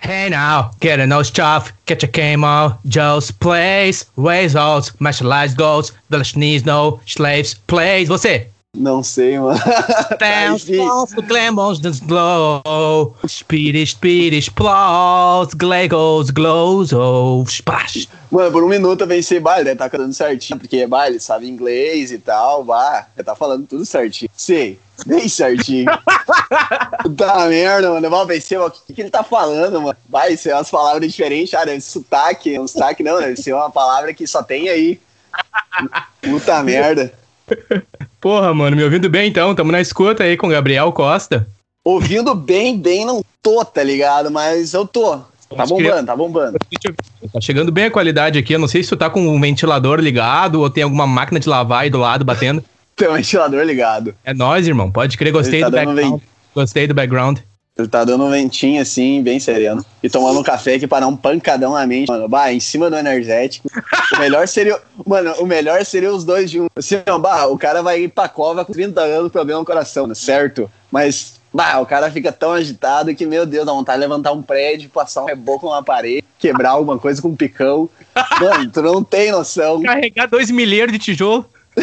[0.00, 5.92] Hey now, get a nose stuff, get your camo, Joe's place, ways out, martialized goals,
[6.10, 8.50] village needs no slaves, plays, você.
[8.76, 9.58] Não sei, mano.
[10.18, 18.08] Tá falls, the glamours, glow, speedy, speedy, explodes, glegos, glows, oh, splash.
[18.30, 21.08] Mano, por um minuto eu pensei, bah, ele deve tá cantando certinho, porque é bah,
[21.08, 24.30] ele sabe inglês e tal, bah, ele tá falando tudo certinho.
[24.36, 25.86] Sei, bem certinho.
[27.02, 28.06] Puta merda, mano.
[28.06, 29.96] Eu pensei, ó, o que, que ele tá falando, mano?
[30.08, 33.70] Vai ser umas palavras diferentes, ah, deve ser sotaque, um sotaque não, deve ser uma
[33.70, 35.00] palavra que só tem aí.
[36.22, 37.12] Puta merda.
[38.20, 39.54] Porra, mano, me ouvindo bem então?
[39.54, 41.46] Tamo na escuta aí com o Gabriel Costa.
[41.84, 44.30] Ouvindo bem, bem não tô, tá ligado?
[44.30, 45.18] Mas eu tô.
[45.56, 46.58] Tá bombando, tá bombando.
[47.32, 48.52] Tá chegando bem a qualidade aqui.
[48.52, 51.48] Eu não sei se tu tá com um ventilador ligado ou tem alguma máquina de
[51.48, 52.62] lavar aí do lado batendo.
[52.94, 54.14] Tem um ventilador ligado.
[54.22, 54.92] É nóis, irmão.
[54.92, 56.20] Pode crer, gostei tá do background.
[56.54, 57.38] Gostei do background.
[57.80, 59.84] Ele tá dando um ventinho assim, bem sereno.
[60.02, 62.08] E tomando um café aqui para dar um pancadão na mente.
[62.08, 63.68] Mano, bah, em cima do energético.
[64.14, 64.78] O melhor seria.
[65.06, 66.70] Mano, o melhor seria os dois juntos.
[66.76, 70.06] Assim, ó, bah, o cara vai ir pra cova com 30 anos, problema no coração,
[70.06, 70.14] né?
[70.14, 70.70] Certo?
[70.90, 71.38] Mas.
[71.52, 74.88] Bah, o cara fica tão agitado que, meu Deus, dá vontade de levantar um prédio,
[74.88, 77.90] passar um reboco numa parede, quebrar alguma coisa com um picão.
[78.40, 79.82] Mano, tu não tem noção.
[79.82, 81.44] Carregar dois milheiros de tijolo,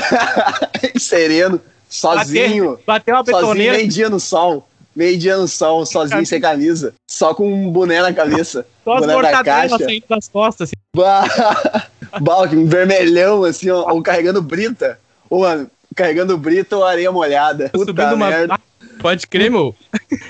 [0.98, 1.60] Sereno,
[1.90, 2.80] sozinho.
[2.86, 3.78] bater, bater uma Sozinho, betoneira.
[3.78, 4.67] meio dia no sol.
[4.98, 6.92] Meio dia no sol, sozinho, sem camisa.
[7.08, 8.66] Só com um boné na cabeça.
[8.84, 10.70] Só as boné da mortadelas saindo das costas.
[10.70, 10.76] Assim.
[10.96, 11.88] Bah,
[12.20, 15.00] bah, um vermelhão, assim, ó, ou carregando brita.
[15.30, 17.70] Ou, mano, carregando brita ou areia molhada.
[17.70, 18.28] Puta Subindo uma.
[18.28, 18.60] merda.
[19.00, 19.76] Pode crer, meu.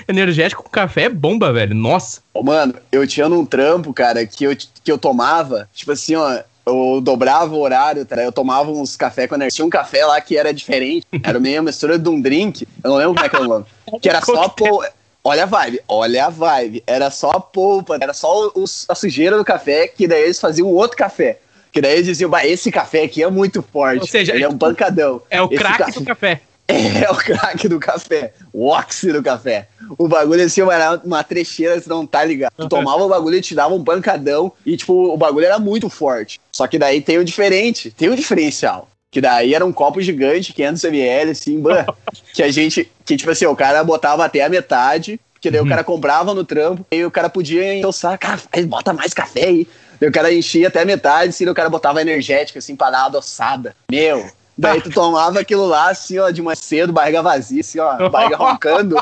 [0.06, 1.74] Energético com café é bomba, velho.
[1.74, 2.20] Nossa.
[2.34, 6.42] Ô, Mano, eu tinha num trampo, cara, que eu, que eu tomava, tipo assim, ó,
[6.68, 8.22] eu dobrava o horário, tá?
[8.22, 9.56] eu tomava uns café com energia.
[9.56, 12.96] Tinha um café lá que era diferente, era meio mistura de um drink, eu não
[12.96, 13.64] lembro como é que era o nome,
[14.00, 14.84] que era só pô.
[15.24, 16.82] Olha a vibe, olha a vibe.
[16.86, 20.68] Era só a polpa, era só os- a sujeira do café, que daí eles faziam
[20.68, 21.38] outro café.
[21.70, 24.00] Que daí eles diziam, bah, esse café aqui é muito forte.
[24.00, 25.20] Ou seja, ele é um pancadão.
[25.28, 26.40] É o craque café- do café.
[27.02, 28.32] é o craque do café.
[28.52, 29.68] O oxi do café.
[29.96, 32.52] O bagulho assim era uma trecheira, você não tá ligado.
[32.56, 32.68] Tu Uhum.
[32.68, 34.52] tomava o bagulho e te dava um pancadão.
[34.66, 36.38] E, tipo, o bagulho era muito forte.
[36.52, 38.88] Só que daí tem o diferente, tem o diferencial.
[39.10, 41.86] Que daí era um copo gigante, 500ml, assim, bah,
[42.34, 45.66] que a gente, que tipo assim, o cara botava até a metade, porque daí Uhum.
[45.66, 49.66] o cara comprava no trampo, e o cara podia endossar, cara, bota mais café aí.
[49.98, 52.98] Daí o cara enchia até a metade, assim, o cara botava energética, assim, pra dar
[52.98, 53.74] uma adoçada.
[53.90, 54.26] Meu,
[54.58, 58.36] daí tu tomava aquilo lá, assim, ó, de manhã cedo, barriga vazia, assim, ó, barriga
[58.42, 58.96] roncando.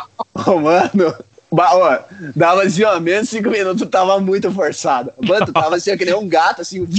[0.46, 1.14] Ô, mano,
[1.50, 1.98] ba- ó,
[2.34, 5.12] dava assim, ó, menos cinco minutos, tu tava muito forçado.
[5.26, 6.86] Mano, tu tava assim, ó, que nem um gato, assim,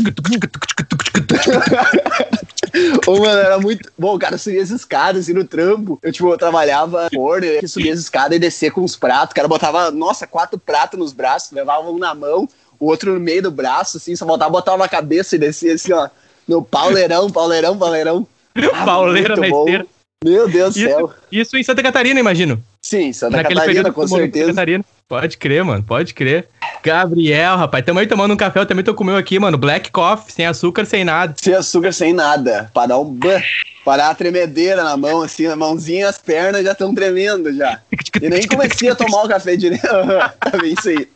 [3.07, 3.91] Ô, mano, era muito.
[3.97, 5.97] Bom, o cara subia as escadas assim no trampo.
[6.01, 9.31] Eu, tipo, eu trabalhava forno, eu ia subir as escadas e descer com os pratos.
[9.31, 12.47] O cara botava, nossa, quatro pratos nos braços, levava um na mão,
[12.79, 15.93] o outro no meio do braço, assim, só voltava, botava na cabeça e descia assim,
[15.93, 16.09] ó.
[16.47, 18.27] No pauleirão, pauleirão, pauleirão.
[18.73, 19.59] Ah, Pauleira na bom.
[19.65, 19.85] esteira.
[20.23, 21.13] Meu Deus do céu.
[21.31, 22.61] isso em Santa Catarina, imagino.
[22.81, 24.47] Sim, Santa Naquele Catarina, com certeza.
[24.47, 24.83] Catarina.
[25.07, 25.83] Pode crer, mano.
[25.83, 26.47] Pode crer.
[26.83, 27.85] Gabriel, rapaz.
[27.85, 28.59] Tamo aí tomando um café.
[28.59, 29.57] Eu também tô comendo aqui, mano.
[29.57, 31.33] Black coffee, sem açúcar, sem nada.
[31.41, 32.69] Sem açúcar, sem nada.
[32.73, 33.39] Pra dar um ban.
[33.85, 37.79] Pra dar uma tremedeira na mão, assim, a mãozinha, as pernas já estão tremendo já.
[38.21, 39.85] E nem comecei a tomar o café direito.
[39.87, 41.07] tá bem isso aí.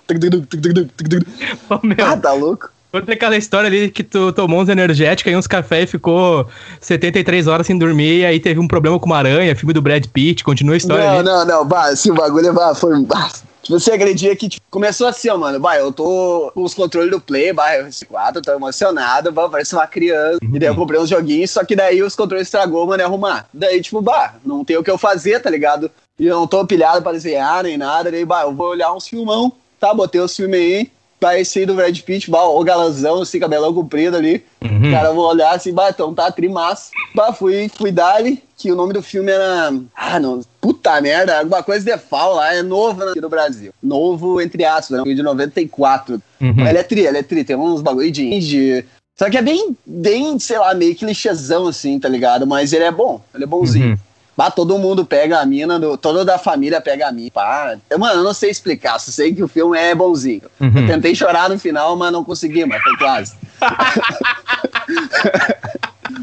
[1.83, 2.69] Meu, Ah, tá louco?
[2.91, 6.47] Conta aquela história ali que tu tomou uns energéticos e uns cafés e ficou
[6.79, 8.19] 73 horas sem dormir.
[8.19, 10.43] E aí teve um problema com uma aranha, filme do Brad Pitt.
[10.43, 11.23] Continua a história Não, ali.
[11.23, 13.01] não, não, bah, assim, o bagulho bah, foi.
[13.03, 13.29] Bah,
[13.63, 15.59] tipo, você acredita que tipo, começou assim, ó, mano.
[15.59, 19.47] Bah, eu tô com os controles do Play, bah, eu esse quadro, tô emocionado, bah,
[19.49, 20.39] parece uma criança.
[20.41, 23.45] E daí eu comprei uns joguinhos, só que daí os controles estragou, mano, é arrumar.
[23.53, 25.89] Daí, tipo, bah, não tem o que eu fazer, tá ligado?
[26.19, 29.07] E eu não tô pilhado pra desenhar nem nada, daí, bah, eu vou olhar uns
[29.07, 29.93] filmão, tá?
[29.93, 30.91] Botei os filmes aí.
[31.21, 34.43] Bah, esse aí do Brad Pitt, bah, o galanzão, assim, cabelão comprido ali.
[34.59, 34.91] Uhum.
[34.91, 36.89] Cara, eu vou olhar assim, bah, então tá trimassa.
[37.13, 39.71] Bah, fui, fui dali, que o nome do filme era.
[39.95, 40.41] Ah, não.
[40.59, 43.71] Puta merda, alguma coisa de FAO lá, é novo aqui no Brasil.
[43.83, 45.13] Novo, entre aspas, né?
[45.13, 46.19] de 94.
[46.41, 46.67] Uhum.
[46.67, 48.83] Ele é tri, ele é tri, tem uns bagulho de indie.
[49.15, 52.47] Só que é bem, bem, sei lá, meio clichêzão assim, tá ligado?
[52.47, 53.89] Mas ele é bom, ele é bonzinho.
[53.89, 53.97] Uhum.
[54.35, 57.31] Bah, todo mundo pega a mina, do, toda da família pega a mina.
[57.31, 57.77] Pá.
[57.89, 60.43] Eu, Mano, eu não sei explicar, só sei que o filme é bonzinho.
[60.59, 60.79] Uhum.
[60.79, 63.33] Eu tentei chorar no final, mas não consegui, mas foi quase.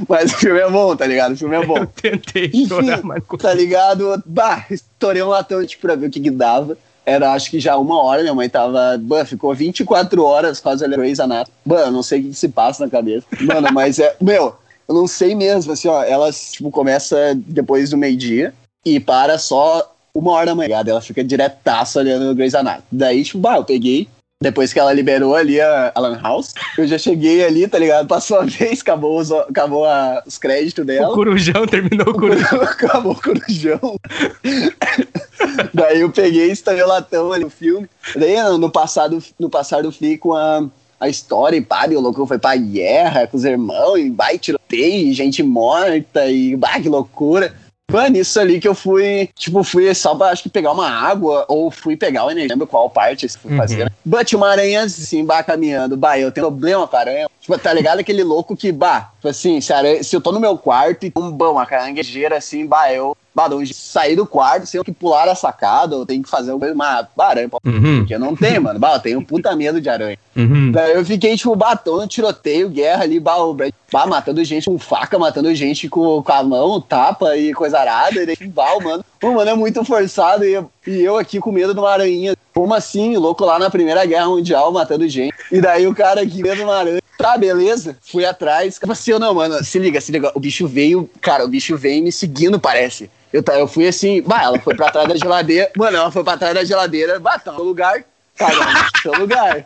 [0.09, 1.33] Mas o filme é bom, tá ligado?
[1.33, 1.79] O filme é bom.
[1.79, 4.23] Eu tentei chorar, mas Tá ligado?
[4.27, 6.77] Bah, estourei um latão tipo, pra ver o que que dava.
[7.07, 8.99] Era acho que já uma hora, minha mãe tava.
[9.01, 11.57] Bah, ficou 24 horas quase olhando Grey's Anatomy.
[11.65, 13.27] Mano, não sei o que, que se passa na cabeça.
[13.41, 14.15] Mano, mas é.
[14.21, 14.57] Meu,
[14.89, 16.03] eu não sei mesmo, assim, ó.
[16.03, 18.55] Ela, tipo, começa depois do meio-dia
[18.85, 20.69] e para só uma hora da manhã.
[20.69, 20.89] ligado?
[20.89, 22.85] Ela fica diretaço olhando Grey's Anatomy.
[22.91, 24.09] Daí, tipo, bah, eu peguei.
[24.41, 28.07] Depois que ela liberou ali a Alan House, eu já cheguei ali, tá ligado?
[28.09, 31.13] Passou a vez, acabou os, acabou a- os créditos O dela.
[31.13, 32.61] Corujão terminou o Corujão.
[32.63, 33.97] Acabou o corujão.
[35.75, 37.89] Daí eu peguei e estourei o latão ali no filme.
[38.15, 40.65] Daí no no passado, no passado eu fui com a,
[41.01, 44.39] a história e pá, e o louco foi pra guerra com os irmãos, e vai,
[44.39, 47.55] tiroteio, e gente morta, e bah, que loucura.
[47.91, 51.47] Foi nisso ali que eu fui, tipo, fui só pra, acho que pegar uma água,
[51.49, 53.57] ou fui pegar o energia, lembro qual parte eu fui Uhum.
[53.57, 53.85] fazer.
[53.85, 53.91] né?
[54.05, 57.27] But tinha uma aranha assim, bah, caminhando, bah, eu tenho problema com a aranha.
[57.41, 60.33] Tipo, tá ligado aquele louco que, bah, tipo assim, se, a aranha- se eu tô
[60.33, 64.27] no meu quarto e um bom, uma caranguejeira assim, bah, eu, um de sair do
[64.27, 68.15] quarto, se eu que pular a sacada, ou tenho que fazer uma aranha, Uhum, porque
[68.15, 70.19] eu não tenho, mano, bah, eu tenho puta medo de aranha.
[70.37, 70.73] uhum.
[70.73, 74.79] Daí eu fiquei, tipo, batendo, tiroteio, guerra ali, bah, o Brad, bah, matando gente com
[74.79, 78.23] faca, matando gente com, com a mão, tapa e coisa arada.
[78.23, 81.39] E daí, bah, o mano, o mano é muito forçado e, eu- e eu aqui
[81.39, 82.35] com medo de uma aranha.
[82.55, 85.33] Como assim, louco lá na Primeira Guerra Mundial matando gente.
[85.53, 87.01] E daí o cara aqui, medo de uma aranha.
[87.17, 87.97] Tá, beleza.
[88.01, 88.75] Fui atrás.
[88.79, 90.31] Tipo assim, eu não, mano, se liga, se liga.
[90.35, 93.11] O bicho veio, cara, o bicho veio me seguindo, parece.
[93.33, 95.71] Eu, tá, eu fui assim, bah, ela foi pra trás da geladeira.
[95.77, 98.05] Mano, ela foi pra trás da geladeira, bah, tá no lugar.
[98.37, 99.65] Cara, no seu lugar.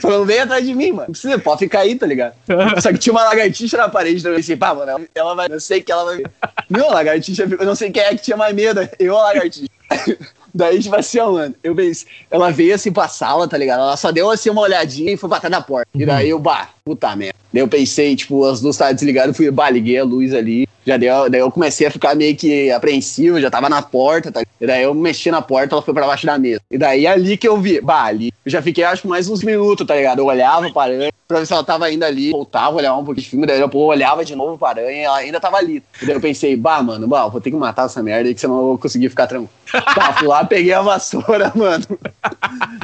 [0.00, 1.08] Falando, vem atrás de mim, mano.
[1.08, 2.34] Não precisa, pode ficar aí, tá ligado?
[2.80, 5.48] Só que tinha uma lagartixa na parede, então eu pensei, pá, mano, ela- vai.
[5.50, 6.22] Eu sei que ela vai.
[6.70, 9.68] Meu, a lagartixa, eu não sei quem é que tinha mais medo, eu a lagartixa.
[10.54, 13.80] Daí, tipo assim, ó, mano, eu pensei, ela veio assim pra sala, tá ligado?
[13.80, 15.88] Ela só deu assim uma olhadinha e foi trás da porta.
[15.94, 17.34] E daí eu, bah, puta merda.
[17.52, 20.68] Daí eu pensei, tipo, as luzes estavam desligadas, fui, bah, liguei a luz ali.
[20.84, 24.42] Já deu, daí eu comecei a ficar meio que apreensivo, já tava na porta, tá?
[24.60, 26.60] E daí eu mexi na porta, ela foi pra baixo da mesa.
[26.70, 28.32] E daí ali que eu vi, bah, ali.
[28.44, 30.18] Eu já fiquei, acho, mais uns minutos, tá ligado?
[30.18, 33.22] Eu olhava pra aranha, pra ver se ela tava ainda ali, voltava, olhava um pouquinho
[33.22, 35.82] de filme, daí eu pô, olhava de novo pra aranha e ela ainda tava ali.
[36.00, 38.40] E daí eu pensei, bah, mano, bah, vou ter que matar essa merda aí, que
[38.40, 39.50] senão eu vou conseguir ficar tranquilo.
[39.72, 41.84] Tá, fui lá, peguei a vassoura, mano.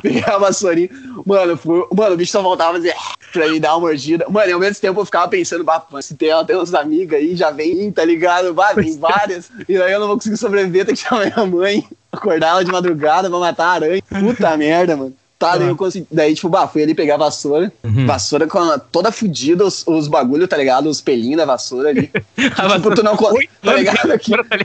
[0.01, 0.89] peguei a vassourinha.
[1.27, 2.95] Mano, fui, mano, o bicho só voltava a dizer
[3.33, 4.27] pra me dar uma mordida.
[4.29, 7.37] Mano, e ao mesmo tempo eu ficava pensando, bah, se tem, tem uns amigas aí,
[7.37, 8.55] já vem, tá ligado?
[8.55, 9.51] Bah, vem várias.
[9.69, 12.73] E daí eu não vou conseguir sobreviver, tem que chamar minha mãe, acordar ela de
[12.73, 14.03] madrugada pra matar a aranha.
[14.03, 15.15] Puta merda, mano.
[15.39, 16.07] Tá, daí eu consegui.
[16.11, 17.73] Daí, tipo, bah, fui ali pegar a vassoura.
[17.85, 18.07] Uhum.
[18.07, 20.89] Vassoura com a, toda fudida, os, os bagulho, tá ligado?
[20.89, 22.11] Os pelinhos da vassoura ali.
[22.35, 23.49] tipo, tu não consegue.
[23.63, 24.33] Tá ligado aqui?
[24.33, 24.57] Tá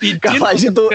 [0.00, 0.38] ligado?
[0.38, 0.88] Capaz de tu,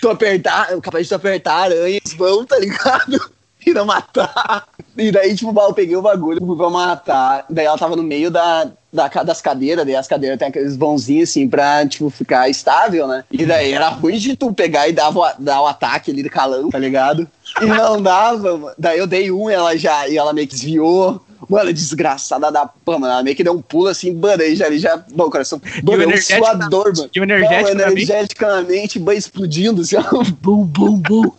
[0.00, 3.30] tu apertar, capaz de tu apertar a aranha vão, tá ligado?
[3.70, 4.66] E matar.
[4.96, 7.44] E daí, tipo, eu peguei o bagulho fui pra matar.
[7.48, 11.30] Daí ela tava no meio da, da, das cadeiras, daí as cadeiras tem aqueles vãozinhos
[11.30, 13.24] assim pra, tipo, ficar estável, né?
[13.30, 16.30] E daí era ruim de tu pegar e dar o, dar o ataque ali do
[16.30, 17.28] calão, tá ligado?
[17.60, 18.74] E não dava, mano.
[18.78, 21.22] Daí eu dei um e ela já, e ela meio que desviou.
[21.48, 24.78] Mano, desgraçada da pama, ela meio que deu um pulo assim, mano, aí já, ali
[24.78, 27.10] já, bom, o coração, mano, é um suador, mano.
[27.14, 28.02] E o pra mim?
[28.02, 30.02] energeticamente, explodindo, assim, ó,
[30.42, 31.32] bum, bum, bum.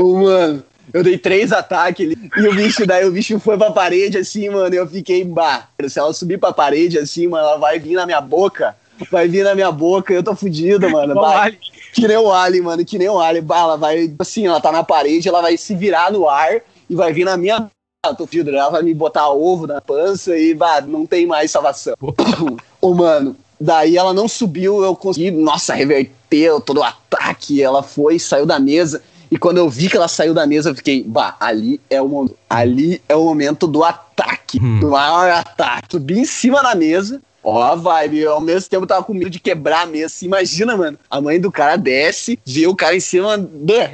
[0.00, 0.62] Ô, mano,
[0.92, 4.48] eu dei três ataques ali, e o bicho, daí o bicho foi pra parede, assim,
[4.48, 7.94] mano, e eu fiquei, bah, se ela subir pra parede, assim, mano, ela vai vir
[7.94, 8.76] na minha boca,
[9.10, 11.50] vai vir na minha boca, eu tô fudido, mano, bah,
[11.92, 14.72] que nem o Ali, mano, que nem o Ali, bah, ela vai, assim, ela tá
[14.72, 17.70] na parede, ela vai se virar no ar e vai vir na minha
[18.06, 21.50] eu tô fudido, ela vai me botar ovo na pança e, bah, não tem mais
[21.50, 21.94] salvação.
[22.80, 28.18] Ô, mano, daí ela não subiu, eu consegui, nossa, reverter todo o ataque, ela foi,
[28.18, 31.36] saiu da mesa, e quando eu vi que ela saiu da mesa, eu fiquei, bah,
[31.38, 34.80] ali é o momento, ali é o momento do ataque, Hum.
[34.80, 35.88] do maior ataque.
[35.90, 39.30] Subi em cima da mesa, ó a vibe, eu, ao mesmo tempo tava com medo
[39.30, 43.00] de quebrar a mesa, imagina, mano, a mãe do cara desce, vê o cara em
[43.00, 43.48] cima,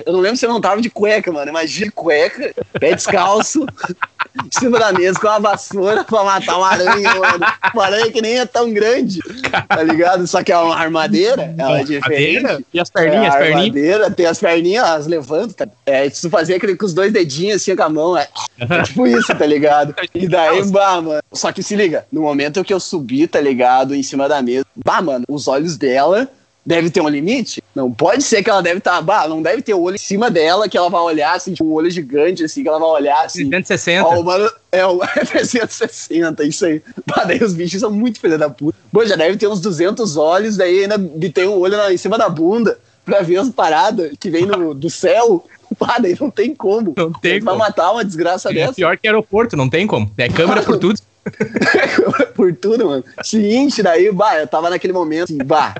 [0.06, 3.66] eu não lembro se eu não tava de cueca, mano, imagina cueca, pé descalço,
[4.44, 7.46] em cima da mesa com uma vassoura pra matar uma aranha, mano.
[7.72, 9.20] Uma aranha que nem é tão grande,
[9.68, 10.26] tá ligado?
[10.26, 12.66] Só que é uma armadeira, ela é diferente.
[12.72, 13.54] E as É, perninhas, a as perninhas?
[13.54, 15.66] armadeira, tem as perninhas, elas levantam.
[15.66, 15.72] Tá?
[15.86, 19.06] É, tu fazer aquele com os dois dedinhos assim com a mão, é, é tipo
[19.06, 19.94] isso, tá ligado?
[20.14, 21.20] E daí, bah, mano.
[21.32, 24.66] Só que se liga, no momento que eu subi, tá ligado, em cima da mesa,
[24.84, 26.28] bah, mano, os olhos dela
[26.66, 27.62] deve ter um limite?
[27.74, 29.98] Não pode ser que ela deve estar, tá, bah, não deve ter o olho em
[29.98, 32.88] cima dela que ela vai olhar, assim, tipo, um olho gigante, assim, que ela vai
[32.88, 33.48] olhar, assim.
[33.50, 34.04] 360.
[34.08, 34.98] Ó, o mano, é o
[35.28, 36.82] 360, isso aí.
[37.06, 38.78] Bah, daí os bichos são muito filha da puta.
[38.92, 40.98] Pô, já deve ter uns 200 olhos, daí ainda
[41.32, 44.72] tem um olho na- em cima da bunda pra ver as paradas que vem no,
[44.74, 45.44] do céu.
[45.78, 46.94] Pá, daí não tem como.
[46.96, 47.58] Não tem Vai como.
[47.58, 48.74] matar uma desgraça É dessa.
[48.74, 50.10] pior que aeroporto, não tem como.
[50.16, 50.98] É câmera por tudo.
[52.34, 53.04] por tudo, mano.
[53.22, 55.74] Seguinte, daí, bah, eu tava naquele momento, assim, bah,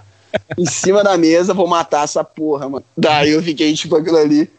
[0.58, 2.84] em cima da mesa, vou matar essa porra, mano.
[2.96, 4.50] Daí eu fiquei, tipo, aquilo ali.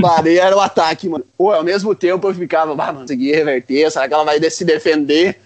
[0.00, 1.24] Parei, era o ataque, mano.
[1.38, 4.64] Pô, ao mesmo tempo eu ficava, bah, mano, consegui reverter, será que ela vai se
[4.64, 5.38] defender?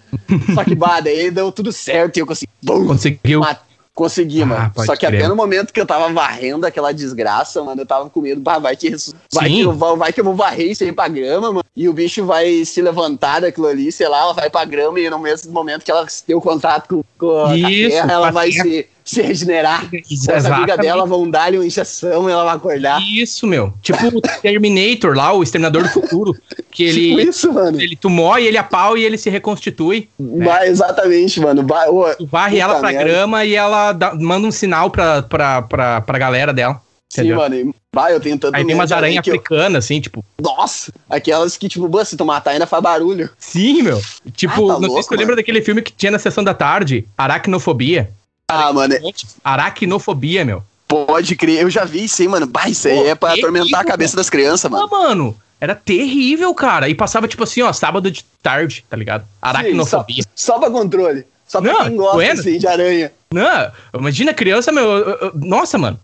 [0.54, 2.50] Só que, bah, daí deu tudo certo e eu consegui.
[2.62, 3.40] Bum, Conseguiu.
[3.40, 3.67] mat-
[3.98, 4.72] Consegui, Ah, mano.
[4.86, 5.18] Só que crer.
[5.18, 8.56] até no momento que eu tava varrendo aquela desgraça, mano, eu tava com medo, bah,
[8.60, 11.08] vai que, ressu- vai que, eu, vou- vai que eu vou varrer isso aí pra
[11.08, 11.64] grama, mano.
[11.74, 15.10] E o bicho vai se levantar daquilo ali, sei lá, ela vai pra grama e
[15.10, 18.50] no mesmo momento que ela tem o contato com, com a Isso, terra, ela vai
[18.52, 18.62] terra.
[18.64, 19.84] se, se regenerar.
[19.84, 20.80] Os amigas Exatamente.
[20.82, 23.00] dela vão dar-lhe uma injeção e ela vai acordar.
[23.02, 23.72] Isso, meu.
[23.80, 26.36] Tipo o Terminator lá, o Exterminador do Futuro.
[26.70, 27.80] Que ele, Tipo isso, mano.
[27.80, 30.08] ele tu morre, ele apau e ele se reconstitui.
[30.18, 31.66] Vai, exatamente, mano.
[31.66, 33.04] Vai, ô, Tu varre ela pra merda.
[33.04, 36.80] grama e ela dá- manda um sinal pra, pra, pra, pra galera dela.
[37.10, 37.38] Sim, entendeu?
[37.38, 37.54] mano.
[37.54, 40.22] e- Vai, eu tenho tanto Aí tem umas alguém aranhas eu- africanas, assim, tipo.
[40.40, 43.30] Nossa, aquelas que, tipo, "Bô, se tu matar ainda faz barulho.
[43.38, 43.98] Sim, meu.
[44.36, 46.44] Tipo, Ah, tá não sei louco, se tu lembra daquele filme que tinha na sessão
[46.44, 48.10] da tarde, Aracnofobia.
[48.50, 48.94] Ah, mano,
[49.44, 50.62] Aracnofobia, meu.
[50.86, 51.60] pode crer.
[51.60, 52.46] Eu já vi isso aí, mano.
[52.46, 54.88] Bah, isso aí Pô, é pra atormentar a cabeça das crianças, Ah, mano.
[54.90, 56.88] mano, era terrível, cara.
[56.88, 59.24] E passava, tipo assim, ó, sábado de tarde, tá ligado?
[59.42, 60.22] Aracnofobia.
[60.22, 61.26] Sim, Só, só pra controle.
[61.46, 62.40] Só pra Não, quem gosta, bueno.
[62.40, 63.12] assim, de aranha.
[63.30, 64.84] Não, imagina criança, meu.
[64.84, 65.98] eu- eu- nossa, mano.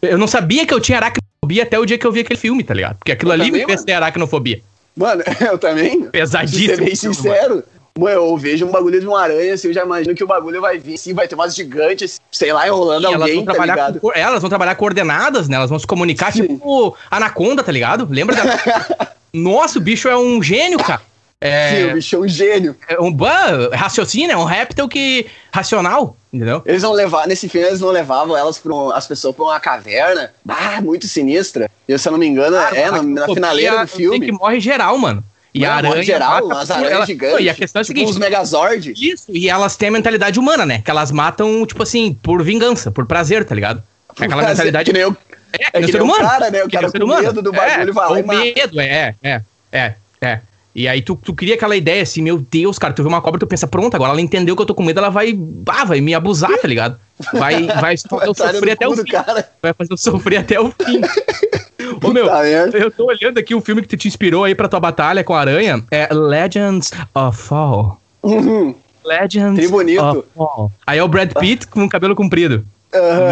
[0.00, 2.62] Eu não sabia que eu tinha aracnofobia até o dia que eu vi aquele filme,
[2.62, 2.96] tá ligado?
[2.98, 3.86] Porque aquilo Eu ali também, me fez mano.
[3.86, 4.60] ter aracnofobia.
[4.96, 6.02] Mano, eu também.
[6.10, 6.76] Pesadíssimo.
[6.76, 7.54] ser bem sincero.
[7.56, 7.64] Mano,
[7.96, 10.78] eu vejo um bagulho de uma aranha, assim, eu já imagino que o bagulho vai
[10.78, 14.40] vir, assim, vai ter umas gigantes, sei lá, enrolando elas alguém, vão tá com, elas
[14.40, 15.56] vão trabalhar coordenadas, né?
[15.56, 16.42] Elas vão se comunicar Sim.
[16.42, 18.08] tipo Anaconda, tá ligado?
[18.10, 19.12] Lembra da.
[19.32, 21.00] Nossa, o bicho é um gênio, cara.
[21.00, 22.76] Sim, É, o bicho é um gênio.
[22.88, 25.26] é um bah, raciocínio, é um réptil que.
[25.52, 26.62] racional, entendeu?
[26.66, 29.60] Eles vão levar, nesse filme eles não levavam elas pra um- as pessoas pra uma
[29.60, 31.70] caverna, bah, muito sinistra.
[31.86, 34.26] E se eu não me engano, é, na, na finaleira do filme.
[34.26, 35.22] que morre geral, mano.
[35.54, 36.02] E Mano, a aranha.
[36.02, 37.46] geral, mata as aranhas ela- gigantes.
[37.46, 38.92] E a questão é a tipo seguinte: uns Megazord.
[38.96, 40.82] Isso, e elas têm a mentalidade humana, né?
[40.84, 43.80] Que elas matam, tipo assim, por vingança, por prazer, tá ligado?
[44.20, 44.90] É aquela Mas mentalidade.
[44.90, 45.16] Que nem o,
[45.58, 46.28] É, é que o ser nem o humano.
[46.28, 46.62] cara, né?
[46.64, 48.40] O Que cara ser com medo do bagulho é, vai lá e mata.
[48.40, 49.40] medo, é, é,
[49.72, 50.40] é, é.
[50.74, 53.38] E aí tu, tu cria aquela ideia assim, meu Deus, cara, tu vê uma cobra,
[53.38, 55.38] tu pensa, pronto, agora ela entendeu que eu tô com medo, ela vai,
[55.68, 56.98] ah, vai me abusar, tá ligado?
[57.32, 59.04] Vai, vai fazer eu sofrer até o fim.
[59.04, 59.48] cara.
[59.62, 61.00] Vai fazer eu sofrer até o fim.
[62.02, 64.80] Ô, meu, eu tô olhando aqui o filme que tu te inspirou aí pra tua
[64.80, 68.00] batalha com a aranha, é Legends of Fall.
[68.22, 68.74] Uhum.
[69.04, 70.02] Legends Que bonito.
[70.02, 70.72] of Fall.
[70.86, 72.64] Aí é o Brad Pitt com o cabelo comprido.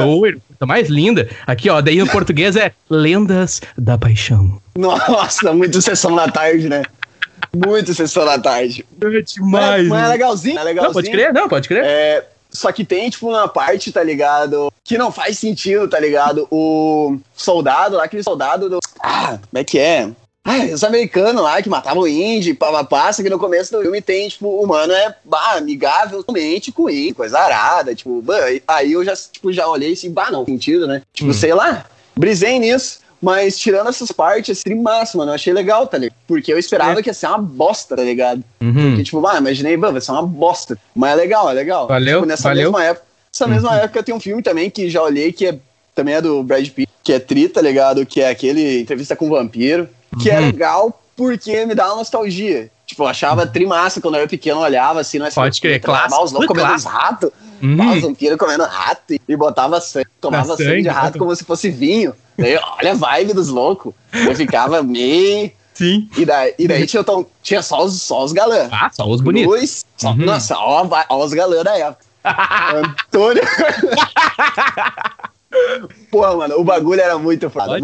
[0.05, 1.29] Loiro, coisa mais linda.
[1.47, 4.61] Aqui, ó, daí no português é Lendas da Paixão.
[4.77, 6.83] Nossa, muito sessão da tarde, né?
[7.55, 8.85] Muito sessão da tarde.
[9.01, 9.89] É Mas, demais.
[9.89, 10.89] mas é legalzinho, é legalzinho.
[10.89, 11.85] Não, pode crer, não, pode crer.
[11.85, 14.73] É, só que tem, tipo, uma parte, tá ligado?
[14.85, 16.47] Que não faz sentido, tá ligado?
[16.51, 18.79] O soldado lá, aquele soldado do.
[19.03, 20.09] Ah, como é que é?
[20.45, 24.03] Ah, os americanos lá que matavam o índio, papapá, só que no começo do filme
[24.03, 28.35] tem, tipo, o humano é bah, amigável somente com o índio, coisa arada, tipo, bah,
[28.67, 31.03] aí eu já, tipo, já olhei assim, bah, não, sentido, né?
[31.13, 31.33] Tipo, Hum.
[31.33, 31.85] sei lá,
[32.17, 32.99] brisei nisso.
[33.23, 36.17] Mas tirando essas partes, massa, mano, eu achei legal, tá ligado?
[36.27, 38.43] Porque eu esperava que ia ser uma bosta, tá ligado?
[38.61, 38.73] Uhum.
[38.91, 40.77] Porque, tipo, ah, imaginei, "Bah, vai ser uma bosta.
[40.95, 41.87] Mas é legal, é legal.
[41.87, 42.65] Valeu, Tipo, nessa valeu.
[42.73, 43.07] mesma época.
[43.33, 45.59] Nessa mesma época tem um filme também que já olhei que é,
[45.95, 48.05] também é do Brad Pitt, que é Tri, tá ligado?
[48.05, 49.89] Que é aquele Entrevista com o Vampiro.
[50.21, 50.47] Que é Uhum.
[50.47, 52.71] legal porque me dá uma nostalgia.
[52.87, 55.81] Tipo, eu achava tri massa quando eu era pequeno, eu olhava assim no Pode crer,
[55.81, 57.31] clássico, Os loucos foi comendo os ratos.
[58.01, 59.15] Vampiros comendo rato.
[59.29, 62.13] E botava sangue, tomava Sangue, sangue de rato como se fosse vinho.
[62.37, 63.93] Daí, olha a vibe dos loucos.
[64.13, 65.51] Eu ficava meio.
[65.75, 66.09] Sim.
[66.17, 68.69] E daí, e daí tinha, tão- tinha só os, só os galãs.
[68.73, 69.51] Ah, só os bonitos.
[69.51, 70.17] Luz, só- Uhum.
[70.17, 72.05] Nossa, ó, ó os galãs da época.
[72.75, 73.43] Antônio.
[76.11, 77.79] Porra, mano, o bagulho era muito foda.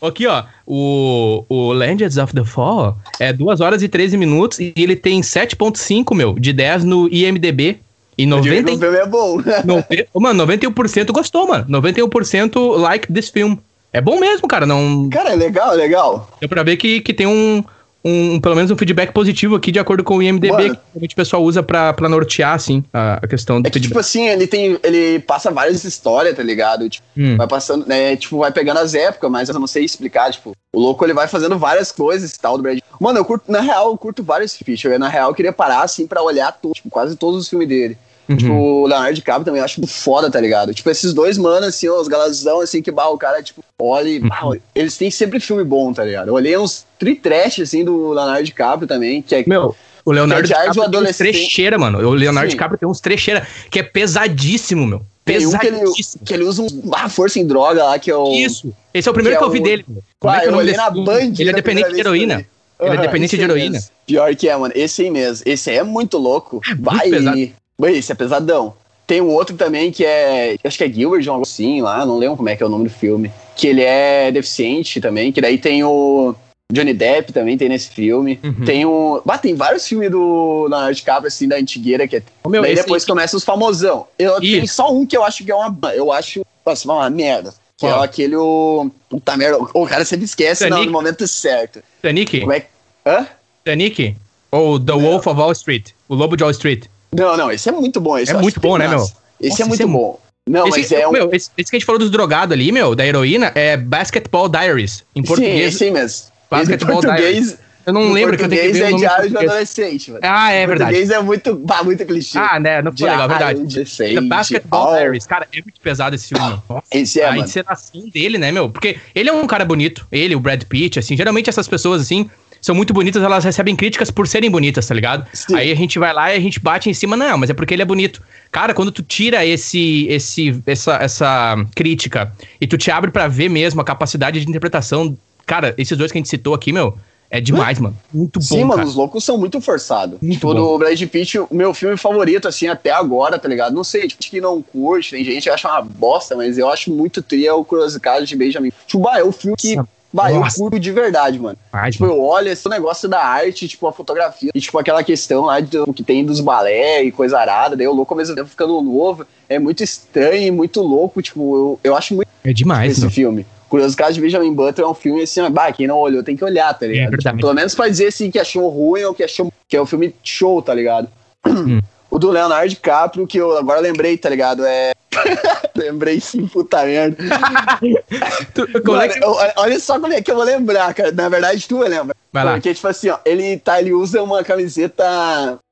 [0.00, 4.72] Aqui, ó, o, o Legends of the Fall é 2 horas e 13 minutos e
[4.76, 7.80] ele tem 7.5, meu, de 10 no IMDB.
[8.22, 9.36] E eu digo que 90, o filme é bom.
[9.64, 11.64] 90, mano, 91% gostou, mano.
[11.66, 13.56] 91% like this film.
[13.92, 14.66] É bom mesmo, cara.
[14.66, 16.30] Não Cara, é legal, é legal.
[16.40, 17.64] deu pra ver que, que tem um,
[18.04, 20.78] um, pelo menos um feedback positivo aqui, de acordo com o IMDB, Mano.
[21.00, 23.88] que o pessoal usa pra, pra nortear, assim, a, a questão do É que, feedback.
[23.88, 24.78] tipo assim, ele tem.
[24.84, 26.88] Ele passa várias histórias, tá ligado?
[26.88, 27.36] Tipo, Hum.
[27.36, 28.14] vai passando, né?
[28.16, 31.26] Tipo, vai pegando as épocas, mas eu não sei explicar, tipo, o louco ele vai
[31.26, 32.78] fazendo várias coisas e tal do Brad.
[33.00, 34.84] Mano, eu curto, na real, eu curto vários features.
[34.84, 37.66] Eu, na real, eu queria parar, assim, pra olhar to- tipo, quase todos os filmes
[37.68, 37.98] dele.
[38.30, 38.36] Uhum.
[38.36, 40.72] Tipo, o Leonardo DiCaprio também eu acho foda, tá ligado?
[40.72, 44.08] Tipo, esses dois manos, assim, ó, os galãzão, assim, que, bah, o cara, tipo, olha
[44.08, 44.56] e, bah, Uhum.
[44.74, 46.28] eles têm sempre filme bom, tá ligado?
[46.28, 49.42] Eu olhei uns tri-trash, assim, do Leonardo DiCaprio também, que é...
[49.46, 51.98] Meu, o Leonardo Que é DiCaprio tem uns trecheira, mano.
[52.08, 52.56] O Leonardo Sim.
[52.56, 55.02] DiCaprio tem uns trecheira, que é pesadíssimo, meu.
[55.24, 56.24] tem um que ele, Pesadíssimo.
[56.24, 58.32] que ele usa um, ah, força em droga lá, que é o...
[58.32, 58.72] Isso.
[58.94, 59.84] Esse é o primeiro que que, é eu vi dele.
[60.20, 60.90] Como Ah, é que é eu olhei na?
[60.90, 61.32] Band.
[61.38, 62.46] Ele é na dependente de que heroína.
[62.80, 63.70] Ele é dependente de heroína.
[63.72, 63.88] mesmo.
[64.06, 64.72] Pior que é, mano.
[64.74, 65.42] Esse aí mesmo.
[65.46, 66.60] Esse aí é muito louco.
[66.78, 67.10] Vai.
[67.10, 67.50] pesado.
[67.80, 68.74] Vai, esse é pesadão.
[69.06, 70.56] Tem um outro também que é.
[70.62, 72.04] Acho que é Gilbert, um algo assim lá.
[72.06, 73.32] Não lembro como é que é o nome do filme.
[73.56, 75.32] Que ele é deficiente também.
[75.32, 76.34] Que daí tem o.
[76.72, 78.38] Johnny Depp também tem nesse filme.
[78.44, 78.64] Uhum.
[78.64, 79.20] Tem o.
[79.28, 82.22] Ah, tem vários filmes do Leonardo DiCaprio, assim, da antigueira, que é.
[82.46, 84.06] Meu, daí esse- depois começa os famosão.
[84.16, 85.76] Eu tenho só um que eu acho que é uma.
[85.94, 86.42] Eu acho.
[86.64, 87.52] Nossa, uma merda.
[87.76, 88.02] Que Qual?
[88.02, 88.36] é aquele.
[88.36, 88.88] O...
[89.08, 89.58] Puta merda.
[89.74, 91.82] O cara sempre esquece não, no momento certo.
[91.96, 92.38] Titanic?
[92.40, 92.66] Como é que.
[93.04, 93.26] Hã?
[93.64, 94.14] Titanic?
[94.52, 95.88] Ou The Wolf of Wall Street?
[96.08, 96.84] O Lobo de Wall Street?
[97.12, 98.18] Não, não, esse é muito bom.
[98.18, 98.96] Esse É muito bom, né, massa.
[98.96, 99.04] meu?
[99.40, 100.20] Esse Nossa, é muito esse é bom.
[100.48, 101.12] Não, esse, mas é um.
[101.12, 104.48] meu, esse, esse que a gente falou dos drogados ali, meu, da heroína, é Basketball
[104.48, 105.04] Diaries.
[105.14, 105.74] Em Sim, português.
[105.74, 106.30] esse aí mesmo.
[106.50, 108.98] Basketball português, eu não em lembro que eu tenho que ver o é nome em
[108.98, 110.20] diário de um adolescente, mano.
[110.24, 110.90] Ah, é verdade.
[110.90, 112.38] português é muito, bah, muito clichê.
[112.38, 112.82] Ah, né?
[112.82, 113.58] Não ficou legal, verdade.
[113.62, 114.14] de adolescente.
[114.14, 115.26] The Basketball Oh, Diaries.
[115.26, 116.62] Cara, é muito pesado esse filme.
[116.68, 117.44] Nossa, Esse é, a mano.
[117.44, 118.68] encenação dele, né, meu?
[118.68, 120.06] Porque ele é um cara bonito.
[120.10, 121.16] Ele, o Brad Pitt, assim.
[121.16, 122.28] Geralmente essas pessoas, assim,
[122.60, 125.26] são muito bonitas, elas recebem críticas por serem bonitas, tá ligado?
[125.32, 125.56] Sim.
[125.56, 127.74] Aí a gente vai lá e a gente bate em cima, não, mas é porque
[127.74, 128.22] ele é bonito.
[128.52, 133.48] Cara, quando tu tira esse, esse, essa, essa crítica e tu te abre pra ver
[133.48, 136.96] mesmo a capacidade de interpretação, cara, esses dois que a gente citou aqui, meu,
[137.30, 137.96] é demais, mano.
[138.12, 138.88] Muito bom, Sim, mano, cara.
[138.88, 140.18] os loucos são muito forçados.
[140.20, 140.54] Muito tipo, bom.
[140.54, 143.72] do Brad Pitt, o meu filme favorito, assim, até agora, tá ligado?
[143.72, 146.90] Não sei, tipo, que não curte, tem gente que acha uma bosta, mas eu acho
[146.90, 148.72] muito tri é o Curiosidade de Benjamin.
[148.84, 149.88] Tipo, bah, é o filme que, Nossa.
[150.12, 150.56] Bah, eu Nossa.
[150.58, 151.56] curto de verdade, mano.
[151.72, 152.16] Demais, Tipo, mano.
[152.18, 155.76] eu olho esse negócio da arte, tipo, a fotografia, e tipo, aquela questão lá de,
[155.94, 159.26] que tem dos balé e coisa arada, daí o louco ao mesmo tempo ficando novo,
[159.48, 163.10] é muito estranho e muito louco, tipo, eu, eu acho muito É demais, esse meu.
[163.10, 163.46] filme.
[163.68, 166.44] Curioso caso de Benjamin Button é um filme assim, bah, quem não olhou tem que
[166.44, 167.14] olhar, tá ligado?
[167.14, 167.16] É.
[167.16, 169.86] Tipo, pelo menos pra dizer assim que achou ruim ou que achou que é um
[169.86, 171.08] filme show, tá ligado?
[171.46, 171.78] Hum.
[172.10, 174.64] O do Leonardo DiCaprio, que eu agora lembrei, tá ligado?
[174.66, 174.92] É.
[175.76, 177.16] lembrei sim, puta merda.
[178.54, 181.12] Tu- é Mano, que- eu- olha só como é que eu vou lembrar, cara.
[181.12, 182.14] Na verdade, tu lembra.
[182.32, 182.52] Vai lá.
[182.52, 185.04] Porque, tipo assim, ó, ele, tá, ele usa uma camiseta.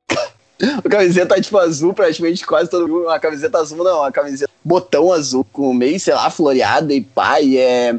[0.60, 3.04] Uma camiseta, tipo, azul, praticamente quase todo mundo.
[3.04, 7.40] Uma camiseta azul, não, uma camiseta botão azul, com meio, sei lá, floreada e pá,
[7.40, 7.94] e é.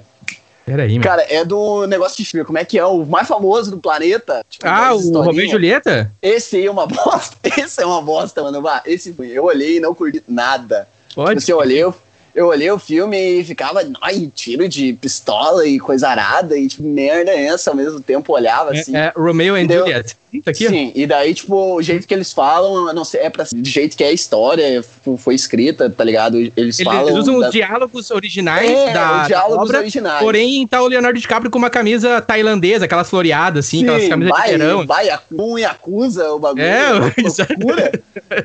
[0.69, 1.01] Peraí, meu.
[1.01, 2.45] Cara, é do negócio de filme.
[2.45, 2.85] Como é que é?
[2.85, 4.43] O mais famoso do planeta?
[4.49, 5.21] Tipo, Ah, o.
[5.21, 6.11] Romeu e Julieta?
[6.21, 7.37] Esse aí é uma bosta.
[7.57, 8.61] Esse é uma bosta, mano.
[8.85, 10.87] Esse eu olhei e não curti nada.
[11.15, 11.41] Pode.
[11.41, 11.93] Você olhei, eu,
[12.35, 16.83] eu olhei o filme e ficava, ai, tiro de pistola e coisa arada, e tipo,
[16.83, 18.95] merda é essa ao mesmo tempo, olhava assim.
[18.95, 20.15] É, é Romeo and Deu- Juliet.
[20.31, 20.67] Isso aqui.
[20.67, 23.97] Sim, e daí, tipo, o jeito que eles falam, não sei, é pra, do jeito
[23.97, 24.83] que é a história,
[25.17, 26.37] foi escrita, tá ligado?
[26.37, 27.07] Eles Eles, falam.
[27.09, 30.19] eles usam da- os diálogos originais É, da, os diálogos da obra, originais.
[30.23, 34.31] porém tá o Leonardo DiCaprio com uma camisa tailandesa, aquelas floreadas, assim, aquelas Sim, camisas
[34.37, 34.85] vai, de verão.
[34.85, 36.63] vai, um e acusa o bagulho.
[36.63, 37.91] É, loucura.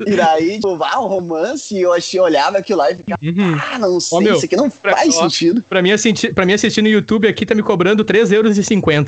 [0.07, 3.59] E daí, tipo, vai um romance, e eu achei, olhava aquilo lá e ficava, Uhum.
[3.73, 5.63] ah, não sei, meu, isso aqui não pra- faz ó, sentido.
[5.69, 8.33] Pra mim, assistir, pra mim assistir no YouTube aqui tá me cobrando 3,50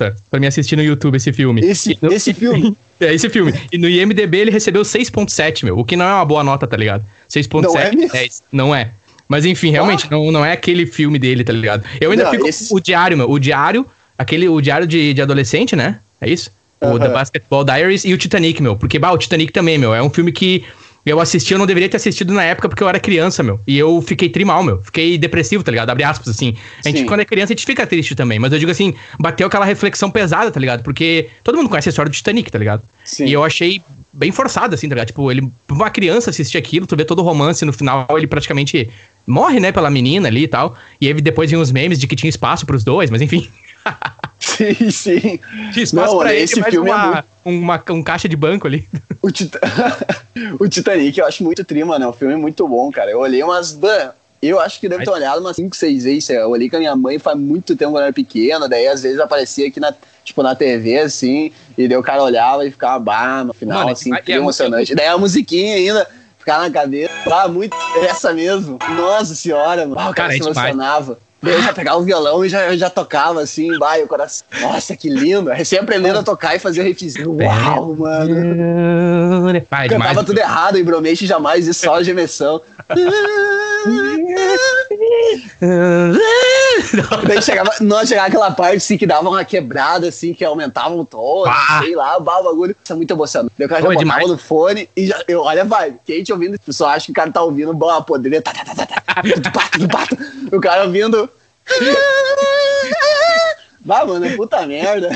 [0.05, 1.61] euros pra mim assistir no YouTube esse filme.
[1.65, 2.66] Esse, E no- esse filme.
[2.99, 3.53] É, esse filme.
[3.71, 5.79] E no IMDB ele recebeu 6.7, meu.
[5.79, 7.05] O que não é uma boa nota, tá ligado?
[7.29, 8.11] 6.7, Não é mesmo?
[8.13, 8.43] 10.
[8.51, 8.91] Não é.
[9.29, 11.85] Mas enfim, realmente, não, não é aquele filme dele, tá ligado?
[12.01, 13.31] Eu ainda Não, fico esse- com o diário, meu.
[13.31, 13.85] O diário,
[14.17, 15.99] aquele, o diário de, de adolescente, né?
[16.23, 16.51] É isso?
[16.81, 16.99] O Aham.
[17.01, 18.77] The Basketball Diaries e o Titanic, meu.
[18.77, 19.95] Porque, bah, o Titanic também, meu.
[19.95, 20.65] É um filme que
[21.07, 23.61] eu assisti, eu não deveria ter assistido na época porque eu era criança, meu.
[23.65, 24.83] E eu fiquei trimal, meu.
[24.83, 25.89] Fiquei depressivo, tá ligado?
[25.89, 26.57] Abre aspas, assim.
[26.85, 27.07] A gente, Sim.
[27.07, 28.41] quando é criança, a gente fica triste também.
[28.41, 30.83] Mas eu digo assim, bateu aquela reflexão pesada, tá ligado?
[30.83, 32.83] Porque todo mundo conhece a história do Titanic, tá ligado?
[33.05, 33.27] Sim.
[33.27, 33.81] E eu achei
[34.13, 35.07] bem forçado, assim, tá ligado?
[35.09, 38.91] Tipo, ele, uma criança assistir aquilo, tu vê todo o romance, no final ele praticamente
[39.27, 40.75] morre, né, pela menina ali e tal.
[41.01, 43.49] E aí depois vem uns memes de que tinha espaço pros dois, mas enfim.
[44.39, 45.41] Sim, sim.
[45.73, 48.89] Tinha espaço Não, pra ele, esse filme é uma, uma, um caixa de banco ali.
[49.23, 49.61] O, Tita-
[50.61, 52.07] o Titanic eu acho muito trima, né?
[52.07, 53.11] O filme é muito bom, cara.
[53.11, 53.79] Eu olhei umas.
[54.41, 56.31] Eu acho que deve ter olhado umas 5, 6 vezes.
[56.31, 58.69] Eu olhei com a minha mãe faz muito tempo quando eu era pequena.
[58.69, 61.51] Daí às vezes aparecia aqui na, tipo, na TV, assim.
[61.77, 64.95] E daí o cara olhava e ficava bah, no final, Mano, assim, a que emocionante.
[64.95, 66.07] Daí a musiquinha ainda.
[66.39, 67.13] Ficava na cabeça.
[67.29, 67.77] Ah, muito.
[68.09, 68.79] Essa mesmo.
[68.97, 69.95] Nossa senhora, mano.
[69.95, 71.19] O cara, Cara, é se emocionava.
[71.43, 74.47] Eu já pegava o violão e já, já tocava assim, vai, o coração.
[74.61, 75.51] Nossa, que lindo.
[75.51, 77.37] Recém aprendendo a tocar e fazer o riffzinho.
[77.37, 78.35] Uau, mano.
[79.69, 80.09] Pai, é demais.
[80.09, 82.61] Cantava tudo errado, em Bromate jamais, e só gemessão.
[87.27, 91.05] Daí chegava, nós chegava aquela parte assim que dava uma quebrada, assim, que aumentava o
[91.05, 91.45] tom,
[91.81, 92.77] sei lá, bah, o bagulho.
[92.83, 93.53] Isso é muito emocionante.
[93.59, 94.29] O cara já é botava demais.
[94.29, 97.15] no fone e já, eu, olha, vai, quem te ouvindo, o pessoal acha que o
[97.15, 100.07] cara tá ouvindo, bom, a podreira, tá, tá, tá, tá, tá, tudo pá, tudo pá,
[100.53, 101.29] o cara ouvindo.
[103.81, 105.11] Bah, mano, puta merda.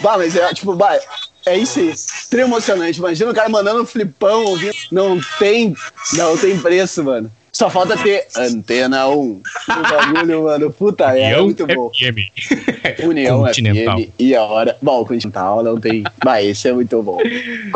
[0.00, 0.98] Bah, mas é tipo, bah,
[1.46, 1.90] é isso aí.
[1.90, 2.98] Extremo emocionante.
[2.98, 4.74] Imagina o cara mandando um flipão ouvindo.
[4.92, 5.74] Não tem.
[6.12, 7.32] Não tem preço, mano.
[7.58, 9.42] Só falta ter Antena 1.
[9.68, 11.90] O bagulho, mano, puta, é muito bom.
[11.90, 13.02] FM.
[13.04, 13.98] União Continental.
[13.98, 14.76] FM e a hora.
[14.80, 16.04] Bom, Continental não tem.
[16.24, 17.18] Mas esse é muito bom.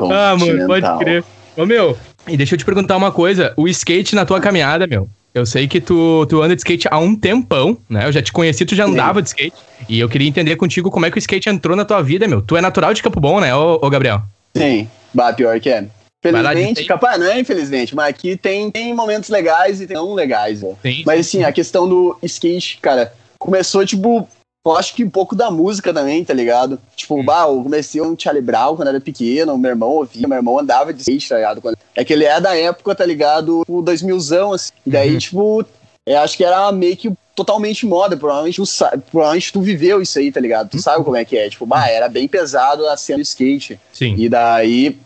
[0.09, 1.25] Ah, mano, pode crer.
[1.57, 3.53] Ô, meu, e deixa eu te perguntar uma coisa.
[3.57, 6.99] O skate na tua caminhada, meu, eu sei que tu, tu anda de skate há
[6.99, 8.07] um tempão, né?
[8.07, 9.23] Eu já te conheci, tu já andava Sim.
[9.25, 9.57] de skate.
[9.89, 12.41] E eu queria entender contigo como é que o skate entrou na tua vida, meu.
[12.41, 14.23] Tu é natural de Campo Bom, né, ô, ô Gabriel?
[14.57, 15.87] Sim, bah, pior que é.
[16.23, 20.61] Felizmente, capaz, não é infelizmente, mas aqui tem, tem momentos legais e tem não legais,
[20.61, 21.03] Sim.
[21.05, 24.29] Mas assim, a questão do skate, cara, começou, tipo,
[24.65, 26.79] eu acho que um pouco da música também, tá ligado?
[26.95, 27.25] Tipo, hum.
[27.25, 30.93] bah, eu comecei um Charlie Brown quando era pequeno, meu irmão ouvia, meu irmão andava
[30.93, 31.61] de skate, tá ligado?
[31.97, 33.65] É que ele é da época, tá ligado?
[33.67, 34.71] O 2000zão, assim.
[34.87, 35.19] E daí, uhum.
[35.19, 35.67] tipo,
[36.07, 38.17] eu acho que era meio que totalmente moda.
[38.17, 38.65] Provavelmente tu,
[39.11, 40.71] provavelmente tu viveu isso aí, tá ligado?
[40.71, 40.83] Tu uhum.
[40.83, 41.51] sabe como é que é.
[41.51, 43.81] Tipo, bah, era bem pesado a cena do skate.
[43.93, 44.15] Sim.
[44.17, 44.97] E daí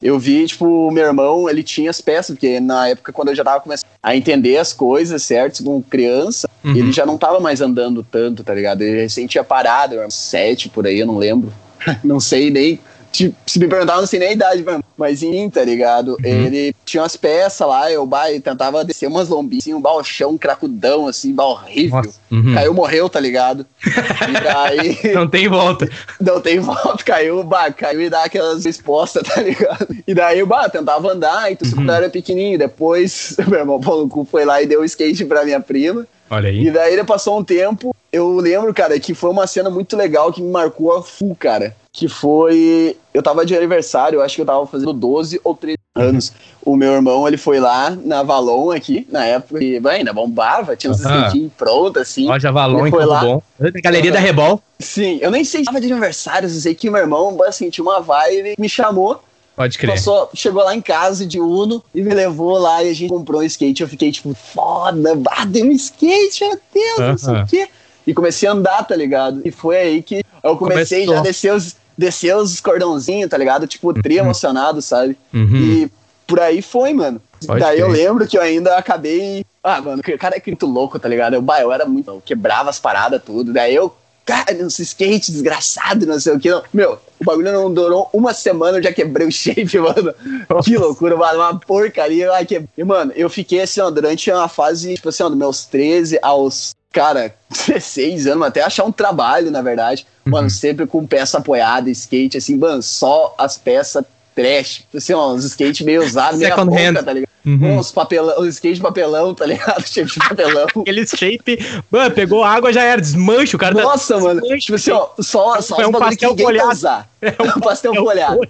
[0.00, 3.34] eu vi, tipo, o meu irmão, ele tinha as peças, porque na época, quando eu
[3.34, 5.64] já tava começando a entender as coisas, certo?
[5.64, 6.76] Como criança, uhum.
[6.76, 8.82] ele já não tava mais andando tanto, tá ligado?
[8.82, 11.52] Ele recém tinha parado, sete por aí, eu não lembro.
[12.04, 12.78] não sei nem
[13.16, 14.84] Tipo, se me perguntar, não sei nem a idade mesmo.
[14.94, 16.18] Mas em, tá ligado?
[16.22, 16.46] Uhum.
[16.46, 21.08] Ele tinha umas peças lá, eu bah, tentava descer umas lombinhas, assim, um balchão cracudão,
[21.08, 22.12] assim, bah, horrível.
[22.30, 22.52] Uhum.
[22.52, 23.64] Caiu, morreu, tá ligado?
[23.86, 24.98] E daí.
[25.16, 25.88] não tem volta.
[26.20, 29.88] Não tem volta, caiu, bah, caiu e dá aquelas respostas, tá ligado?
[30.06, 31.70] E daí eu, bah, tentava andar, e uhum.
[31.74, 32.58] quando era pequenininho.
[32.58, 36.06] Depois, meu irmão Paulo Cu foi lá e deu o skate pra minha prima.
[36.28, 36.66] Olha aí.
[36.66, 37.96] E daí ele passou um tempo.
[38.12, 41.74] Eu lembro, cara, que foi uma cena muito legal que me marcou a full, cara
[41.96, 42.94] que foi.
[43.14, 46.30] Eu tava de aniversário, eu acho que eu tava fazendo 12 ou 13 anos.
[46.62, 50.90] O meu irmão, ele foi lá na Valon aqui, na época, e ainda bombava, tinha
[50.90, 51.10] uns uhum.
[51.10, 52.26] skatinhos prontos, assim.
[52.26, 53.20] Loja Valon, foi lá.
[53.20, 53.42] bom.
[53.82, 54.60] Galeria da Rebol.
[54.78, 57.82] Sim, eu nem sei se tava de aniversário, eu sei que meu irmão, assim, tinha
[57.82, 59.22] uma vibe, me chamou.
[59.56, 59.92] Pode crer.
[59.92, 63.40] Passou, chegou lá em casa de Uno e me levou lá e a gente comprou
[63.40, 63.80] um skate.
[63.80, 67.06] Eu fiquei tipo, foda, ah, deu um skate, meu Deus, uhum.
[67.06, 67.68] não sei o quê.
[68.06, 69.40] E comecei a andar, tá ligado?
[69.46, 71.14] E foi aí que eu comecei Começou.
[71.14, 73.66] já a descer os descer os cordãozinhos, tá ligado?
[73.66, 74.26] Tipo, tri uhum.
[74.26, 75.16] emocionado, sabe?
[75.32, 75.56] Uhum.
[75.56, 75.90] E
[76.26, 77.20] por aí foi, mano.
[77.46, 79.44] Pode Daí eu lembro que eu ainda acabei.
[79.62, 81.34] Ah, mano, o cara é muito louco, tá ligado?
[81.34, 82.10] Eu, bah, eu era muito.
[82.10, 83.52] Eu quebrava as paradas, tudo.
[83.52, 86.48] Daí eu, cara, nos skate, desgraçado, não sei o que.
[86.72, 90.14] Meu, o bagulho não durou uma semana, eu já quebrei o shape, mano.
[90.48, 90.70] Nossa.
[90.70, 91.38] Que loucura, mano.
[91.38, 92.30] Uma porcaria.
[92.46, 92.62] que...
[92.76, 96.18] E, mano, eu fiquei assim, ó, durante uma fase, tipo assim, ó, dos meus 13
[96.22, 97.34] aos cara,
[97.68, 100.06] 16 anos, até achar um trabalho, na verdade.
[100.24, 100.32] Uhum.
[100.32, 104.02] Mano, sempre com peça apoiada, skate, assim, mano, só as peças
[104.34, 104.84] trash.
[104.94, 107.04] Assim, ó, uns skate meio usados, meio hand.
[107.04, 107.30] tá ligado?
[107.44, 107.78] Uhum.
[107.78, 109.80] Uns papelão, uns skate de papelão, tá ligado?
[109.86, 110.66] Shape de papelão.
[110.80, 113.74] Aquele shape, mano, pegou água, já era desmancho, o cara.
[113.74, 114.20] Tá Nossa, tá...
[114.20, 114.40] mano.
[114.40, 116.86] Desmancho, tipo assim, ó, só, só é um pastel molhado.
[117.22, 118.40] É um, pastel molhado.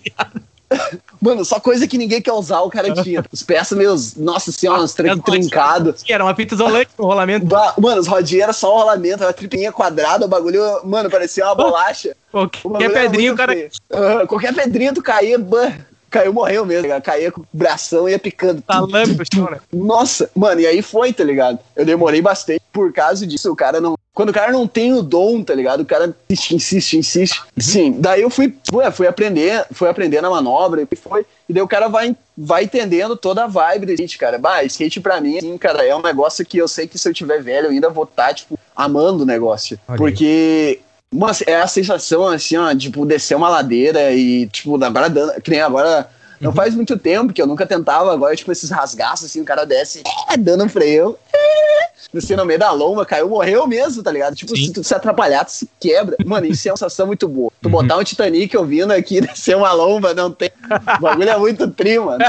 [1.21, 3.25] Mano, só coisa que ninguém quer usar, o cara tinha.
[3.33, 5.95] Os peças meio, nossa senhora, uns trem trincado.
[6.09, 7.47] Era uma fita isolante no rolamento.
[7.47, 11.45] Ba mano, os rodinhos era só um rolamento, uma tripinha quadrada, o bagulho, mano, parecia
[11.45, 12.17] uma bolacha.
[12.63, 13.55] Qualquer pedrinho, o cara.
[13.55, 15.73] Uh, qualquer pedrinho tu caía, bah,
[16.17, 17.01] caiu, morreu mesmo, cara.
[17.01, 18.63] Caía com o bração e ia picando.
[18.63, 19.61] Tá lâmpada, né?
[19.73, 21.59] Nossa, mano, e aí foi, tá ligado?
[21.75, 23.51] Eu demorei bastante por causa disso.
[23.53, 23.97] O cara não.
[24.15, 25.81] Quando o cara não tem o dom, tá ligado?
[25.81, 27.41] O cara insiste, insiste, insiste.
[27.41, 27.63] Uhum.
[27.63, 31.27] Sim, daí eu fui, ué, fui aprender, fui aprender na manobra e foi.
[31.47, 34.39] E daí o cara vai, vai entendendo toda a vibe da gente, cara.
[34.39, 37.13] Bah, skate pra mim, assim, cara, é um negócio que eu sei que se eu
[37.13, 39.79] tiver velho eu ainda vou estar, tá, tipo, amando o negócio.
[39.87, 40.81] Olha porque
[41.15, 45.51] mas é a sensação, assim, ó, tipo, descer uma ladeira e, tipo, agora dando, que
[45.51, 46.11] nem agora.
[46.41, 49.65] Não faz muito tempo que eu nunca tentava, agora, tipo, esses rasgaços, assim, o cara
[49.65, 54.35] desce, é, dando um freio, é, no meio da lomba, caiu, morreu mesmo, tá ligado?
[54.35, 54.67] Tipo, Sim.
[54.67, 56.17] se tu se atrapalhar, tu se quebra.
[56.25, 57.53] Mano, isso é uma sensação muito boa.
[57.61, 57.73] Tu uhum.
[57.73, 60.51] botar um Titanic ouvindo aqui, descer uma lomba, não tem.
[60.97, 62.25] O bagulho é muito tri, mano.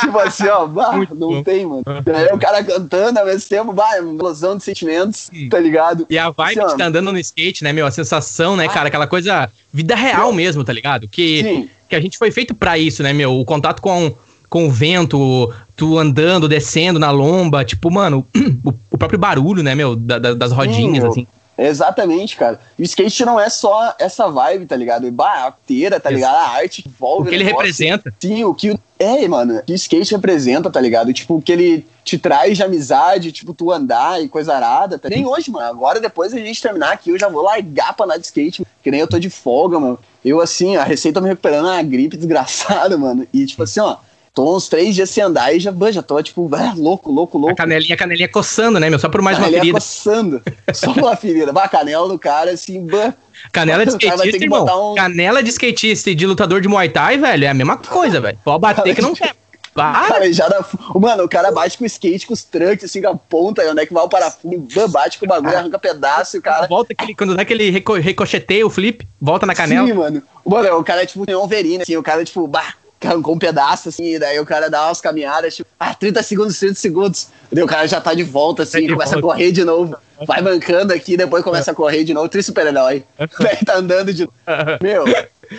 [0.00, 1.42] tipo assim, ó, bah, não bom.
[1.42, 1.82] tem, mano.
[1.86, 2.14] Uhum.
[2.14, 5.48] Aí o cara cantando ao mesmo tempo, bah, é uma explosão de sentimentos, Sim.
[5.48, 6.06] tá ligado?
[6.08, 7.86] E a vibe assim, de tá andando no skate, né, meu?
[7.86, 8.72] A sensação, né, ah.
[8.72, 8.88] cara?
[8.88, 11.08] Aquela coisa, vida real mesmo, tá ligado?
[11.08, 11.42] Que.
[11.42, 13.38] Sim que a gente foi feito para isso, né, meu?
[13.38, 14.14] O contato com,
[14.48, 18.26] com o vento, tu andando, descendo na lomba, tipo, mano,
[18.64, 21.26] o, o próprio barulho, né, meu, da, da, das rodinhas, Sim, assim.
[21.58, 22.60] Exatamente, cara.
[22.78, 25.10] O skate não é só essa vibe, tá ligado?
[25.10, 26.36] Bah, a tá ligado?
[26.36, 27.26] A arte que envolve.
[27.26, 27.66] O que ele negócio.
[27.66, 28.14] representa.
[28.20, 28.78] Sim, o que.
[28.96, 31.12] É, mano, o que o skate representa, tá ligado?
[31.12, 34.98] Tipo, o que ele te traz de amizade, tipo, tu andar e coisa arada.
[34.98, 35.08] Tá?
[35.08, 35.66] Nem hoje, mano.
[35.66, 38.90] Agora, depois da gente terminar aqui, eu já vou largar pra andar de skate, que
[38.90, 39.98] nem eu tô de folga, mano.
[40.24, 43.26] Eu, assim, a receita me recuperando uma gripe desgraçada, mano.
[43.32, 43.96] E, tipo assim, ó,
[44.38, 47.54] tô uns três dias sem andar e já, já tô, tipo, é, louco, louco, louco.
[47.54, 48.96] A canelinha, a canelinha coçando, né, meu?
[48.96, 49.72] Só por mais uma ferida.
[49.72, 50.40] coçando.
[50.72, 51.52] Só uma ferida.
[51.52, 53.14] Bah, a canela do cara, assim, bah.
[53.50, 54.92] Canela de skatista, irmão.
[54.92, 54.94] Um...
[54.94, 58.38] Canela de skatista e de lutador de Muay Thai, velho, é a mesma coisa, velho.
[58.44, 59.34] Pode bater que não quer.
[59.74, 60.06] Ah.
[60.08, 60.64] Calejada.
[60.94, 63.80] Mano, o cara bate com o skate, com os trucks, assim, com a ponta, onde
[63.80, 66.68] é que vai o parafuso, bate com o bagulho, arranca pedaço, o cara.
[66.68, 69.86] Volta aquele, quando dá aquele reco ricocheteio, o flip, volta na canela.
[69.86, 70.22] Sim, mano.
[70.46, 72.74] Mano, o cara é tipo um verina, assim, o cara, tipo, bah,
[73.06, 76.58] arrancou um pedaço, assim, e daí o cara dá umas caminhadas, tipo, ah, 30 segundos,
[76.58, 77.28] 30 segundos.
[77.52, 79.26] Daí o cara já tá de volta, assim, tá começa volta.
[79.26, 79.96] a correr de novo.
[80.26, 83.04] Vai mancando aqui, depois começa a correr de novo, tri super-herói.
[83.38, 84.28] Daí tá andando de
[84.82, 85.04] Meu,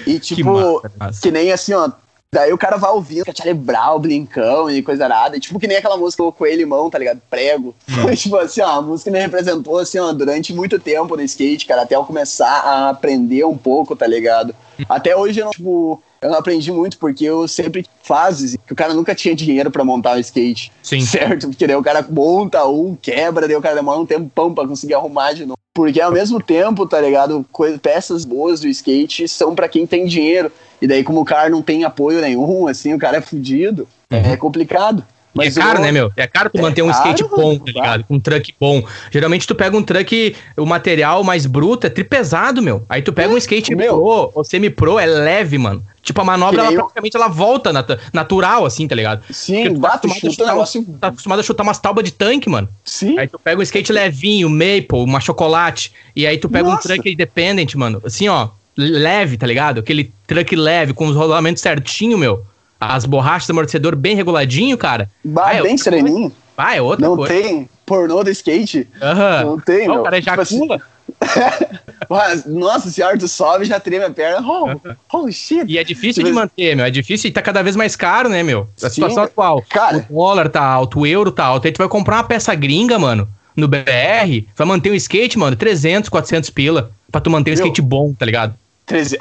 [0.05, 1.89] e tipo, que, massa, que nem assim, ó,
[2.31, 5.35] Daí o cara vai ouvindo que é Charlie Brown, Blincão e coisa nada.
[5.35, 7.19] E, tipo, que nem aquela música com ele mão, tá ligado?
[7.27, 7.75] Prego.
[8.15, 11.81] tipo assim, ó, a música me representou, assim, ó, durante muito tempo no skate, cara,
[11.81, 14.53] até eu começar a aprender um pouco, tá ligado?
[14.87, 18.93] Até hoje eu não, tipo, eu aprendi muito porque eu sempre fases que o cara
[18.93, 20.71] nunca tinha dinheiro para montar um skate.
[20.83, 21.01] Sim.
[21.01, 21.47] Certo?
[21.47, 24.95] Porque daí o cara monta um, quebra, daí o cara demora um tempão pra conseguir
[24.95, 25.57] arrumar de novo.
[25.73, 27.45] Porque ao mesmo tempo, tá ligado?
[27.81, 30.51] peças boas do skate são para quem tem dinheiro.
[30.81, 34.17] E daí, como o cara não tem apoio nenhum, assim, o cara é fudido, uhum.
[34.17, 35.05] é complicado.
[35.33, 35.83] Mas é caro, eu...
[35.83, 36.11] né, meu?
[36.15, 38.03] É caro tu é manter um caro, skate bom, tá ligado?
[38.03, 38.83] Com um truck bom.
[39.11, 42.85] Geralmente tu pega um truck, o material mais bruto é tripesado, meu.
[42.89, 43.95] Aí tu pega é, um skate meu.
[43.95, 45.83] pro ou semi-pro, é leve, mano.
[46.01, 46.79] Tipo, a manobra, ela, eu...
[46.79, 49.21] praticamente, ela volta nat natural, assim, tá ligado?
[49.31, 50.97] Sim, tu tá chuta chutar, negócio...
[50.99, 52.67] tá acostumado a chutar umas taubas de tanque, mano.
[52.83, 53.19] Sim.
[53.19, 56.87] Aí tu pega um skate levinho, maple, uma chocolate, e aí tu pega Nossa.
[56.87, 58.01] um truck independent, mano.
[58.03, 59.79] Assim, ó, leve, tá ligado?
[59.79, 62.45] Aquele truck leve, com os rolamentos certinho, meu.
[62.79, 65.09] As borrachas do amortecedor bem reguladinho, cara.
[65.23, 66.31] Bah, é bem sereninho.
[66.55, 67.33] Bah, é outra Não coisa.
[67.33, 68.87] tem pornô do skate.
[69.01, 69.51] Uhum.
[69.51, 70.01] Não tem, oh, meu.
[70.01, 70.45] O cara ejacula.
[70.45, 70.89] Tipo assim...
[72.09, 74.45] Mas, nossa senhora, tu sobe já treme a perna.
[74.47, 74.79] Oh,
[75.13, 75.65] oh shit.
[75.67, 76.85] E é difícil de manter, meu.
[76.85, 78.67] É difícil e tá cada vez mais caro, né, meu?
[78.77, 79.63] A Sim, situação atual.
[79.69, 80.05] Cara.
[80.09, 81.67] O dólar tá alto, o euro tá alto.
[81.67, 85.55] Aí tu vai comprar uma peça gringa, mano, no BR, vai manter um skate, mano,
[85.55, 86.91] 300, 400 pila.
[87.11, 88.55] Pra tu manter um skate bom, tá ligado?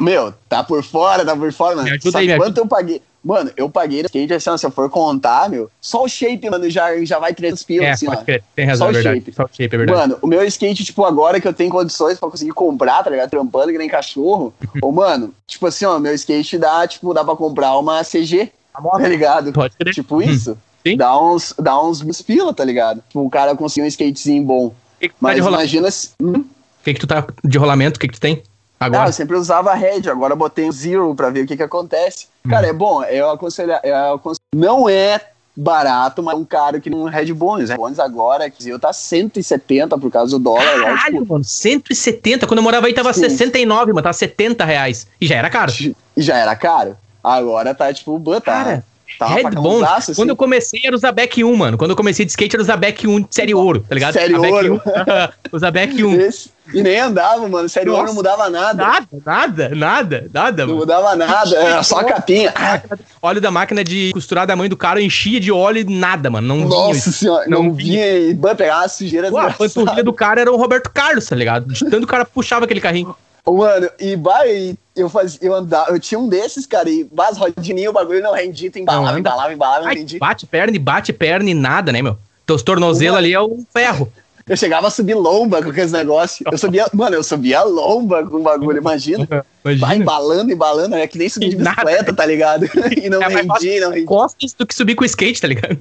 [0.00, 1.88] Meu, tá por fora, tá por fora, mano.
[1.88, 2.60] Me ajuda Sabe aí, quanto ajuda.
[2.60, 3.02] eu paguei?
[3.28, 6.48] Mano, eu paguei no skate, assim, ó, se eu for contar, meu, só o shape,
[6.48, 8.16] mano, já, já vai 300 pila, é, assim, ó.
[8.56, 9.18] Tem razão, só é verdade.
[9.18, 9.34] Shape.
[9.34, 9.98] Só o shape, é verdade.
[9.98, 13.28] Mano, o meu skate, tipo, agora que eu tenho condições pra conseguir comprar, tá ligado?
[13.28, 14.54] Trampando que nem cachorro.
[14.80, 19.06] Ô, mano, tipo assim, ó, meu skate dá, tipo, dá pra comprar uma CG, tá
[19.06, 19.52] ligado?
[19.52, 19.92] Pode ser.
[19.92, 20.22] Tipo hum.
[20.22, 20.56] isso.
[20.86, 20.96] Sim.
[20.96, 23.02] Dá uns, dá uns pila, tá ligado?
[23.08, 24.74] Tipo, o cara conseguir um skatezinho bom.
[24.98, 26.12] Que que Mas tá imagina se...
[26.22, 26.46] Hum?
[26.80, 27.98] O que que tu tá de rolamento?
[27.98, 28.42] O que que tu tem?
[28.80, 29.04] Agora?
[29.04, 32.26] Ah, eu sempre usava Red, agora botei o Zero pra ver o que que acontece.
[32.46, 32.50] Hum.
[32.50, 35.20] Cara, é bom, eu aconselho, eu aconselho, não é
[35.56, 37.70] barato, mas é um cara que não Red Bones.
[37.70, 40.62] Red Bones agora, que eu tá 170 por causa do dólar.
[40.62, 41.32] Caralho, tipo...
[41.32, 42.46] mano, 170?
[42.46, 43.22] Quando eu morava aí tava Sim.
[43.22, 45.06] 69, mano, tava 70 reais.
[45.20, 45.72] E já era caro.
[45.72, 46.96] E já era caro.
[47.22, 48.84] Agora tá, tipo, tá, cara,
[49.18, 50.14] Tava Red Bond, assim.
[50.14, 51.78] quando eu comecei era o Zabek 1, mano.
[51.78, 54.14] Quando eu comecei de skate era o Zabek 1 de série ouro, tá ligado?
[54.14, 54.74] Série ouro.
[54.74, 54.80] 1,
[55.56, 56.20] o Zabek 1.
[56.20, 57.68] Esse, e nem andava, mano.
[57.68, 58.84] Série Nossa, ouro não mudava nada.
[58.84, 62.52] Nada, nada, nada, nada, Não mudava nada, era só a capinha.
[63.22, 66.46] Óleo da máquina de costurar da mãe do cara enchia de óleo e nada, mano.
[66.46, 68.18] Não Nossa vinha, senhora, não, não vinha.
[68.18, 71.72] e pegava a sujeira Pô, A panturrilha do cara era o Roberto Carlos, tá ligado?
[71.72, 73.16] De tanto o cara puxava aquele carrinho.
[73.52, 77.90] Mano, e vai, eu fazia, eu andava, eu tinha um desses, cara, e as rodinhas,
[77.90, 80.18] o bagulho não rendia, tu embalava, não, embalava, embalava, não rendia.
[80.18, 82.18] Bate perna e bate perna e nada, né, meu?
[82.46, 84.10] Teus tornozelos ali é o ferro.
[84.48, 86.40] Eu chegava a subir lomba com aqueles negócios.
[86.50, 89.28] Eu subia, mano, eu subia lomba com o bagulho, imagina.
[89.62, 89.86] imagina.
[89.86, 92.66] Vai embalando, embalando, é que nem subir de bicicleta, tá ligado?
[92.96, 94.06] E não é rendia, não rendia.
[94.06, 95.78] Costas do que subir com skate, tá ligado?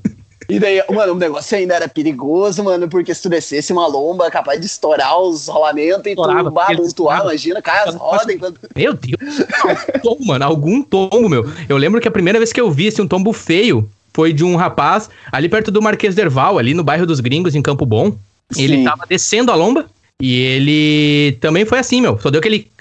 [0.49, 4.31] E daí, mano, o negócio ainda era perigoso, mano, porque se tu descesse uma lomba,
[4.31, 8.59] capaz de estourar os rolamentos e Estourava, tu amontoar, imagina, cai as rodas enquanto...
[8.75, 11.51] Meu Deus, algum tombo, mano, algum tombo, meu.
[11.67, 14.43] Eu lembro que a primeira vez que eu vi, assim, um tombo feio, foi de
[14.43, 18.13] um rapaz ali perto do Marquês Derval, ali no bairro dos Gringos, em Campo Bom.
[18.49, 18.63] Sim.
[18.63, 19.85] Ele tava descendo a lomba
[20.19, 22.17] e ele também foi assim, meu.
[22.19, 22.71] Só deu aquele...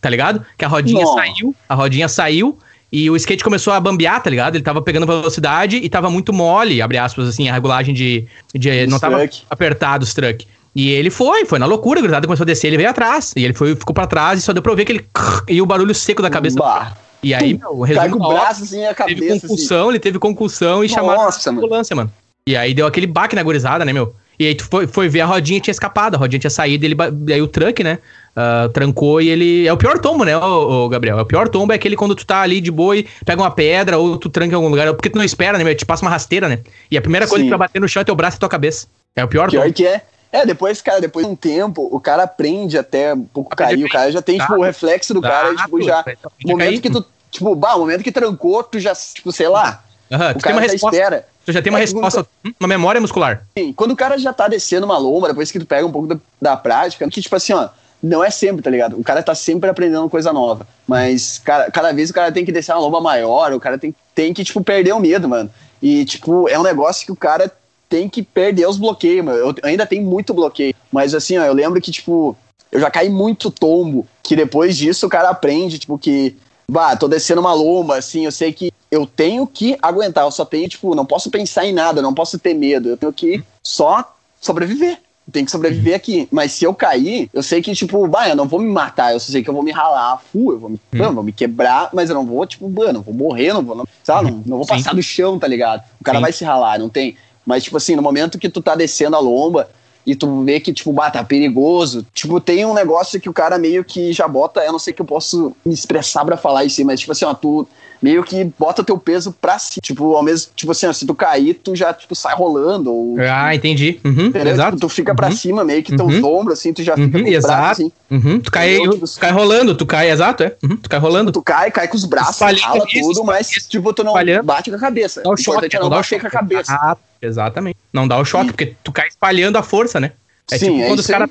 [0.00, 0.44] Tá ligado?
[0.58, 2.58] Que a rodinha saiu, a rodinha saiu
[2.92, 4.56] e o skate começou a bambear, tá ligado?
[4.56, 8.26] Ele tava pegando velocidade e tava muito mole, abre aspas, assim, a regulagem de.
[8.54, 9.42] de não tava truck.
[9.48, 10.46] apertado os truck.
[10.74, 13.32] E ele foi, foi na loucura, o grisado começou a descer, ele veio atrás.
[13.36, 15.04] E ele foi, ficou pra trás e só deu pra ouvir aquele.
[15.48, 16.58] E o barulho seco da cabeça.
[16.58, 16.92] Bah.
[17.22, 18.08] E aí, meu, o resumo.
[18.08, 19.20] Cai com o braço assim a cabeça.
[19.20, 19.88] Teve concussão, assim.
[19.90, 22.12] ele teve concussão e chamaram a ambulância, mano.
[22.46, 24.14] E aí deu aquele baque na gurizada, né, meu?
[24.38, 26.96] E aí tu foi, foi ver a rodinha tinha escapado, a rodinha tinha saído, ele,
[27.30, 27.98] aí o truck, né?
[28.30, 29.66] Uh, trancou e ele.
[29.66, 31.18] É o pior tombo, né, o, Gabriel?
[31.18, 33.50] É o pior tombo é aquele quando tu tá ali de boa e pega uma
[33.50, 34.92] pedra ou tu tranca em algum lugar.
[34.94, 35.74] Porque tu não espera, né?
[35.74, 36.60] Te passa uma rasteira, né?
[36.90, 37.48] E a primeira coisa Sim.
[37.48, 38.86] que tu vai bater no chão é teu braço e tua cabeça.
[39.16, 39.74] É o pior, pior tombo.
[39.74, 40.02] que é.
[40.32, 43.84] É, depois, cara, depois de um tempo, o cara aprende até um pouco cair.
[43.84, 46.04] O cara já tem, tipo, o reflexo do cara, tipo, já.
[46.44, 47.04] O momento que tu.
[47.32, 49.82] Tipo, bah, o momento que trancou, tu já, tipo, sei lá.
[50.10, 51.26] Uhum, o cara já resposta, espera.
[51.46, 53.44] Tu já tem uma é, resposta, quando, uma memória muscular.
[53.56, 56.08] Sim, quando o cara já tá descendo uma lomba, depois que tu pega um pouco
[56.08, 57.68] da, da prática, que, tipo assim, ó,
[58.02, 58.98] não é sempre, tá ligado?
[58.98, 60.66] O cara tá sempre aprendendo coisa nova.
[60.86, 63.94] Mas cara, cada vez o cara tem que descer uma lomba maior, o cara tem,
[64.14, 65.50] tem que, tipo, perder o medo, mano.
[65.82, 67.50] E, tipo, é um negócio que o cara
[67.88, 69.38] tem que perder os bloqueios, mano.
[69.38, 70.74] Eu ainda tenho muito bloqueio.
[70.92, 72.36] Mas assim, ó, eu lembro que, tipo,
[72.70, 76.36] eu já caí muito tombo, que depois disso o cara aprende, tipo, que,
[76.68, 80.44] bah, tô descendo uma lomba, assim, eu sei que eu tenho que aguentar, eu só
[80.44, 84.16] tenho, tipo, não posso pensar em nada, não posso ter medo, eu tenho que só
[84.40, 84.98] sobreviver.
[85.32, 86.28] Tem que sobreviver aqui.
[86.30, 89.20] Mas se eu cair, eu sei que, tipo, bah, eu não vou me matar, eu
[89.20, 91.12] sei que eu vou me ralar, fu, eu vou me, hum.
[91.12, 94.30] vou me quebrar, mas eu não vou, tipo, mano, vou morrer, não vou, não, sabe,
[94.30, 94.96] não, não vou passar Sim.
[94.96, 95.82] do chão, tá ligado?
[96.00, 96.22] O cara Sim.
[96.22, 97.16] vai se ralar, não tem.
[97.44, 99.68] Mas, tipo assim, no momento que tu tá descendo a lomba,
[100.06, 102.06] e tu vê que, tipo, bah, tá perigoso.
[102.14, 105.02] Tipo, tem um negócio que o cara meio que já bota, eu não sei que
[105.02, 107.68] eu posso me expressar pra falar isso, mas, tipo assim, ó, tu
[108.02, 109.80] meio que bota teu peso pra cima.
[109.82, 112.92] Tipo, ao mesmo, tipo assim, ó, se tu cair, tu já, tipo, sai rolando.
[112.92, 114.00] Ou, ah, entendi.
[114.04, 114.76] Uhum, exato.
[114.76, 115.36] Tipo, tu fica pra uhum.
[115.36, 116.40] cima, meio que teus uhum.
[116.40, 117.92] ombros, assim, tu já fica uhum, com os braços, assim.
[118.10, 118.40] Uhum.
[118.40, 120.50] Tu, cai, tu cai rolando, tu cai, exato, é.
[120.50, 121.32] Tu cai rolando.
[121.32, 124.44] Tu cai, cai com os braços, Espalhando rala isso, tudo, mas, tipo, tu não espalhando.
[124.44, 125.22] bate com a cabeça.
[125.22, 126.72] Dá o choque, é não, não dá o choque com a cabeça.
[126.72, 127.78] Ah, exatamente.
[127.92, 128.52] Não dá o choque, e...
[128.52, 130.12] porque tu cai espalhando a força, né?
[130.50, 131.30] É Sim, tipo é quando os caras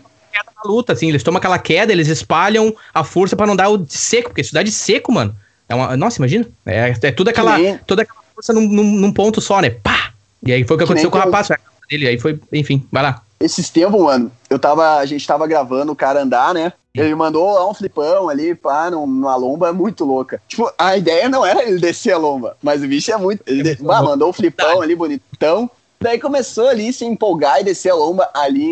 [0.63, 3.77] na luta, assim, eles tomam aquela queda, eles espalham a força para não dar o
[3.77, 5.35] de seco, porque se dá de seco, mano.
[5.69, 6.45] É uma, nossa, imagina.
[6.65, 9.69] É, é tudo aquela, toda aquela força num, num, num, ponto só, né?
[9.69, 10.11] Pá!
[10.43, 11.49] E aí foi o que, que aconteceu com o rapaz,
[11.89, 12.07] dele.
[12.07, 13.21] Aí foi, enfim, vai lá.
[13.39, 14.97] Esses tempos, mano, eu tava.
[14.97, 16.73] A gente tava gravando o cara andar, né?
[16.93, 20.41] Ele mandou lá um flipão ali, pá, numa lomba muito louca.
[20.47, 23.41] Tipo, a ideia não era ele descer a lomba, mas o bicho é muito.
[23.47, 25.69] Ele é bah, mandou um flipão ali bonitão.
[26.01, 28.71] Daí começou ali se empolgar e descer a lomba ali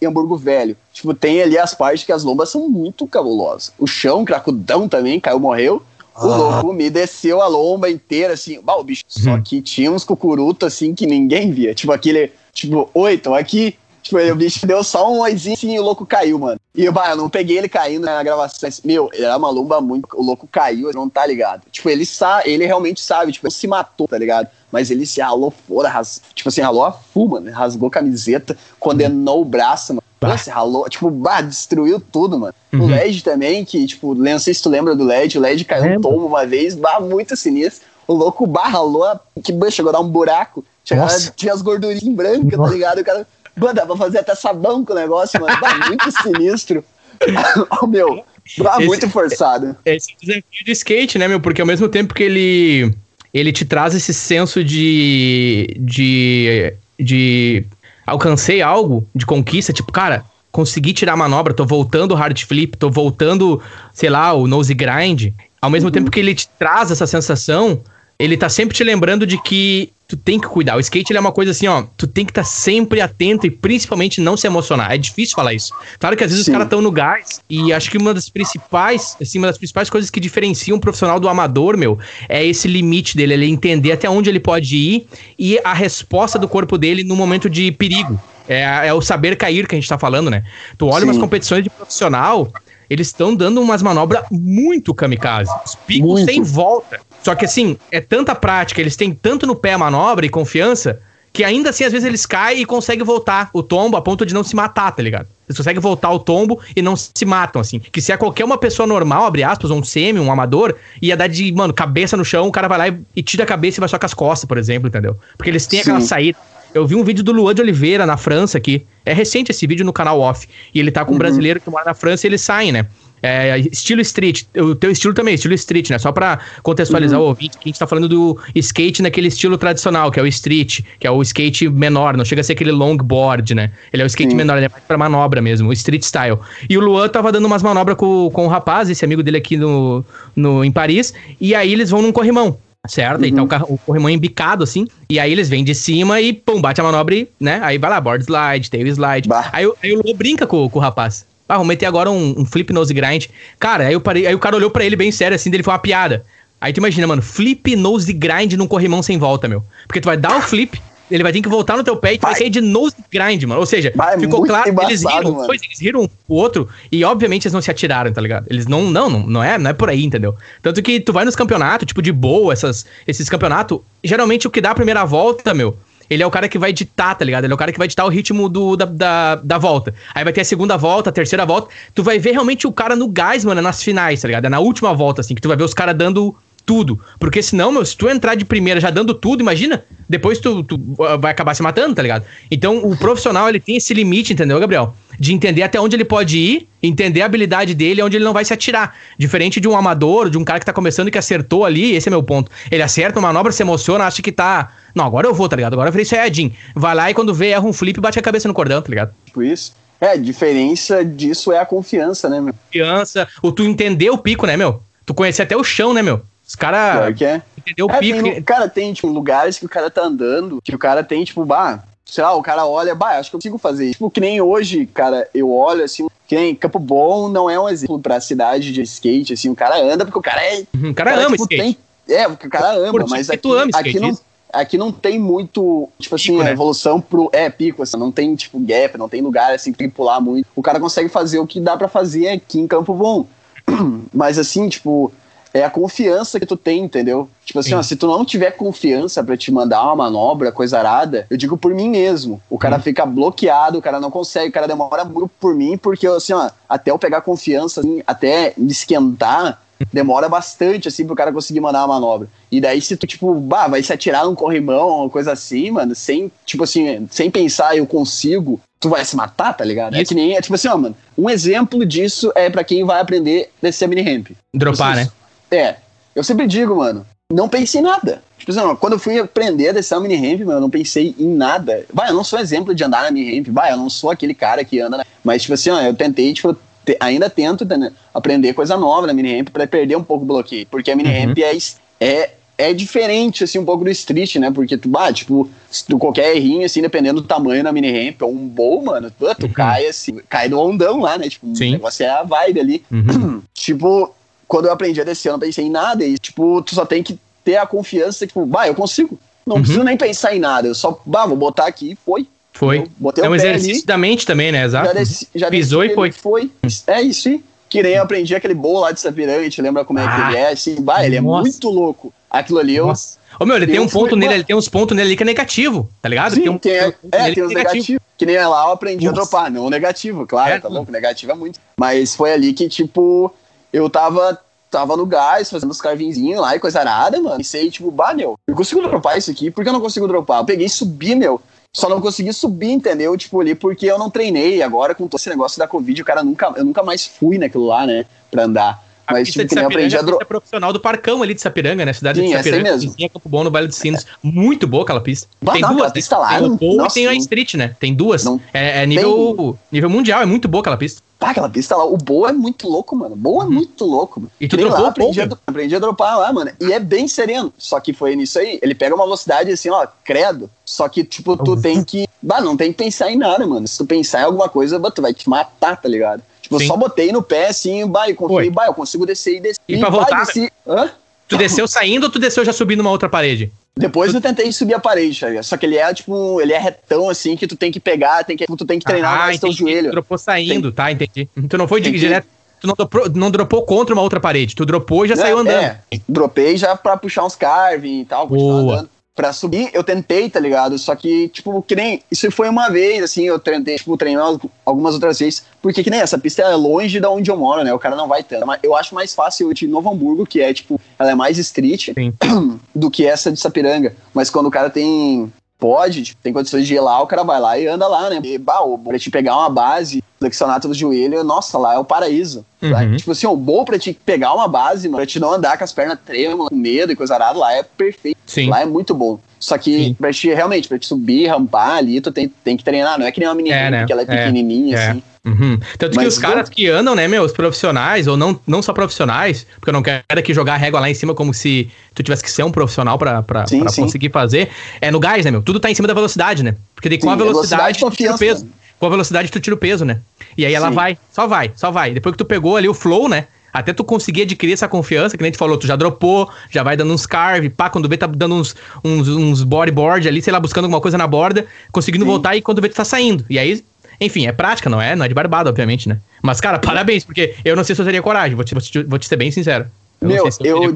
[0.00, 0.76] em Hamburgo Velho.
[0.92, 3.72] Tipo, tem ali as partes que as lombas são muito cabulosas.
[3.78, 5.82] O chão, cracudão também, caiu, morreu.
[6.14, 6.36] O ah.
[6.36, 8.60] louco me desceu a lomba inteira, assim.
[8.60, 9.04] Bah, o bicho.
[9.08, 9.42] Só uhum.
[9.42, 11.74] que tinha uns cucurutos, assim, que ninguém via.
[11.74, 12.32] Tipo, aquele.
[12.52, 13.76] Tipo, oi, tô aqui.
[14.02, 16.58] Tipo, o bicho deu só um oizinho assim, e o louco caiu, mano.
[16.74, 18.68] E bah, eu não peguei ele caindo na gravação.
[18.84, 20.08] Meu, ele era uma lomba muito.
[20.14, 21.62] O louco caiu, ele não tá ligado.
[21.70, 24.48] Tipo, ele sabe, ele realmente sabe, tipo, ele se matou, tá ligado?
[24.72, 26.20] Mas ele se ralou fora, ras...
[26.34, 27.52] tipo assim, ralou a fuma, né?
[27.52, 30.01] Rasgou a camiseta, condenou o braço, mano.
[30.22, 30.28] Bah.
[30.28, 32.54] Nossa, ralou, tipo, bah, destruiu tudo, mano.
[32.72, 32.82] Uhum.
[32.82, 35.84] O LED também, que, tipo, não sei se tu lembra do LED, o LED caiu
[35.84, 37.86] é, um tombo uma vez, bah, muito sinistro.
[38.06, 39.20] O louco, bah, ralou, a...
[39.42, 40.64] que chegou a dar um buraco.
[40.84, 43.00] Chegava, tinha as gordurinhas brancas, tá ligado?
[43.00, 45.58] O cara Mano, dá pra fazer até sabão com o negócio, mano.
[45.60, 46.84] Dá muito sinistro.
[47.82, 48.24] oh, meu,
[48.58, 49.76] dá esse, muito forçado.
[49.84, 51.40] Esse desafio de skate, né, meu?
[51.40, 52.94] Porque ao mesmo tempo que ele,
[53.32, 55.66] ele te traz esse senso de.
[55.78, 56.74] de.
[56.98, 57.66] de.
[58.06, 62.76] Alcancei algo, de conquista, tipo, cara, consegui tirar a manobra, tô voltando o hard flip,
[62.76, 63.60] tô voltando,
[63.92, 65.32] sei lá, o nose grind.
[65.60, 65.92] Ao mesmo uhum.
[65.92, 67.80] tempo que ele te traz essa sensação,
[68.18, 70.76] ele tá sempre te lembrando de que tu tem que cuidar.
[70.76, 73.50] O skate é uma coisa assim, ó, tu tem que estar tá sempre atento e
[73.50, 74.92] principalmente não se emocionar.
[74.92, 75.72] É difícil falar isso.
[75.98, 76.50] Claro que às vezes Sim.
[76.50, 79.88] os caras estão no gás e acho que uma das principais, assim, uma das principais
[79.88, 81.98] coisas que diferenciam um profissional do amador, meu,
[82.28, 85.06] é esse limite dele, ele entender até onde ele pode ir
[85.38, 88.20] e a resposta do corpo dele no momento de perigo.
[88.46, 90.44] É, é o saber cair que a gente tá falando, né?
[90.76, 91.06] Tu olha Sim.
[91.06, 92.52] umas competições de profissional,
[92.90, 95.50] eles estão dando umas manobras muito kamikaze.
[95.64, 96.30] Os picos muito.
[96.30, 97.00] sem volta.
[97.22, 101.00] Só que assim, é tanta prática, eles têm tanto no pé a manobra e confiança,
[101.32, 104.34] que ainda assim, às vezes, eles caem e conseguem voltar o tombo a ponto de
[104.34, 105.26] não se matar, tá ligado?
[105.48, 107.78] Eles conseguem voltar o tombo e não se matam, assim.
[107.78, 111.28] Que se é qualquer uma pessoa normal, abre aspas, um semi, um amador, ia dar
[111.28, 113.80] de, mano, cabeça no chão, o cara vai lá e, e tira a cabeça e
[113.80, 115.16] vai só com as costas, por exemplo, entendeu?
[115.36, 115.90] Porque eles têm Sim.
[115.90, 116.38] aquela saída.
[116.74, 118.86] Eu vi um vídeo do Luan de Oliveira na França aqui.
[119.04, 120.48] É recente esse vídeo no canal Off.
[120.74, 121.18] E ele tá com um uhum.
[121.18, 122.86] brasileiro que mora na França e eles saem, né?
[123.22, 125.98] É, estilo street, o teu estilo também, estilo street, né?
[125.98, 127.26] Só pra contextualizar uhum.
[127.26, 130.26] o ouvinte, que a gente tá falando do skate naquele estilo tradicional, que é o
[130.26, 133.70] street, que é o skate menor, não chega a ser aquele longboard, né?
[133.92, 134.36] Ele é o skate Sim.
[134.36, 136.38] menor, ele é mais pra manobra mesmo, o street style.
[136.68, 139.56] E o Luan tava dando umas manobras com, com o rapaz, esse amigo dele aqui
[139.56, 140.04] no,
[140.34, 142.58] no, em Paris, e aí eles vão num corrimão.
[142.88, 143.20] Certo?
[143.20, 143.26] Uhum.
[143.26, 144.88] E tá o, carro, o corrimão embicado, assim.
[145.08, 147.60] E aí eles vêm de cima e, pum, bate a manobra e, né?
[147.62, 149.28] Aí vai lá, board slide, tail slide.
[149.52, 151.24] Aí, aí, o Luan brinca com, com o rapaz.
[151.48, 153.26] Ah, vou meter agora um, um, flip nose grind.
[153.58, 155.72] Cara, aí, eu parei, aí o cara olhou para ele bem sério, assim, dele foi
[155.72, 156.24] uma piada.
[156.60, 159.64] Aí tu imagina, mano, flip nose grind num corrimão sem volta, meu.
[159.86, 162.18] Porque tu vai dar o flip, ele vai ter que voltar no teu pé e
[162.18, 163.60] tu vai, vai sair de nose grind, mano.
[163.60, 167.46] Ou seja, vai, ficou claro que eles riram, pois, eles riram o outro e obviamente
[167.46, 168.46] eles não se atiraram, tá ligado?
[168.48, 170.34] Eles não, não, não, não é, não é por aí, entendeu?
[170.62, 174.60] Tanto que tu vai nos campeonatos, tipo de boa, essas, esses campeonatos, geralmente o que
[174.60, 175.76] dá a primeira volta, meu,
[176.12, 177.44] ele é o cara que vai ditar, tá ligado?
[177.44, 179.94] Ele é o cara que vai ditar o ritmo do, da, da, da, volta.
[180.14, 181.68] Aí vai ter a segunda volta, a terceira volta.
[181.94, 184.44] Tu vai ver realmente o cara no gás, mano, nas finais, tá ligado?
[184.44, 187.00] É na última volta, assim, que tu vai ver os caras dando tudo.
[187.18, 190.76] Porque senão, meu, se tu entrar de primeira já dando tudo, imagina, depois tu, tu
[190.76, 192.24] uh, vai acabar se matando, tá ligado?
[192.50, 194.94] Então, o profissional, ele tem esse limite, entendeu, Gabriel?
[195.22, 198.44] De entender até onde ele pode ir, entender a habilidade dele, onde ele não vai
[198.44, 198.96] se atirar.
[199.16, 202.08] Diferente de um amador, de um cara que tá começando e que acertou ali, esse
[202.08, 202.50] é meu ponto.
[202.68, 204.72] Ele acerta uma manobra, se emociona, acha que tá.
[204.92, 205.74] Não, agora eu vou, tá ligado?
[205.74, 206.52] Agora eu virei Saiyajin.
[206.74, 208.88] Vai lá e quando vê, erra um flip e bate a cabeça no cordão, tá
[208.88, 209.14] ligado?
[209.24, 209.72] Tipo isso.
[210.00, 212.52] É, a diferença disso é a confiança, né, meu?
[212.52, 214.82] Confiança, o tu entender o pico, né, meu?
[215.06, 216.20] Tu conhecer até o chão, né, meu?
[216.44, 217.16] Os caras.
[217.16, 217.40] que é.
[217.56, 218.22] Entendeu o É, pico.
[218.24, 221.44] tem, cara, tem, tipo, lugares que o cara tá andando, que o cara tem, tipo,
[221.44, 223.92] bah, sei lá, o cara olha, bah, acho que eu consigo fazer isso.
[223.94, 227.66] Tipo, que nem hoje, cara, eu olho, assim, que nem Campo Bom não é um
[227.66, 230.62] exemplo pra cidade de skate, assim, o cara anda porque o cara é...
[230.74, 231.78] Uhum, O cara ama tipo, skate.
[232.06, 234.10] tem- é, porque o cara ama, Por mas aqui, tu ama aqui skate, não...
[234.10, 234.22] isso?
[234.52, 236.50] Aqui não tem muito, tipo assim, Pico, né?
[236.52, 237.30] evolução pro.
[237.32, 240.20] É, pico, assim, não tem, tipo, gap, não tem lugar assim que tem que pular
[240.20, 240.46] muito.
[240.54, 243.24] O cara consegue fazer o que dá pra fazer aqui em Campo Bom.
[244.12, 245.10] Mas assim, tipo,
[245.54, 247.28] é a confiança que tu tem, entendeu?
[247.44, 247.74] Tipo assim, Sim.
[247.76, 251.56] ó, se tu não tiver confiança pra te mandar uma manobra, coisa arada, eu digo
[251.56, 252.40] por mim mesmo.
[252.48, 252.82] O cara Uhum.
[252.82, 256.50] fica bloqueado, o cara não consegue, o cara demora muito por mim, porque assim, ó,
[256.68, 259.60] até eu pegar confiança, assim, até me esquentar,
[259.92, 262.28] demora bastante, assim, pro cara conseguir mandar uma manobra.
[262.50, 265.94] E daí, se tu, tipo, bah, vai se atirar num corrimão, uma coisa assim, mano,
[265.94, 269.94] sem, tipo assim, sem pensar, eu consigo, tu vai se matar, tá ligado?
[269.96, 270.08] É Isso.
[270.10, 273.50] que nem, é tipo assim, ó, mano, um exemplo disso é pra quem vai aprender
[273.60, 274.28] a descer mini ramp.
[274.54, 275.08] Dropar, né?
[275.52, 275.76] É.
[276.14, 278.22] Eu sempre digo, mano, não pense em nada.
[278.38, 280.70] Tipo assim, ó, quando eu fui aprender a descer uma mini ramp, mano, eu não
[280.70, 281.86] pensei em nada.
[281.92, 284.34] Vai, eu não sou exemplo de andar na mini ramp, vai, eu não sou aquele
[284.34, 285.04] cara que anda na...
[285.24, 289.12] Mas, tipo assim, ó, eu tentei, tipo, te- ainda tento né, aprender coisa nova na
[289.14, 290.66] mini ramp pra perder um pouco o bloqueio.
[290.66, 291.26] Porque a mini Uhum.
[291.26, 291.56] ramp é,
[292.00, 294.50] é, é diferente, assim, um pouco do street, né?
[294.50, 295.48] Porque tu, bah, tipo,
[295.88, 299.32] tu qualquer errinho, assim, dependendo do tamanho na mini ramp, ou um bowl, mano, tu,
[299.36, 299.52] tu Uhum.
[299.52, 301.28] cai, assim, cai do ondão lá, né?
[301.28, 301.68] Tipo, Sim.
[301.68, 302.84] o negócio é a vibe ali.
[302.90, 303.42] Uhum.
[303.54, 304.12] Tipo,
[304.52, 306.04] quando eu aprendi a descer, eu não pensei em nada.
[306.04, 309.18] E, tipo, tu só tem que ter a confiança, tipo, bah, eu consigo.
[309.46, 309.62] Não Uhum.
[309.62, 310.68] preciso nem pensar em nada.
[310.68, 312.26] Eu só, bah, vou botar aqui e foi.
[312.52, 312.80] Foi.
[312.80, 314.62] Eu botei É um exercício ali, da mente também, né?
[314.64, 314.88] Exato.
[314.88, 316.12] já desci, já Pisou e foi.
[316.12, 316.50] foi.
[316.86, 317.42] É isso aí.
[317.68, 320.20] Que nem eu aprendi aquele bolo lá de Sapiranga, te lembra como é Ah, que
[320.28, 320.48] ele é?
[320.52, 321.40] Assim, bah, ele é nossa.
[321.42, 322.12] muito louco.
[322.30, 322.86] Aquilo ali eu.
[322.88, 323.16] Nossa.
[323.40, 325.22] Ô, meu, ele tem um ponto fui- nele, ele tem uns pontos nele ali que
[325.22, 326.34] é negativo, tá ligado?
[326.34, 328.02] Sim, um, tem, um é, tem que os negativos.
[328.18, 329.16] Que nem lá eu aprendi Nossa.
[329.18, 331.58] a dropar, não negativo, claro, É, tá louco, negativo é muito.
[331.78, 333.32] Mas foi ali que, tipo,
[333.72, 334.38] eu tava,
[334.70, 337.40] tava no gás, fazendo os carvinzinhos lá e coisa arada, mano.
[337.40, 340.06] E sei, tipo, bah, meu, eu consigo dropar isso aqui, por que eu não consigo
[340.08, 340.40] dropar?
[340.40, 341.40] Eu peguei e subi, meu.
[341.74, 343.16] Só não consegui subir, entendeu?
[343.16, 344.62] Tipo, ali porque eu não treinei.
[344.62, 347.64] Agora, com todo esse negócio da Covid, o cara nunca, eu nunca mais fui naquilo
[347.64, 348.04] lá, né?
[348.30, 348.84] Pra andar.
[349.06, 350.18] A Mas, tipo, que nem aprendi é a dropar.
[350.18, 351.92] pista profissional do Parcão ali de Sapiranga, né?
[351.94, 352.70] Cidade Sim, de essa aí Sapiranga.
[352.76, 352.90] mesmo.
[352.90, 354.06] vizinha Campo Bom, no Vale dos Sinos.
[354.22, 355.26] Muito boa aquela pista.
[355.42, 355.92] Bah, tem não, duas, né?
[355.94, 357.74] pista lá, Tem o Bowl nossa, e tem a Street, né?
[357.80, 358.22] Tem duas.
[358.22, 361.00] Não- É, é nível, nível mundial, é muito boa aquela pista.
[361.22, 363.14] Pá, aquela pista lá, o Boa é muito louco, mano.
[363.14, 364.18] Boa é muito louco.
[364.18, 364.32] Mano.
[364.32, 364.44] Uhum.
[364.44, 366.50] E tu dropou lá, aprendi, a, aprendi a dropar lá, mano.
[366.60, 367.52] E é bem sereno.
[367.56, 368.58] Só que foi nisso aí.
[368.60, 370.50] Ele pega uma velocidade assim, ó, credo.
[370.64, 371.60] Só que, tipo, tu Uhum.
[371.62, 372.08] tem que.
[372.20, 373.68] Bah, não tem que pensar em nada, mano.
[373.68, 376.24] Se tu pensar em alguma coisa, bah, tu vai te matar, tá ligado?
[376.40, 376.66] Tipo, eu Sim.
[376.66, 378.28] só botei no pé assim, bah, e Foi.
[378.28, 379.60] confiei, bah, eu consigo descer e descer.
[379.68, 380.50] E pra voltar, desci.
[380.66, 380.90] Hã?
[381.32, 383.52] Tu desceu saindo ou tu desceu já subindo uma outra parede?
[383.76, 385.42] Depois eu tentei subir a parede, tá?
[385.42, 388.36] Só que ele é, tipo, ele é retão, assim, que tu tem que pegar, tem
[388.36, 389.70] que, tu tem que treinar mais teu entendi.
[389.70, 389.88] joelho.
[389.88, 390.92] Tu dropou saindo, tá?
[390.92, 391.28] Entendi.
[391.48, 392.26] Tu não foi Tem direto.
[392.60, 394.54] Tu não dropou, não dropou contra uma outra parede.
[394.54, 395.64] Tu dropou e já É, saiu andando.
[395.64, 398.74] É, dropei já pra puxar uns carving e tal, continuar Boa.
[398.74, 398.90] andando.
[399.14, 400.78] Pra subir, eu tentei, tá ligado?
[400.78, 402.02] Só que, tipo, que nem.
[402.10, 405.44] Isso foi uma vez, assim, eu tentei, tipo, treinar algumas outras vezes.
[405.60, 407.74] Porque que nem essa pista é longe da onde eu moro, né?
[407.74, 408.46] O cara não vai tanto.
[408.46, 411.90] Mas eu acho mais fácil de Novo Hamburgo, que é, tipo, ela é mais street
[411.94, 412.14] Sim.
[412.74, 413.94] do que essa de Sapiranga.
[414.14, 415.30] Mas quando o cara tem.
[415.62, 418.18] Pode, tipo, tem condições de ir lá, o cara vai lá e anda lá, né?
[418.24, 421.78] E, bah, o- pra te pegar uma base, flexionar todo o joelho, nossa, lá é
[421.78, 422.44] o paraíso.
[422.60, 422.96] Uhum.
[422.96, 425.62] Tipo assim, o bom pra te pegar uma base, mano, pra te não andar com
[425.62, 428.18] as pernas trêmulas, com medo e coisa arada, lá é perfeito.
[428.26, 428.48] Sim.
[428.50, 429.20] Lá é muito bom.
[429.38, 429.94] Só que Sim.
[429.94, 432.98] pra te, realmente, pra te subir, rampar ali, tu tem, tem que treinar.
[432.98, 433.86] Não é que nem uma menina É, né?
[433.86, 434.88] que ela é É, pequenininha, é.
[434.90, 435.02] assim.
[435.24, 435.56] Uhum.
[435.78, 439.46] Tanto que os caras que andam, né, meu, os profissionais, ou não, não só profissionais,
[439.54, 442.24] porque eu não quero aqui jogar a régua lá em cima como se tu tivesse
[442.24, 443.82] que ser um profissional pra, pra, Sim, pra sim.
[443.82, 444.50] conseguir fazer,
[444.80, 445.40] é no gás, né, meu?
[445.40, 446.56] Tudo tá em cima da velocidade, né?
[446.74, 448.52] Porque daí com Sim, a velocidade, velocidade e tu tira o confiança, peso.
[448.80, 450.00] Com a velocidade tu tira o peso, né?
[450.36, 451.92] E aí ela vai, só vai, só vai.
[451.92, 453.28] Depois que tu pegou ali o flow, né?
[453.52, 456.76] Até tu conseguir adquirir essa confiança, que nem tu falou, tu já dropou, já vai
[456.76, 460.40] dando uns carve, pá, quando vê tá dando uns, uns, uns bodyboard ali, sei lá,
[460.40, 462.10] buscando alguma coisa na borda, conseguindo Sim.
[462.10, 463.26] voltar e quando vê tu tá saindo.
[463.28, 463.62] E aí,
[464.04, 464.94] enfim, é prática, não é?
[464.96, 465.98] Não é de barbada, obviamente, né?
[466.22, 468.82] Mas, cara, parabéns, porque eu não sei se eu teria coragem, vou te, vou te,
[468.84, 469.66] vou te ser bem sincero.
[470.00, 470.74] Eu Meu, se eu eu,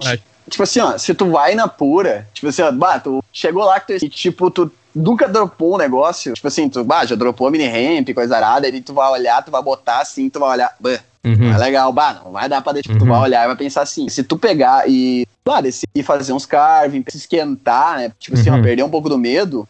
[0.49, 3.81] tipo assim, ó, se tu vai na pura, tipo assim, ó, bah, tu chegou lá
[3.81, 7.51] que tu, e, tipo, tu nunca dropou um negócio, tipo assim, tu, bah, já dropou
[7.51, 10.72] mini ramp, coisa arada, aí tu vai olhar, tu vai botar assim, tu vai olhar,
[10.81, 11.35] bah, Uhum.
[11.39, 13.11] não é legal, bah, não vai dar pra deixar, tu Uhum.
[13.11, 17.05] vai olhar e vai pensar assim, se tu pegar e, claro, e fazer uns carving,
[17.09, 18.61] se esquentar, né, tipo assim, Uhum.
[18.61, 19.66] ó, perder um pouco do medo.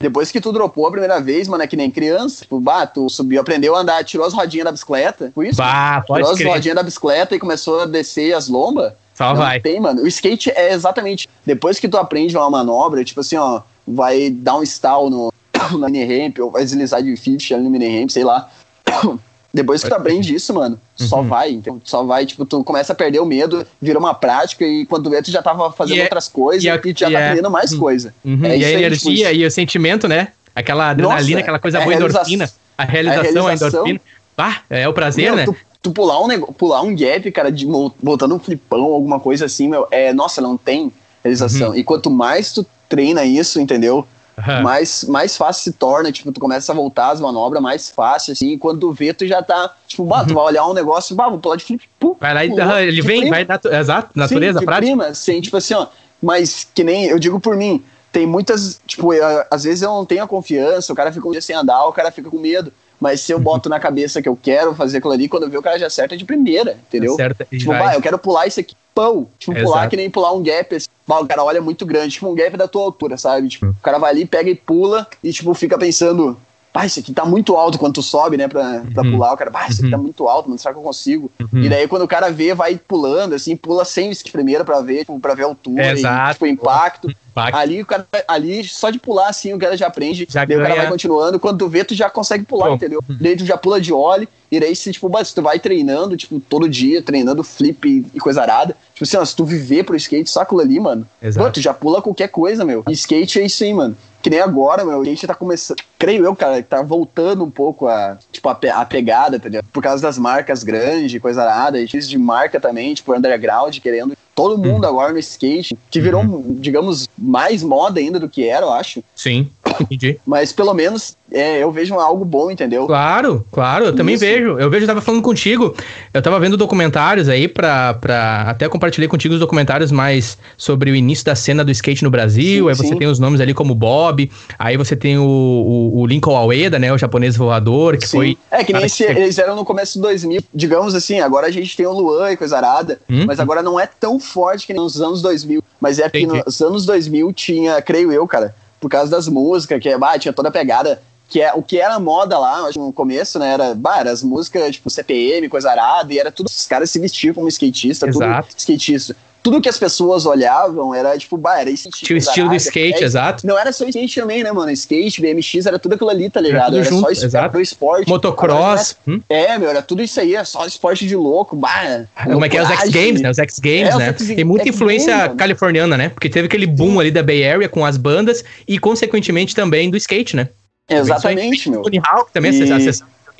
[0.00, 2.40] Depois que tu dropou a primeira vez, mano, é que nem criança.
[2.40, 5.30] Tipo, bah, tu subiu, aprendeu a andar, tirou as rodinhas da bicicleta.
[5.34, 5.58] Foi isso?
[5.58, 6.48] Bah, pode tirou crer.
[6.48, 8.94] as rodinhas da bicicleta e começou a descer as lombas.
[9.14, 9.60] Só não vai.
[9.60, 10.00] tem, mano.
[10.00, 11.28] O skate é exatamente.
[11.44, 15.30] Depois que tu aprende uma manobra, tipo assim, ó, vai dar um stall no,
[15.78, 18.48] na mini ramp, ou vai deslizar de fift ali no mini ramp, sei lá.
[19.52, 21.28] Depois que tu aprende isso, mano, só Uhum.
[21.28, 24.86] vai, então, só vai, tipo, tu começa a perder o medo, vira uma prática e
[24.86, 27.10] quando vê, tu já tava fazendo E é- outras coisas e e, é- tu já
[27.10, 28.14] e tá é- criando mais coisa.
[28.24, 30.28] Uhum, É e a aí, energia tipo, e o sentimento, né?
[30.54, 32.50] Aquela adrenalina, Nossa, aquela coisa é a boa, endorfina.
[32.78, 34.00] A realização, a, realização- endorfina.
[34.38, 35.44] Ah, é o prazer, Meu, né?
[35.44, 37.66] tu, tu pular um nego- pular um gap, cara, de
[38.02, 40.92] botando um flipão, alguma coisa assim, meu, é, nossa, não tem
[41.24, 41.70] realização.
[41.70, 41.74] Uhum.
[41.74, 44.06] E quanto mais tu treina isso, entendeu?
[44.40, 44.62] Aham.
[44.62, 48.56] mais, mais fácil se torna, tipo, tu começa a voltar as manobras mais fácil, assim,
[48.56, 51.38] quando tu vê, tu já tá, tipo, bah, tu vai olhar um negócio, bah, vou
[51.38, 52.16] pular de flip, pum, Uhum.
[52.20, 53.36] Vai lá e aham, ele vem, prima.
[53.36, 54.86] vai, natu exato, natureza, Sim, prática.
[54.86, 55.86] prima, assim, tipo assim, ó,
[56.22, 57.82] mas que nem, eu digo por mim,
[58.12, 61.32] tem muitas, tipo, eu- às vezes eu não tenho a confiança, o cara fica um
[61.32, 64.28] dia sem andar, o cara fica com medo, mas se eu boto na cabeça que
[64.28, 67.14] eu quero fazer aquilo ali, quando eu ver o cara já acerta de primeira, entendeu?
[67.14, 67.78] Certo, e Tipo, vai.
[67.80, 69.26] bah, eu quero pular isso aqui, pão.
[69.38, 69.66] Tipo, Exato.
[69.66, 70.74] pular que nem pular um gap.
[70.74, 70.88] Assim.
[71.06, 73.48] Bah, o cara olha muito grande, tipo um gap da tua altura, sabe?
[73.48, 73.70] Tipo, Hum.
[73.78, 76.36] o cara vai ali, pega e pula e, tipo, fica pensando,
[76.72, 79.12] pá, isso aqui tá muito alto quando tu sobe, né, pra, pra Uhum.
[79.12, 79.32] pular.
[79.32, 79.90] O cara, pá, isso aqui Uhum.
[79.90, 81.30] tá muito alto, mano, será que eu consigo?
[81.52, 81.62] Uhum.
[81.62, 85.00] E daí, quando o cara vê, vai pulando, assim, pula sem o primeiro pra ver,
[85.00, 86.30] tipo, pra ver a altura Exato.
[86.30, 87.08] e, tipo, o impacto.
[87.52, 90.26] Ali, o cara, ali, só de pular, assim, o cara já aprende.
[90.28, 90.82] Já daí o cara ganha.
[90.82, 91.38] vai continuando.
[91.40, 92.74] Quando tu vê, tu já consegue pular, Bom.
[92.74, 93.00] entendeu?
[93.08, 94.28] Daí tu já pula de óleo.
[94.50, 98.42] E daí, se, tipo, se tu vai treinando, tipo, todo dia, treinando flip e, coisa
[98.42, 98.76] arada.
[98.94, 101.06] Tipo assim, ó, se tu viver pro skate, só aquilo ali, mano.
[101.22, 101.46] Exato.
[101.46, 102.82] Pô, tu já pula qualquer coisa, meu.
[102.88, 103.96] E skate é isso aí, mano.
[104.22, 105.78] Que nem agora, meu, o skate tá começando.
[105.98, 109.64] Creio eu, cara, que tá voltando um pouco a, tipo, a, pe- a pegada, ligado?
[109.72, 111.80] Por causa das marcas grandes, coisa arada.
[111.80, 114.14] E de marca também, tipo, underground, querendo.
[114.40, 118.72] Todo mundo agora no skate, que virou, digamos, mais moda ainda do que era, eu
[118.72, 119.04] acho.
[119.14, 119.50] Sim,
[119.80, 120.18] entendi.
[120.26, 122.86] Mas pelo menos é, eu vejo algo bom, entendeu?
[122.86, 124.24] Claro, claro, eu também Isso.
[124.24, 124.58] vejo.
[124.58, 125.74] Eu vejo, eu tava falando contigo,
[126.12, 130.94] eu tava vendo documentários aí pra, pra até compartilhei contigo os documentários mais sobre o
[130.94, 132.64] início da cena do skate no Brasil.
[132.64, 132.96] Sim, aí você sim.
[132.96, 136.92] tem os nomes ali como Bob, aí você tem o, o, o Lincoln Almeida, né,
[136.92, 138.16] o japonês voador, que Sim.
[138.16, 138.38] foi...
[138.50, 140.42] É que nem esse, que- eles eram no começo de 2000.
[140.54, 143.24] Digamos assim, agora a gente tem o Luan e coisa arada, Hum?
[143.26, 145.62] mas agora não é tão forte que nos anos 2000.
[145.80, 146.42] Mas é porque Entendi.
[146.44, 150.48] nos anos 2000 tinha, creio eu, cara, por causa das músicas, que bah, tinha toda
[150.48, 151.02] a pegada.
[151.28, 153.52] Que é, o que era moda lá, acho no começo, né?
[153.52, 156.48] Era, bah, era as músicas, tipo, CPM, coisa arada, e era tudo.
[156.48, 158.48] Os caras se vestiam como skatista, Exato.
[158.48, 159.14] tudo skatista.
[159.42, 161.88] Tudo que as pessoas olhavam era, tipo, bah, era isso.
[161.90, 163.46] Tinha o estilo do skate, exato.
[163.46, 164.70] Não era só skate também, né, mano?
[164.70, 166.66] Skate, BMX, era tudo aquilo ali, tá ligado?
[166.66, 167.54] tudo Era, junto, só es- exato.
[167.56, 168.08] era esporte.
[168.08, 168.96] Motocross.
[169.08, 169.20] hum?
[169.28, 172.04] é, meu, era tudo isso aí, é só esporte de louco, bah.
[172.24, 172.90] Como é que é os X.
[172.90, 173.30] Games, né?
[173.30, 174.06] Os X Games, É, né?
[174.08, 176.08] X- Tem muita X influência Games, californiana, né?
[176.10, 179.96] Porque teve aquele boom ali da Bay Area com as bandas e, consequentemente, também do
[179.96, 180.48] skate, né?
[180.88, 181.82] Exatamente, meu.
[181.82, 182.76] Tony Hawk também, E- a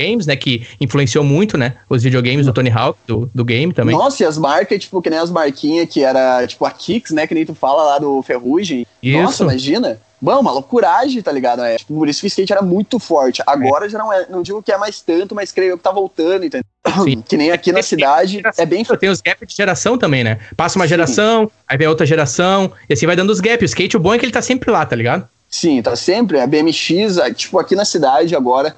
[0.01, 0.37] videogames, né?
[0.37, 1.75] Que influenciou muito, né?
[1.89, 3.95] Os videogames do Tony Hawk, do, do game também.
[3.95, 7.27] Nossa, e as marcas, tipo, que nem as marquinhas que era, tipo, a Kicks, né?
[7.27, 8.87] Que nem tu fala lá do Ferrugem.
[9.03, 9.19] Isso.
[9.19, 10.01] Nossa, imagina.
[10.23, 11.63] Bom, uma loucuragem, tá ligado?
[11.63, 13.43] É, tipo, por isso que o skate era muito forte.
[13.47, 16.45] Agora já não é, não digo que é mais tanto, mas creio que tá voltando,
[16.45, 16.65] entendeu?
[17.05, 17.23] Sim.
[17.27, 20.39] Que nem aqui na cidade, é bem Tem os gaps de geração também, né?
[20.57, 23.63] Passa uma geração, aí vem outra geração, e assim vai dando os gaps.
[23.63, 25.27] O skate, o bom é que ele tá sempre lá, tá ligado?
[25.49, 26.39] Sim, tá sempre.
[26.39, 28.77] A BMX, tipo, aqui na cidade agora,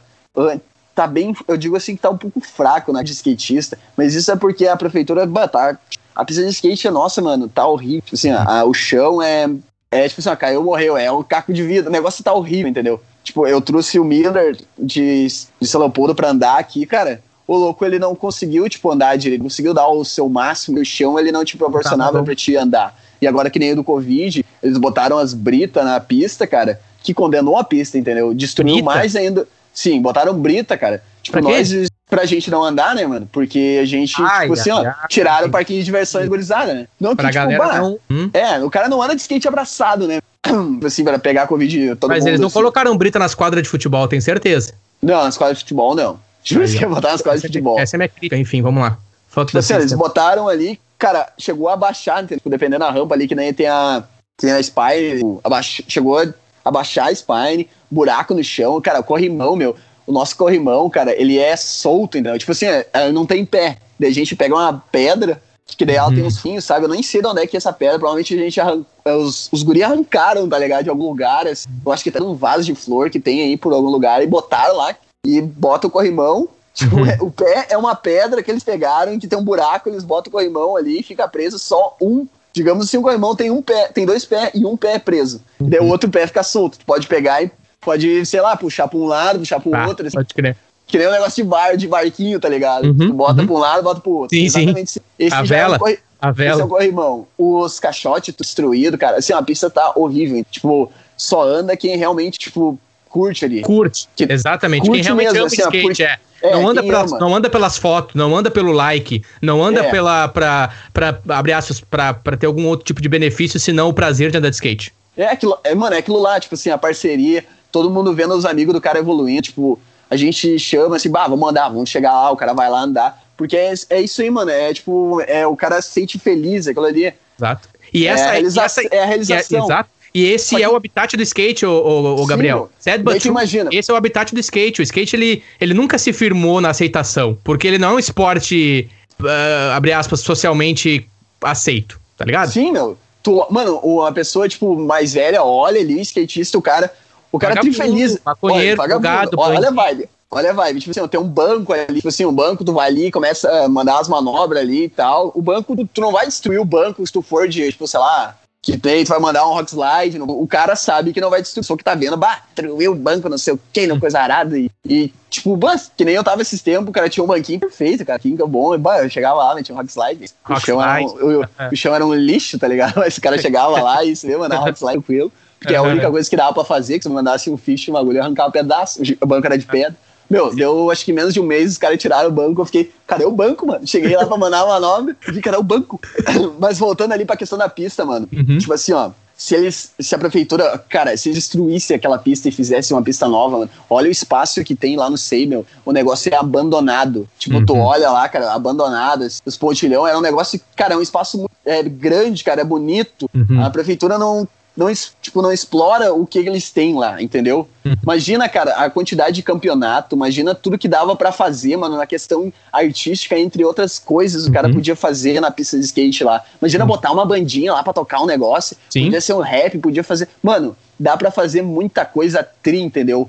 [0.94, 1.34] tá bem.
[1.48, 3.78] Eu digo assim que tá um pouco fraco, né, de skatista.
[3.96, 5.78] Mas isso é porque a prefeitura, bah, tá.
[6.14, 8.02] A pista de skate é nossa, mano, tá horrível.
[8.12, 9.48] Assim, a- a- o chão é.
[9.90, 10.96] É tipo assim, ó, caiu, morreu.
[10.96, 11.88] É um caco de vida.
[11.88, 13.00] O negócio tá horrível, entendeu?
[13.22, 15.26] Tipo, eu trouxe o Miller de,
[15.60, 17.22] de São Leopoldo pra andar aqui, cara.
[17.46, 19.42] O louco, ele não conseguiu, tipo, andar direito.
[19.42, 20.80] Conseguiu dar o seu máximo.
[20.80, 22.98] O chão, ele não te proporcionava Tá pra te andar.
[23.20, 27.12] E agora que nem o do Covid, eles botaram as britas na pista, cara, que
[27.12, 28.32] condenou a pista, entendeu?
[28.32, 28.84] Destruiu Brita?
[28.86, 29.46] mais ainda.
[29.72, 31.02] Sim, botaram brita, cara.
[31.22, 31.58] Tipo, Pra quê?
[31.58, 33.28] nós, pra gente não andar, né, mano?
[33.30, 34.94] Porque a gente, Ai, tipo assim, ai, ó, ai.
[35.08, 36.86] tiraram o parquinho de diversões gurizada, né?
[37.00, 37.98] Não que, Pra tipo, galera bah, não.
[38.10, 38.30] Hum?
[38.34, 40.20] É, o cara não anda de skate abraçado, né?
[40.84, 42.28] assim, pra pegar a Covid todo Mas mundo.
[42.28, 42.54] eles não assim.
[42.54, 44.74] colocaram brita nas quadras de futebol, tenho certeza.
[45.00, 46.18] Não, nas quadras de futebol, não.
[46.44, 47.78] Juro que ia botar nas quadras Essa de é futebol.
[47.78, 48.36] Essa é minha crítica.
[48.36, 48.98] Enfim, vamos lá.
[49.28, 52.38] Falta Tipo assim, eles botaram ali, cara, chegou a abaixar, entendeu?
[52.38, 54.02] Tipo, dependendo da rampa ali, que nem tem a,
[54.36, 56.26] tem a spine, abaixa- chegou a
[56.64, 59.74] abaixar a spine, buraco no chão, cara, o corrimão, meu,
[60.06, 62.38] o nosso corrimão, cara, ele é solto, entendeu?
[62.38, 63.78] Tipo assim, é, é, não tem pé.
[63.98, 65.40] Daí a gente pega uma pedra,
[65.76, 66.14] que daí ela Uhum.
[66.14, 66.84] tem uns fios, sabe?
[66.84, 68.82] Eu nem sei de onde é que é essa pedra, provavelmente a gente arran...
[69.06, 70.84] os, os guri arrancaram, tá ligado?
[70.84, 71.68] De algum lugar, assim.
[71.84, 74.26] eu acho que tem um vaso de flor que tem aí por algum lugar, e
[74.26, 74.94] botaram lá,
[75.26, 77.06] e bota o corrimão, Tipo, Uhum.
[77.06, 80.30] é- o pé é uma pedra que eles pegaram, que tem um buraco, eles botam
[80.30, 82.26] o corrimão ali e fica preso só um.
[82.54, 85.40] Digamos assim, o corrimão tem um pé, tem dois pés e um pé é preso.
[85.60, 86.78] E daí o outro pé fica solto.
[86.78, 87.50] Tu pode pegar e
[87.80, 90.06] pode, sei lá, puxar pra um lado, puxar pro Tá, outro.
[90.06, 90.16] assim.
[90.16, 90.56] pode crer.
[90.86, 92.84] Que nem um negócio de bar, de barquinho, tá ligado?
[92.88, 93.46] Uhum, tu bota uhum.
[93.46, 94.36] pra um lado, bota pro outro.
[94.36, 94.60] Sim, sim.
[94.60, 95.02] Exatamente.
[95.18, 95.78] Esse A é um vela.
[95.78, 96.64] corre- A Esse é vela.
[96.64, 97.26] o corrimão.
[97.38, 99.16] Os caixotes destruídos, cara.
[99.16, 100.44] Assim, a pista tá horrível.
[100.50, 102.78] Tipo, só anda quem realmente, tipo,
[103.08, 103.62] curte ali.
[103.62, 104.06] Curte.
[104.14, 104.82] Que- Exatamente.
[104.82, 106.18] curte Quem realmente mesmo, ama assim, skate, é.
[106.42, 109.90] É, não, anda pelas, não anda pelas fotos, não anda pelo like, não anda É.
[109.90, 113.92] pela, pra, pra, abre aspas, pra, pra ter algum outro tipo de benefício, senão o
[113.94, 114.92] prazer de andar de skate.
[115.16, 118.44] É aquilo, é, mano, é aquilo lá, tipo assim, a parceria, todo mundo vendo os
[118.44, 119.78] amigos do cara evoluindo, tipo,
[120.10, 123.22] a gente chama assim, bah, vamos andar, vamos chegar lá, o cara vai lá andar.
[123.36, 124.50] Porque é, é isso aí, mano.
[124.50, 127.12] É tipo, é, o cara se sente feliz, aquilo ali.
[127.38, 127.68] Exato.
[127.92, 129.60] E É essa, a e essa é a realização.
[129.60, 129.90] é- exato.
[130.14, 132.56] E esse que- é o habitat do skate, Sim, Gabriel.
[132.56, 132.70] meu.
[132.78, 133.70] Sad Daí but imagina.
[133.72, 134.80] Esse é o habitat do skate.
[134.80, 138.90] O skate, ele, ele nunca se firmou na aceitação, porque ele não é um esporte,
[139.24, 141.08] ah, abre aspas, socialmente
[141.42, 142.50] aceito, tá ligado?
[142.52, 142.98] Sim, meu.
[143.22, 146.92] Tu, mano, uma pessoa, tipo, mais velha, olha ali, skatista, o cara.
[147.30, 148.18] O cara Vagabundo, trifeliz.
[148.24, 150.08] maconheiro, Olha, drogado, olha, olha a vibe.
[150.30, 150.80] Olha a vibe.
[150.80, 151.94] Tipo assim, tem um banco ali.
[151.94, 155.30] Tipo assim, um banco, tu vai ali, começa a mandar as manobras ali e tal.
[155.34, 158.36] O banco, tu não vai destruir o banco se tu for de, tipo, sei lá.
[158.62, 160.20] Que tem, tu vai mandar um rock slide.
[160.20, 161.64] O cara sabe que não vai destruir.
[161.64, 164.56] Só que tá vendo, bah, destruiu o banco, não sei o que, não coisa arada.
[164.56, 167.58] E, e, tipo, bah, que nem eu tava esses tempos, o cara tinha um banquinho
[167.58, 168.20] perfeito, cara.
[168.20, 168.72] Quinca bom.
[168.72, 170.26] E, bah, eu chegava lá, metia um rock slide.
[170.48, 171.24] O Rock chão, era um, slide.
[171.24, 172.94] o, o chão era um lixo, tá ligado?
[172.96, 175.32] Mas o cara chegava lá e se ia mandar um rock slide tranquilo.
[175.60, 177.92] Que é a única coisa que dava pra fazer, que se mandasse um fish, um
[177.94, 179.02] bagulho, ia arrancar um pedaço.
[179.20, 179.96] O banco era de pedra.
[180.32, 182.62] Meu, deu acho que menos de um mês, os caras tiraram o banco.
[182.62, 183.86] Eu fiquei, cadê o banco, mano?
[183.86, 186.00] Cheguei lá pra mandar uma manobra, vi era o banco.
[186.58, 188.26] Mas voltando ali pra questão da pista, mano.
[188.32, 188.56] Uhum.
[188.56, 189.10] Tipo assim, ó.
[189.36, 189.92] Se eles.
[189.98, 190.82] Se a prefeitura.
[190.88, 194.74] Cara, se destruísse aquela pista e fizesse uma pista nova, mano, olha o espaço que
[194.74, 195.66] tem lá no SEI, meu.
[195.84, 197.28] O negócio é abandonado.
[197.38, 197.80] Tipo, tu Uhum.
[197.80, 199.26] olha lá, cara, abandonado.
[199.44, 200.60] Os pontilhão era um negócio.
[200.76, 203.28] Cara, é um espaço é, grande, cara, é bonito.
[203.34, 203.62] Uhum.
[203.64, 204.46] A prefeitura não.
[204.76, 204.86] Não,
[205.20, 207.68] tipo, não explora o que eles têm lá, entendeu?
[207.84, 207.94] Uhum.
[208.02, 212.50] Imagina, cara, a quantidade de campeonato, imagina tudo que dava pra fazer, mano, na questão
[212.72, 214.74] artística, entre outras coisas, o cara Uhum.
[214.74, 216.42] podia fazer na pista de skate lá.
[216.60, 219.04] Imagina botar uma bandinha lá pra tocar um negócio, Sim.
[219.04, 220.26] podia ser um rap, podia fazer.
[220.42, 223.28] Mano, dá pra fazer muita coisa tri, entendeu?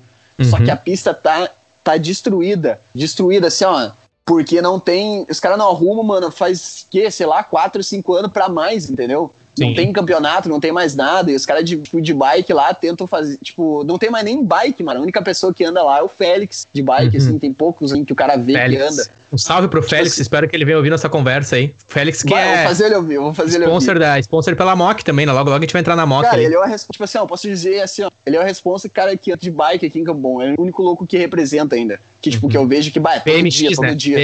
[0.50, 0.64] Só Uhum.
[0.64, 1.50] que a pista tá,
[1.84, 2.80] tá destruída.
[2.96, 3.92] Destruída, assim, ó.
[4.26, 5.26] Porque não tem.
[5.30, 9.34] Os caras não arrumam, mano, faz, que, sei lá, 4, 5 anos pra mais, entendeu?
[9.56, 9.66] Sim.
[9.68, 11.32] Não tem campeonato, não tem mais nada.
[11.32, 13.38] E os caras de, tipo, de bike lá tentam fazer.
[13.38, 15.00] Tipo, não tem mais nem bike, mano.
[15.00, 17.24] A única pessoa que anda lá é o Félix de bike, Uhum.
[17.24, 17.40] assim.
[17.40, 18.82] Tem poucos assim, que o cara vê que Félix.
[18.82, 19.08] anda.
[19.32, 21.74] Um salve pro Félix, assim- espero que ele venha ouvir nossa conversa aí.
[21.88, 23.78] Félix que Vai, é vou fazer ele ouvir, vou fazer ele ouvir.
[23.78, 25.32] sponsor, da, sponsor pela MOC também, né?
[25.32, 26.46] Logo, logo a gente vai entrar na MOC Cara, ali.
[26.46, 26.92] ele é o responsa.
[26.94, 28.12] Tipo assim, ó, posso dizer assim, ó.
[28.26, 30.42] Ele é o responsa cara que anda de bike aqui em Cambon.
[30.42, 32.00] É o único louco que representa ainda.
[32.22, 33.76] Que, tipo, que eu vejo que, bah, é todo BMX, dia, né?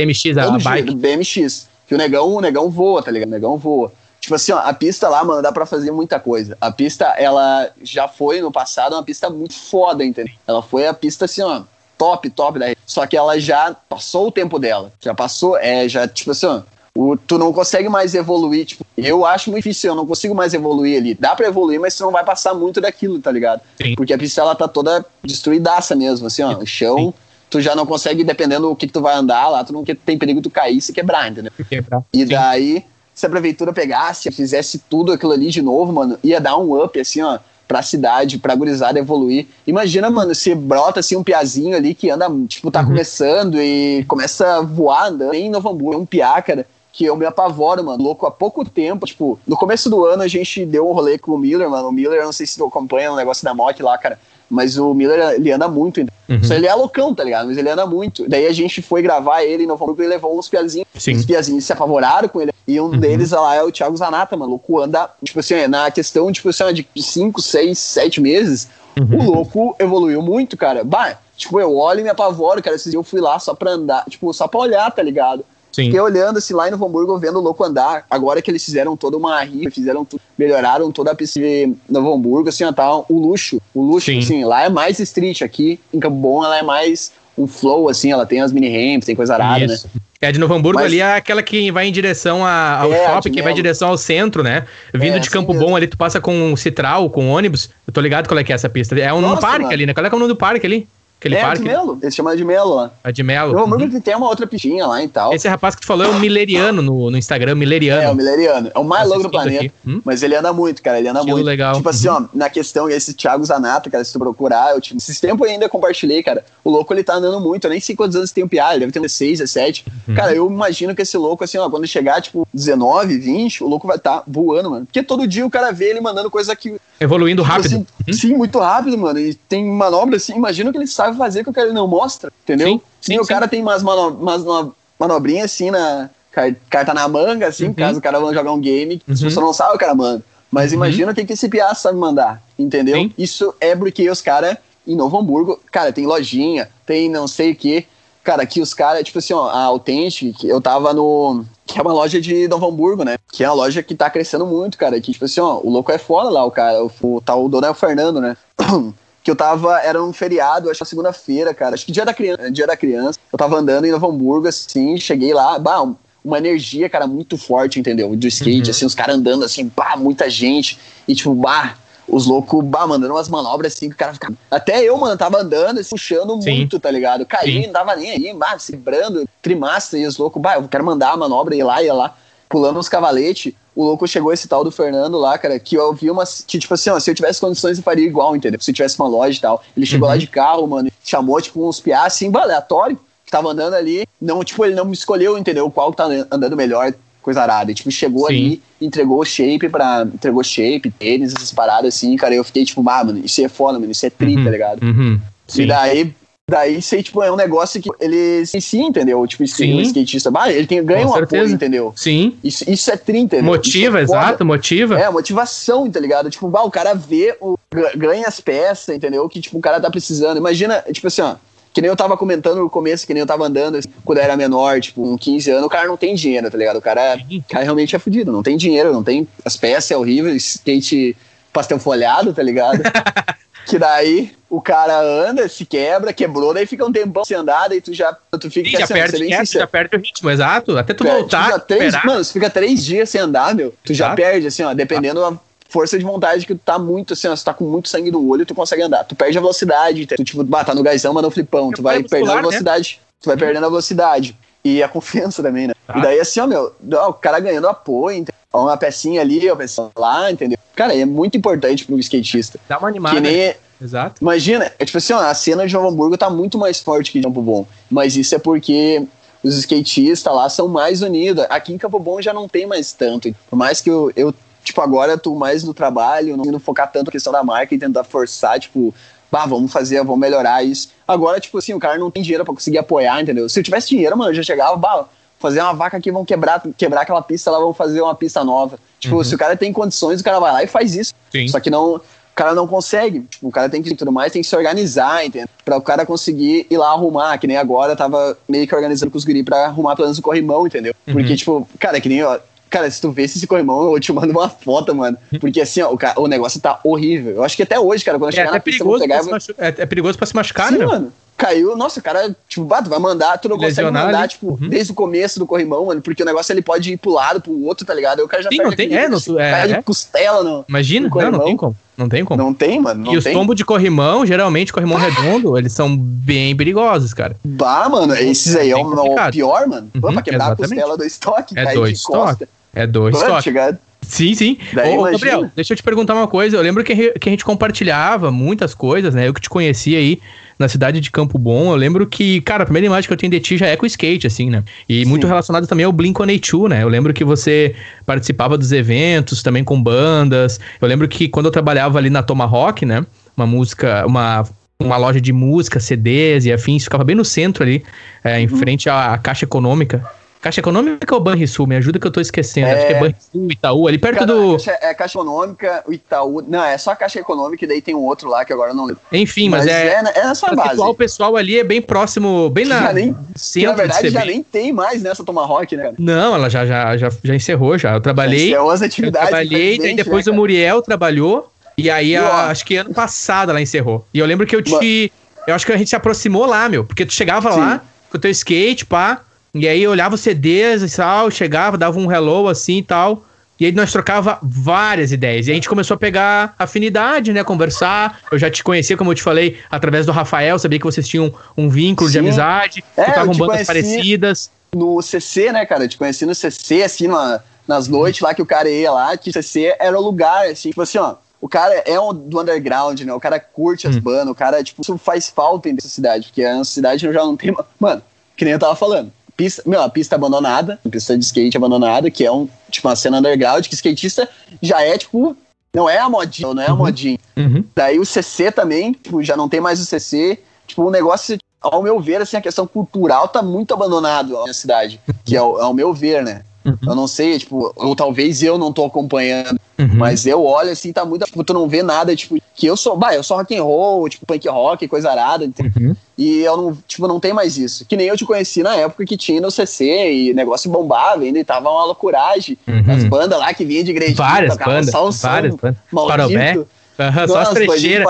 [0.06, 0.96] BMX, a Todo dia, bike.
[0.96, 1.68] BMX.
[1.88, 3.30] Que o negão, o negão voa, tá ligado?
[3.30, 3.92] O negão voa.
[4.20, 6.58] Tipo assim, ó, a pista lá, mano, dá pra fazer muita coisa.
[6.60, 10.34] A pista, ela já foi no passado uma pista muito foda, entendeu?
[10.46, 11.64] Ela foi a pista assim, ó,
[11.98, 12.68] top, top da.
[12.86, 14.92] Só que ela já passou o tempo dela.
[15.02, 16.62] Já passou, é, já, tipo assim, ó,
[16.96, 18.66] o, tu não consegue mais evoluir.
[18.66, 21.14] Tipo, eu acho muito difícil, eu não consigo mais evoluir ali.
[21.14, 23.62] Dá pra evoluir, mas tu não vai passar muito daquilo, tá ligado?
[23.82, 23.96] Sim.
[23.96, 26.98] Porque a pista, ela tá toda destruidaça mesmo, assim, ó, o chão.
[26.98, 27.14] Sim.
[27.50, 30.18] Tu já não consegue, dependendo do que, que tu vai andar lá, tu não tem
[30.18, 31.52] perigo de tu cair e se quebrar, entendeu?
[31.68, 32.04] Quebrar.
[32.14, 32.84] E Sim.
[33.20, 36.98] Se a prefeitura pegasse, fizesse tudo aquilo ali de novo, mano, ia dar um up,
[36.98, 39.46] assim, ó, pra cidade, pra gurizada evoluir.
[39.68, 42.86] Imagina, mano, se brota, assim, um piazinho ali que anda, tipo, tá Uhum.
[42.88, 47.18] começando e começa a voar, andando em Novo Hamburgo, é um piá, cara, que eu
[47.18, 50.90] me apavoro, mano, louco, há pouco tempo, tipo, no começo do ano a gente deu
[50.90, 53.18] um rolê com o Miller, mano, o Miller, eu não sei se tu acompanha o
[53.18, 54.18] negócio da moto lá, cara,
[54.50, 56.44] mas o Miller, ele anda muito, Uhum.
[56.44, 57.48] só ele é loucão, tá ligado?
[57.48, 58.28] Mas ele anda muito.
[58.30, 60.88] Daí a gente foi gravar ele em Novo Hamburgo e levou uns piazinhos.
[60.96, 61.14] Sim.
[61.14, 62.52] Os piazinhos se apavoraram com ele.
[62.68, 63.00] E um Uhum.
[63.00, 64.50] deles lá é o Thiago Zanata, mano.
[64.50, 69.20] O louco anda, tipo assim, na questão, tipo assim, de 5, 6, 7 meses, Uhum.
[69.28, 70.84] o louco evoluiu muito, cara.
[70.84, 72.76] Bah, tipo, eu olho e me apavoro, cara.
[72.76, 75.44] Esses dias eu fui lá só pra andar, tipo, só pra olhar, tá ligado?
[75.80, 75.86] Sim.
[75.86, 78.06] Fiquei olhando assim lá em Novo Hamburgo, vendo o louco andar.
[78.10, 82.14] Agora que eles fizeram toda uma rifa, fizeram tudo, melhoraram toda a pista de Novo
[82.14, 83.62] Hamburgo, assim, ó, tá o luxo.
[83.74, 84.20] O luxo, Sim.
[84.20, 85.42] assim, lá é mais street.
[85.42, 89.06] Aqui em Campo Bom ela é mais um flow, assim, ela tem as mini ramps,
[89.06, 89.78] tem coisa arada, né?
[90.22, 93.06] É, de Novo Hamburgo Mas- ali é aquela que vai em direção a- ao É,
[93.08, 94.66] shopping, que vai em direção ao centro, né?
[94.94, 95.66] Vindo É, de assim Campo mesmo.
[95.70, 97.70] Bom ali, tu passa com Citral, com ônibus.
[97.88, 99.00] Eu tô ligado qual é que é essa pista.
[99.00, 99.74] É um Nossa, parque mano.
[99.74, 99.94] ali, né?
[99.94, 100.90] Qual é que é o nome do parque ali?
[101.20, 101.62] Aquele é, parque?
[101.62, 102.00] de Melo.
[102.02, 102.92] Eles chamam de Melo lá.
[103.04, 103.52] A de Melo.
[103.52, 103.74] Novo Uhum.
[103.74, 105.34] Hamburgo tem uma outra pistinha lá e tal.
[105.34, 108.02] Esse rapaz que tu falou é o Mileriano no, no Instagram, Mileriano.
[108.02, 108.72] É, o Mileriano.
[108.74, 109.74] É o mais louco do planeta.
[109.86, 110.02] Hum?
[110.06, 110.98] Mas ele anda muito, cara.
[110.98, 111.46] Ele anda Estilo muito.
[111.46, 111.76] legal.
[111.76, 115.20] Tipo assim, ó, na questão, esse Thiago Zanata, cara, se tu procurar, eu, tipo, esses
[115.20, 116.44] tempos eu ainda compartilhei, cara.
[116.64, 117.66] O louco ele tá andando muito.
[117.66, 119.86] Eu nem sei quantos anos tem o Piá, ele deve ter uns 16, 17.
[120.08, 120.16] Uhum.
[120.16, 123.86] Cara, eu imagino que esse louco, assim, ó, quando chegar, tipo, 19, 20, o louco
[123.86, 124.86] vai estar tá voando, mano.
[124.86, 126.80] Porque todo dia o cara vê ele mandando coisa que.
[126.98, 127.66] Evoluindo tipo rápido.
[127.68, 128.14] assim, Uhum.
[128.14, 129.20] Sim, muito rápido, mano.
[129.20, 132.68] E tem manobra assim, imagina o que ele fazer que o cara não mostra, entendeu?
[132.68, 133.30] Sim, sim, o sim.
[133.30, 136.10] cara tem umas, mano, umas no- manobrinhas assim na.
[136.32, 137.74] car- Carta na manga, assim, Uhum.
[137.74, 139.30] caso o cara vá jogar um game, se Uhum.
[139.30, 140.24] você não sabe, o cara manda.
[140.52, 140.78] Mas Uhum.
[140.78, 142.96] imagina o que, que esse piá sabe mandar, entendeu?
[142.96, 143.14] Sim.
[143.18, 144.58] Isso é porque os caras
[144.88, 147.86] em Novo Hamburgo, cara, tem lojinha, tem não sei o que.
[148.24, 151.46] Cara, aqui os caras, tipo assim, ó, a Authentic, que eu tava no.
[151.66, 153.18] Que é uma loja de Novo Hamburgo, né?
[153.32, 155.00] Que é uma loja que tá crescendo muito, cara.
[155.00, 156.84] Que, tipo assim, ó, o louco é foda lá, o cara.
[156.84, 158.36] O, o tal dono é o Fernando, né?
[159.30, 161.76] que eu tava, era um feriado, acho que segunda-feira, cara.
[161.76, 163.20] Acho que dia da criança, dia da criança.
[163.32, 167.38] Eu tava andando em Novo Hamburgo, assim, cheguei lá, bah, um- uma energia, cara, muito
[167.38, 168.16] forte, entendeu?
[168.16, 168.70] Do skate, Uhum.
[168.72, 170.80] assim, os caras andando assim, bah, muita gente.
[171.08, 171.76] E tipo, bah,
[172.08, 174.34] os loucos, bah, mandando umas manobras assim que o cara ficava.
[174.50, 176.56] Até eu, mano, tava andando, assim, puxando Sim.
[176.56, 177.28] muito, tá ligado?
[177.44, 177.68] Sim.
[177.68, 181.12] não tava nem aí, bah, se quebrando, trimasta, e os loucos, bah, eu quero mandar
[181.12, 182.16] a manobra, ir lá, ia lá,
[182.50, 183.54] pulando uns cavaletes.
[183.80, 186.44] O louco chegou esse tal do Fernando lá, cara, que eu vi umas.
[186.46, 188.60] Que, tipo assim, ó, se eu tivesse condições, eu faria igual, entendeu?
[188.60, 189.64] Se eu tivesse uma loja e tal.
[189.78, 190.14] Ele chegou Uhum.
[190.16, 194.06] lá de carro, mano, chamou, tipo, uns piá, assim, aleatório, que tava andando ali.
[194.22, 195.72] Não, tipo, ele não me escolheu, entendeu?
[195.72, 197.72] Qual que tá andando melhor, coisa arada.
[197.72, 198.34] E, tipo, chegou Sim.
[198.34, 200.06] ali, entregou o shape pra.
[200.14, 202.36] Entregou shape, tênis, essas paradas assim, cara.
[202.36, 204.44] Eu fiquei, tipo, ah, mano, isso é foda, mano, isso é tri, Uhum.
[204.44, 204.84] tá ligado?
[204.84, 205.22] Uhum.
[205.56, 206.14] E daí.
[206.50, 209.26] Daí, aí, tipo, é um negócio que eles em si, entendeu?
[209.28, 209.76] Tipo, Sim.
[209.78, 211.54] um skatista, bah, ele tem, ganha Com um apoio, certeza.
[211.54, 211.94] entendeu?
[211.96, 212.36] Sim.
[212.44, 213.46] Isso, isso é 30, entendeu?
[213.46, 215.00] Motiva, Isso é exato, motiva.
[215.00, 216.30] É, motivação, tá ligado?
[216.30, 219.28] Tipo, bah, o cara vê, o, ga- ganha as peças, entendeu?
[219.30, 220.38] Que, tipo, o cara tá precisando.
[220.38, 221.36] Imagina, tipo assim, ó,
[221.72, 224.24] que nem eu tava comentando no começo, que nem eu tava andando assim, quando eu
[224.24, 226.78] era menor, tipo, com 15 anos, o cara não tem dinheiro, tá ligado?
[226.78, 229.28] O cara, o cara realmente é fudido, não tem dinheiro, não tem.
[229.46, 231.16] As peças é horrível, skate
[231.54, 232.82] pastel folhado, tá ligado?
[233.70, 237.80] que daí o cara anda, se quebra, quebrou, daí fica um tempão sem andar, daí
[237.80, 240.76] tu já tu fica Sim, já assim, perde, é, tu já perde o ritmo, exato.
[240.76, 243.74] Até tu Cara, voltar, tu já três, mano, você fica três dias sem andar, meu.
[243.84, 244.16] Tu já Exato.
[244.16, 245.38] perde, assim, ó, dependendo da
[245.70, 248.28] força de vontade que tu tá muito, assim, ó, tu tá com muito sangue no
[248.28, 249.04] olho, tu consegue andar.
[249.04, 252.02] Tu perde a velocidade, tu, tipo, bah, tá no gazão, manda um flipão, tu vai
[252.02, 252.42] perdendo a muscular, né?
[252.42, 253.00] velocidade.
[253.22, 254.36] Tu vai perdendo a velocidade.
[254.64, 255.74] E a confiança também, né?
[255.88, 255.98] Tá.
[255.98, 258.40] E daí, assim, ó, meu, ó, o cara ganhando apoio, entendeu?
[258.52, 260.58] uma pecinha ali, uma pecinha lá, entendeu?
[260.76, 262.60] Cara, é muito importante pro skatista.
[262.68, 263.16] Dá uma animada.
[263.16, 264.22] Que nem, Exato.
[264.22, 267.20] Imagina, é tipo assim, ó, a cena de Novo Hamburgo tá muito mais forte que
[267.20, 267.66] de Campo Bom.
[267.90, 269.06] Mas isso é porque
[269.42, 271.46] os skatistas lá são mais unidos.
[271.50, 273.34] Aqui em Campo Bom já não tem mais tanto.
[273.50, 274.34] Por mais que eu, eu
[274.64, 277.74] tipo, agora eu tô mais no trabalho, não indo focar tanto na questão da marca
[277.74, 278.94] e tentar forçar, tipo,
[279.32, 280.90] bah, vamos fazer, vamos melhorar isso.
[281.08, 283.48] Agora, tipo assim, o cara não tem dinheiro pra conseguir apoiar, entendeu?
[283.50, 285.06] Se eu tivesse dinheiro, mano, eu já chegava, bah,
[285.40, 288.78] fazer uma vaca aqui, vamos quebrar, quebrar aquela pista lá, vamos fazer uma pista nova.
[289.00, 289.24] Tipo, Uhum.
[289.24, 291.14] se o cara tem condições, o cara vai lá e faz isso.
[291.32, 291.48] Sim.
[291.48, 292.02] Só que não, o
[292.36, 293.22] cara não consegue.
[293.22, 295.48] Tipo, o cara tem que tudo mais, tem que se organizar, entendeu?
[295.64, 299.18] Pra o cara conseguir ir lá arrumar, que nem agora tava meio que organizando com
[299.18, 300.94] os guri pra arrumar pelo menos o corrimão, entendeu?
[301.06, 301.36] Porque, Uhum.
[301.36, 302.38] tipo, cara, que nem, ó.
[302.70, 305.18] Cara, se tu vê esse corrimão, eu te mando uma foto, mano.
[305.42, 307.36] Porque assim, ó, o, ca- o negócio tá horrível.
[307.36, 309.24] Eu acho que até hoje, cara, quando eu É chegar até na pista, perigoso, pegar
[309.24, 310.86] machu- é, é perigoso pra se machucar, Sim, né?
[310.86, 311.14] mano.
[311.36, 314.28] Caiu, nossa, o cara, tipo, bah, tu vai mandar, tu não consegue Lesionar mandar, ali.
[314.28, 314.68] tipo, Uhum.
[314.68, 317.64] desde o começo do corrimão, mano, porque o negócio ele pode ir pro lado, pro
[317.64, 318.20] outro, tá ligado?
[318.20, 319.82] Aí o cara já Sim, não tem- é, não- assim, é, perde é.
[319.82, 320.66] costela no...
[320.68, 321.76] Imagina, No não, não tem como.
[321.98, 322.44] Não tem como.
[322.44, 326.56] Não tem, mano, não e os tombos de corrimão, geralmente corrimão redondo, eles são bem
[326.58, 327.38] perigosos, cara.
[327.44, 329.32] Bah, mano, esses aí é o, complicado.
[329.32, 329.90] pior, mano.
[330.00, 330.74] Pô, Uhum, pra quebrar exatamente.
[330.74, 332.50] a costela do estoque, É cair dois de costa.
[332.74, 333.44] É dois Mano, toques.
[333.44, 333.78] chegar...
[334.02, 334.58] Sim, sim.
[334.74, 335.12] Daí Ô, imagina.
[335.12, 336.56] Gabriel, deixa eu te perguntar uma coisa.
[336.58, 339.28] Eu lembro que, que a gente compartilhava muitas coisas, né?
[339.28, 340.20] Eu que te conheci aí
[340.58, 341.72] na cidade de Campo Bom.
[341.72, 343.86] Eu lembro que, cara, a primeira imagem que eu tenho de ti já é com
[343.86, 344.64] skate, assim, né?
[344.88, 345.10] E Sim.
[345.10, 346.82] muito relacionado também ao Blink-182, né?
[346.84, 350.60] Eu lembro que você participava dos eventos também com bandas.
[350.82, 353.06] Eu lembro que quando eu trabalhava ali na Tomahawk, né?
[353.38, 354.46] Uma música, uma
[354.82, 357.84] uma loja de música, CDs e afins, ficava bem no centro ali,
[358.24, 358.56] é, em Uhum.
[358.58, 360.10] frente à, à Caixa Econômica.
[360.42, 361.68] Caixa Econômica ou Banrisul?
[361.68, 362.68] Me ajuda que eu tô esquecendo.
[362.68, 362.74] É.
[362.74, 364.58] Acho que é Banrisul, Itaú, ali perto Cara, do...
[364.82, 366.42] é Caixa Econômica, o Itaú...
[366.48, 368.86] Não, é só Caixa Econômica e daí tem um outro lá que agora eu não
[368.86, 369.02] lembro.
[369.12, 369.96] Enfim, mas, é...
[369.96, 370.80] é, na- é na sua o base.
[370.80, 374.24] o pessoal ali é bem próximo, bem na Já nem- centro na verdade de já
[374.24, 375.96] nem tem mais nessa Tomahawk, né, cara?
[376.00, 377.94] Não, ela já, já, já, já encerrou já.
[377.96, 379.28] Eu trabalhei, Encerrou as eu atividades.
[379.30, 382.94] trabalhei, daí infelizmente, depois né, o Muriel trabalhou, e aí a- ó, acho que ano
[382.94, 384.06] passado ela encerrou.
[384.14, 385.12] E eu lembro que eu te.
[385.46, 387.60] Eu acho que a gente se aproximou lá, meu, porque tu chegava Sim.
[387.60, 389.22] lá com o teu skate, pá,
[389.54, 393.24] e aí eu olhava os CDs e tal, chegava, dava um hello assim e tal.
[393.60, 395.48] E aí nós trocava várias ideias.
[395.48, 397.44] E a gente começou a pegar afinidade, né?
[397.44, 398.22] Conversar.
[398.32, 401.34] Eu já te conhecia, como eu te falei, através do Rafael, sabia que vocês tinham
[401.58, 402.14] um vínculo Sim.
[402.14, 404.50] de amizade, é, tocavam bandas parecidas.
[404.74, 405.84] No CC, né, cara?
[405.84, 409.18] Eu te conheci no CC, assim, numa, nas noites lá que o cara ia lá,
[409.18, 411.16] que o CC era o lugar, assim, tipo assim, ó.
[411.42, 413.14] O cara é um, do underground, né?
[413.14, 414.02] O cara curte as hum.
[414.02, 417.36] bandas, o cara, tipo, isso faz falta em essa cidade, porque a cidade já não
[417.36, 417.54] tem.
[417.78, 418.02] Mano,
[418.38, 422.12] que nem eu tava falando pista, meu, a pista abandonada, a pista de skate abandonada,
[422.12, 424.28] que é um, tipo, uma cena underground, que skatista
[424.62, 425.34] já é, tipo,
[425.74, 426.78] não é a modinha, não é a uhum.
[426.78, 427.18] modinha.
[427.38, 427.64] Uhum.
[427.74, 430.38] Daí o CC também, tipo, já não tem mais o CC,
[430.68, 435.00] tipo, um negócio, ao meu ver, assim, a questão cultural tá muito abandonado na cidade,
[435.24, 436.44] que é, ao meu ver, né?
[436.70, 436.90] Uhum.
[436.90, 439.90] Eu não sei, tipo, ou talvez eu não tô acompanhando, uhum.
[439.94, 441.26] mas eu olho assim, tá muito.
[441.26, 442.98] Tipo, tu não vê nada, tipo, que eu sou.
[442.98, 445.46] Bah, eu sou rock and roll, tipo, punk rock, coisa arada.
[445.46, 445.96] Uhum.
[446.18, 447.86] E eu não, tipo, não tem mais isso.
[447.86, 451.40] Que nem eu te conheci na época que tinha no CC e negócio bombava ainda,
[451.40, 452.58] e tava uma loucuragem.
[452.68, 452.94] Uhum.
[452.94, 454.16] As bandas lá que vinha de igreja.
[454.16, 454.92] Várias bandas.
[454.92, 455.78] Só um várias bandas.
[455.92, 456.58] Parobé.
[457.00, 458.08] Uhum, só as trecheiras.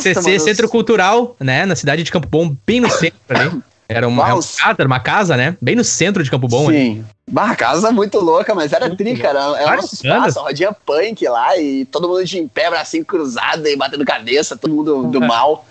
[0.00, 1.64] CC, mano, Centro Cultural, né?
[1.64, 3.50] Na cidade de Campo Bom, bem no centro ali.
[3.90, 5.56] Era uma, é uma, casa, era uma casa, né?
[5.60, 6.70] Bem no centro de Campo Bom.
[6.70, 7.04] Sim.
[7.30, 9.56] Bah, casa muito louca, mas era tri, cara.
[9.56, 13.76] Era nosso espaço, rodinha punk lá e todo mundo de em pé, bracinho cruzado e
[13.76, 15.64] batendo cabeça, todo mundo do mal.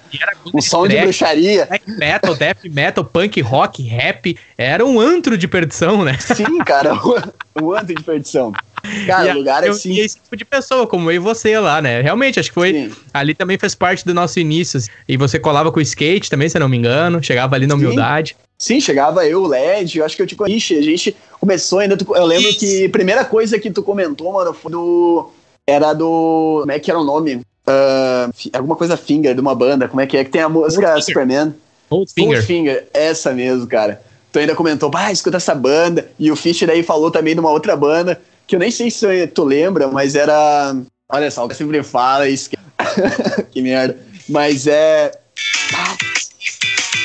[0.53, 1.65] Um som de bruxaria.
[1.67, 4.37] Black metal, death metal, punk, rock, rap.
[4.57, 6.17] Era um antro de perdição, né?
[6.19, 6.93] Sim, cara,
[7.61, 8.53] um antro de perdição.
[9.05, 9.91] Cara, o lugar é assim.
[9.91, 12.01] E esse tipo de pessoa, como eu e você lá, né?
[12.01, 12.71] Realmente, acho que foi.
[12.71, 12.91] Sim.
[13.13, 14.77] Ali também fez parte do nosso início.
[14.77, 14.89] Assim.
[15.07, 17.21] E você colava com o skate também, se eu não me engano.
[17.21, 18.37] Chegava ali na humildade.
[18.39, 18.48] Sim,
[18.81, 20.77] chegava eu, o LED, eu acho que eu te conheci.
[20.77, 21.97] A gente começou ainda.
[22.15, 22.59] Eu lembro Isso.
[22.59, 25.31] que a primeira coisa que tu comentou, mano, foi do.
[25.65, 26.59] Era do.
[26.61, 27.35] Como é que era o nome?
[27.35, 29.87] Uh, alguma coisa Finger, de uma banda.
[29.87, 30.23] Como é que é?
[30.23, 31.53] Que tem a música Old Superman.
[31.89, 32.37] Old Finger.
[32.37, 34.01] Old Finger, essa mesmo, cara.
[34.31, 36.11] Tu ainda comentou, ah, escuta essa banda.
[36.19, 39.27] E o Fish daí falou também de uma outra banda, que eu nem sei se
[39.27, 40.75] tu lembra, mas era.
[41.11, 42.49] Olha só, o sempre fala isso.
[43.51, 43.97] que merda.
[44.27, 45.11] Mas é.
[45.73, 45.97] Ah,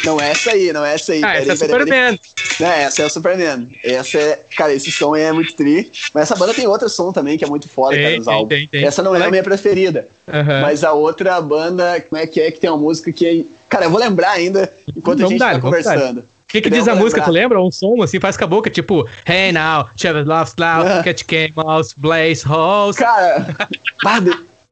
[0.05, 1.25] não é essa aí, não é essa aí.
[1.25, 2.21] Ah, essa é Superman.
[2.61, 3.69] É, essa é o Superman.
[3.83, 4.45] Essa é.
[4.57, 5.91] Cara, esse som é muito tri.
[6.13, 8.49] Mas essa banda tem outro som também que é muito foda, tem, cara, nos álbuns.
[8.49, 10.09] Tem, tem, essa não é a minha preferida.
[10.27, 10.61] Uhum.
[10.63, 13.49] Mas a outra banda, como é que é que tem uma música que.
[13.69, 16.21] Cara, eu vou lembrar ainda enquanto vamos a gente dar, tá conversando.
[16.21, 16.25] O
[16.55, 17.25] que, que diz a música, lembrar.
[17.25, 17.63] tu lembra?
[17.63, 21.53] Um som assim, faz com a boca, tipo, Hey now, Chevy Loves Loud, Catch Game
[21.57, 22.97] Mouse, Blaze Holes.
[22.97, 23.45] Cara,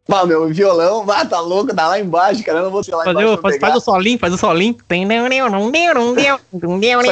[0.06, 2.58] Pá, meu violão, ah, tá louco, tá lá embaixo, cara.
[2.58, 3.38] Eu não vou ser lá Fazer embaixo.
[3.38, 4.76] O, faz, faz o solinho, faz o solinho.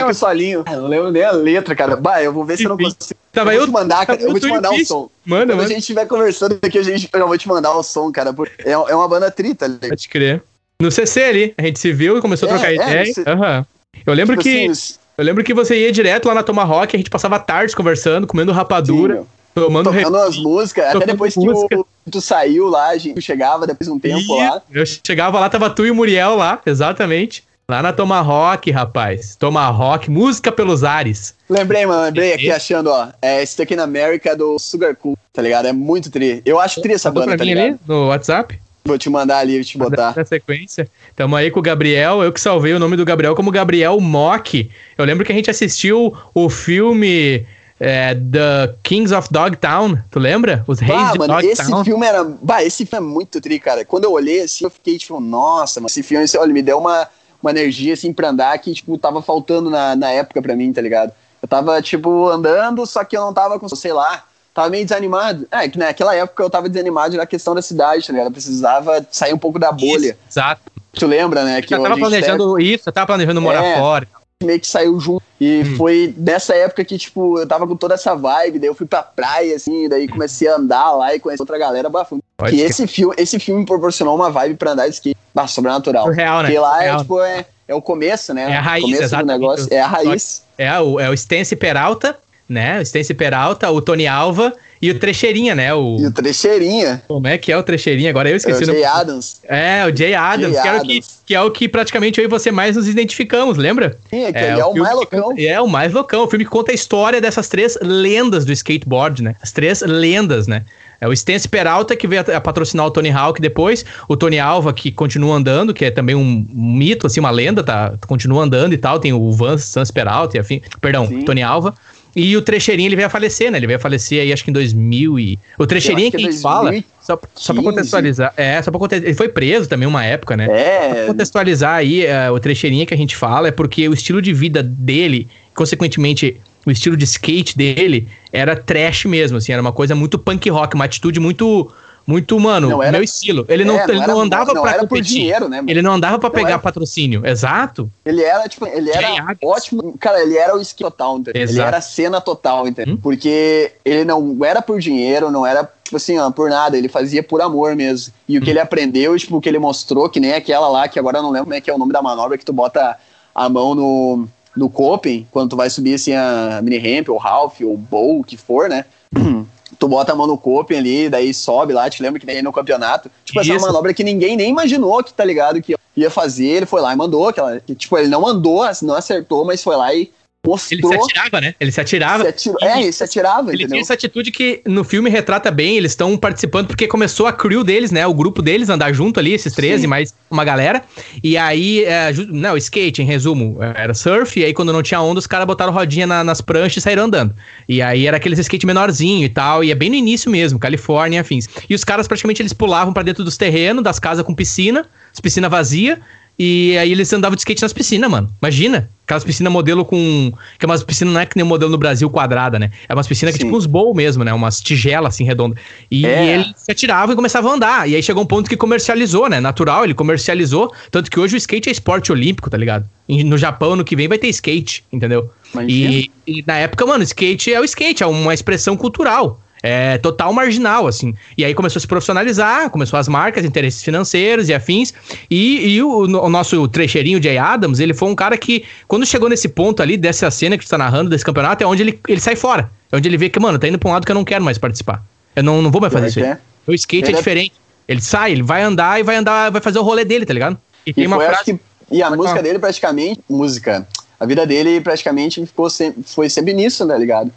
[0.01, 1.95] Só que o solinho, eu não lembro nem a letra, cara.
[1.95, 3.21] Bah, eu vou ver se eu não consigo.
[3.33, 4.21] Tá, eu vou te mandar, cara.
[4.21, 5.09] Eu vou te mandar um som.
[5.25, 8.11] Manda, Quando a gente estiver conversando aqui, a gente, eu vou te mandar o som,
[8.11, 8.35] cara.
[8.59, 9.69] É, é uma banda trita.
[9.69, 10.43] Tá Pode crer.
[10.83, 13.15] No CC ali, a gente se viu e começou a trocar é, ideia.
[13.19, 13.65] Uhum.
[14.05, 14.67] Eu lembro tipo que.
[14.67, 18.27] Assim, eu lembro que você ia direto lá na Tomahawk, a gente passava tardes conversando,
[18.27, 19.19] comendo rapadura.
[19.19, 23.67] Sim, Tomando Tocando as músicas, até depois que o, tu saiu lá, a gente chegava
[23.67, 24.63] depois de um tempo e lá.
[24.73, 27.45] Eu chegava lá, tava tu e o Muriel lá, exatamente.
[27.69, 29.37] Lá na Tomahawk, rapaz.
[29.37, 31.37] Tomahawk, música pelos ares.
[31.49, 33.09] Lembrei, mano, lembrei aqui achando, ó.
[33.23, 35.67] É Stuck in America do Sugar Cool, tá ligado?
[35.67, 36.43] É muito tri.
[36.45, 37.65] Eu acho tri essa banda, tá ligado?
[37.65, 38.61] Ali, no WhatsApp?
[38.85, 40.17] Vou te mandar ali, vou te botar.
[40.17, 40.89] Na sequência.
[41.15, 42.25] Tamo aí com o Gabriel.
[42.25, 44.69] Eu que salvei o nome do Gabriel como Gabriel Mock.
[44.99, 47.47] Eu lembro que a gente assistiu o filme
[47.81, 50.63] é, The Kings of Dogtown, tu lembra?
[50.67, 51.51] Os Reis bah, de mano, Dogtown.
[51.51, 52.25] Esse filme era.
[52.25, 53.87] Bah, esse filme é muito tri, cara.
[53.87, 57.09] Quando eu olhei assim, eu fiquei tipo, nossa, mas esse filme, olha, me deu uma,
[57.43, 60.83] uma energia assim pra andar que, tipo, tava faltando na, na época pra mim, tá
[60.83, 61.11] ligado?
[61.41, 65.49] Eu tava, tipo, andando, só que eu não tava com, sei lá, tava meio desanimado.
[65.51, 68.27] É, que naquela época eu tava desanimado na questão da cidade, tá ligado?
[68.27, 70.11] Eu precisava sair um pouco da bolha.
[70.11, 70.61] Isso, exato.
[70.93, 71.63] Tu lembra, né?
[71.63, 74.07] Que eu tava planejando isso, eu tava planejando morar é, fora
[74.43, 75.23] meio que saiu junto.
[75.41, 75.77] E hum.
[75.77, 79.03] foi dessa época que, tipo, eu tava com toda essa vibe, daí eu fui pra
[79.03, 82.23] praia, assim, daí comecei a andar lá e conhecer outra galera bafunda.
[82.49, 86.09] Que esse filme, esse filme proporcionou uma vibe pra andar de skate bah, sobrenatural.
[86.11, 86.49] Real, né?
[86.49, 88.51] Porque lá é, tipo, é, é o começo, né?
[88.51, 89.37] É a raiz, o começo exatamente.
[89.37, 89.69] do negócio.
[89.71, 90.43] É a raiz.
[90.59, 92.19] É o, é o Stance Peralta,
[92.49, 92.79] né?
[92.79, 95.75] O Stance Peralta, o Tony Alva e o Trecheirinha, né?
[95.75, 95.99] O...
[96.01, 97.03] E o Trecheirinha.
[97.07, 98.09] Como é que é o Trecheirinha?
[98.09, 98.63] Agora eu esqueci.
[98.63, 99.41] É o Jay Adams.
[99.45, 100.87] É, o Jay Adams, Jay que, Adams.
[100.87, 103.99] Que, que, é o que praticamente eu e você mais nos identificamos, lembra?
[104.09, 105.35] Sim, é que é, ele é o, o mais loucão.
[105.35, 106.25] Que, é o mais loucão.
[106.25, 109.37] O filme que conta a história dessas três lendas do skateboard, né?
[109.43, 110.65] As três lendas, né?
[110.99, 113.85] É o Stance Peralta, que veio a, patrocinar o Tony Hawk depois.
[114.09, 117.95] O Tony Alva, que continua andando, que é também um mito, assim, uma lenda, tá?
[118.07, 118.99] Continua andando e tal.
[118.99, 120.61] Tem o Vance Stance Peralta, e afim.
[120.81, 121.23] Perdão, Sim.
[121.23, 121.75] Tony Alva.
[122.15, 123.59] E o Trecheirinho ele veio a falecer, né?
[123.59, 125.39] Ele veio a falecer aí acho que em 2000 e...
[125.59, 129.09] O Trecheirinho que, que a gente fala, só, só pra contextualizar, é, só pra contextualizar,
[129.09, 130.47] ele foi preso também uma época, né?
[130.51, 130.89] É.
[130.89, 134.21] Só pra contextualizar aí, uh, o Trecheirinho que a gente fala é porque o estilo
[134.21, 136.37] de vida dele, consequentemente,
[136.67, 140.75] o estilo de skate dele era trash mesmo, assim, era uma coisa muito punk rock,
[140.75, 141.71] uma atitude muito
[142.07, 143.45] muito, mano, não era, meu estilo.
[143.49, 145.15] Ele não, é, ele não andava não, pra era competir.
[145.15, 145.59] dinheiro, né?
[145.59, 145.71] Mano?
[145.71, 146.59] Ele não andava pra pegar era...
[146.59, 147.25] patrocínio.
[147.25, 147.91] Exato.
[148.05, 149.97] Ele era, tipo, ele era ótimo.
[149.99, 151.43] Cara, ele era o ski total, entendeu?
[151.43, 151.59] Exato.
[151.59, 152.95] Ele era a cena total, entendeu?
[152.95, 152.99] Hum?
[153.01, 156.77] Porque ele não era por dinheiro, não era, tipo assim, ó, por nada.
[156.77, 158.13] Ele fazia por amor mesmo.
[158.29, 158.51] E o que hum.
[158.51, 161.31] ele aprendeu, tipo, o que ele mostrou, que nem aquela lá, que agora eu não
[161.31, 162.97] lembro como é que é o nome da manobra, que tu bota
[163.35, 167.61] a mão no, no coping, quando tu vai subir, assim, a mini ramp, ou half,
[167.61, 168.85] ou bowl, o que for, né?
[169.81, 172.53] tu bota a mão no coping ali, daí sobe lá, te lembra que tem no
[172.53, 173.11] campeonato.
[173.25, 176.49] Tipo, essa é uma manobra que ninguém nem imaginou que, tá ligado, que ia fazer,
[176.49, 177.59] ele foi lá e mandou aquela.
[177.59, 180.13] Que, tipo, ele não mandou, não acertou, mas foi lá e
[180.47, 180.91] Mostrou.
[180.91, 181.55] Ele se atirava, né?
[181.61, 182.23] Ele se atirava.
[182.23, 185.77] Se atirou, é, ele se atirava, Ele tinha essa atitude que no filme retrata bem,
[185.77, 188.07] eles estão participando porque começou a crew deles, né?
[188.07, 189.87] O grupo deles andar junto ali, esses 13 Sim.
[189.87, 190.83] mais uma galera.
[191.23, 195.19] E aí, é, não, skate, em resumo, era surf, e aí quando não tinha onda,
[195.19, 197.35] os caras botaram rodinha na, nas pranchas e saíram andando.
[197.69, 201.19] E aí era aqueles skate menorzinho e tal, e é bem no início mesmo, Califórnia
[201.19, 201.49] e afins.
[201.69, 204.87] E os caras praticamente eles pulavam para dentro dos terrenos, das casas com piscina,
[205.21, 206.01] piscina vazia,
[206.43, 208.35] e aí eles andavam de skate nas piscinas, mano.
[208.41, 208.89] Imagina.
[209.05, 210.33] Aquelas piscinas modelo com.
[210.59, 212.71] Que é umas piscinas não é que nem o modelo no Brasil quadrada, né?
[212.89, 214.33] É umas piscinas que é tipo uns bowl mesmo, né?
[214.33, 215.63] Umas tigelas assim redondas.
[215.91, 216.25] E, é.
[216.25, 217.91] e ele se atirava e começava a andar.
[217.91, 219.39] E aí chegou um ponto que comercializou, né?
[219.39, 220.73] Natural, ele comercializou.
[220.91, 222.89] Tanto que hoje o skate é esporte olímpico, tá ligado?
[223.07, 225.31] No Japão, no que vem, vai ter skate, entendeu?
[225.69, 230.33] E, e na época, mano, skate é o skate, é uma expressão cultural é, total
[230.33, 231.15] marginal, assim.
[231.37, 234.93] E aí começou a se profissionalizar, começou as marcas, interesses financeiros e afins.
[235.31, 239.29] E, e o, o, nosso trecheirinho, Jay Adams, ele foi um cara que, quando chegou
[239.29, 242.21] nesse ponto ali, dessa cena que tu tá narrando, desse campeonato, é onde ele, ele
[242.21, 242.71] sai fora.
[242.91, 244.45] É onde ele vê que, mano, tá indo pra um lado que eu não quero
[244.45, 245.03] mais participar.
[245.37, 246.25] Eu não, não vou mais fazer isso aí.
[246.27, 246.39] É.
[246.67, 247.55] O skate ele é, é diferente.
[247.87, 250.59] Ele sai, ele vai andar e vai andar, vai fazer o rolê dele, tá ligado?
[250.87, 251.45] E, e tem uma frase.
[251.45, 253.21] Que, e a música dele praticamente.
[253.29, 253.87] Música.
[254.19, 257.33] A vida dele praticamente ficou sempre, foi sempre nisso, tá ligado?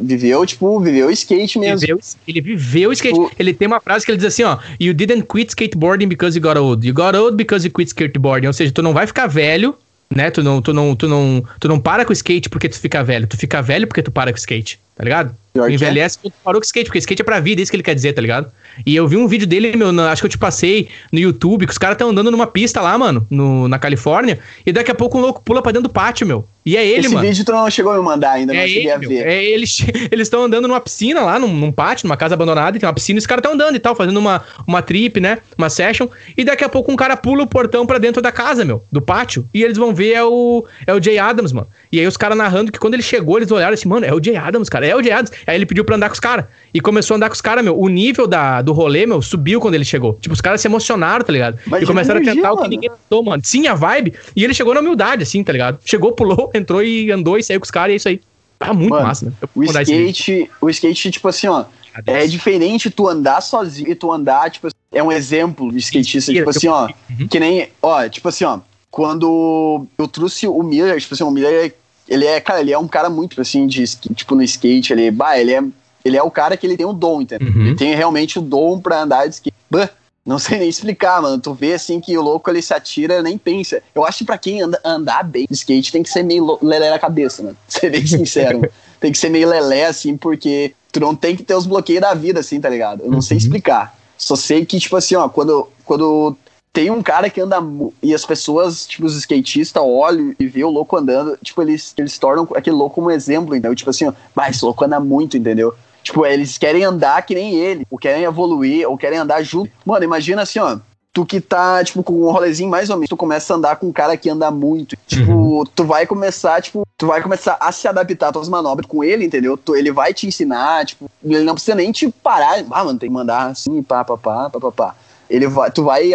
[0.00, 1.80] Viveu, tipo, viveu skate mesmo.
[1.80, 3.14] Viveu, ele viveu skate.
[3.14, 4.58] Tipo, ele tem uma frase que ele diz assim, ó.
[4.80, 6.86] You didn't quit skateboarding because you got old.
[6.86, 8.46] You got old because you quit skateboarding.
[8.46, 9.74] Ou seja, tu não vai ficar velho,
[10.14, 10.30] né?
[10.30, 13.02] Tu não, tu não, tu não, tu não para com o skate porque tu fica
[13.02, 13.26] velho.
[13.26, 15.34] Tu fica velho porque tu para com o skate, tá ligado?
[15.54, 17.82] Tu envelhece quando parou com skate, porque skate é pra vida, é isso que ele
[17.82, 18.50] quer dizer, tá ligado?
[18.84, 21.72] E eu vi um vídeo dele, meu, acho que eu te passei no YouTube, que
[21.72, 25.16] os caras estão andando numa pista lá, mano, no, na Califórnia, e daqui a pouco
[25.16, 26.44] um louco pula pra dentro do pátio, meu.
[26.66, 27.26] E é ele, Esse mano.
[27.26, 29.26] Esse vídeo tu não chegou a me mandar ainda, é não cheguei a ver.
[29.26, 29.78] É eles
[30.12, 33.18] estão andando numa piscina lá, num, num, pátio, numa casa abandonada, e tem uma piscina,
[33.18, 35.38] e os caras estão andando e tal, fazendo uma, uma trip, né?
[35.58, 36.08] Uma session.
[36.36, 39.02] E daqui a pouco um cara pula o portão pra dentro da casa, meu, do
[39.02, 39.46] pátio.
[39.52, 41.68] E eles vão ver é o, é o Jay Adams, mano.
[41.92, 44.22] E aí os caras narrando que quando ele chegou, eles olharam assim, mano, é o
[44.22, 45.32] Jay Adams, cara, é o Jay Adams.
[45.46, 46.46] Aí ele pediu pra andar com os caras.
[46.72, 47.78] E começou a andar com os caras, meu.
[47.78, 50.18] O nível da, do rolê, meu, subiu quando ele chegou.
[50.20, 51.58] Tipo, os caras se emocionaram, tá ligado?
[51.66, 52.60] Mas e começaram energia, a tentar mano.
[52.60, 53.42] o que ninguém tentou, mano.
[53.44, 54.14] Sim, a vibe.
[54.34, 55.78] E ele chegou na humildade, assim, tá ligado?
[55.84, 58.20] Chegou, pulou, entrou e andou e saiu com os caras e é isso aí.
[58.60, 59.32] Ah, muito mano, massa, né?
[59.54, 61.64] O skate, o skate, tipo assim, ó.
[62.06, 66.50] É diferente tu andar sozinho e tu andar, tipo, é um exemplo de skatista, tipo
[66.50, 66.88] assim, ó.
[67.10, 67.28] Uhum.
[67.28, 68.60] Que nem, ó, tipo assim, ó.
[68.90, 71.74] Quando eu trouxe o Miller, tipo assim, o Miller,
[72.08, 75.38] ele é, cara, ele é um cara muito, assim, de, tipo, no skate, ele, bah,
[75.38, 75.62] ele é
[76.04, 77.48] ele é o cara que ele tem o dom, entendeu?
[77.48, 77.66] Uhum.
[77.68, 79.56] Ele tem realmente o dom pra andar de skate.
[79.70, 79.88] Bah,
[80.24, 81.40] não sei nem explicar, mano.
[81.40, 83.82] Tu vê assim que o louco ele se atira nem pensa.
[83.94, 86.90] Eu acho que pra quem anda, andar bem de skate tem que ser meio lelé
[86.90, 87.56] na cabeça, mano.
[87.66, 88.62] Ser bem sincero.
[89.00, 92.14] tem que ser meio lelé, assim, porque tu não tem que ter os bloqueios da
[92.14, 93.00] vida, assim, tá ligado?
[93.00, 93.22] Eu não uhum.
[93.22, 93.96] sei explicar.
[94.16, 96.36] Só sei que, tipo assim, ó, quando, quando
[96.74, 97.56] tem um cara que anda
[98.02, 102.18] e as pessoas, tipo, os skatistas olham e vê o louco andando, tipo, eles, eles
[102.18, 105.72] tornam aquele louco como exemplo, então, tipo assim, ó, mas esse louco anda muito, entendeu?
[106.02, 109.70] Tipo, eles querem andar que nem ele, ou querem evoluir, ou querem andar junto.
[109.86, 110.76] Mano, imagina assim, ó.
[111.12, 113.86] Tu que tá, tipo, com um rolezinho mais ou menos, tu começa a andar com
[113.86, 114.96] um cara que anda muito.
[115.06, 115.64] Tipo, uhum.
[115.64, 119.24] tu vai começar, tipo, tu vai começar a se adaptar às tuas manobras com ele,
[119.24, 119.56] entendeu?
[119.56, 122.64] Tu, ele vai te ensinar, tipo, ele não precisa nem te parar.
[122.68, 124.94] Ah, mano, tem que mandar assim, pá, pá, pá, pá, pá, pá.
[125.30, 126.12] Ele vai, tu vai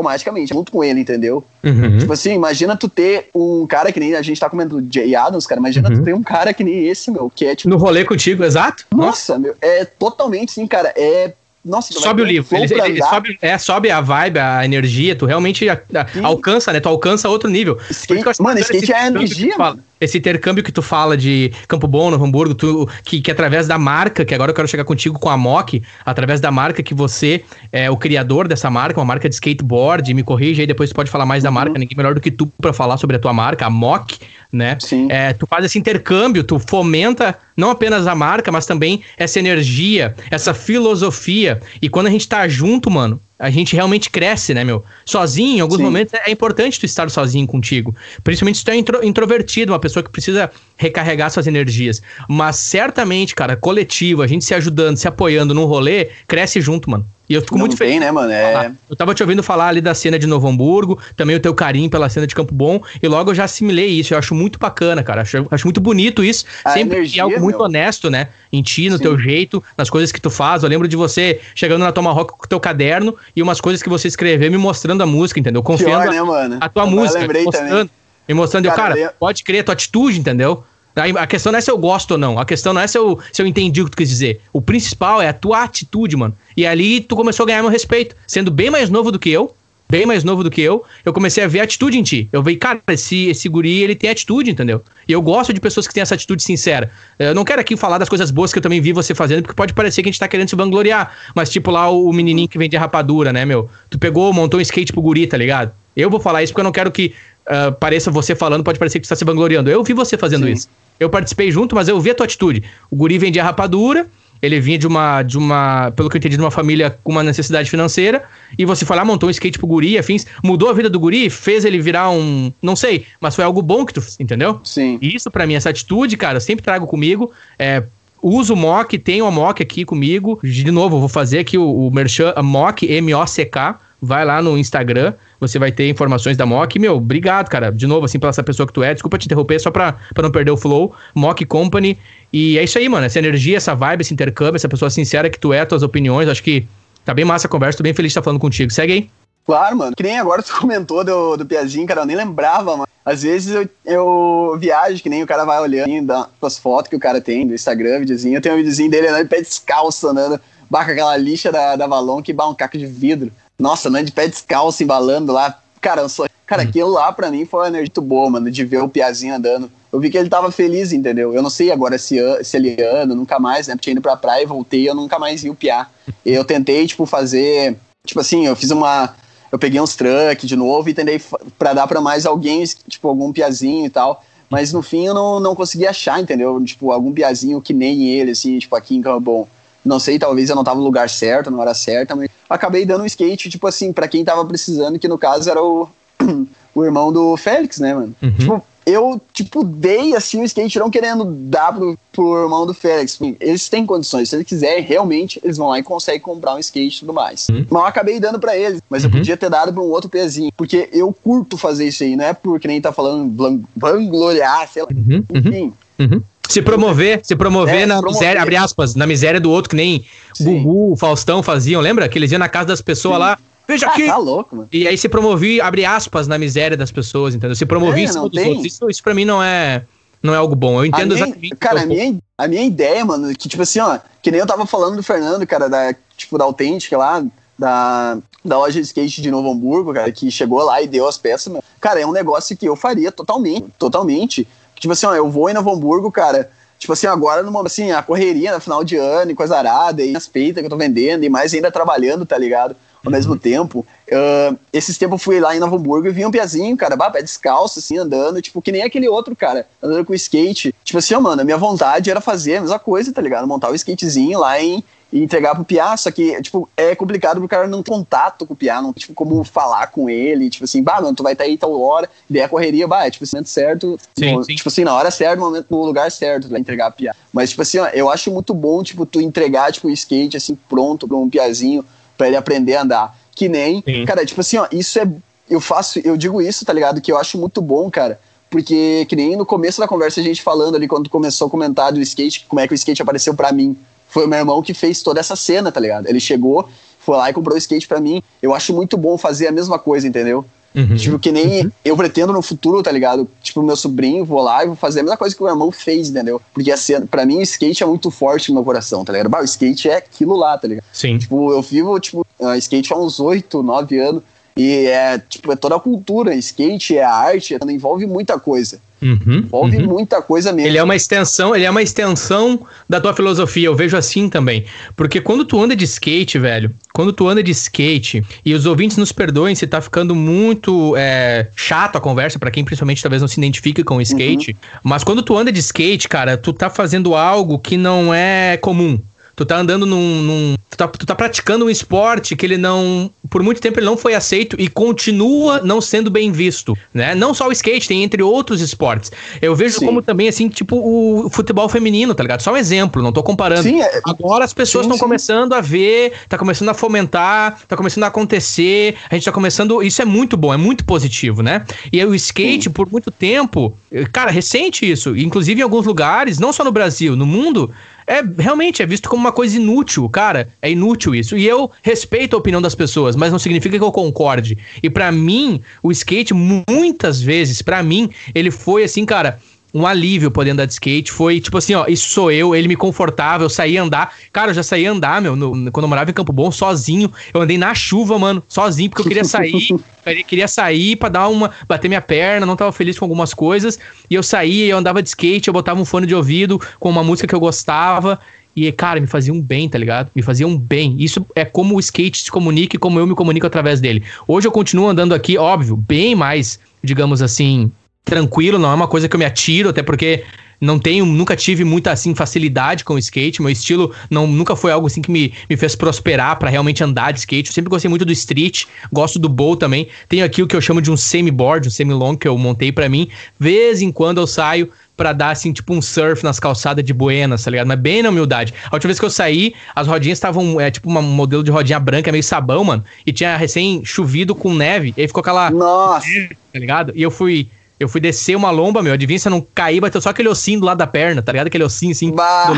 [0.00, 1.44] automaticamente, junto com ele, entendeu?
[1.62, 1.98] Uhum.
[1.98, 5.46] Tipo assim, imagina tu ter um cara que nem a gente tá comendo Jay Adams,
[5.46, 5.60] cara.
[5.60, 5.96] Imagina uhum.
[5.96, 7.68] tu ter um cara que nem esse, meu, que é tipo.
[7.68, 8.84] No rolê contigo, exato?
[8.90, 9.38] Nossa, Nossa.
[9.38, 10.92] meu, é totalmente sim, cara.
[10.96, 11.32] É
[11.62, 12.56] nossa, sobe o livro.
[12.56, 16.80] Ele, ele sobe, é, sobe a vibe, a energia, tu realmente a, a, alcança, né?
[16.80, 17.78] Tu alcança outro nível.
[17.90, 22.22] Skate, mano, skate é energia, mano esse intercâmbio que tu fala de Campo Bom, no
[22.22, 25.36] Hamburgo, tu, que, que através da marca, que agora eu quero chegar contigo com a
[25.36, 30.14] Mock, através da marca que você é o criador dessa marca, uma marca de skateboard,
[30.14, 31.54] me corrija aí, depois tu pode falar mais da uhum.
[31.54, 34.18] marca, ninguém melhor do que tu para falar sobre a tua marca, a Mock,
[34.52, 34.76] né?
[34.80, 35.06] Sim.
[35.10, 40.14] É, tu faz esse intercâmbio, tu fomenta não apenas a marca, mas também essa energia,
[40.30, 41.60] essa filosofia.
[41.80, 44.84] E quando a gente tá junto, mano, a gente realmente cresce, né, meu?
[45.06, 45.82] Sozinho, em alguns Sim.
[45.82, 47.96] momentos, é importante tu estar sozinho contigo.
[48.22, 52.02] Principalmente se tu é intro, introvertido, uma pessoa que precisa recarregar suas energias.
[52.28, 57.08] Mas certamente, cara, coletivo, a gente se ajudando, se apoiando num rolê, cresce junto, mano.
[57.30, 57.92] E eu fico Não muito feliz.
[57.92, 58.32] Tem, né, mano?
[58.32, 58.72] É...
[58.90, 61.88] Eu tava te ouvindo falar ali da cena de Novo Hamburgo, também o teu carinho
[61.88, 64.12] pela cena de Campo Bom, e logo eu já assimilei isso.
[64.12, 65.22] Eu acho muito bacana, cara.
[65.22, 66.44] Acho, acho muito bonito isso.
[66.64, 67.66] A Sempre energia, algo muito meu.
[67.66, 68.30] honesto, né?
[68.52, 69.04] Em ti, no Sim.
[69.04, 70.64] teu jeito, nas coisas que tu faz.
[70.64, 73.88] Eu lembro de você chegando na Tomahawk com o teu caderno e umas coisas que
[73.88, 75.62] você escreveu me mostrando a música, entendeu?
[75.62, 76.58] Confiando Pior, né, mano?
[76.60, 77.20] a, tua eu música.
[77.20, 77.90] Lembrei mostrando, também.
[78.26, 80.64] Me mostrando, cara, eu, cara, pode crer, tua atitude, entendeu?
[80.96, 82.38] A questão não é se eu gosto ou não.
[82.38, 84.40] A questão não é se eu, se eu entendi o que tu quis dizer.
[84.52, 86.36] O principal é a tua atitude, mano.
[86.56, 88.16] E ali tu começou a ganhar meu respeito.
[88.26, 89.54] Sendo bem mais novo do que eu,
[89.90, 92.28] bem mais novo do que eu, eu comecei a ver atitude em ti.
[92.32, 94.82] Eu vi, cara, esse, esse guri, ele tem atitude, entendeu?
[95.06, 96.90] E eu gosto de pessoas que têm essa atitude sincera.
[97.18, 99.54] Eu não quero aqui falar das coisas boas que eu também vi você fazendo, porque
[99.54, 101.12] pode parecer que a gente tá querendo se vangloriar.
[101.34, 103.68] Mas, tipo, lá o, menininho que vende rapadura, né, meu?
[103.90, 105.72] Tu pegou, montou um skate pro guri, tá ligado?
[105.96, 107.12] Eu vou falar isso porque eu não quero que
[107.50, 109.70] uh, pareça você falando, pode parecer que tu tá se vangloriando.
[109.70, 110.52] Eu vi você fazendo Sim.
[110.52, 110.68] isso.
[110.98, 112.62] Eu participei junto, mas eu vi a tua atitude.
[112.90, 114.06] O guri vendia rapadura,
[114.42, 117.22] ele vinha de uma, de uma, pelo que eu entendi, de uma família com uma
[117.22, 118.22] necessidade financeira,
[118.58, 121.28] e você foi lá, montou um skate pro guri, afins, mudou a vida do guri,
[121.28, 124.60] fez ele virar um, não sei, mas foi algo bom que tu, entendeu?
[124.64, 124.98] Sim.
[125.00, 127.82] E isso para mim, essa atitude, cara, eu sempre trago comigo, é,
[128.22, 131.90] uso o mock, tenho a mock aqui comigo, de novo, vou fazer aqui o, o
[131.90, 136.78] merchan, a mock, M-O-C-K, vai lá no Instagram, você vai ter informações da Mock.
[136.78, 138.92] Meu, obrigado, cara, de novo, assim, pela essa pessoa que tu é.
[138.92, 140.94] Desculpa te interromper, só pra, pra não perder o flow.
[141.14, 141.98] Mock Company.
[142.32, 145.38] E é isso aí, mano, essa energia, essa vibe, esse intercâmbio, essa pessoa sincera que
[145.40, 146.66] tu é, tuas opiniões, acho que
[147.04, 148.70] tá bem massa a conversa, tô bem feliz de estar falando contigo.
[148.70, 149.10] Segue aí.
[149.46, 149.96] Claro, mano.
[149.96, 152.86] Que nem agora tu comentou do, do Piazinho, cara, eu nem lembrava, mano.
[153.04, 156.96] Às vezes eu, eu viajo, que nem o cara vai olhando dá, as fotos que
[156.96, 158.36] o cara tem do Instagram, videozinho.
[158.36, 160.38] Eu tenho um videozinho dele andando de pé descalço, andando,
[160.70, 163.32] barca aquela lixa da, da Valon que barra um caco de vidro.
[163.60, 165.60] Nossa, andando de pé descalço, embalando lá.
[165.80, 166.66] Cara, sou, cara, hum.
[166.68, 169.70] aquilo lá pra mim foi uma energia muito boa, mano, de ver o Piazinho andando.
[169.92, 171.34] Eu vi que ele tava feliz, entendeu?
[171.34, 173.74] Eu não sei agora se, se ele anda, nunca mais, né?
[173.74, 175.88] Porque tinha ido pra praia e voltei, eu nunca mais vi o Piá.
[176.24, 177.76] Eu tentei, tipo, fazer.
[178.06, 179.14] Tipo assim, eu fiz uma.
[179.50, 181.20] Eu peguei uns truck de novo e tentei
[181.58, 184.24] pra dar pra mais alguém, tipo, algum Piazinho e tal.
[184.48, 186.62] Mas no fim eu não, não consegui achar, entendeu?
[186.64, 189.46] Tipo, algum Piazinho que nem ele, assim, tipo, aqui em Cambon.
[189.84, 193.02] Não sei, talvez eu não tava no lugar certo, na hora certa, mas acabei dando
[193.02, 195.88] um skate, tipo assim, para quem tava precisando, que no caso era o,
[196.74, 198.14] o irmão do Félix, né, mano?
[198.22, 198.32] Uhum.
[198.32, 203.18] Tipo, eu, tipo, dei assim o skate não querendo dar pro, pro irmão do Félix.
[203.38, 206.96] Eles têm condições, se eles quiserem, realmente, eles vão lá e conseguem comprar um skate
[206.96, 207.48] e tudo mais.
[207.48, 207.66] Uhum.
[207.70, 209.10] Mas eu acabei dando para eles, mas uhum.
[209.10, 210.50] eu podia ter dado pra um outro pezinho.
[210.56, 214.88] Porque eu curto fazer isso aí, não é porque nem tá falando vangloriar, sei lá.
[214.92, 215.24] Uhum.
[215.34, 215.72] Enfim.
[215.98, 216.22] Uhum.
[216.52, 218.20] Se promover, se promover é, na promover.
[218.20, 220.62] miséria, abre aspas, na miséria do outro, que nem Sim.
[220.62, 222.08] Gugu, Faustão faziam, lembra?
[222.08, 223.20] Que eles iam na casa das pessoas Sim.
[223.20, 223.38] lá,
[223.68, 224.06] veja ah, aqui.
[224.06, 224.68] Tá louco, mano.
[224.72, 227.54] E aí se promovia, abre aspas, na miséria das pessoas, entendeu?
[227.54, 228.66] Se promovia é, em cima dos outros.
[228.66, 229.84] Isso, isso pra mim não é,
[230.22, 230.80] não é algo bom.
[230.80, 231.56] Eu entendo a minha, exatamente.
[231.56, 234.66] Cara, a minha, a minha ideia, mano, que tipo assim, ó, que nem eu tava
[234.66, 237.24] falando do Fernando, cara, da, tipo, da Autêntica lá,
[237.58, 241.18] da, da loja de skate de Novo Hamburgo, cara, que chegou lá e deu as
[241.18, 241.62] peças, mano.
[241.80, 244.48] Cara, é um negócio que eu faria totalmente, totalmente.
[244.80, 248.02] Tipo assim, ó, eu vou em Novo Hamburgo, cara, tipo assim, agora, numa, assim, a
[248.02, 251.22] correria no final de ano e coisa arada, e as peitas que eu tô vendendo,
[251.22, 252.74] e mais ainda trabalhando, tá ligado?
[253.04, 253.86] Ao mesmo tempo.
[254.08, 257.10] Uh, esses tempos eu fui lá em Novo Hamburgo e vi um piazinho, cara, bah,
[257.10, 260.74] pé descalço, assim, andando, tipo, que nem aquele outro, cara, andando com skate.
[260.82, 263.46] Tipo assim, ó, mano, a minha vontade era fazer a mesma coisa, tá ligado?
[263.46, 267.40] Montar o um skatezinho lá em, e entregar pro Piá, só que, tipo, é complicado
[267.40, 270.48] porque o cara não tem contato com o Piá, não tipo, como falar com ele,
[270.48, 273.06] tipo assim, bah, mano, tu vai estar tá aí tal hora, daí a correria, bah,
[273.06, 274.54] é, tipo, momento certo, sim, no, sim.
[274.54, 277.14] tipo assim, na hora certa, no, momento, no lugar certo, vai entregar pro Piá.
[277.32, 280.56] Mas, tipo assim, ó, eu acho muito bom, tipo, tu entregar, tipo, o skate, assim,
[280.68, 281.84] pronto pra um Piazinho,
[282.16, 283.18] pra ele aprender a andar.
[283.34, 284.04] Que nem, sim.
[284.04, 285.08] cara, tipo assim, ó, isso é,
[285.48, 289.16] eu faço, eu digo isso, tá ligado, que eu acho muito bom, cara, porque que
[289.16, 292.46] nem no começo da conversa a gente falando ali, quando começou a comentar do skate,
[292.48, 293.76] como é que o skate apareceu para mim,
[294.10, 296.06] foi o meu irmão que fez toda essa cena, tá ligado?
[296.08, 298.22] Ele chegou, foi lá e comprou o skate para mim.
[298.42, 300.44] Eu acho muito bom fazer a mesma coisa, entendeu?
[300.74, 300.96] Uhum.
[300.96, 301.72] Tipo, que nem uhum.
[301.84, 303.28] eu pretendo no futuro, tá ligado?
[303.42, 305.72] Tipo, meu sobrinho, vou lá e vou fazer a mesma coisa que o meu irmão
[305.72, 306.40] fez, entendeu?
[306.54, 309.28] Porque assim, pra mim o skate é muito forte no meu coração, tá ligado?
[309.28, 310.84] Bah, o skate é aquilo lá, tá ligado?
[310.92, 311.18] Sim.
[311.18, 314.22] Tipo, eu vivo, tipo, uh, skate há uns 8, 9 anos.
[314.56, 316.34] E é, tipo, é toda a cultura.
[316.34, 318.80] Skate é a arte, envolve muita coisa.
[319.02, 319.86] Uhum, Envolve uhum.
[319.86, 320.68] muita coisa mesmo.
[320.68, 324.64] Ele é uma extensão, ele é uma extensão da tua filosofia, eu vejo assim também.
[324.94, 328.96] Porque quando tu anda de skate, velho, quando tu anda de skate, e os ouvintes
[328.96, 333.28] nos perdoem se tá ficando muito é, chato a conversa, para quem principalmente talvez não
[333.28, 334.80] se identifique com o skate, uhum.
[334.82, 339.00] mas quando tu anda de skate, cara, tu tá fazendo algo que não é comum
[339.40, 340.20] Tu tá andando num.
[340.20, 343.10] num tu, tá, tu tá praticando um esporte que ele não.
[343.30, 347.14] Por muito tempo ele não foi aceito e continua não sendo bem visto, né?
[347.14, 349.10] Não só o skate, tem entre outros esportes.
[349.40, 349.86] Eu vejo Sim.
[349.86, 352.42] como também, assim, tipo, o futebol feminino, tá ligado?
[352.42, 353.62] Só um exemplo, não tô comparando.
[353.62, 354.02] Sim, é...
[354.04, 358.96] Agora as pessoas estão começando a ver, tá começando a fomentar, tá começando a acontecer,
[359.10, 359.82] a gente tá começando.
[359.82, 361.64] Isso é muito bom, é muito positivo, né?
[361.90, 362.70] E o skate, Sim.
[362.72, 363.74] por muito tempo,
[364.12, 367.72] cara, recente isso, inclusive em alguns lugares, não só no Brasil, no mundo,
[368.10, 370.48] é realmente é visto como uma coisa inútil, cara.
[370.60, 371.38] É inútil isso.
[371.38, 374.58] E eu respeito a opinião das pessoas, mas não significa que eu concorde.
[374.82, 379.38] E para mim, o skate muitas vezes, para mim, ele foi assim, cara,
[379.72, 381.12] um alívio poder andar de skate.
[381.12, 384.14] Foi tipo assim, ó, isso sou eu, ele me confortava, eu saía andar.
[384.32, 387.12] Cara, eu já saía andar, meu, no, quando eu morava em Campo Bom, sozinho.
[387.32, 389.70] Eu andei na chuva, mano, sozinho, porque eu queria sair.
[390.06, 391.50] eu queria sair pra dar uma.
[391.68, 393.78] bater minha perna, não tava feliz com algumas coisas.
[394.08, 397.02] E eu saía, eu andava de skate, eu botava um fone de ouvido com uma
[397.02, 398.18] música que eu gostava.
[398.54, 400.10] E, cara, me fazia um bem, tá ligado?
[400.14, 400.96] Me fazia um bem.
[400.98, 404.02] Isso é como o skate se comunica e como eu me comunico através dele.
[404.26, 407.70] Hoje eu continuo andando aqui, óbvio, bem mais, digamos assim,
[408.04, 410.24] tranquilo, não é uma coisa que eu me atiro, até porque
[410.60, 414.70] não tenho, nunca tive muita assim facilidade com o skate, meu estilo não nunca foi
[414.70, 417.48] algo assim que me, me fez prosperar para realmente andar de skate.
[417.48, 419.88] Eu sempre gostei muito do street, gosto do bowl também.
[420.08, 422.88] Tenho aqui o que eu chamo de um semi-board, um semi-long que eu montei para
[422.88, 423.08] mim.
[423.38, 427.42] Vez em quando eu saio para dar assim, tipo um surf nas calçadas de Buenas,
[427.42, 427.66] tá ligado?
[427.66, 428.52] Mas bem na humildade.
[428.70, 431.80] A última vez que eu saí, as rodinhas estavam, é tipo um modelo de rodinha
[431.80, 436.06] branca, meio sabão, mano, e tinha recém chovido com neve, e aí ficou aquela Nossa,
[436.52, 436.92] tá ligado?
[436.94, 437.48] E eu fui
[437.80, 438.92] eu fui descer uma lomba, meu.
[438.92, 441.46] Adivinha se eu não caí, bateu só aquele ossinho do lado da perna, tá ligado?
[441.46, 442.14] Aquele ossinho assim.
[442.14, 442.52] Da,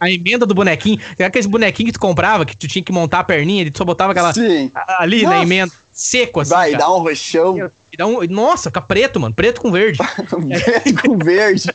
[0.00, 0.98] a, emenda do bonequinho.
[1.18, 3.76] Tem aqueles bonequinhos que tu comprava, que tu tinha que montar a perninha, e tu
[3.76, 4.32] só botava aquela.
[4.32, 4.72] Sim.
[4.98, 5.36] Ali Nossa.
[5.36, 5.72] na emenda.
[5.92, 6.50] Seco assim.
[6.50, 6.84] Vai, cara.
[6.84, 7.70] dá um roxão.
[7.92, 9.34] E dá um, nossa, fica preto, mano.
[9.34, 9.98] Preto com verde.
[10.64, 11.70] preto com verde.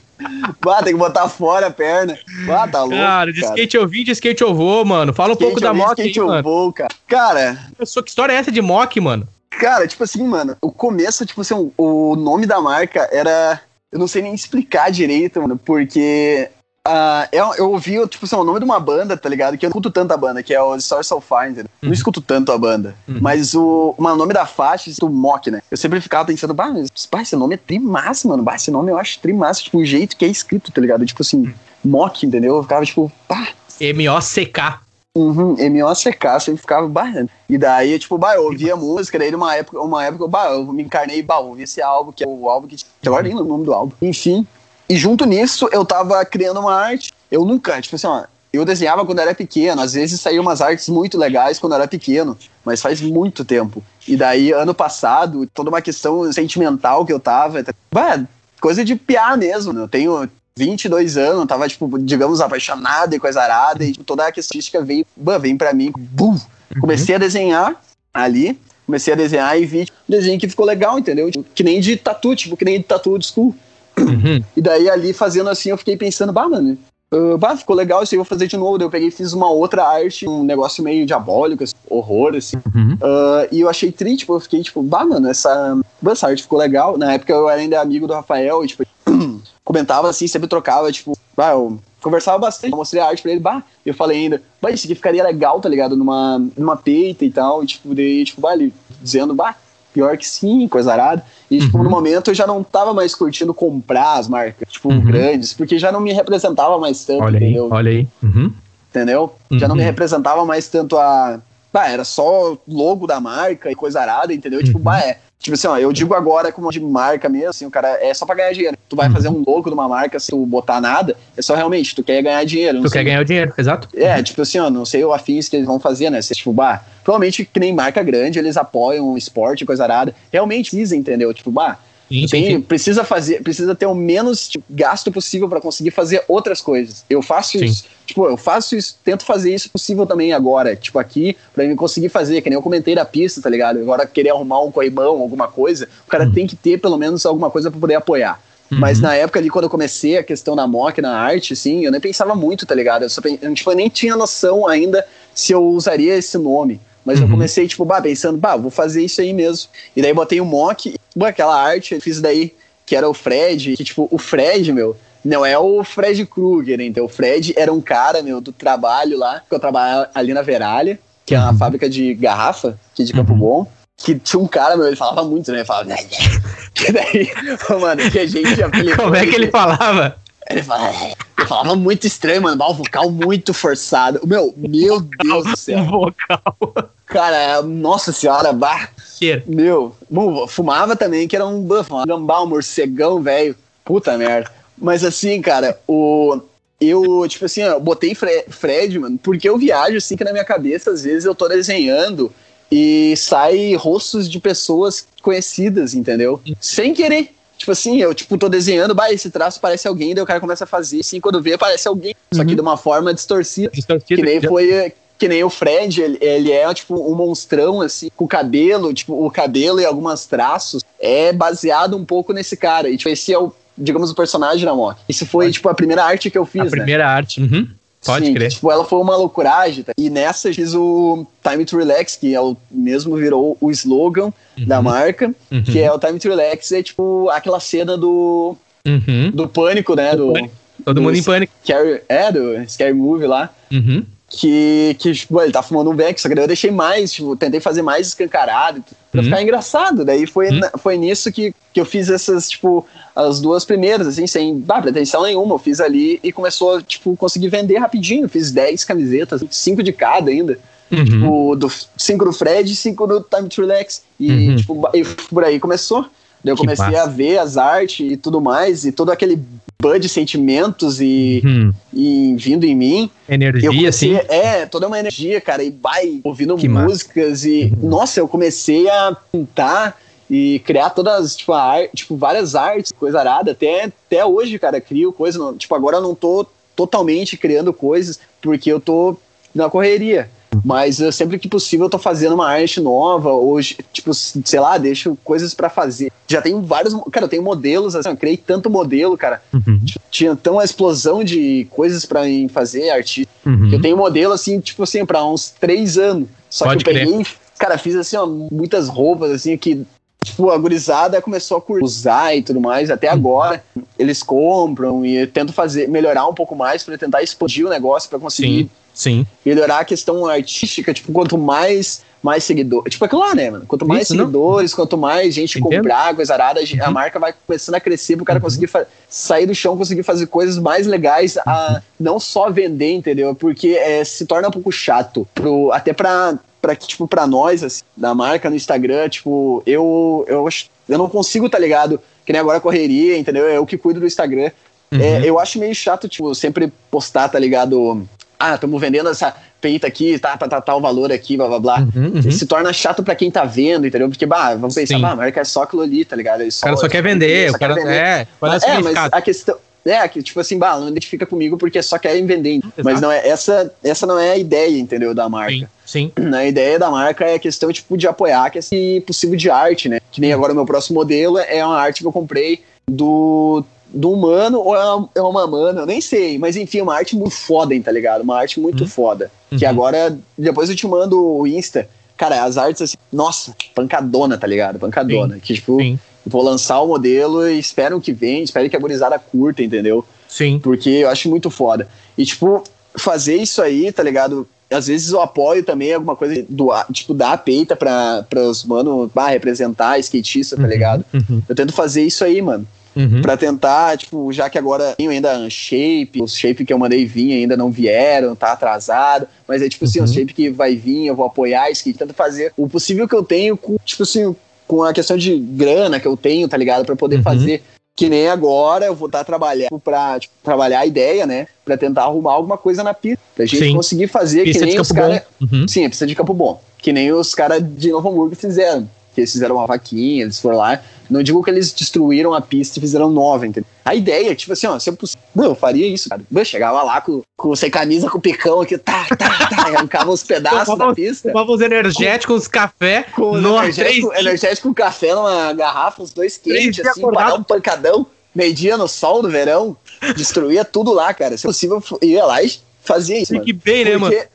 [0.59, 2.17] Bah, tem que botar fora a perna.
[2.47, 2.97] Bah, tá louco.
[2.97, 3.53] Cara, de cara.
[3.53, 5.13] skate eu vim, de skate eu vou, mano.
[5.13, 6.43] Fala um skate pouco da mock skate aí, eu mano.
[6.43, 6.89] Vou, cara.
[7.07, 7.59] Cara.
[7.77, 9.27] Que história é essa de mock, mano?
[9.49, 13.61] Cara, tipo assim, mano, o começo, tipo assim, o nome da marca era.
[13.91, 16.49] Eu não sei nem explicar direito, mano, porque.
[16.87, 19.57] Uh, eu, eu ouvi, tipo assim, o nome de uma banda, tá ligado?
[19.57, 21.69] Que eu não escuto tanto a banda, que é o Story So Far, entendeu?
[21.83, 21.89] Uhum.
[21.89, 22.95] Não escuto tanto a banda.
[23.07, 23.19] Uhum.
[23.21, 25.61] Mas o, o nome da faixa, o Mock, né?
[25.69, 28.41] Eu sempre ficava pensando, bah, mas, bah, esse nome é trimassa, mano.
[28.41, 31.05] Bah, esse nome eu acho trimassa, tipo, o jeito que é escrito, tá ligado?
[31.05, 31.53] Tipo assim, uhum.
[31.83, 32.55] Mock, entendeu?
[32.55, 33.49] Eu ficava, tipo, pá.
[33.79, 34.81] M-O-C-K.
[35.17, 36.39] Uhum, M.O.C.K.
[36.39, 37.29] sempre ficava barrando.
[37.49, 40.83] E daí, tipo, bah, eu ouvia música, daí numa época, uma época, bah, eu me
[40.83, 42.77] encarnei, bah, ouvi esse álbum, que é o álbum que.
[43.05, 43.93] Agora nem o nome do álbum.
[44.01, 44.45] Enfim.
[44.87, 47.11] E junto nisso, eu tava criando uma arte.
[47.29, 50.89] Eu nunca, tipo assim, ó, eu desenhava quando era pequeno, às vezes saíam umas artes
[50.89, 53.83] muito legais quando era pequeno, mas faz muito tempo.
[54.07, 58.23] E daí, ano passado, toda uma questão sentimental que eu tava, bah,
[58.59, 59.73] coisa de piar mesmo.
[59.73, 59.81] Né?
[59.81, 60.29] Eu tenho
[60.59, 65.05] 22 anos, tava, tipo, digamos, apaixonado e coisa arada, e tipo, toda a artística veio,
[65.15, 66.31] veio pra mim, bum!
[66.31, 66.81] Uhum.
[66.81, 67.81] Comecei a desenhar
[68.13, 71.31] ali, comecei a desenhar e vi um desenho que ficou legal, entendeu?
[71.31, 73.55] Tipo, que nem de tatu, tipo, que nem de tatu de school.
[73.97, 74.43] Uhum.
[74.55, 76.77] E daí ali fazendo assim, eu fiquei pensando, bah, mano,
[77.13, 78.77] uh, bah, ficou legal, isso aí eu vou fazer de novo.
[78.77, 82.57] Daí eu peguei e fiz uma outra arte, um negócio meio diabólico, assim, horror, assim.
[82.75, 82.93] Uhum.
[82.95, 86.59] Uh, e eu achei triste, tipo, eu fiquei, tipo, bah, mano, essa, essa arte ficou
[86.59, 86.97] legal.
[86.97, 88.83] Na época eu era ainda amigo do Rafael, e, tipo,
[89.63, 93.39] comentava assim, sempre trocava, tipo, bah, eu conversava bastante, eu mostrei a arte pra ele,
[93.39, 97.29] bah, eu falei ainda, bah, isso aqui ficaria legal, tá ligado, numa, numa peita e
[97.29, 99.55] tal, e tipo, daí, tipo, bah, ele dizendo, bah,
[99.93, 101.25] pior que sim, coisa arada.
[101.49, 101.83] E, tipo, uhum.
[101.83, 105.01] no momento eu já não tava mais curtindo comprar as marcas, tipo, uhum.
[105.01, 107.65] grandes, porque já não me representava mais tanto, olha entendeu?
[107.65, 108.07] Aí, olha aí.
[108.23, 108.53] Uhum.
[108.89, 109.35] Entendeu?
[109.51, 109.87] Já não me uhum.
[109.87, 111.39] representava mais tanto a.
[111.71, 114.63] Bah, era só logo da marca e coisa arada, entendeu?
[114.63, 117.71] Tipo, bah, é Tipo assim, ó, eu digo agora como de marca mesmo, assim, o
[117.71, 118.77] cara é só pra ganhar dinheiro.
[118.89, 119.13] Tu vai uhum.
[119.13, 122.21] fazer um logo de uma marca se tu botar nada, é só realmente, tu quer
[122.21, 122.81] ganhar dinheiro.
[122.81, 122.99] Tu sei.
[122.99, 123.87] quer ganhar o dinheiro, exato.
[123.95, 126.21] É, tipo assim, ó, não sei o afins que eles vão fazer, né?
[126.21, 130.13] Se, tipo, bah, provavelmente que nem marca grande, eles apoiam o esporte, coisa arada.
[130.29, 131.33] Realmente dizem, entendeu?
[131.33, 131.79] Tipo, bah,
[132.09, 132.61] Sim, tem, sim, sim.
[132.61, 137.05] precisa fazer, precisa ter o menos tipo, gasto possível para conseguir fazer outras coisas.
[137.07, 141.37] Eu faço isso, tipo, eu faço isso, tento fazer isso possível também agora, tipo aqui,
[141.53, 143.79] para mim conseguir fazer, que nem eu comentei da pista, tá ligado?
[143.79, 146.33] Agora querer arrumar um coibão, alguma coisa, o cara uhum.
[146.33, 148.41] tem que ter pelo menos alguma coisa para poder apoiar.
[148.71, 148.79] Uhum.
[148.79, 151.91] Mas na época ali, quando eu comecei a questão da mock, na arte, assim, eu
[151.91, 153.03] nem pensava muito, tá ligado?
[153.03, 156.79] Eu, só, eu tipo, eu nem tinha noção ainda se eu usaria esse nome.
[157.03, 157.25] Mas uhum.
[157.25, 159.69] eu comecei, tipo, bah, pensando, bah, vou fazer isso aí mesmo.
[159.95, 160.93] E daí botei o um mock,
[161.25, 162.53] aquela arte, eu fiz daí,
[162.85, 166.85] que era o Fred, que, tipo, o Fred, meu, não é o Fred Krueger, né?
[166.85, 170.41] Então, o Fred era um cara, meu, do trabalho lá, que eu trabalhava ali na
[170.41, 171.57] Veralha, que é uma uhum.
[171.57, 173.39] fábrica de garrafa, aqui de Campo uhum.
[173.39, 173.67] Bom.
[173.97, 175.59] Que tinha um cara, meu, ele falava muito, né?
[175.59, 175.89] Ele falava.
[176.73, 177.31] que daí,
[177.79, 179.05] mano, que a gente apelidou.
[179.05, 180.15] Como é que ele falava?
[180.49, 180.93] Ele falava,
[181.37, 182.63] ele falava muito estranho, mano.
[182.63, 184.19] Um vocal muito forçado.
[184.25, 185.85] Meu, meu Deus do céu.
[185.85, 186.91] vocal.
[187.05, 188.89] Cara, nossa senhora, bah.
[189.17, 189.43] Cheiro.
[189.47, 193.55] Meu, bom, fumava também, que era um buff, um gambá, um morcegão, velho.
[193.83, 194.51] Puta merda.
[194.77, 196.39] Mas assim, cara, o.
[196.79, 200.45] Eu, tipo assim, eu botei Fre Fred, mano, porque eu viajo assim que na minha
[200.45, 202.31] cabeça, às vezes eu tô desenhando
[202.71, 206.41] e sai rostos de pessoas conhecidas, entendeu?
[206.61, 207.33] Sem querer.
[207.69, 210.63] Tipo assim, eu tipo, tô desenhando, bah, esse traço parece alguém, daí o cara começa
[210.63, 212.15] a fazer, assim, quando vê, parece alguém.
[212.31, 212.55] Só que Uhum.
[212.55, 213.69] de uma forma distorcida.
[213.71, 214.15] Distorcido.
[214.15, 214.91] Que nem foi.
[215.19, 219.29] Que nem o Fred, ele, ele é tipo um monstrão, assim, com cabelo, tipo, o
[219.29, 222.89] cabelo e alguns traços é baseado um pouco nesse cara.
[222.89, 224.97] E tipo, esse é o, digamos, o personagem da moto.
[225.07, 226.71] Isso foi, tipo, a primeira arte que eu fiz, A né?
[226.71, 227.39] primeira arte.
[227.41, 227.67] Uhum.
[228.05, 228.49] Pode Sim, crer.
[228.49, 229.83] Tipo, ela foi uma loucuragem.
[229.83, 229.91] Tá?
[229.97, 234.31] E nessa eu fiz o Time to Relax, que é o mesmo virou o slogan
[234.65, 234.83] da Uhum.
[234.83, 235.63] marca, Uhum.
[235.63, 238.55] que é o Time to Relax, é tipo aquela cena do,
[238.87, 239.31] Uhum.
[239.33, 240.15] do pânico, né?
[240.15, 240.49] Do Do.
[240.85, 241.51] Todo mundo em pânico.
[241.61, 243.49] Scary, é, do Scary Movie lá.
[243.71, 244.05] Uhum.
[244.29, 247.35] Que, que tipo, ele tá fumando um beck, só que daí eu deixei mais, tipo,
[247.35, 248.81] tentei fazer mais escancarado
[249.11, 249.25] pra Uhum.
[249.25, 250.05] ficar engraçado.
[250.05, 250.59] Daí foi, Uhum.
[250.59, 252.85] na- foi nisso que, que eu fiz essas, tipo,
[253.27, 255.55] as duas primeiras, assim, sem ah, pretensão nenhuma.
[255.55, 258.27] Eu fiz ali e começou, tipo, conseguir vender rapidinho.
[258.29, 260.57] Fiz 10 camisetas, 5 de cada ainda.
[260.91, 261.05] Uhum.
[261.05, 264.01] Tipo, do 5 do Fred e 5 do Time to Relax.
[264.19, 264.55] E, Uhum.
[264.55, 266.05] tipo, e por aí começou.
[266.43, 267.03] Daí eu Que comecei massa.
[267.03, 269.37] a ver as artes e tudo mais, e todo aquele
[269.81, 271.73] bud de sentimentos e, Uhum.
[271.93, 273.09] e vindo em mim.
[273.27, 274.27] Energia, comecei, assim.
[274.29, 276.87] é, toda uma energia, cara, e vai ouvindo Que massa.
[276.87, 279.97] músicas e, nossa, eu comecei a pintar
[280.29, 285.11] e criar todas, tipo, a tipo várias artes, coisa arada, até, até hoje, cara, crio
[285.11, 286.45] coisa, não- tipo, agora eu não tô
[286.75, 289.17] totalmente criando coisas, porque eu tô
[289.53, 290.29] na correria,
[290.63, 294.77] mas eu, sempre que possível eu tô fazendo uma arte nova, hoje, tipo, sei lá,
[294.77, 296.11] deixo coisas pra fazer.
[296.27, 299.81] Já tenho vários, cara, eu tenho modelos, assim, eu criei tanto modelo, cara, Uhum.
[300.11, 303.69] tinha tão uma explosão de coisas pra mim fazer, artista, Uhum.
[303.73, 306.27] eu tenho modelo, assim, tipo assim, pra uns três anos.
[306.49, 307.25] Só Pode que eu peguei,
[307.57, 309.85] cara, fiz assim, ó, muitas roupas, assim, que,
[310.23, 312.89] tipo, a gurizada começou a usar e tudo mais.
[312.89, 313.63] Até agora,
[313.97, 318.19] eles compram e tento fazer, melhorar um pouco mais pra tentar expandir o negócio, pra
[318.19, 319.27] conseguir Sim, sim.
[319.45, 320.93] melhorar a questão artística.
[320.93, 322.91] Tipo, quanto mais, mais seguidores.
[322.93, 323.65] Tipo, aquilo lá, né, mano?
[323.65, 324.25] Quanto mais Isso, não?
[324.25, 325.77] seguidores, quanto mais gente Entendo.
[325.77, 326.93] comprar, coisa arada, a Uhum.
[326.93, 328.43] marca vai começando a crescer pro cara Uhum.
[328.43, 328.69] conseguir
[329.07, 333.33] sair do chão, conseguir fazer coisas mais legais, a não só vender, entendeu?
[333.33, 335.25] Porque é, se torna um pouco chato.
[335.33, 340.25] Pro, até pra, pra, que, tipo, pra nós, assim, da marca no Instagram, tipo, eu,
[340.27, 341.99] eu, acho- eu não consigo, tá ligado?
[342.25, 343.45] Que nem agora correria, entendeu?
[343.45, 344.51] Eu que cuido do Instagram.
[344.91, 344.99] Uhum.
[345.01, 348.07] É, eu acho meio chato, tipo, sempre postar, tá ligado?
[348.39, 351.59] Ah, estamos vendendo essa peita aqui, tá, tá, tá, tá o valor aqui, blá blá
[351.59, 351.79] blá.
[351.95, 352.31] Uhum, uhum.
[352.31, 354.07] Se torna chato pra quem tá vendo, entendeu?
[354.09, 356.41] Porque, bah, vamos pensar, bah, a marca é só aquilo ali, tá ligado?
[356.41, 357.95] Ele O cara só quer vender, só o cara quer vender.
[357.95, 358.21] é.
[358.21, 359.57] É Mas, é, mas a questão.
[359.85, 362.59] É, que, tipo assim, bah, não identifica comigo porque só querem vender.
[362.83, 365.69] Mas não é, essa, essa não é a ideia, entendeu, da marca.
[365.85, 366.23] Sim, sim.
[366.35, 369.87] A ideia da marca é a questão, tipo, de apoiar que esse possível de arte,
[369.89, 369.99] né?
[370.11, 374.11] Que nem agora o meu próximo modelo é uma arte que eu comprei do, do
[374.11, 376.37] humano ou é uma, é uma mana, eu nem sei.
[376.37, 378.21] Mas enfim, é uma arte muito foda, hein, tá ligado?
[378.21, 378.89] Uma arte muito Uhum.
[378.89, 379.31] foda.
[379.49, 379.71] Que Uhum.
[379.71, 381.87] agora, depois eu te mando o Insta.
[382.17, 384.77] Cara, as artes assim, nossa, pancadona, tá ligado?
[384.77, 385.39] Pancadona.
[385.41, 389.17] Que, tipo, Sim, vou lançar o modelo e espero que venha, espero que a gurizada
[389.19, 390.05] curta, entendeu?
[390.27, 390.59] sim.
[390.59, 391.87] Porque eu acho muito foda.
[392.17, 392.63] E, tipo,
[392.95, 394.47] fazer isso aí, tá ligado?
[394.71, 398.63] Às vezes eu apoio também alguma coisa, do, tipo, dar a peita pra, pra os
[398.63, 401.05] mano, bah, representar skatista, tá Uhum, ligado?
[401.11, 401.41] Uhum.
[401.49, 402.67] Eu tento fazer isso aí, mano.
[402.95, 403.21] Uhum.
[403.21, 407.33] Pra tentar, tipo, já que agora tenho ainda shape, os shape que eu mandei vir
[407.33, 409.27] ainda não vieram, tá atrasado.
[409.47, 410.05] Mas é tipo assim, Uhum.
[410.05, 413.23] os shape que vai vir, eu vou apoiar skate, tento fazer o possível que eu
[413.23, 414.35] tenho com, tipo assim,
[414.69, 416.85] com a questão de grana que eu tenho, tá ligado?
[416.85, 417.23] Pra poder Uhum.
[417.23, 417.63] fazer.
[417.97, 421.47] Que nem agora eu vou estar trabalhando pra tipo, trabalhar a ideia, né?
[421.65, 423.19] Pra tentar arrumar alguma coisa na pista.
[423.35, 423.75] Pra gente Sim.
[423.75, 425.21] conseguir fazer Pista que nem os caras.
[425.41, 425.67] Uhum.
[425.67, 426.61] Sim, pista de campo bom.
[426.77, 428.87] Que nem os caras de Novo Hamburgo fizeram.
[429.19, 430.79] Que eles fizeram uma vaquinha, eles foram lá.
[431.09, 433.67] Não digo que eles destruíram a pista e fizeram nova, entendeu?
[433.83, 436.21] A ideia, tipo assim, ó, se eu, poss- Mano, eu faria isso, cara.
[436.31, 440.11] Eu chegava lá com, com sem camisa, com o picão aqui, tá, tá, tá, arrancava
[440.11, 441.29] os pedaços da pista.
[441.31, 443.03] Tomava os energéticos, café.
[443.15, 447.33] Com os Nossa, energético, três- energético com café numa garrafa, uns dois quentes, assim, dar
[447.33, 449.75] um pancadão, meio-dia no sol do verão,
[450.15, 451.35] destruía tudo lá, cara.
[451.35, 452.51] Se possível, eu ia lá e
[452.83, 453.45] fazia isso, mano.
[453.45, 454.13] Fique bem, né, mano?
[454.13, 454.29] Porque, mano,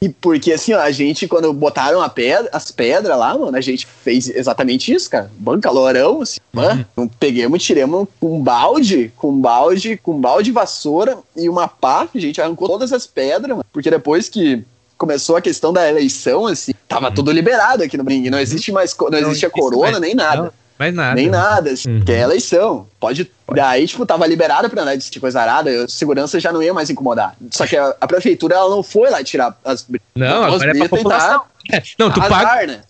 [0.00, 3.60] e porque assim, ó, a gente, quando botaram a pedra, as pedras lá, mano, a
[3.60, 5.30] gente fez exatamente isso, cara.
[5.38, 6.84] Banco calorão, assim, mano.
[6.96, 7.08] Uhum.
[7.08, 12.06] Pegamos, tiramos um balde, com um balde, com um balde de vassoura e uma pá,
[12.14, 13.64] a gente arrancou todas as pedras, mano.
[13.72, 14.62] Porque depois que
[14.98, 17.14] começou a questão da eleição, assim, tava Uhum.
[17.14, 18.28] tudo liberado aqui no Bring.
[18.30, 20.00] Não existe mais, não, Não existe a corona mais.
[20.00, 20.42] nem nada.
[20.44, 20.52] Não.
[20.78, 21.14] Mais nada.
[21.14, 22.04] Nem nada, assim, Uhum.
[22.04, 22.86] que é eleição.
[23.00, 23.30] Pode.
[23.54, 26.74] Daí, tipo, tava liberado pra andar de tipo coisa arada, eu- segurança já não ia
[26.74, 27.34] mais incomodar.
[27.50, 29.86] Só que a, a prefeitura, ela não foi lá tirar as.
[30.14, 31.42] Não, as agora é pra população.
[31.72, 32.80] É, Não, tu Azar, paga né?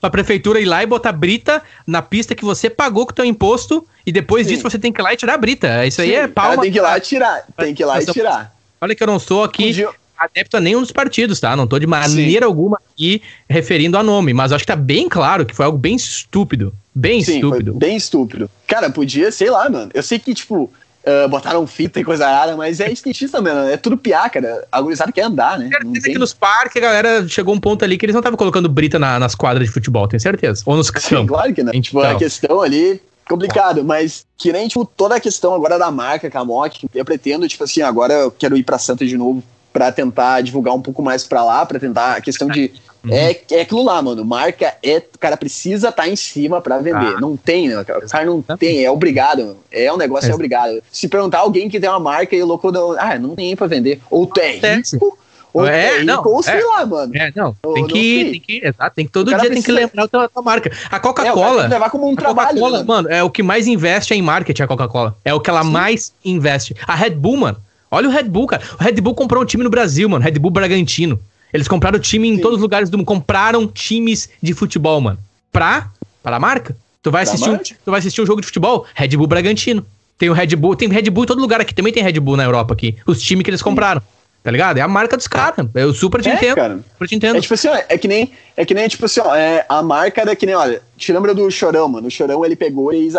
[0.00, 3.24] pra prefeitura ir lá e botar brita na pista que você pagou com o teu
[3.24, 4.54] imposto e depois Sim.
[4.54, 5.84] disso você tem que ir lá e tirar a brita.
[5.86, 6.62] Isso aí Sim, é o cara palma.
[6.62, 7.42] Tem que ir lá e tirar.
[7.56, 8.54] Tem que ir lá e tirar.
[8.80, 11.54] Olha que eu não sou aqui Podia- adepto a nenhum dos partidos, tá?
[11.56, 15.44] Não tô de maneira alguma aqui referindo a nome, mas acho que tá bem claro
[15.46, 16.72] que foi algo bem estúpido.
[16.94, 17.74] Bem Sim, estúpido.
[17.74, 18.50] bem estúpido.
[18.66, 19.90] Cara, podia, sei lá, mano.
[19.94, 20.70] Eu sei que, tipo,
[21.06, 23.68] ah, botaram fita e coisa rara, mas é skatista, mano.
[23.70, 24.66] É tudo piá, cara.
[24.70, 25.68] A gurizada quer andar, né?
[25.68, 26.12] Certeza tem...
[26.12, 28.98] que nos parques a galera chegou um ponto ali que eles não estavam colocando brita
[28.98, 30.62] na- nas quadras de futebol, tenho certeza.
[30.66, 31.28] Ou nos Sim, campos.
[31.28, 31.72] claro que não.
[31.80, 32.10] Tipo, Então.
[32.10, 36.86] a questão ali, complicado, mas que nem, tipo, toda a questão agora da marca Camote,
[36.94, 39.42] eu pretendo, tipo assim, agora eu quero ir pra Santa de novo
[39.72, 42.70] pra tentar divulgar um pouco mais pra lá, pra tentar a questão de
[43.04, 43.12] Uhum.
[43.12, 44.24] é, é aquilo lá, mano.
[44.24, 44.98] Marca é.
[44.98, 47.14] O cara precisa estar em cima pra vender.
[47.16, 47.20] Ah.
[47.20, 47.80] Não tem, né?
[47.80, 49.56] O cara não tem, é obrigado.
[49.70, 50.82] É um negócio, é Ex- obrigado.
[50.90, 52.92] Se perguntar alguém que tem uma marca e o louco não.
[52.98, 54.00] Ah, não tem pra vender.
[54.10, 55.18] Ou tu é rico,
[55.52, 56.64] ou É, é rico, não, ou sei é.
[56.64, 57.12] lá, mano.
[57.16, 58.30] É, não, tem não que, sei.
[58.30, 60.70] tem que, exato, tem que todo dia tem que precisa- lembrar a tua, tua marca.
[60.90, 62.48] A É, Coca-Cola, que levar como um a trabalho.
[62.50, 62.84] Coca-Cola, né?
[62.86, 65.16] mano, é o que mais investe em marketing, a Coca-Cola.
[65.24, 66.74] É o que ela mais investe.
[66.86, 67.58] A Red Bull, mano.
[67.90, 68.62] Olha o Red Bull, cara.
[68.80, 70.24] O Red Bull comprou um time no Brasil, mano.
[70.24, 71.20] Red Bull Bragantino.
[71.52, 72.42] Eles compraram time em Sim.
[72.42, 73.06] todos os lugares do mundo.
[73.06, 75.18] Compraram times de futebol, mano.
[75.50, 75.90] Pra,
[76.22, 76.76] pra marca.
[77.02, 78.86] Tu vai, Pra assistir um, tu vai assistir um jogo de futebol?
[78.94, 79.84] Red Bull Bragantino.
[80.16, 81.74] Tem o Red Bull, tem Red Bull em todo lugar aqui.
[81.74, 82.96] Também tem Red Bull na Europa aqui.
[83.06, 84.00] Os times que eles compraram.
[84.42, 84.76] Tá ligado?
[84.78, 85.66] É a marca dos caras.
[85.74, 86.54] Eu super te É, entendo.
[86.56, 86.80] cara.
[86.92, 87.36] Super te entendo.
[87.36, 89.82] É tipo assim, ó, é que nem, é que nem, tipo assim, ó, é, a
[89.82, 92.08] marca era que nem, olha, te lembra do Chorão, mano?
[92.08, 93.16] O Chorão, ele pegou e fez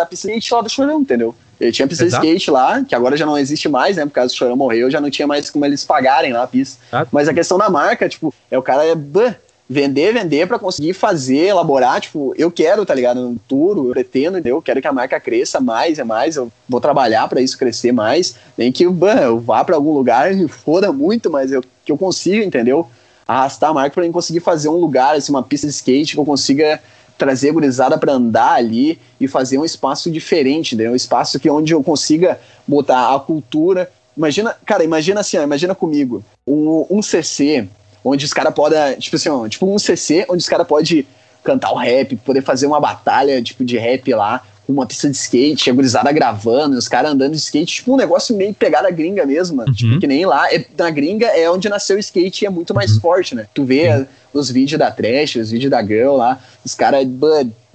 [0.52, 1.34] a lá do Chorão, entendeu?
[1.60, 2.22] Ele tinha pista Exato.
[2.22, 4.04] de skate lá, que agora já não existe mais, né?
[4.04, 6.82] Por causa do Chorão morreu, já não tinha mais como eles pagarem lá a pista.
[6.88, 7.08] Exato.
[7.12, 9.34] Mas a questão da marca, tipo, é o cara é, bah,
[9.68, 13.20] vender, vender pra conseguir fazer, elaborar, tipo, eu quero, tá ligado?
[13.20, 14.56] No futuro, eu pretendo, entendeu?
[14.56, 17.92] Eu quero que a marca cresça mais e mais, eu vou trabalhar pra isso crescer
[17.92, 21.90] mais, nem que bah, eu vá pra algum lugar e foda muito, mas eu, que
[21.90, 22.88] eu consiga, entendeu?
[23.26, 26.20] Arrastar a marca pra eu conseguir fazer um lugar, assim, uma pista de skate que
[26.20, 26.80] eu consiga
[27.16, 30.92] trazer a gurizada pra andar ali e fazer um espaço diferente, entendeu?
[30.92, 33.90] Um espaço que onde eu consiga botar a cultura.
[34.16, 37.68] Imagina, cara, imagina assim, ó, imagina comigo, um, um CC
[38.04, 41.06] onde os caras podem, tipo assim, ó, tipo um CC onde os caras podem
[41.44, 45.68] cantar o rap, poder fazer uma batalha, tipo, de rap lá, uma pista de skate,
[45.68, 49.56] a gurizada gravando, os caras andando de skate, tipo um negócio meio pegada gringa mesmo,
[49.58, 49.68] mano.
[49.68, 49.74] Uhum.
[49.74, 52.70] Tipo, que nem lá, é, na gringa é onde nasceu o skate e é muito
[52.70, 52.76] Uhum.
[52.76, 53.46] mais forte, né?
[53.54, 57.06] Tu vê a- os vídeos da Trash, os vídeos da Girl lá, os caras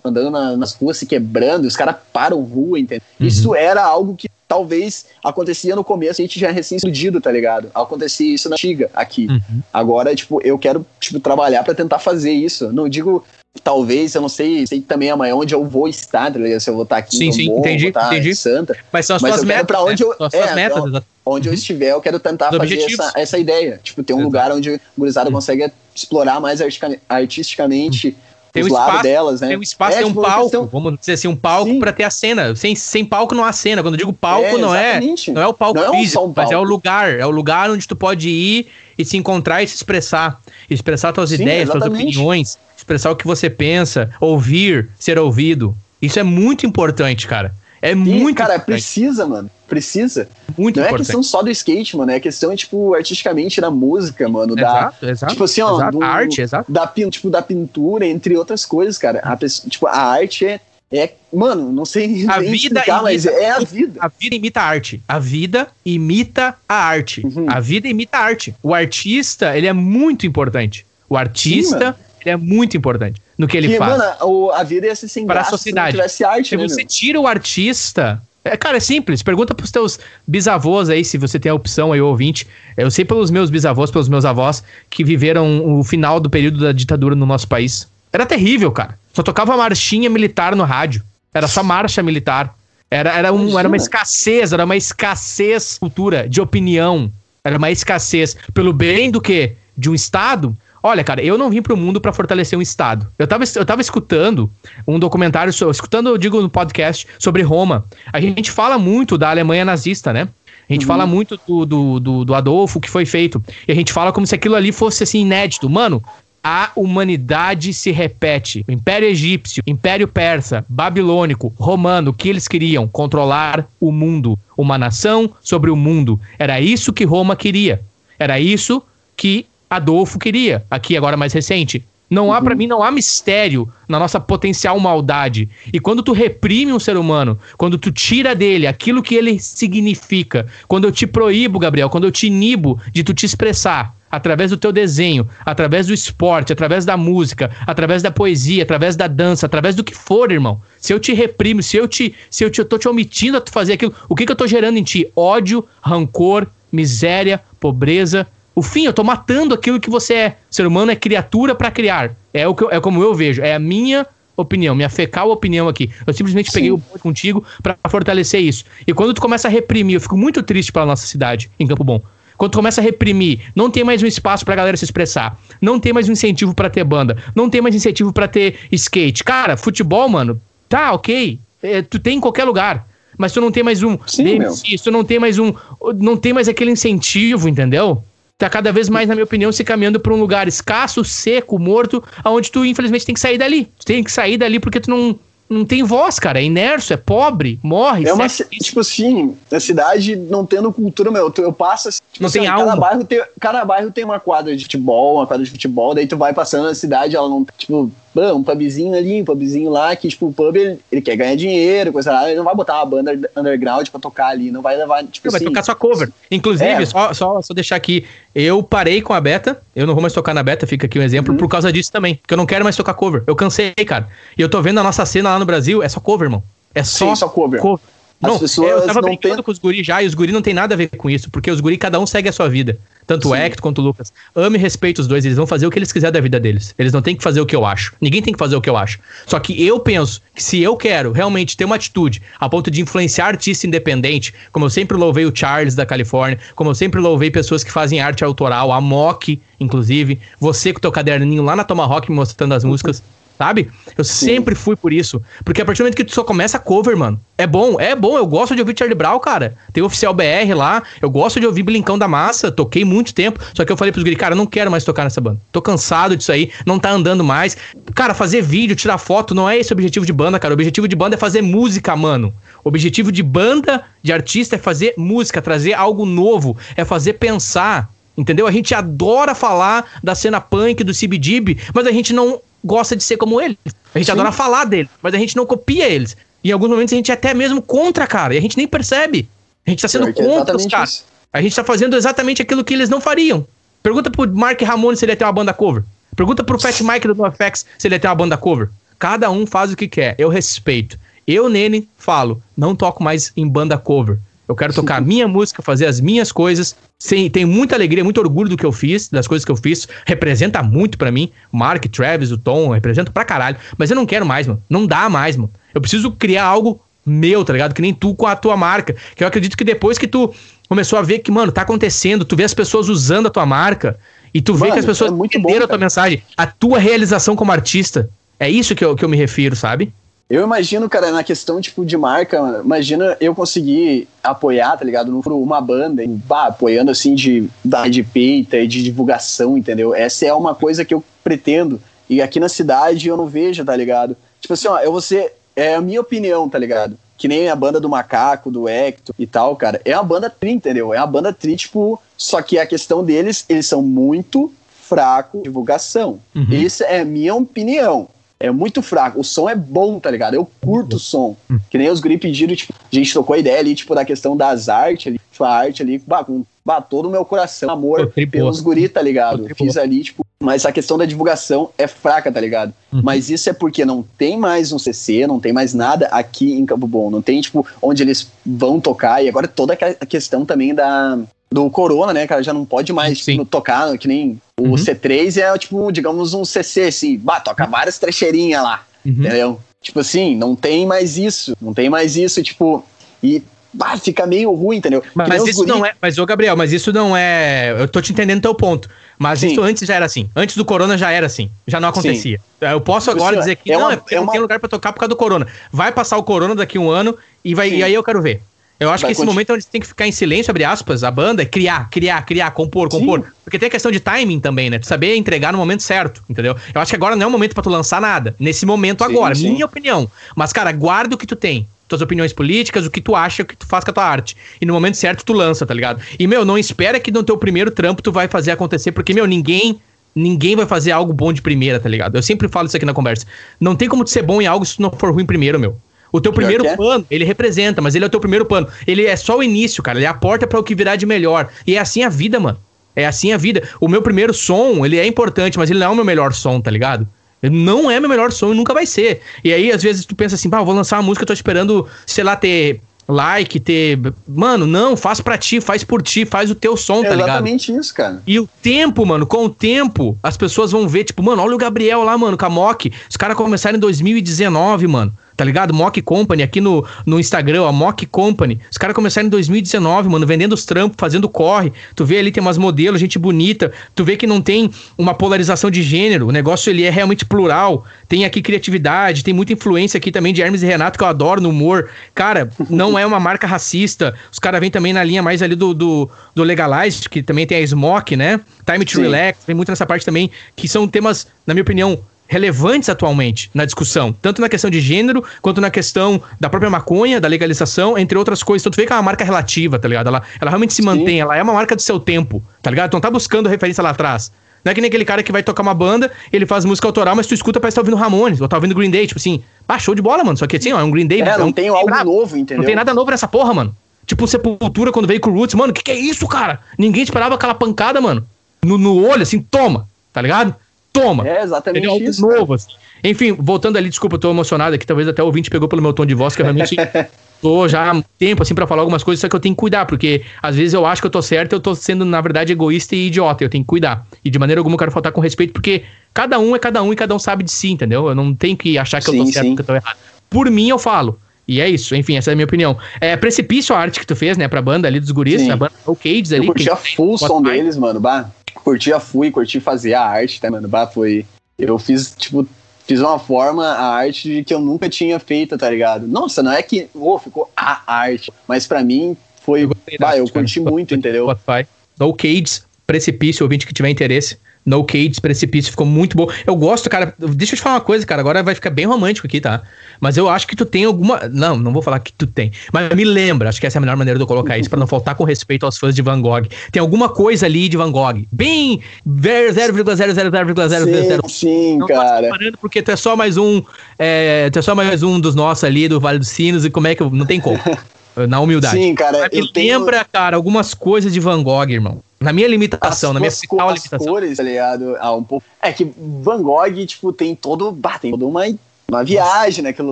[0.04, 3.04] andando na- nas ruas se quebrando, os caras param rua, entendeu?
[3.20, 3.28] Uhum.
[3.28, 7.70] Isso era algo que talvez acontecia no começo, a gente já é recém-explodido, tá ligado?
[7.76, 9.28] Acontecia isso na antiga, aqui.
[9.30, 9.62] Uhum.
[9.72, 12.72] Agora, tipo, eu quero, tipo, trabalhar pra tentar fazer isso.
[12.74, 13.24] Não digo,
[13.64, 16.60] talvez, eu não sei, sei também amanhã onde eu vou estar, tá ligado?
[16.60, 18.30] Se eu vou estar aqui Sim, sim, Tombou, entendi, vou entendi.
[18.30, 18.78] em Santa.
[18.92, 19.66] Mas são as Mas quero metas.
[19.68, 20.10] pra onde né?
[20.20, 21.04] eu- as é, metas, então.
[21.26, 21.56] Onde eu Uhum.
[21.58, 23.06] estiver, eu quero tentar Os fazer objetivos.
[23.06, 23.80] essa, essa ideia.
[23.84, 24.28] Tipo, ter um Exato.
[24.28, 25.36] lugar onde a gurizada Uhum.
[25.36, 28.16] consegue explorar mais artistica- artisticamente
[28.52, 29.48] Tem os um espaço, delas, né?
[29.50, 30.42] Tem um espaço, É, tem um tipo, palco.
[30.44, 32.56] questão- Vamos dizer assim, um palco pra ter a cena.
[32.56, 33.84] Sem, sem palco não há cena.
[33.84, 35.00] Quando eu digo palco, É, não é.
[35.28, 36.68] Não é o palco Não é um físico, só um mas é o palco.
[36.72, 37.20] lugar.
[37.20, 38.68] É o lugar onde tu pode ir
[39.00, 40.40] e se encontrar e se expressar.
[40.70, 42.10] Expressar tuas Sim, ideias, tuas exatamente.
[42.10, 45.76] opiniões, expressar o que você pensa, ouvir, ser ouvido.
[46.02, 47.54] Isso é muito importante, cara.
[47.82, 48.66] É Sim, muito cara, importante.
[48.76, 49.50] precisa, mano.
[49.66, 50.28] Precisa.
[50.58, 51.06] Muito não é importante.
[51.08, 52.12] questão só do skate, mano.
[52.12, 54.54] É questão, tipo, artisticamente da música, mano.
[54.54, 55.32] Da, Exato, exato.
[55.32, 55.98] tipo assim, ó, exato.
[55.98, 56.70] do- arte, exato.
[56.72, 59.20] da, tipo, da pintura, entre outras coisas, cara.
[59.24, 60.60] A, tipo, a arte é,
[60.92, 61.12] é.
[61.32, 64.00] Mano, não sei A vida explicar, mas imita- é a vida.
[64.02, 65.02] A vida imita a arte.
[65.08, 67.22] A vida imita a arte.
[67.26, 67.46] Uhum.
[67.48, 68.56] A vida imita a arte.
[68.64, 70.86] O artista, ele é muito importante.
[71.08, 71.96] O artista, mano.
[72.22, 73.98] ele é muito importante no que ele Porque, faz.
[73.98, 75.92] mano, a vida ia ser sem Para a graça sociedade.
[75.92, 76.88] se não tivesse arte, Se né, você meu?
[76.88, 78.22] tira o artista.
[78.44, 79.22] É, cara, é simples.
[79.22, 82.48] Pergunta pros teus bisavôs aí, se você tem a opção aí, ouvinte.
[82.78, 86.72] Eu sei pelos meus bisavôs, pelos meus avós, que viveram o final do período da
[86.72, 87.88] ditadura no nosso país.
[88.12, 88.98] Era terrível, cara.
[89.14, 91.04] Só tocava marchinha militar no rádio.
[91.34, 92.56] Era só marcha militar.
[92.92, 97.12] Era, era, um, era uma escassez, era uma escassez cultura de opinião.
[97.44, 98.36] Era uma escassez.
[98.54, 99.56] Pelo bem do quê?
[99.78, 100.56] De um Estado?
[100.82, 103.08] Olha, cara, eu não vim pro mundo pra fortalecer um Estado.
[103.20, 104.50] Eu tava, eu tava escutando
[104.88, 107.86] um documentário, escutando, eu digo no podcast, sobre Roma.
[108.12, 110.28] A gente fala muito da Alemanha nazista, né?
[110.70, 110.88] A gente Uhum.
[110.88, 113.44] fala muito do, do, do, do Adolfo, que foi feito.
[113.68, 115.70] E a gente fala como se aquilo ali fosse assim inédito.
[115.70, 116.02] Mano,
[116.44, 118.66] a humanidade se repete.
[118.68, 122.88] O Império Egípcio, Império Persa, Babilônico, Romano, o que eles queriam?
[122.88, 124.38] Controlar o mundo.
[124.58, 126.20] Uma nação sobre o mundo.
[126.38, 127.82] Era isso que Roma queria.
[128.18, 128.82] Era isso
[129.16, 130.66] que Adolfo queria.
[130.70, 131.84] Aqui, agora mais recente.
[132.10, 132.44] Não há, uhum.
[132.44, 135.48] para mim, não há mistério na nossa potencial maldade.
[135.72, 140.48] E quando tu reprime um ser humano, quando tu tira dele aquilo que ele significa,
[140.68, 144.58] quando eu te proíbo, Gabriel, quando eu te inibo de tu te expressar, através do
[144.58, 149.76] teu desenho, através do esporte, através da música, através da poesia, através da dança, através
[149.76, 150.62] do que for, irmão.
[150.80, 153.44] Se eu te reprimo, se eu te, se eu, te, eu tô te omitindo a
[153.50, 155.10] fazer aquilo, o que que eu tô gerando em ti?
[155.16, 158.28] Ódio, rancor, miséria, pobreza.
[158.56, 160.38] O fim, eu tô matando aquilo que você é.
[160.50, 162.12] O ser humano é criatura para criar.
[162.34, 164.06] É o que eu, é como eu vejo, é a minha
[164.36, 165.90] opinião, minha fecal opinião aqui.
[166.06, 166.56] Eu simplesmente Sim.
[166.56, 168.66] peguei o ponto contigo para fortalecer isso.
[168.88, 171.84] E quando tu começa a reprimir, eu fico muito triste pela nossa cidade em Campo
[171.84, 172.02] Bom.
[172.40, 175.38] Quando começa a reprimir, não tem mais um espaço pra galera se expressar.
[175.62, 177.18] Não tem mais um incentivo para ter banda.
[177.36, 179.26] Não tem mais incentivo para ter skate.
[179.26, 181.38] Cara, futebol, mano, tá ok.
[181.62, 182.88] É, tu tem em qualquer lugar.
[183.18, 183.98] Mas tu não tem mais um.
[184.08, 185.54] Sim, DMC, tu não tem mais um.
[185.98, 188.02] Não tem mais aquele incentivo, entendeu?
[188.38, 192.02] Tá cada vez mais, na minha opinião, se caminhando para um lugar escasso, seco, morto,
[192.24, 193.66] aonde tu, infelizmente, tem que sair dali.
[193.78, 196.40] Tu tem que sair dali porque tu não não tem voz, cara.
[196.40, 198.08] É inércio, é pobre, morre.
[198.08, 202.28] É uma, tipo assim, a cidade não tendo cultura, meu, eu passo assim, tipo, não
[202.28, 202.76] assim, tem cada alma.
[202.76, 206.18] bairro tem, cada bairro tem uma quadra de futebol, uma quadra de futebol, daí tu
[206.18, 210.28] vai passando na cidade, ela não, tipo, um pubzinho ali, um pubzinho lá, que, tipo,
[210.28, 213.32] o pub, ele, ele quer ganhar dinheiro, coisa lá, ele não vai botar uma banda
[213.36, 215.46] underground pra tocar ali, não vai levar, tipo não, assim...
[215.46, 216.12] Vai tocar só cover.
[216.30, 216.86] Inclusive, é.
[216.86, 220.34] só, só, só deixar aqui, eu parei com a beta, eu não vou mais tocar
[220.34, 221.38] na beta, fica aqui um exemplo, uhum.
[221.38, 224.08] por causa disso também, porque eu não quero mais tocar cover, eu cansei, cara.
[224.38, 226.44] E eu tô vendo a nossa cena lá no Brasil, é só cover, irmão.
[226.74, 227.62] É só, Sim, só cover.
[227.62, 227.86] cover.
[228.22, 229.44] As não, pessoas eu tava brincando tem...
[229.44, 231.50] com os guris já, e os guris não tem nada a ver com isso, porque
[231.50, 232.78] os guris, cada um segue a sua vida.
[233.10, 233.34] Tanto Sim.
[233.34, 234.14] o Hector quanto o Lucas.
[234.36, 236.76] Ame e respeite os dois, eles vão fazer o que eles quiserem da vida deles.
[236.78, 237.96] Eles não têm que fazer o que eu acho.
[238.00, 239.00] Ninguém tem que fazer o que eu acho.
[239.26, 242.82] Só que eu penso que se eu quero realmente ter uma atitude a ponto de
[242.82, 247.32] influenciar artista independente, como eu sempre louvei o Charles da Califórnia, como eu sempre louvei
[247.32, 251.64] pessoas que fazem arte autoral, a Mock, inclusive, você com o teu caderninho lá na
[251.64, 253.02] Tomahawk mostrando as músicas.
[253.40, 253.72] Sabe?
[253.98, 254.26] Eu Sim.
[254.26, 255.24] sempre fui por isso.
[255.46, 258.18] Porque a partir do momento que tu só começa cover, mano, é bom, é bom.
[258.18, 259.56] Eu gosto de ouvir Charlie Brown, cara.
[259.72, 260.84] Tem o Oficial BR lá.
[261.02, 262.52] Eu gosto de ouvir Blincão da Massa.
[262.52, 263.40] Toquei muito tempo.
[263.54, 265.40] Só que eu falei pros guri, cara, eu não quero mais tocar nessa banda.
[265.54, 266.52] Tô cansado disso aí.
[266.66, 267.56] Não tá andando mais.
[267.96, 270.52] Cara, fazer vídeo, tirar foto, não é esse o objetivo de banda, cara.
[270.54, 272.34] O objetivo de banda é fazer música, mano.
[272.62, 276.58] O objetivo de banda, de artista, é fazer música, trazer algo novo.
[276.76, 277.90] É fazer pensar.
[278.18, 278.46] Entendeu?
[278.46, 283.04] A gente adora falar da cena punk, do CBGB, mas a gente não gosta de
[283.04, 283.58] ser como ele.
[283.94, 284.12] A gente Sim.
[284.12, 286.16] adora falar dele, mas a gente não copia eles.
[286.44, 288.68] E em alguns momentos a gente é até mesmo contra, cara, e a gente nem
[288.68, 289.28] percebe.
[289.66, 291.06] A gente tá sendo é contra os caras.
[291.32, 293.46] A gente tá fazendo exatamente aquilo que eles não fariam.
[293.84, 295.84] Pergunta pro Mark Ramone se ele ia ter uma banda cover.
[296.16, 298.70] Pergunta pro Fat Mike do NoFX se ele ia ter uma banda cover.
[298.98, 300.16] Cada um faz o que quer.
[300.18, 301.00] Eu respeito.
[301.26, 304.18] Eu, Nene, falo, não toco mais em banda cover.
[304.50, 306.76] Eu quero tocar a minha música, fazer as minhas coisas.
[306.98, 309.88] Sim, tenho muita alegria, muito orgulho do que eu fiz, das coisas que eu fiz.
[310.08, 311.32] Representa muito para mim.
[311.52, 313.58] Mark, Travis, o Tom, representa pra caralho.
[313.78, 314.60] Mas eu não quero mais, mano.
[314.68, 315.52] Não dá mais, mano.
[315.72, 317.76] Eu preciso criar algo meu, tá ligado?
[317.76, 318.96] Que nem tu com a tua marca.
[319.16, 320.34] Que eu acredito que depois que tu
[320.68, 324.00] começou a ver que, mano, tá acontecendo, tu vê as pessoas usando a tua marca
[324.34, 326.80] e tu mano, vê que as pessoas é entenderam bom, a tua mensagem, a tua
[326.80, 328.10] realização como artista.
[328.40, 329.94] É isso que eu, que eu me refiro, sabe?
[330.30, 335.20] Eu imagino, cara, na questão, tipo, de marca, imagina eu conseguir apoiar, tá ligado?
[335.26, 337.50] Uma banda, bah, apoiando, assim, de,
[337.90, 339.96] de peita e de divulgação, entendeu?
[339.96, 341.82] Essa é uma coisa que eu pretendo.
[342.08, 344.16] E aqui na cidade eu não vejo, tá ligado?
[344.40, 345.34] Tipo assim, ó, eu vou ser...
[345.56, 346.96] É a minha opinião, tá ligado?
[347.18, 349.82] Que nem a banda do Macaco, do Hector e tal, cara.
[349.84, 350.94] É uma banda tri, entendeu?
[350.94, 352.00] É uma banda tri, tipo...
[352.16, 354.54] Só que a questão deles, eles são muito
[354.84, 356.20] fraco divulgação.
[356.36, 356.48] Uhum.
[356.52, 358.08] Essa é a minha opinião
[358.40, 359.20] é muito fraco.
[359.20, 360.34] O som é bom, tá ligado?
[360.34, 361.36] Eu curto o som.
[361.50, 361.60] Hum.
[361.70, 364.70] Que nem os guri pediram, tipo, a gente trocou ideia ali, tipo, da questão das
[364.70, 368.62] artes ali, tipo, a arte ali, bah, com bah, todo o meu coração, amor pelos
[368.62, 369.48] guri, tá ligado?
[369.56, 372.74] Fiz ali, tipo, mas a questão da divulgação é fraca, tá ligado?
[372.94, 373.02] Uhum.
[373.04, 376.66] Mas isso é porque não tem mais um CC, não tem mais nada aqui em
[376.66, 380.74] Campo Bom, não tem, tipo, onde eles vão tocar, e agora toda a questão também
[380.74, 381.20] da,
[381.52, 384.76] do Corona, né, cara, já não pode mais tipo, tocar, que nem o uhum.
[384.76, 389.12] C3 é, tipo, digamos, um CC, assim, bah, toca várias trecheirinhas lá, uhum.
[389.14, 389.60] entendeu?
[389.82, 392.86] Tipo assim, não tem mais isso, não tem mais isso, tipo,
[393.24, 393.42] e
[393.74, 395.02] bah, fica meio ruim, entendeu?
[395.16, 395.70] Mas, mas isso guri...
[395.70, 398.88] não é, mas ô Gabriel, mas isso não é, eu tô te entendendo teu ponto,
[399.18, 399.48] mas Sim.
[399.48, 402.38] isso antes já era assim, antes do Corona já era assim, já não acontecia.
[402.38, 402.66] Sim.
[402.68, 404.32] Eu posso agora dizer que é não, uma, é, é uma...
[404.32, 405.48] tem lugar para tocar por causa do Corona.
[405.72, 408.44] Vai passar o Corona daqui um ano e, vai, e aí eu quero ver.
[408.80, 411.04] Eu acho Vai que esse momento onde você tem que ficar em silêncio, abre aspas,
[411.04, 413.20] a banda é criar, criar, criar, compor, compor.
[413.20, 413.26] Sim.
[413.44, 414.80] Porque tem a questão de timing também, né?
[414.80, 416.56] Tu saber entregar no momento certo, entendeu?
[416.74, 418.34] Eu acho que agora não é o momento para tu lançar nada.
[418.40, 419.52] Nesse momento sim, agora, sim.
[419.52, 420.10] minha opinião.
[420.34, 421.68] Mas, cara, guarda o que tu tem.
[421.90, 424.38] Tuas opiniões políticas, o que tu acha, o que tu faz com a tua arte.
[424.62, 426.02] E no momento certo tu lança, tá ligado?
[426.18, 429.26] E, meu, não espera que no teu primeiro trampo tu vai fazer acontecer, porque, meu,
[429.26, 429.82] ninguém
[430.16, 432.16] ninguém vai fazer algo bom de primeira, tá ligado?
[432.16, 433.26] Eu sempre falo isso aqui na conversa.
[433.60, 435.78] Não tem como tu ser bom em algo se tu não for ruim primeiro, meu.
[436.12, 436.76] O teu primeiro é.
[436.76, 438.68] plano, ele representa, mas ele é o teu primeiro plano.
[438.88, 439.98] Ele é só o início, cara.
[439.98, 441.50] Ele é a porta para o que virá de melhor.
[441.66, 442.58] E é assim a vida, mano.
[442.96, 443.68] É assim a vida.
[443.80, 446.60] O meu primeiro som, ele é importante, mas ele não é o meu melhor som,
[446.60, 447.08] tá ligado?
[447.42, 449.22] Não é meu melhor som e nunca vai ser.
[449.44, 452.24] E aí, às vezes, tu pensa assim, pá, vou lançar uma música, tô esperando, sei
[452.24, 454.00] lá, ter like, ter.
[454.28, 457.30] Mano, não, faz pra ti, faz por ti, faz o teu som, é tá ligado?
[457.30, 458.22] Exatamente isso, cara.
[458.26, 461.58] E o tempo, mano, com o tempo, as pessoas vão ver, tipo, mano, olha o
[461.58, 462.92] Gabriel lá, mano, com a Mock.
[463.10, 465.74] Os caras começaram em 2019, mano tá ligado?
[465.74, 468.60] Mock Company, aqui no, no Instagram, a Mock Company.
[468.70, 471.72] Os caras começaram em 2019, mano, vendendo os trampos, fazendo corre.
[471.96, 473.72] Tu vê ali, tem umas modelos, gente bonita.
[473.96, 476.28] Tu vê que não tem uma polarização de gênero.
[476.28, 477.86] O negócio, ele é realmente plural.
[478.06, 481.40] Tem aqui criatividade, tem muita influência aqui também de Hermes e Renato, que eu adoro
[481.40, 481.90] no humor.
[482.14, 484.14] Cara, não é uma marca racista.
[484.30, 487.64] Os caras vêm também na linha mais ali do, do, do Legalize, que também tem
[487.64, 488.42] a Smoke, né?
[488.66, 489.04] Time to Sim.
[489.04, 491.98] Relax, vem muito nessa parte também, que são temas, na minha opinião,
[492.30, 497.20] relevantes atualmente na discussão, tanto na questão de gênero, quanto na questão da própria maconha,
[497.20, 498.62] da legalização, entre outras coisas.
[498.62, 500.08] Então tu vê que é uma marca relativa, tá ligado?
[500.08, 500.86] Ela, ela realmente se Sim.
[500.86, 502.94] mantém, ela é uma marca do seu tempo, tá ligado?
[502.94, 504.32] Não tá buscando referência lá atrás.
[504.64, 507.16] Não é que nem aquele cara que vai tocar uma banda, ele faz música autoral,
[507.16, 509.42] mas tu escuta parece que tá ouvindo Ramones, ou tá ouvindo Green Day, tipo assim,
[509.68, 510.38] ah, show de bola, mano.
[510.38, 511.22] Só que assim, ó, é um Green Day.
[511.22, 512.60] É, não um, tem algo novo, entendeu?
[512.60, 513.76] Não tem nada novo nessa porra, mano.
[514.06, 516.60] Tipo, Sepultura quando veio com o Roots, mano, que que é isso, cara?
[516.78, 518.24] Ninguém esperava aquela pancada, mano.
[518.64, 520.54] No, no olho, assim, toma, tá ligado?
[520.92, 521.28] Toma.
[521.28, 522.10] É exatamente Entendeu?
[522.10, 522.26] isso.
[522.26, 522.72] Algo novo, assim.
[523.04, 525.94] Enfim, voltando ali, desculpa, eu tô emocionado aqui, talvez até o ouvinte pegou pelo meu
[525.94, 526.76] tom de voz, que eu realmente
[527.42, 529.86] tô já há tempo, assim, para falar algumas coisas, só que eu tenho que cuidar,
[529.86, 532.96] porque às vezes eu acho que eu tô certo, eu tô sendo, na verdade, egoísta
[532.96, 534.06] e idiota, eu tenho que cuidar.
[534.24, 535.84] E de maneira alguma eu quero faltar com respeito, porque
[536.14, 538.10] cada um é cada um e cada um sabe de si, entendeu?
[538.10, 539.56] Eu não tenho que achar que sim, eu tô certo sim.
[539.56, 539.98] que eu tô errado.
[540.30, 541.18] Por mim, eu falo.
[541.48, 542.78] E é isso, enfim, essa é a minha opinião.
[543.02, 545.50] É Precipício a arte que tu fez, né, pra banda ali dos guris, sim.
[545.50, 546.46] a banda No Cades ali.
[546.46, 548.30] Eu curti a full som deles, mano, bah.
[548.54, 551.26] Curti a fui, curti fazer a arte, tá, mano, bah, foi...
[551.58, 552.48] Eu fiz, tipo,
[552.90, 556.08] fiz uma forma, a arte que eu nunca tinha feito, tá ligado?
[556.08, 559.64] Nossa, não é que oh, ficou a arte, mas para mim foi.
[559.64, 561.26] Eu, bah, eu curti muito, entendeu?
[561.26, 561.68] Spotify.
[562.00, 564.38] No Cades, Precipício, ouvinte que tiver interesse.
[564.66, 566.28] No Cades, Precipício, ficou muito bom.
[566.46, 567.14] Eu gosto, cara.
[567.18, 568.22] Deixa eu te falar uma coisa, cara.
[568.22, 569.62] Agora vai ficar bem romântico aqui, tá?
[570.00, 571.22] Mas eu acho que tu tem alguma.
[571.32, 572.52] Não, não vou falar que tu tem.
[572.72, 574.80] Mas me lembra, acho que essa é a melhor maneira de eu colocar isso, para
[574.80, 576.48] não faltar com respeito aos fãs de Van Gogh.
[576.72, 578.26] Tem alguma coisa ali de Van Gogh.
[578.32, 581.28] Bem 0,000,000.
[581.28, 582.30] Sim, sim não cara.
[582.60, 583.62] porque tu é só mais um.
[583.98, 586.88] É, tu é só mais um dos nossos ali do Vale dos Sinos e como
[586.88, 587.02] é que.
[587.02, 587.60] Eu, não tem como.
[588.28, 588.78] na humildade.
[588.78, 589.20] Sim, cara.
[589.20, 589.80] Mas me tenho...
[589.80, 592.02] lembra, cara, algumas coisas de Van Gogh, irmão.
[592.20, 594.08] Na minha limitação, as, na minha principal limitação.
[594.08, 594.98] cores, tá ligado?
[595.00, 595.46] Ah, um pouco...
[595.62, 597.72] É que Van Gogh, tipo, tem todo...
[597.72, 598.46] Bah, tem toda uma,
[598.90, 599.92] uma viagem naquilo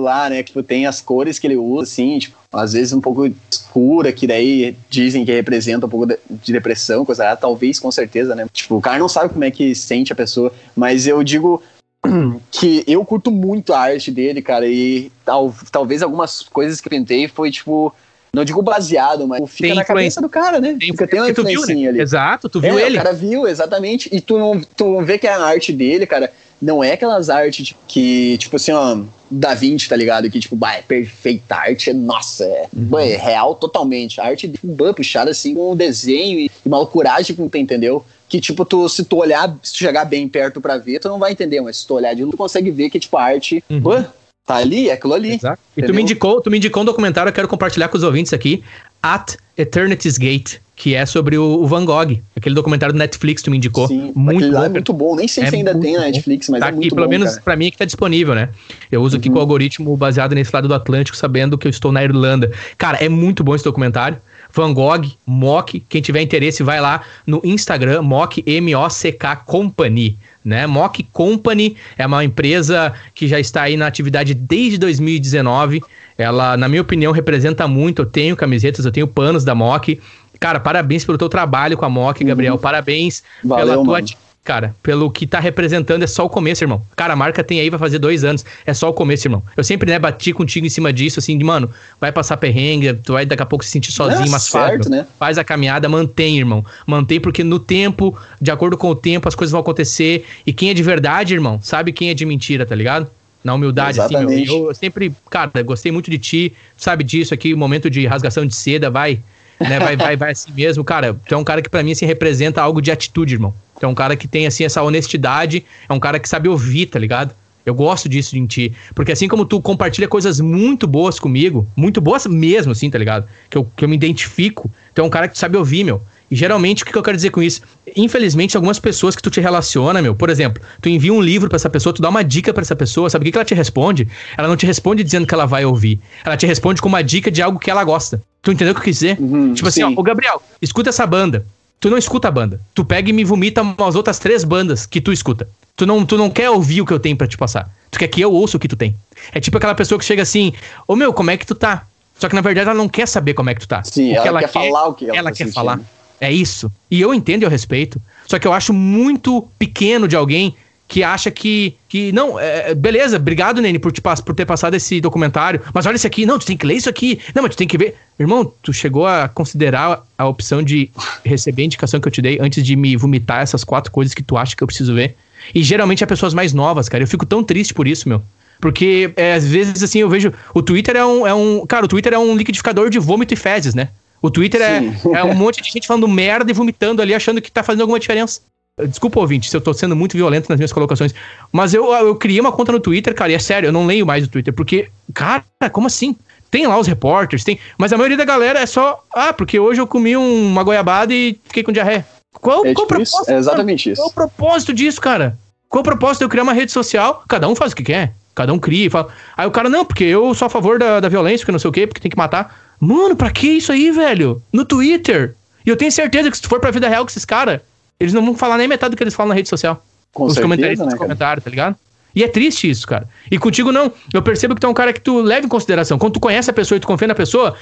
[0.00, 0.42] lá, né?
[0.42, 4.26] Tipo, tem as cores que ele usa, assim, tipo, às vezes um pouco escura, que
[4.26, 8.46] daí dizem que representa um pouco de depressão, coisa lá, talvez, com certeza, né?
[8.52, 11.62] Tipo, o cara não sabe como é que sente a pessoa, mas eu digo
[12.50, 16.90] que eu curto muito a arte dele, cara, e tal, talvez algumas coisas que eu
[16.90, 17.94] pintei foi, tipo,
[18.32, 20.76] não digo baseado, mas fica tem na cabeça do cara, né?
[20.78, 21.88] Tem, fica, tem uma influência né?
[21.88, 22.00] ali.
[22.00, 22.98] Exato, tu viu é, ele.
[22.98, 24.08] O cara viu, exatamente.
[24.12, 26.30] E tu não, tu não vê que a arte dele, cara,
[26.60, 28.98] não é aquelas artes que, tipo assim, ó,
[29.30, 30.28] Da Vinci, tá ligado?
[30.30, 32.98] Que, tipo, bah, é perfeita arte, é, nossa, é, uhum.
[32.98, 34.20] é real totalmente.
[34.20, 38.04] A arte de bah, puxada assim com um desenho e, uma loucuragem, tu entendeu?
[38.28, 41.18] Que, tipo, tu, se tu olhar, se tu chegar bem perto pra ver, tu não
[41.18, 44.04] vai entender, mas se tu olhar de tu consegue ver que, tipo, a arte, uhum.
[44.48, 45.34] Tá ali, é aquilo ali.
[45.34, 45.60] Exato.
[45.76, 48.32] E tu me, indicou, tu me indicou um documentário, eu quero compartilhar com os ouvintes
[48.32, 48.62] aqui,
[49.02, 52.18] At Eternity's Gate, que é sobre o, o Van Gogh.
[52.34, 53.86] Aquele documentário do Netflix tu me indicou.
[53.86, 54.64] Sim, muito bom.
[54.64, 55.14] é muito bom.
[55.16, 57.10] Nem sei é se ainda tem na Netflix, mas tá é muito aqui, bom, pelo
[57.10, 57.42] menos cara.
[57.42, 58.48] pra mim é que tá disponível, né?
[58.90, 59.20] Eu uso uhum.
[59.20, 62.50] aqui com o algoritmo baseado nesse lado do Atlântico, sabendo que eu estou na Irlanda.
[62.78, 64.16] Cara, é muito bom esse documentário.
[64.54, 70.66] Van Gogh, Mock, quem tiver interesse vai lá no Instagram, Mock, M-O-C-K Company né?
[70.66, 75.82] Mock Company é uma empresa que já está aí na atividade desde 2019.
[76.16, 78.02] Ela, na minha opinião, representa muito.
[78.02, 80.00] Eu tenho camisetas, eu tenho panos da Mock.
[80.40, 82.54] Cara, parabéns pelo teu trabalho com a Mock, Gabriel.
[82.54, 82.60] Uhum.
[82.60, 86.80] Parabéns Valeu, pela tua mano cara, pelo que tá representando, é só o começo, irmão.
[86.96, 89.42] Cara, a marca tem aí, vai fazer dois anos, é só o começo, irmão.
[89.54, 91.70] Eu sempre, né, bati contigo em cima disso, assim, de, mano,
[92.00, 94.86] vai passar perrengue, tu vai daqui a pouco se sentir sozinho, é, mas certo, faz,
[94.86, 95.06] né?
[95.18, 96.64] faz a caminhada, mantém, irmão.
[96.86, 100.70] Mantém, porque no tempo, de acordo com o tempo, as coisas vão acontecer, e quem
[100.70, 103.06] é de verdade, irmão, sabe quem é de mentira, tá ligado?
[103.44, 104.44] Na humildade, Exatamente.
[104.44, 108.46] assim, eu, eu sempre, cara, gostei muito de ti, sabe disso aqui, momento de rasgação
[108.46, 109.20] de seda, vai,
[109.60, 112.06] né, vai, vai, vai assim mesmo, cara, tu é um cara que para mim, assim,
[112.06, 113.52] representa algo de atitude, irmão.
[113.78, 116.86] Tu é um cara que tem, assim, essa honestidade, é um cara que sabe ouvir,
[116.86, 117.34] tá ligado?
[117.64, 118.72] Eu gosto disso em ti.
[118.94, 123.28] Porque assim como tu compartilha coisas muito boas comigo, muito boas mesmo, assim, tá ligado?
[123.50, 126.00] Que eu, que eu me identifico, tu é um cara que sabe ouvir, meu.
[126.30, 127.62] E geralmente, o que, eu quero dizer com isso?
[127.96, 131.56] Infelizmente, algumas pessoas que tu te relaciona, meu, por exemplo, tu envia um livro para
[131.56, 133.54] essa pessoa, tu dá uma dica para essa pessoa, sabe o que, que ela te
[133.54, 134.06] responde?
[134.36, 135.98] Ela não te responde dizendo que ela vai ouvir.
[136.24, 138.22] Ela te responde com uma dica de algo que ela gosta.
[138.42, 139.18] Tu entendeu o que eu quis dizer?
[139.18, 139.94] Uhum, tipo assim, sim.
[139.96, 141.46] ó, ô Gabriel, escuta essa banda.
[141.80, 142.60] Tu não escuta a banda.
[142.74, 145.48] Tu pega e me vomita umas outras três bandas que tu escuta.
[145.76, 147.70] Tu não, tu não quer ouvir o que eu tenho para te passar.
[147.90, 148.96] Tu quer que eu ouça o que tu tem.
[149.32, 150.52] É tipo aquela pessoa que chega assim,
[150.86, 151.86] ô meu, como é que tu tá?
[152.18, 153.84] Só que na verdade ela não quer saber como é que tu tá.
[153.84, 155.54] Sim, ela, ela, quer, falar o que ela, ela tá quer sentindo.
[155.54, 155.80] falar.
[156.20, 156.70] É isso.
[156.90, 158.02] E eu entendo e eu respeito.
[158.26, 160.56] Só que eu acho muito pequeno de alguém
[160.88, 161.76] que acha que.
[161.86, 165.60] que não, é, é beleza, obrigado, Nene, por, te, por ter passado esse documentário.
[165.72, 166.24] Mas olha isso aqui.
[166.24, 167.20] Não, tu tem que ler isso aqui.
[167.34, 167.94] Não, mas tu tem que ver.
[168.18, 170.90] Irmão, tu chegou a considerar a opção de
[171.24, 174.22] receber a indicação que eu te dei antes de me vomitar essas quatro coisas que
[174.22, 175.14] tu acha que eu preciso ver?
[175.54, 177.04] E geralmente é pessoas mais novas, cara.
[177.04, 178.22] Eu fico tão triste por isso, meu.
[178.60, 180.32] Porque é, às vezes, assim, eu vejo.
[180.54, 181.66] O Twitter é um, é um.
[181.66, 183.90] Cara, o Twitter é um liquidificador de vômito e fezes, né?
[184.20, 184.78] O Twitter é,
[185.14, 188.00] é, um monte de gente falando merda e vomitando ali, achando que tá fazendo alguma
[188.00, 188.40] diferença.
[188.86, 191.14] Desculpa, ouvinte, se eu tô sendo muito violento nas minhas colocações.
[191.52, 194.06] Mas eu, eu criei uma conta no Twitter, cara, e é sério, eu não leio
[194.06, 196.16] mais o Twitter, porque, cara, como assim?
[196.50, 197.58] Tem lá os repórteres, tem.
[197.76, 199.02] Mas a maioria da galera é só.
[199.14, 202.06] Ah, porque hoje eu comi uma goiabada e fiquei com diarreia.
[202.32, 203.30] Qual, é qual tipo propósito?
[203.30, 203.92] É exatamente cara?
[203.92, 204.02] isso.
[204.02, 205.38] Qual o propósito disso, cara?
[205.68, 207.22] Qual o propósito de eu criar uma rede social?
[207.28, 208.14] Cada um faz o que quer.
[208.34, 209.08] Cada um cria e fala.
[209.36, 211.68] Aí o cara, não, porque eu sou a favor da, da violência, porque não sei
[211.68, 212.56] o quê, porque tem que matar.
[212.80, 214.40] Mano, pra que isso aí, velho?
[214.52, 215.34] No Twitter.
[215.66, 217.60] E eu tenho certeza que se tu for pra vida real com esses caras,
[218.00, 219.82] eles não vão falar nem metade do que eles falam na rede social.
[220.12, 221.76] Com Os certeza, comentários, né, comentários, tá ligado?
[222.14, 223.08] E é triste isso, cara.
[223.30, 223.92] E contigo não.
[224.12, 225.98] Eu percebo que tu é um cara que tu leva em consideração.
[225.98, 227.54] Quando tu conhece a pessoa e tu confia na pessoa,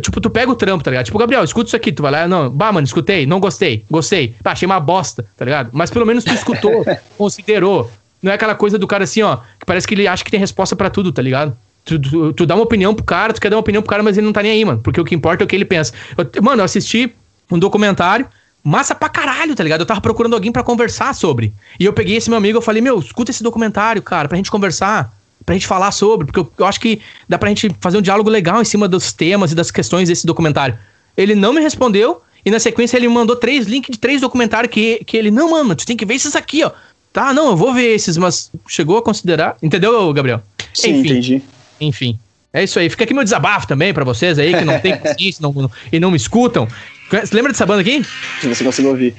[0.00, 1.06] tipo, tu pega o trampo, tá ligado?
[1.06, 4.34] Tipo, Gabriel, escuta isso aqui, tu vai lá, não, bah, mano, escutei, não gostei, gostei,
[4.42, 5.70] pá, achei uma bosta, tá ligado?
[5.72, 6.84] Mas pelo menos tu escutou,
[7.16, 7.90] considerou.
[8.22, 10.40] Não é aquela coisa do cara assim, ó, que parece que ele acha que tem
[10.40, 11.56] resposta para tudo, tá ligado?
[11.84, 14.02] Tu, tu, tu, dá uma opinião pro cara, tu quer dar uma opinião pro cara,
[14.02, 14.80] mas ele não tá nem aí, mano.
[14.82, 15.92] Porque o que importa é o que ele pensa.
[16.16, 17.14] Eu, mano, eu assisti
[17.50, 18.26] um documentário,
[18.64, 19.80] massa pra caralho, tá ligado?
[19.82, 21.52] Eu tava procurando alguém para conversar sobre.
[21.78, 24.50] E eu peguei esse meu amigo, eu falei, meu, escuta esse documentário, cara, pra gente
[24.50, 25.14] conversar,
[25.44, 28.30] pra gente falar sobre, porque eu, eu acho que dá pra gente fazer um diálogo
[28.30, 30.78] legal em cima dos temas e das questões desse documentário.
[31.14, 34.72] Ele não me respondeu, e na sequência ele me mandou três links de três documentários
[34.72, 36.70] que, que ele, não, mano, tu tem que ver esses aqui, ó.
[37.12, 39.56] Tá, não, eu vou ver esses, mas chegou a considerar.
[39.62, 40.42] Entendeu, Gabriel?
[40.72, 41.42] Sim, Enfim, entendi.
[41.80, 42.18] Enfim.
[42.52, 42.88] É isso aí.
[42.90, 46.00] Fica aqui meu desabafo também para vocês aí que não tem paciência não, não, e
[46.00, 46.68] não me escutam.
[47.10, 48.04] Você lembra dessa banda aqui?
[48.40, 49.14] Se você conseguiu ouvir.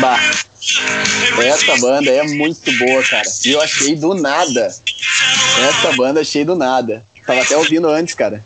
[0.00, 0.20] Bah.
[1.42, 3.24] Essa banda é muito boa, cara.
[3.44, 4.74] E eu achei do nada.
[5.68, 7.04] Essa banda achei do nada.
[7.26, 8.42] Tava até ouvindo antes, cara.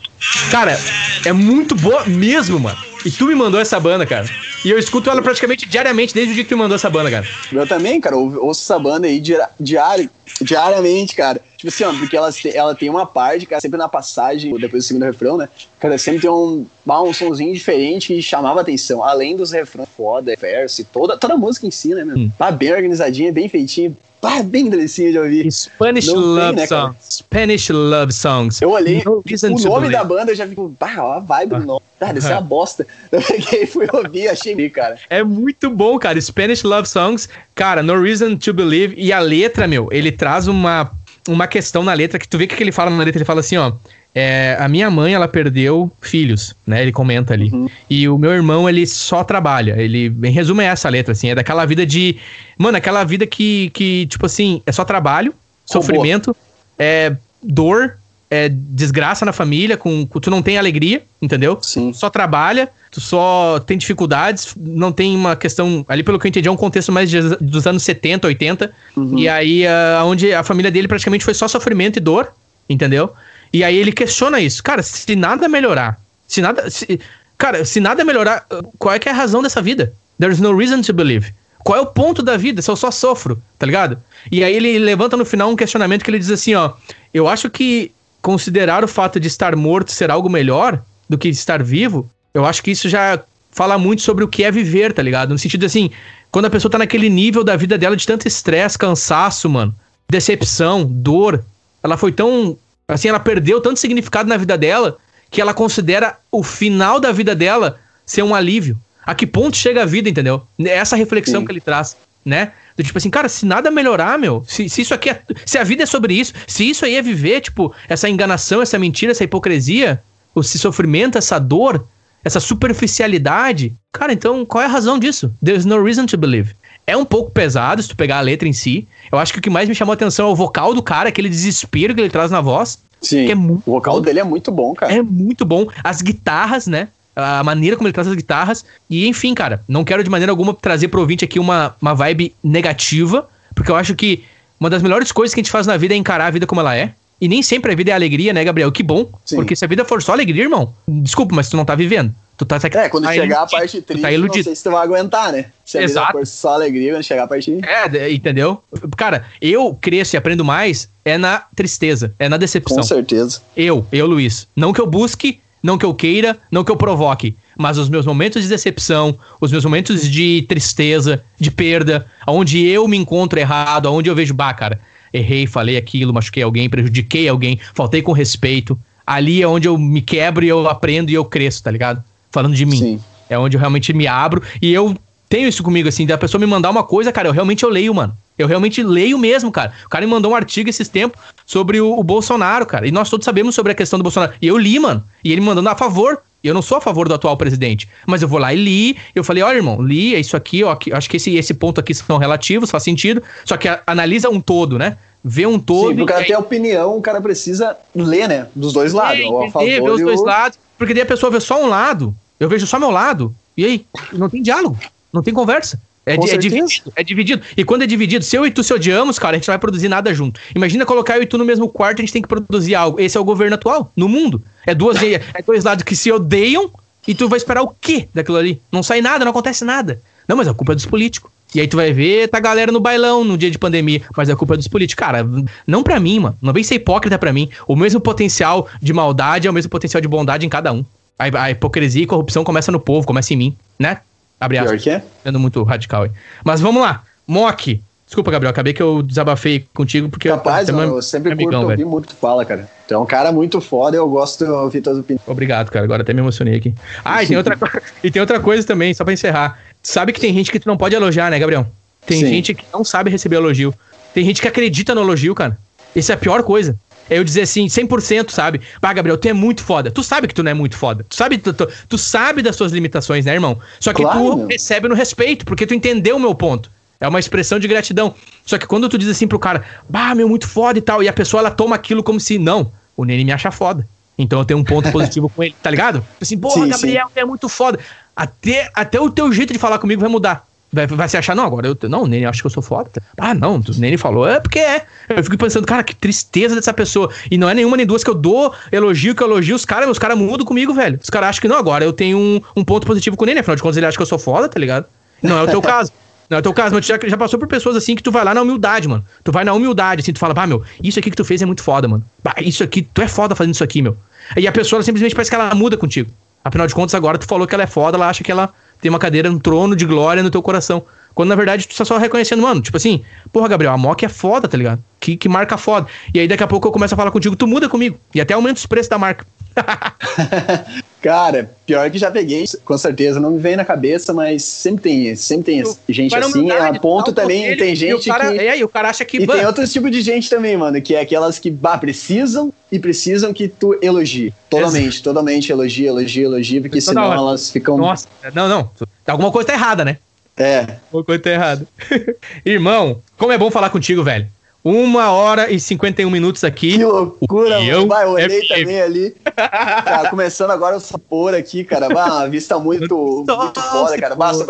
[0.51, 0.78] Cara,
[1.24, 2.78] é muito boa mesmo, mano.
[3.05, 4.27] E tu me mandou essa banda, cara.
[4.65, 7.11] E eu escuto ela praticamente diariamente desde o dia que tu me mandou essa banda,
[7.11, 7.27] cara.
[7.52, 8.16] Eu também, cara.
[8.16, 9.23] Eu ouço essa banda aí
[9.59, 11.40] diário, diariamente, cara.
[11.61, 14.87] Tipo assim, ó, porque ela, ela tem uma parte, cara, sempre na passagem, depois do
[14.87, 15.47] segundo refrão, né?
[15.78, 19.05] Cara, sempre tem um, um sonzinho diferente que chamava atenção.
[19.05, 22.16] Além dos refrões foda, verso, toda, toda a música em si, né, meu?
[22.16, 22.32] Hum.
[22.39, 23.95] Tá bem organizadinha, bem feitinha.
[24.23, 25.53] Ah, bem delicinho de ouvir.
[25.53, 26.97] Spanish Não Love tem, né, Songs.
[27.11, 28.62] Spanish Love Songs.
[28.62, 31.66] Eu olhei no o nome da banda, eu já fico, bah, ó a vibe do
[31.66, 31.82] nome.
[31.99, 32.87] Cara, isso é uma bosta.
[33.12, 34.97] Eu peguei, fui ouvir, achei cara.
[35.11, 36.19] É muito bom, cara.
[36.19, 38.95] Spanish Love Songs, cara, No Reason to Believe.
[38.97, 40.91] E a letra, meu, ele traz uma,
[41.29, 43.57] uma questão na letra que tu vê que ele fala na letra, ele fala assim,
[43.57, 43.73] ó.
[44.13, 46.83] É, a minha mãe, ela perdeu filhos, né?
[46.83, 47.51] Ele comenta ali.
[47.53, 47.69] Uhum.
[47.89, 49.81] E o meu irmão, ele só trabalha.
[49.81, 51.31] Ele, em resumo, é essa letra, assim.
[51.31, 52.17] É daquela vida de.
[52.59, 55.33] Mano, aquela vida que, que tipo assim, é só trabalho,
[55.65, 56.35] sofrimento,
[56.77, 57.99] é dor,
[58.31, 61.59] é desgraça na família, com, com, tu não tem alegria, entendeu?
[61.61, 61.93] Sim.
[61.93, 65.85] Só trabalha, tu só tem dificuldades, não tem uma questão.
[65.89, 68.73] Ali, pelo que eu entendi, é um contexto mais de, dos anos 70, 80.
[68.97, 69.19] Uhum.
[69.19, 72.32] E aí, uh, onde a família dele praticamente foi só sofrimento e dor,
[72.69, 73.12] entendeu?
[73.52, 74.62] E aí ele questiona isso.
[74.62, 75.98] Cara, se nada melhorar,
[76.28, 76.70] se nada.
[76.70, 77.01] Se,
[77.36, 78.47] cara, se nada melhorar,
[78.78, 79.93] qual é que é a razão dessa vida?
[80.20, 81.32] There's no reason to believe.
[81.65, 83.98] Qual é o ponto da vida se eu só sofro, tá ligado?
[84.31, 86.74] E aí ele levanta no final um questionamento que ele diz assim, ó.
[87.12, 87.93] Eu acho que
[88.23, 92.63] considerar o fato de estar morto ser algo melhor do que estar vivo, eu acho
[92.63, 93.21] que isso já
[93.51, 95.31] fala muito sobre o que é viver, tá ligado?
[95.31, 95.91] No sentido assim,
[96.31, 99.75] quando a pessoa tá naquele nível da vida dela de tanto estresse, cansaço, mano,
[100.09, 101.45] decepção, dor,
[101.83, 102.57] ela foi tão
[102.93, 104.99] Assim, ela perdeu tanto significado na vida dela
[105.31, 108.77] que ela considera o final da vida dela ser um alívio.
[109.05, 110.43] A que ponto chega a vida, entendeu?
[110.59, 111.47] É essa reflexão Sim.
[111.47, 112.53] que ele traz, né?
[112.81, 115.20] Do tipo assim, cara, se nada melhorar, meu, se, se isso aqui é.
[115.44, 118.78] Se a vida é sobre isso, se isso aí é viver, tipo, essa enganação, essa
[118.78, 120.02] mentira, essa hipocrisia,
[120.35, 121.86] esse sofrimento, essa dor,
[122.24, 125.31] essa superficialidade, cara, então qual é a razão disso?
[125.44, 126.55] There's no reason to believe.
[126.86, 128.89] É um pouco pesado se tu pegar a letra em si.
[129.12, 131.11] Eu acho que o que mais me chamou a atenção é o vocal do cara,
[131.11, 132.82] aquele desespero que ele traz na voz.
[133.02, 133.31] Sim.
[133.31, 134.90] É o vocal dele é muito bom, cara.
[134.90, 135.66] É muito bom.
[135.85, 136.89] As guitarras, né?
[137.21, 138.65] A maneira como ele traz as guitarras.
[138.89, 142.35] E enfim, cara, não quero de maneira alguma trazer pro ouvinte aqui uma, uma vibe
[142.43, 144.25] negativa, porque eu acho que
[144.59, 146.61] uma das melhores coisas que a gente faz na vida é encarar a vida como
[146.61, 146.93] ela é.
[147.21, 148.73] E nem sempre a vida é alegria, né, Gabriel?
[148.73, 149.11] Que bom.
[149.25, 149.37] Sim.
[149.37, 152.15] Porque se a vida for só alegria, irmão, desculpa, mas tu não tá vivendo.
[152.39, 154.37] Tu tá, é, quando tá chegar iludido, a parte triste, tá iludido.
[154.39, 155.47] não sei se tu vai aguentar, né?
[155.63, 156.07] Se a Exato.
[156.07, 157.59] vida for só alegria, quando chegar a parte...
[157.63, 158.63] É, entendeu?
[158.97, 162.79] Cara, eu cresço e aprendo mais é na tristeza, é na decepção.
[162.79, 163.43] Com certeza.
[163.55, 164.49] Eu, eu, Luiz.
[164.57, 168.07] Não que eu busque, não que eu queira, não que eu provoque, mas os meus
[168.07, 173.87] momentos de decepção, os meus momentos de tristeza, de perda, onde eu me encontro errado,
[173.87, 174.81] onde eu vejo, bah, cara,
[175.12, 178.78] errei, falei aquilo, machuquei alguém, prejudiquei alguém, faltei com respeito.
[179.07, 182.03] Ali é onde eu me quebro e eu aprendo e eu cresço, tá ligado?
[182.31, 182.78] falando de mim.
[182.78, 183.01] Sim.
[183.28, 184.97] É onde eu realmente me abro e eu
[185.28, 187.95] tenho isso comigo, assim, da pessoa me mandar uma coisa, cara, eu realmente eu leio,
[187.95, 188.16] mano.
[188.39, 189.73] Eu realmente leio mesmo, cara.
[189.85, 192.86] O cara me mandou um artigo esses tempos sobre o, o, Bolsonaro, cara.
[192.86, 194.32] E nós todos sabemos sobre a questão do Bolsonaro.
[194.40, 195.05] E eu li, mano.
[195.23, 196.23] E ele me mandando a favor.
[196.43, 197.86] E eu não sou a favor do atual presidente.
[198.07, 198.97] Mas eu vou lá e li.
[199.15, 200.74] Eu falei, olha, irmão, li, é isso aqui, ó.
[200.93, 203.23] Acho que esse, esse ponto aqui são relativos, faz sentido.
[203.44, 204.97] Só que a, analisa um todo, né?
[205.23, 205.90] Vê um todo.
[205.90, 206.32] Sim, porque até aí...
[206.32, 208.47] a opinião, o cara precisa ler, né?
[208.55, 209.20] Dos dois lados.
[209.20, 210.24] É, entender, a favor ver os dois o...
[210.24, 210.59] lados.
[210.78, 212.16] Porque daí a pessoa vê só um lado.
[212.39, 213.35] Eu vejo só meu lado.
[213.55, 213.86] E aí?
[214.15, 214.78] Não tem diálogo.
[215.12, 215.78] Não tem conversa.
[216.06, 217.43] É, é, dividido, é dividido.
[217.56, 219.59] E quando é dividido, se eu e tu se odiamos, cara, a gente não vai
[219.59, 220.40] produzir nada junto.
[220.55, 222.98] Imagina colocar eu e tu no mesmo quarto, a gente tem que produzir algo.
[222.98, 224.43] Esse é o governo atual, no mundo.
[224.66, 226.70] É, duas, é dois lados que se odeiam
[227.06, 228.60] e tu vai esperar o quê daquilo ali?
[228.72, 230.01] Não sai nada, não acontece nada.
[230.27, 231.31] Não, mas a culpa é dos políticos.
[231.55, 234.31] E aí tu vai ver, tá a galera no bailão no dia de pandemia, mas
[234.31, 235.05] a culpa é dos políticos.
[235.05, 235.27] Cara,
[235.66, 236.36] não pra mim, mano.
[236.40, 237.51] Não vem ser hipócrita pra mim.
[237.66, 240.85] O mesmo potencial de maldade é o mesmo potencial de bondade em cada um.
[241.18, 243.98] A, a, hipocrisia e corrupção começa no povo, começa em mim, né?
[244.41, 244.83] Abre aspas.
[244.83, 245.05] Pior que é?
[245.23, 246.11] Sendo muito radical aí.
[246.45, 247.03] Mas vamos lá.
[247.27, 247.83] Mock.
[248.07, 251.71] Desculpa, Gabriel, acabei que eu desabafei contigo porque Capaz, eu, mano, eu sempre amigão, curto
[251.71, 252.69] ouvir muito tu fala, cara.
[252.89, 255.23] Tu é um cara muito foda eu gosto de ouvir tuas opiniões.
[255.29, 255.85] Obrigado, cara.
[255.85, 256.75] Agora até me emocionei aqui.
[257.05, 257.57] Ah, e tem outra,
[258.03, 259.61] e tem outra coisa também, só pra encerrar.
[259.81, 261.69] Sabe que tem gente que tu não pode elogiar, né, Gabriel?
[262.05, 262.27] Tem Sim.
[262.27, 263.73] gente que não sabe receber elogio.
[264.12, 265.57] Tem gente que acredita no elogio, cara.
[265.95, 266.77] Isso é a pior coisa.
[267.11, 268.61] É eu dizer assim, 100%, sabe?
[268.81, 269.91] Ah, Gabriel, tu é muito foda.
[269.91, 271.05] Tu sabe que tu não é muito foda.
[271.09, 273.59] Tu sabe, tu, tu, tu sabe das suas limitações, né, irmão?
[273.81, 274.47] Só que claro, tu meu.
[274.47, 276.70] recebe no respeito, porque tu entendeu o meu ponto.
[277.01, 278.15] É uma expressão de gratidão.
[278.47, 281.09] Só que quando tu diz assim pro cara, bah, meu, muito foda e tal, e
[281.09, 283.89] a pessoa ela toma aquilo como se, não, o Nene me acha foda.
[284.16, 286.07] Então eu tenho um ponto positivo com ele, tá ligado?
[286.20, 287.20] Assim, porra, sim, Gabriel, sim.
[287.20, 287.81] é muito foda.
[288.15, 290.47] Até, até o teu jeito de falar comigo vai mudar.
[290.73, 291.77] Vai, vai se achar, não, agora eu.
[291.89, 292.91] Não, o Nene acho que eu sou foda.
[293.19, 294.87] Ah, não, o Nene falou, é porque é.
[295.09, 297.11] Eu fico pensando, cara, que tristeza dessa pessoa.
[297.29, 299.89] E não é nenhuma nem duas que eu dou elogio, que eu elogio os caras,
[299.89, 300.99] os caras mudam comigo, velho.
[301.03, 303.41] Os caras acham que não, agora eu tenho um, um ponto positivo com o Nene,
[303.41, 304.87] afinal de contas ele acha que eu sou foda, tá ligado?
[305.21, 305.93] Não é o teu caso.
[306.31, 308.13] Não é o teu caso, mas tu já, já passou por pessoas assim que tu
[308.13, 309.05] vai lá na humildade, mano.
[309.25, 311.47] Tu vai na humildade, assim, tu fala, pá, meu, isso aqui que tu fez é
[311.47, 312.05] muito foda, mano.
[312.23, 313.97] Bah, isso aqui, tu é foda fazendo isso aqui, meu.
[314.37, 316.09] E a pessoa simplesmente parece que ela muda contigo.
[316.45, 318.49] Afinal de contas, agora tu falou que ela é foda, ela acha que ela
[318.81, 320.85] tem uma cadeira, um trono de glória no teu coração.
[321.15, 324.09] Quando na verdade tu tá só reconhecendo, mano, tipo assim, porra, Gabriel, a Mock é
[324.09, 324.82] foda, tá ligado?
[324.98, 325.86] Que, que marca foda.
[326.15, 327.98] E aí daqui a pouco eu começo a falar contigo, tu muda comigo.
[328.15, 329.27] E até aumenta os preços da marca.
[331.01, 335.16] Cara, pior que já peguei, com certeza, não me vem na cabeça, mas sempre tem,
[335.16, 338.39] sempre tem gente assim, a ponto também dele, tem gente cara, que...
[338.39, 339.16] É, e o cara acha que...
[339.16, 342.78] E tem outros tipos de gente também, mano, que é aquelas que, bah, precisam e
[342.78, 344.35] precisam que tu elogie.
[344.51, 345.05] Totalmente, Exato.
[345.05, 347.16] totalmente elogie, elogie, elogie, porque senão hora.
[347.16, 347.78] elas ficam...
[347.78, 348.70] Nossa, não, não,
[349.06, 349.97] alguma coisa tá errada, né?
[350.36, 350.66] É.
[350.93, 351.66] Uma coisa tá errada.
[352.44, 354.27] Irmão, como é bom falar contigo, velho.
[354.62, 356.73] Uma hora e 51 minutos aqui.
[356.73, 357.87] Que loucura, mano.
[357.89, 359.16] Vai, eu olhei é também ali.
[359.35, 361.89] Cara, começando agora o sapor aqui, cara.
[361.89, 364.15] Vai, uma vista muito, muito foda, cara.
[364.15, 364.45] Basta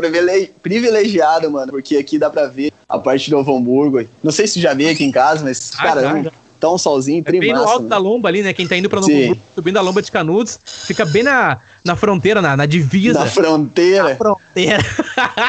[0.63, 1.71] privilegiado, mano.
[1.71, 4.05] Porque aqui dá pra ver a parte do Novo Hamburgo.
[4.23, 6.33] Não sei se já veio aqui em casa, mas, ah, cara, já, já.
[6.59, 7.91] tá um solzinho é Bem no alto né?
[7.91, 8.53] da lomba ali, né?
[8.53, 11.95] Quem tá indo pra Novo Hamburgo, subindo a lomba de Canudos, fica bem na, na
[11.95, 13.21] fronteira, na, na divisa.
[13.21, 14.09] Na fronteira.
[14.09, 14.79] Na fronteira.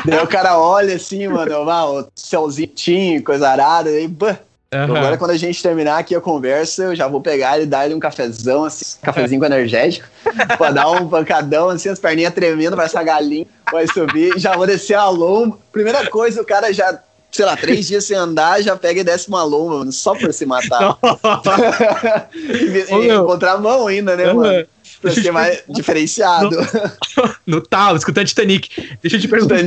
[0.06, 4.38] Daí o cara olha assim, mano, ah, o céuzinho, coisa arada, aí, bah,
[4.74, 4.96] Uhum.
[4.96, 7.86] Agora, quando a gente terminar aqui a conversa, eu já vou pegar ele e dar
[7.86, 10.08] ele um cafezão, assim, um cafezinho com energético,
[10.58, 14.66] pra dar um pancadão, assim, as perninhas tremendo, vai essa galinha, vai subir, já vou
[14.66, 15.58] descer a lomba.
[15.74, 16.98] Primeira coisa, o cara já,
[17.30, 20.34] sei lá, três dias sem andar, já pega e desce uma lomba, mano, só por
[20.34, 20.98] se matar.
[22.34, 24.66] e, e encontrar a mão ainda, né, mano?
[25.02, 26.50] Pra ser mais diferenciado.
[26.50, 28.70] No, no tal, escutando Titanic.
[29.02, 29.58] Deixa eu te perguntar.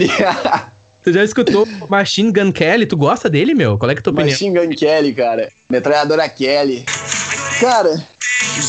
[1.05, 2.87] Tu já escutou Machine Gun Kelly?
[2.87, 3.79] Tu gosta dele, meu?
[3.79, 4.31] Qual é que é a tua opinião?
[4.31, 5.53] Machine Gun Kelly, cara.
[5.69, 6.85] Metralhadora Kelly.
[7.61, 8.03] Cara,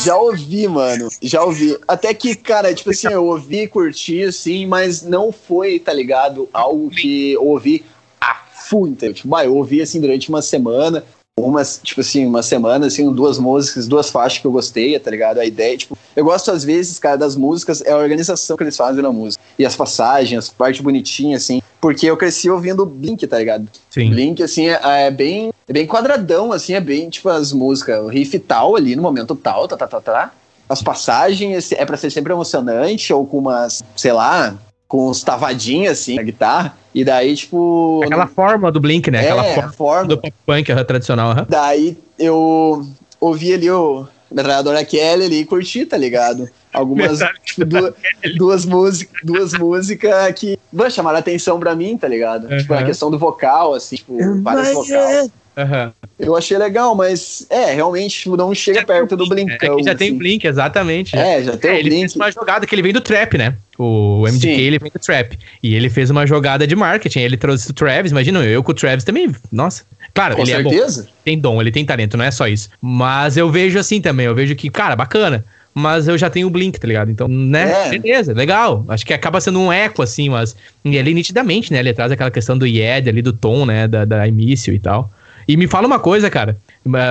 [0.04, 1.08] já ouvi, mano.
[1.22, 1.76] Já ouvi.
[1.88, 6.48] Até que, cara, tipo assim, eu ouvi e curti, assim, mas não foi, tá ligado?
[6.52, 7.84] Algo que eu ouvi
[8.20, 8.34] a
[8.68, 9.14] full, entendeu?
[9.14, 11.04] Tipo, bah, eu ouvi, assim, durante uma semana.
[11.38, 15.38] Umas, tipo assim, uma semana, assim, duas músicas, duas faixas que eu gostei, tá ligado?
[15.38, 18.76] A ideia, tipo, eu gosto às vezes, cara, das músicas, é a organização que eles
[18.76, 19.42] fazem na música.
[19.58, 23.68] E as passagens, as partes bonitinhas, assim, porque eu cresci ouvindo Blink, tá ligado?
[23.90, 24.08] Sim.
[24.08, 28.06] Blink, assim, é, é bem é bem quadradão, assim, é bem, tipo, as músicas, o
[28.06, 30.32] riff tal ali, no momento tal, tá, tá, tá, tá.
[30.68, 34.56] As passagens é pra ser sempre emocionante, ou com umas, sei lá,
[34.88, 36.76] com uns tavadinhos, assim, na guitarra.
[36.94, 38.00] E daí, tipo.
[38.04, 39.20] Aquela forma do Blink, né?
[39.20, 40.08] Aquela é, forma, forma.
[40.08, 41.32] do pop punk tradicional.
[41.32, 41.46] Uh.
[41.48, 42.86] Daí eu
[43.20, 46.48] ouvi ali o Metralhadora Kelly ali e curti, tá ligado?
[46.72, 47.18] Algumas.
[47.44, 47.94] tipo, duas,
[48.36, 52.48] duas músicas duas músicas que mano, chamaram atenção pra mim, tá ligado?
[52.58, 55.30] Tipo, a questão do vocal, assim, tipo, vários vocais.
[55.56, 55.92] Uhum.
[56.18, 59.80] Eu achei legal, mas é, realmente tipo, não chega já perto do Blinkão.
[59.80, 59.98] É já assim.
[59.98, 61.16] tem o Blink, exatamente.
[61.16, 62.00] É, já tem é, o ele Blink.
[62.00, 63.56] fez uma jogada que ele vem do trap, né?
[63.78, 64.50] O MDK, Sim.
[64.50, 65.38] ele vem do trap.
[65.62, 67.20] E ele fez uma jogada de marketing.
[67.20, 69.84] Ele trouxe o Travis, imagina, eu com o Travis também, nossa.
[70.12, 71.00] Claro, Com ele certeza.
[71.00, 71.10] é bom.
[71.24, 72.68] Tem dom, ele tem talento, não é só isso.
[72.80, 75.44] Mas eu vejo assim também, eu vejo que, cara, bacana.
[75.74, 77.10] Mas eu já tenho o Blink, tá ligado?
[77.10, 77.88] Então, né?
[77.88, 77.98] É.
[77.98, 78.82] Beleza, legal.
[78.88, 80.56] Acho que acaba sendo um eco, assim, mas.
[80.82, 81.80] E ali nitidamente, né?
[81.80, 83.86] Ele traz aquela questão do Yed ali, do tom, né?
[83.86, 85.10] Da, da início e tal.
[85.48, 86.56] E me fala uma coisa, cara,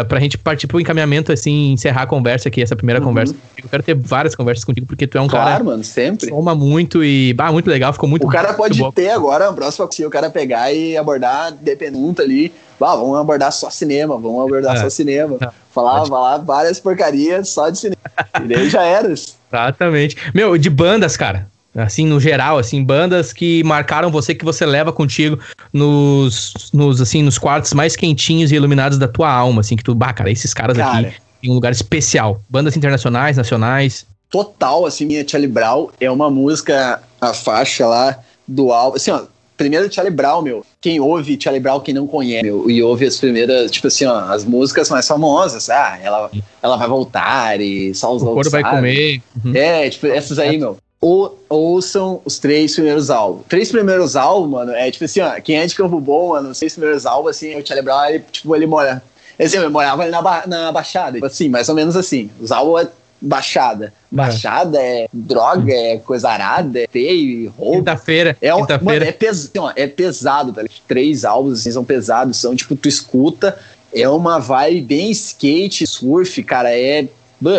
[0.10, 3.08] pra gente partir pro encaminhamento, assim, encerrar a conversa aqui, essa primeira Uhum.
[3.08, 3.34] conversa.
[3.62, 6.28] Eu quero ter várias conversas contigo, porque tu é um Claro, cara mano, que sempre.
[6.30, 7.34] soma muito e.
[7.38, 8.92] Ah, muito legal, ficou muito O cara muito pode bom.
[8.92, 12.52] ter agora, a próxima, se o cara pegar e abordar, dependendo ali,
[12.82, 14.80] ah, vamos abordar só cinema, vamos abordar É.
[14.82, 15.38] só cinema.
[15.42, 15.48] É.
[15.74, 16.10] Falar, Pode.
[16.10, 18.02] falar várias porcarias só de cinema.
[18.44, 19.08] e daí já era.
[19.52, 20.18] Exatamente.
[20.34, 21.48] Meu, de bandas, cara.
[21.76, 25.38] Assim, no geral, assim, bandas que marcaram você, que você leva contigo
[25.74, 29.94] nos, nos, assim, nos quartos mais quentinhos e iluminados da tua alma, assim, que tu,
[29.94, 31.08] bah, cara, esses caras Cara.
[31.10, 32.42] aqui em um lugar especial.
[32.50, 34.06] Bandas internacionais, nacionais.
[34.30, 38.96] Total, assim, minha Charlie Brown é uma música, a faixa lá do álbum.
[38.96, 39.24] Assim, ó,
[39.56, 40.66] primeiro Charlie Brown, meu.
[40.82, 44.20] Quem ouve Charlie Brown, quem não conhece, meu, e ouve as primeiras, tipo assim, ó,
[44.32, 45.70] as músicas mais famosas.
[45.70, 46.32] Ah, ela,
[46.62, 49.22] ela vai voltar e só os O couro vai comer.
[49.44, 49.56] Uhum.
[49.56, 50.78] É, tipo, essas aí, meu.
[51.02, 53.46] Ou, ouçam os três primeiros álbuns.
[53.48, 56.58] Três primeiros álbuns, mano, é tipo assim, ó, quem é de Campo Bom, mano, os
[56.58, 59.04] três primeiros álbuns, assim, o Charlie Brown, ele, tipo, ele mora.
[59.40, 62.30] Assim, ele morava ali na, ba- na Baixada, tipo assim, mais ou menos assim.
[62.40, 62.88] Os álbuns é
[63.22, 63.94] Baixada.
[64.12, 67.78] Baixada é droga, é coisa arada, é feio, roubo.
[67.80, 68.38] Quinta-feira.
[68.42, 69.06] É, um, mano, Quinta-feira.
[69.06, 70.62] é, pes, assim, ó, é pesado, tá?
[70.62, 70.78] ligado?
[70.88, 73.58] Três álbuns assim, são pesados, são tipo, tu escuta,
[73.94, 77.10] é uma vibe bem skate, surf, cara, é mano,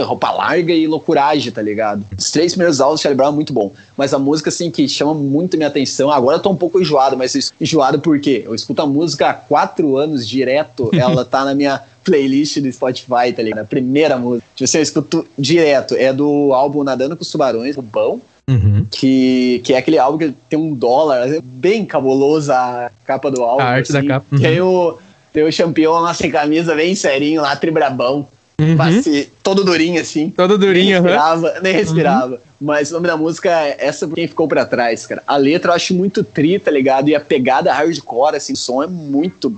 [0.04, 2.04] roupa larga e loucuragem, tá ligado?
[2.16, 4.88] Os três primeiros álbuns do Charlie Brown é muito bom, mas a música, assim, que
[4.88, 8.42] chama muito minha atenção, agora eu tô um pouco enjoado, mas isso- enjoado por quê?
[8.44, 13.32] Eu escuto a música há quatro anos direto, ela tá na minha playlist do Spotify,
[13.34, 13.60] tá ligado?
[13.60, 14.46] A primeira música.
[14.54, 18.86] Tipo assim, eu escuto direto, é do álbum Nadando com os Tubarões, Rubão, Uhum.
[18.92, 23.42] que, que é aquele álbum que tem um dólar, é bem cabuloso a capa do
[23.42, 23.60] álbum.
[23.60, 24.38] A arte da capa, uhum.
[24.40, 24.98] Tem, o,
[25.32, 28.28] tem o campeão lá sem camisa, bem serinho, lá, tribrabão.
[28.58, 28.74] Uhum.
[28.76, 30.30] passe- todo durinho assim.
[30.30, 31.02] Todo durinho, nem aham.
[31.04, 32.40] respirava, nem respirava.
[32.58, 35.22] Mas o nome da música é essa por quem ficou pra trás, cara.
[35.26, 37.08] A letra eu acho muito tri, tá ligado?
[37.10, 39.54] E a pegada hardcore, assim, o som é muito.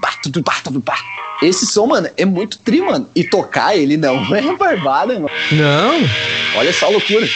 [1.41, 3.09] Esse som, mano, é muito tri, mano.
[3.15, 5.31] E tocar ele não é barbada, mano.
[5.53, 5.95] Não.
[6.57, 7.29] Olha só a loucura.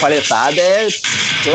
[0.00, 0.88] Paletada é.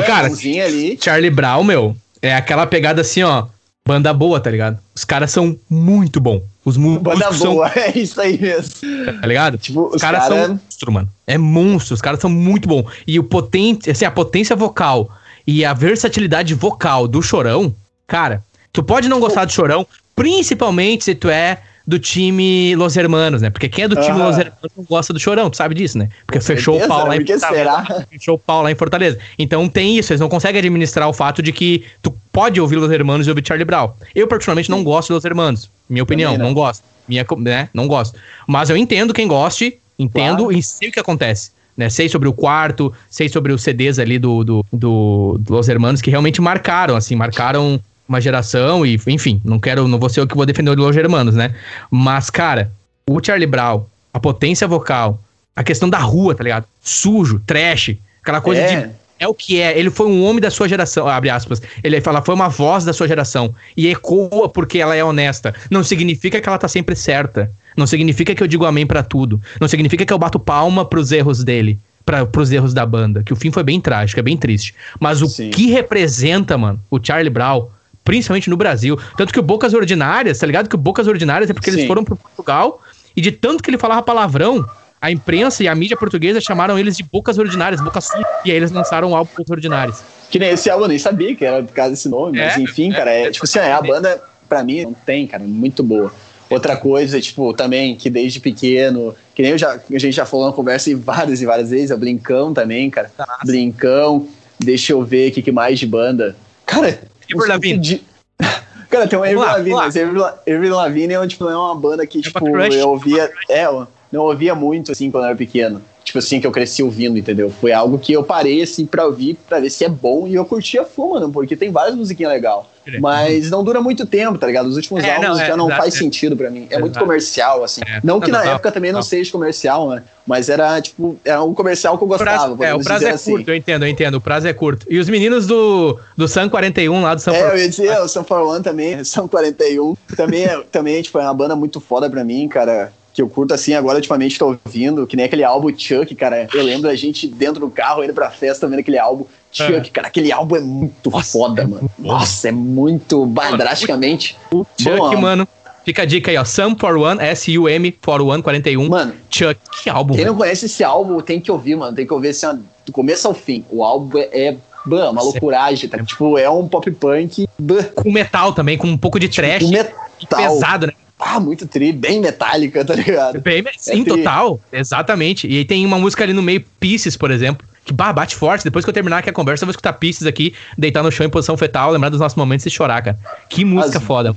[0.06, 1.00] Cara, ali.
[1.02, 3.46] Charlie Brown, meu, é aquela pegada assim, ó.
[3.90, 4.78] Banda boa, tá ligado?
[4.94, 6.44] Os caras são muito bons.
[6.64, 8.72] Os Banda são, boa, é isso aí mesmo.
[9.20, 9.58] tá ligado?
[9.58, 10.46] Tipo, Os os caras caras.
[10.46, 11.10] são monstro, mano.
[11.26, 12.86] É monstro, os caras são muito bons.
[13.08, 15.10] E o potente, assim, a potência vocal
[15.48, 17.74] e a versatilidade vocal do Chorão,
[18.06, 21.58] cara, tu pode não gostar do Chorão, principalmente se tu é
[21.88, 23.50] do time Los Hermanos, né?
[23.50, 24.28] Porque quem é do time Aham.
[24.28, 26.10] Los Hermanos não gosta do Chorão, tu sabe disso, né?
[26.28, 28.06] Porque fechou o pau lá em por que será?
[28.12, 29.18] Fechou o pau lá em Fortaleza.
[29.40, 32.90] Então tem isso, eles não conseguem administrar o fato de que tu pode ouvir Los
[32.92, 33.92] Hermanos e ouvir Charlie Brown.
[34.16, 35.70] Eu, particularmente, não gosto de Los Hermanos.
[35.90, 36.50] Minha opinião, Também não.
[36.50, 36.84] não gosto.
[37.08, 37.70] Minha, né?
[37.74, 38.18] Não gosto.
[38.48, 40.52] Mas eu entendo quem goste, entendo Claro.
[40.58, 41.52] e sei o que acontece.
[41.76, 41.90] Né?
[41.90, 46.02] Sei sobre o quarto, sei sobre os CDs ali do, do, do, do Los Hermanos
[46.02, 50.28] que realmente marcaram, assim, marcaram uma geração e, enfim, não quero, não vou ser eu
[50.28, 51.54] que vou defender o Los Hermanos, né?
[51.92, 52.72] Mas, cara,
[53.06, 53.84] o Charlie Brown,
[54.14, 55.20] a potência vocal,
[55.56, 56.66] a questão da rua, tá ligado?
[56.82, 58.68] Sujo, trash, aquela coisa É.
[58.88, 59.78] de é o que é.
[59.78, 61.62] Ele foi um homem da sua geração, abre aspas.
[61.84, 63.54] Ele fala, foi uma voz da sua geração.
[63.76, 65.54] E ecoa porque ela é honesta.
[65.70, 67.52] Não significa que ela tá sempre certa.
[67.76, 69.42] Não significa que eu digo amém pra tudo.
[69.60, 71.78] Não significa que eu bato palma pros erros dele.
[72.06, 73.22] Pra, pros erros da banda.
[73.22, 74.74] Que o fim foi bem trágico, é bem triste.
[75.00, 75.52] Mas o Sim.
[75.52, 77.68] que representa, mano, o Charlie Brown,
[78.04, 78.98] principalmente no Brasil.
[79.16, 80.68] Tanto que o Bocas Ordinárias, tá ligado?
[80.68, 81.88] Que o Bocas Ordinárias é porque eles Sim.
[81.88, 82.82] foram pro Portugal
[83.16, 84.66] e de tanto que ele falava palavrão,
[85.02, 88.26] a imprensa e a mídia portuguesa chamaram eles de Bocas Ordinárias, Bocas Sujas.
[88.44, 90.04] E aí eles lançaram o álbum Bocas Ordinárias.
[90.30, 92.60] Que nem esse álbum, eu nem sabia que era por causa desse nome, mas É,
[92.60, 95.44] enfim, é, cara, é, é, tipo assim, é, a banda, pra mim, não tem, cara,
[95.44, 96.12] muito boa.
[96.50, 100.48] Outra coisa, tipo, também, que desde pequeno, que nem eu já, a gente já falou
[100.48, 103.12] na conversa várias e várias vezes, é o Blincão também, cara.
[103.18, 103.46] Nossa.
[103.46, 104.28] Blincão,
[104.60, 106.36] deixa eu ver o que, que mais de banda.
[106.66, 107.00] Cara,
[107.30, 108.04] Igor Lavigne.
[108.90, 112.22] Cara, tem uma Avril Lavigne, mas Avril Lavigne é, tipo, é uma banda que, é
[112.24, 113.32] tipo, eu ouvia.
[113.48, 116.82] É, eu não ouvia muito, assim, quando eu era pequeno tipo assim, que eu cresci
[116.82, 117.52] ouvindo, entendeu?
[117.62, 120.44] Foi algo que eu parei, assim, pra ouvir, pra ver se é bom, e eu
[120.44, 122.64] curtia full, mano, porque tem várias musiquinhas legais.
[123.00, 124.66] Mas não dura muito tempo, tá ligado?
[124.66, 126.62] Os últimos é, álbuns não, já é, não faz sentido pra mim.
[126.62, 126.82] É exato.
[126.82, 127.82] muito comercial, assim.
[127.86, 128.00] É.
[128.04, 130.02] Não que não, na não, época também não, seja comercial, né?
[130.26, 132.54] Mas era, tipo, era um comercial que eu gostava.
[132.54, 133.32] O prazo, é, o prazo é assim.
[133.32, 134.16] curto, eu entendo, eu entendo.
[134.16, 134.88] O prazo é curto.
[134.90, 138.08] E os meninos do, do Sun 41 lá do Sun É, eu ia dizer, o
[138.08, 139.96] Sun 41 também, Sun 41.
[140.16, 143.54] Também, é, também, tipo, é uma banda muito foda pra mim, cara que eu curto
[143.54, 146.48] assim, agora ultimamente tô ouvindo, que nem aquele álbum Chuck, cara.
[146.54, 149.92] Eu lembro a gente dentro do carro indo pra festa vendo aquele álbum Chuck, é.
[149.92, 150.08] cara.
[150.08, 151.92] Aquele álbum é muito Nossa, foda, é mano.
[151.98, 154.38] Nossa, é muito bah, drasticamente.
[154.52, 155.48] O Chuck, bom, mano.
[155.84, 156.46] Fica a dica aí, ó.
[156.46, 158.88] Sum for One, S-U-M for One 41.
[158.88, 160.14] Mano, Chuck, que álbum.
[160.14, 161.96] Quem não conhece esse álbum tem que ouvir, mano.
[161.96, 162.56] Tem que ouvir assim, ó,
[162.86, 163.66] do começo ao fim.
[163.70, 166.04] O álbum é, é Bam, uma loucuragem, tá?
[166.04, 167.48] Tipo, é um pop punk.
[167.96, 169.64] Com metal também, com um pouco de trash.
[169.64, 170.10] Com metal.
[170.30, 170.94] Pesado, né?
[171.20, 173.42] Ah, muito tri, bem metálica, tá ligado?
[173.42, 174.60] Bem, é sim, é total.
[174.72, 175.48] Exatamente.
[175.48, 177.68] E aí tem uma música ali no meio, Pieces, por exemplo.
[177.84, 178.64] Que bah, bate forte.
[178.64, 181.26] Depois que eu terminar aqui a conversa, eu vou escutar Pieces aqui, deitar no chão
[181.26, 183.20] em posição fetal, lembrar dos nossos momentos e chorar, cara.
[183.50, 184.04] Que música As...
[184.04, 184.34] foda.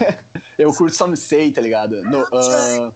[0.58, 2.02] eu curto Some Say, tá ligado?
[2.02, 2.94] No, uh...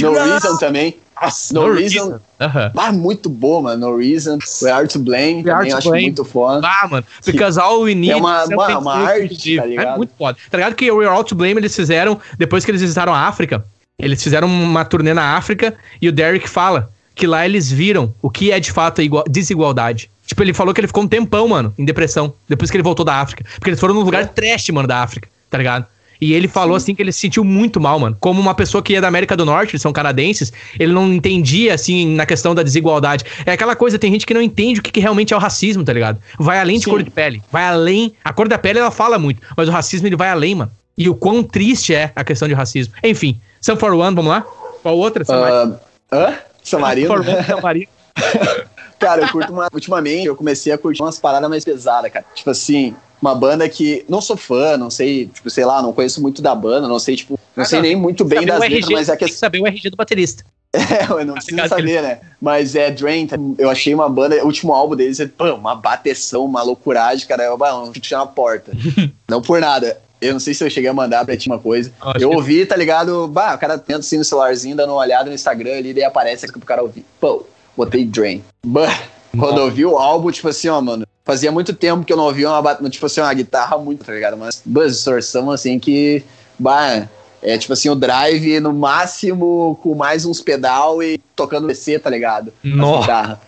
[0.00, 0.96] no Reason também.
[1.20, 2.04] Nossa, No, no Reason.
[2.04, 2.20] reason.
[2.40, 2.72] Uh-huh.
[2.76, 3.90] Ah, muito boa, mano.
[3.90, 4.38] No Reason.
[4.62, 5.36] We Are to Blame.
[5.36, 6.04] We também acho blame.
[6.04, 6.66] muito foda.
[6.66, 7.06] Ah, mano.
[7.24, 10.36] Because all we need é uma, uma, uma arte, tá É muito foda.
[10.50, 13.14] Tá ligado que o We Are All to Blame eles fizeram, depois que eles visitaram
[13.14, 13.64] a África,
[13.98, 18.28] eles fizeram uma turnê na África e o Derek fala que lá eles viram o
[18.28, 19.00] que é de fato
[19.30, 20.10] desigualdade.
[20.26, 23.04] Tipo, ele falou que ele ficou um tempão, mano, em depressão, depois que ele voltou
[23.04, 23.44] da África.
[23.54, 24.26] Porque eles foram num lugar é.
[24.26, 25.86] trash, mano, da África, tá ligado?
[26.20, 26.84] E ele falou Sim.
[26.84, 28.16] assim que ele se sentiu muito mal, mano.
[28.20, 31.74] Como uma pessoa que é da América do Norte, eles são canadenses, ele não entendia,
[31.74, 33.24] assim, na questão da desigualdade.
[33.44, 35.84] É aquela coisa, tem gente que não entende o que, que realmente é o racismo,
[35.84, 36.18] tá ligado?
[36.38, 36.90] Vai além de Sim.
[36.90, 37.42] cor de pele.
[37.50, 38.12] Vai além.
[38.24, 40.70] A cor da pele ela fala muito, mas o racismo ele vai além, mano.
[40.96, 42.94] E o quão triste é a questão de racismo.
[43.02, 44.44] Enfim, Sun for One, vamos lá?
[44.82, 45.24] Qual outra?
[45.24, 45.78] Uh,
[46.12, 46.34] hã?
[46.62, 47.08] Samarino?
[47.46, 47.88] Samarino.
[48.98, 49.68] cara, eu curto uma.
[49.72, 52.24] Ultimamente, eu comecei a curtir umas paradas mais pesadas, cara.
[52.34, 56.20] Tipo assim, uma banda que não sou fã, não sei, tipo, sei lá, não conheço
[56.20, 58.88] muito da banda, não sei, tipo, não ah, sei não, nem muito bem das letras,
[58.90, 59.24] mas é que.
[59.24, 60.44] Tem que saber o RG do baterista.
[60.74, 62.18] É, eu não preciso saber, né?
[62.40, 66.44] Mas é Drain, eu achei uma banda, o último álbum deles é pô, uma bateção,
[66.44, 68.72] uma loucuragem, cara, eu um chute na porta.
[69.28, 70.00] não por nada.
[70.20, 71.92] Eu não sei se eu cheguei a mandar pra ti uma coisa.
[72.18, 73.28] eu ouvi, tá ligado?
[73.28, 76.46] Bah, o cara tenta assim no celularzinho, dando uma olhada no Instagram ali, daí aparece
[76.46, 77.04] aqui pro cara ouvir.
[77.20, 78.42] Pô, botei Drain.
[78.64, 78.98] Bah,
[79.38, 82.24] quando eu ouvi o álbum, tipo assim, ó, mano, Fazia muito tempo que eu não
[82.24, 84.36] ouvia uma, tipo assim, uma guitarra muito, tá ligado?
[84.36, 86.22] Mas duas distorção, assim, que.
[86.58, 87.08] Bah,
[87.42, 92.10] é tipo assim, o drive no máximo com mais uns pedal e tocando PC, tá
[92.10, 92.52] ligado?
[92.62, 93.40] Nossa.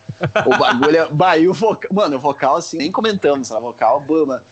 [0.43, 1.07] O bagulho é.
[1.07, 1.89] Bah, e o vocal.
[1.93, 3.61] Mano, o vocal, assim, nem comentamos, sabe?
[3.61, 4.43] O vocal, bama.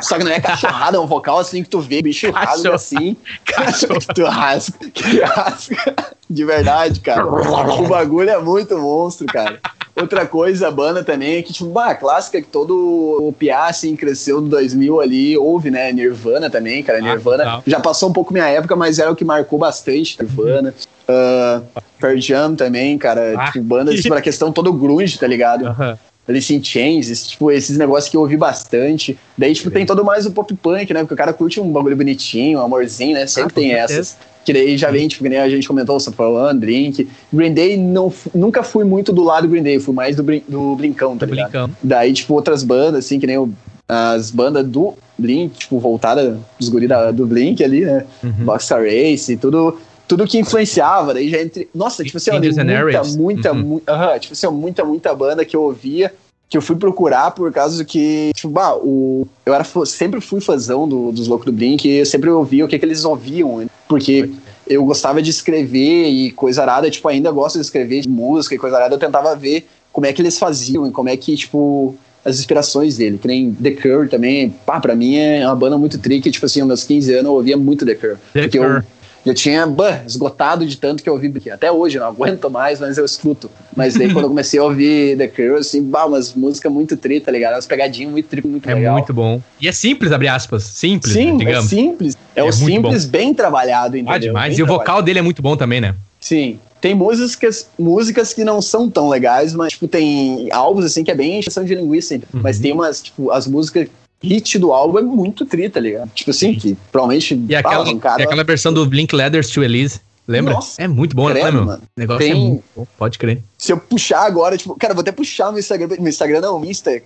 [0.00, 3.18] Só que não é cachorrada, é um vocal assim que tu vê, bicho rasga assim.
[3.44, 4.00] Cachorro.
[4.00, 4.90] que tu rasga.
[4.90, 6.15] Que rasga.
[6.28, 7.24] De verdade, cara.
[7.26, 9.60] O bagulho é muito monstro, cara.
[9.94, 13.96] Outra coisa, a banda também, é que, tipo, bah, clássica que todo o Piá, assim,
[13.96, 15.90] cresceu no 2000 ali, houve, né?
[15.90, 16.98] Nirvana também, cara.
[16.98, 20.74] Ah, Nirvana já passou um pouco minha época, mas era o que marcou bastante, Nirvana.
[21.08, 21.64] Uh,
[21.98, 23.34] Pearl Jam também, cara.
[23.38, 23.50] Ah.
[23.50, 25.64] Tipo, banda, tipo, a questão todo grunge, tá ligado?
[25.64, 25.96] Uhum.
[26.28, 29.16] Alice in Chains, tipo, esses negócios que eu ouvi bastante.
[29.38, 31.00] Daí, tipo, tem todo mais o pop punk, né?
[31.00, 33.26] Porque o cara curte um bagulho bonitinho, um amorzinho, né?
[33.26, 34.16] Sempre ah, tem essas.
[34.44, 37.08] Que daí já vem, tipo, que nem a gente comentou, você falando, Drink.
[37.32, 40.76] Green Day, não, nunca fui muito do lado do Green Day, fui mais do, do
[40.76, 41.50] Blincão, tá do ligado?
[41.50, 41.70] Blincão.
[41.82, 43.52] Daí, tipo, outras bandas, assim, que nem o,
[43.88, 48.04] as bandas do Blink, tipo, voltada dos guris do Blink ali, né?
[48.22, 48.44] Uhum.
[48.44, 51.68] Boxer Race e tudo tudo que influenciava, daí já entre.
[51.74, 53.58] Nossa, tipo assim, muita, muita, uhum.
[53.58, 56.12] muita, uh tipo assim, muita, muita banda que eu ouvia,
[56.48, 60.88] que eu fui procurar por causa que, tipo, bah, o, eu era, sempre fui fãzão
[60.88, 64.30] do, dos Loucos do Blink e eu sempre ouvia o que, que eles ouviam, porque
[64.66, 68.76] eu gostava de escrever e coisa arada, tipo, ainda gosto de escrever música e coisa
[68.76, 72.38] arada, eu tentava ver como é que eles faziam e como é que, tipo, as
[72.38, 76.30] inspirações dele, que nem The Cure também, pá, pra mim é uma banda muito tricky,
[76.30, 78.16] tipo assim, aos meus 15 anos eu ouvia muito The Cure.
[78.32, 78.64] The Cure.
[78.64, 78.82] eu
[79.26, 81.50] já tinha bah, esgotado de tanto que eu ouvi aqui.
[81.50, 83.50] Até hoje, não aguento mais, mas eu escuto.
[83.74, 87.18] Mas daí quando eu comecei a ouvir The Cure, assim, bah, umas músicas muito tri,
[87.18, 87.54] tá ligado?
[87.54, 88.92] Umas pegadinhas muito tri, muito é legal.
[88.94, 89.42] É muito bom.
[89.60, 90.62] E é simples, abre aspas.
[90.62, 91.72] Simples, Sim, né, digamos.
[91.72, 92.16] é simples.
[92.36, 93.10] É, é o simples bom.
[93.10, 94.14] bem trabalhado, entendeu?
[94.14, 94.50] Ah, demais.
[94.50, 95.96] Bem e o vocal dele é muito bom também, né?
[96.20, 96.60] Sim.
[96.80, 101.14] Tem músicas, músicas que não são tão legais, mas, tipo, tem álbuns, assim, que é
[101.16, 102.14] bem questão de linguiça.
[102.14, 102.20] Uhum.
[102.34, 103.88] Mas tem umas, tipo, as músicas
[104.22, 106.10] hit do álbum é muito tri, tá ligado?
[106.14, 107.40] Tipo assim, que provavelmente.
[107.48, 110.54] E aquela, cara- aquela versão do Blink Leathers to Elise, lembra?
[110.54, 111.64] Nossa, é muito bom, né, credo, meu?
[111.66, 111.82] mano.
[111.96, 113.42] O negócio é Tem- muito bom, pode crer.
[113.58, 115.88] Se eu puxar agora, tipo, cara, vou até puxar meu Instagram.
[115.98, 117.02] Meu Instagram não, meu Insta.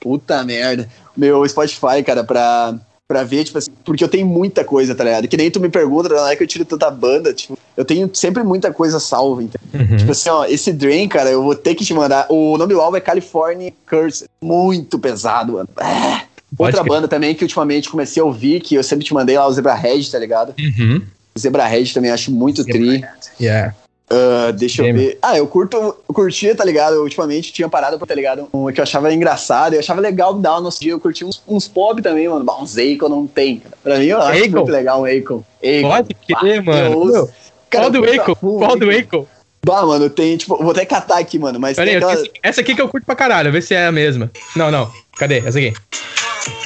[0.00, 0.88] Puta merda.
[1.16, 2.74] Meu Spotify, cara, pra,
[3.08, 5.26] pra ver, tipo assim, porque eu tenho muita coisa, tá ligado?
[5.28, 8.08] Que nem tu me pergunta, não é que eu tiro tanta banda, tipo, eu tenho
[8.14, 9.88] sempre muita coisa salva, entendeu?
[9.90, 9.96] Uhum.
[9.96, 12.26] Tipo assim, ó, esse Drain, cara, eu vou ter que te mandar.
[12.30, 14.26] O nome do álbum é California Curse.
[14.40, 15.68] Muito pesado, mano.
[15.76, 16.22] Ah.
[16.56, 16.88] Pode Outra crer.
[16.96, 19.74] banda também que ultimamente comecei a ouvir, que eu sempre te mandei lá, o Zebra
[19.74, 20.54] Red, tá ligado?
[20.58, 21.02] Uhum.
[21.38, 23.04] Zebra Red também acho muito tri.
[23.40, 23.74] Yeah.
[24.12, 24.98] Ah, deixa eu Game.
[24.98, 25.18] ver.
[25.22, 26.94] Ah, eu curto, eu curtia, tá ligado?
[26.96, 28.48] Eu ultimamente tinha parado pra, tá ligado?
[28.52, 30.90] Um que eu achava engraçado, eu achava legal dar o nosso dia.
[30.90, 32.44] Eu curti uns, uns pop também, mano.
[32.44, 33.60] Bah, uns Akon não tem.
[33.60, 33.76] cara.
[33.80, 34.50] Pra mim, eu acho Akon?
[34.56, 35.44] muito legal um Akon.
[35.82, 36.96] Pode crer, eu mano.
[36.98, 37.12] ouço.
[37.12, 37.30] Meu,
[37.70, 38.34] Cara, Qual do eu Akon?
[38.34, 39.26] Qual do Akon?
[39.64, 42.24] Bah, mano, tem, tipo, vou até catar aqui, mano, mas Pera aí, aquela...
[42.42, 44.28] essa- aqui que eu curto pra caralho, vê se é a mesma.
[44.56, 44.90] Não, não.
[45.16, 45.38] Cadê?
[45.38, 45.72] Essa aqui.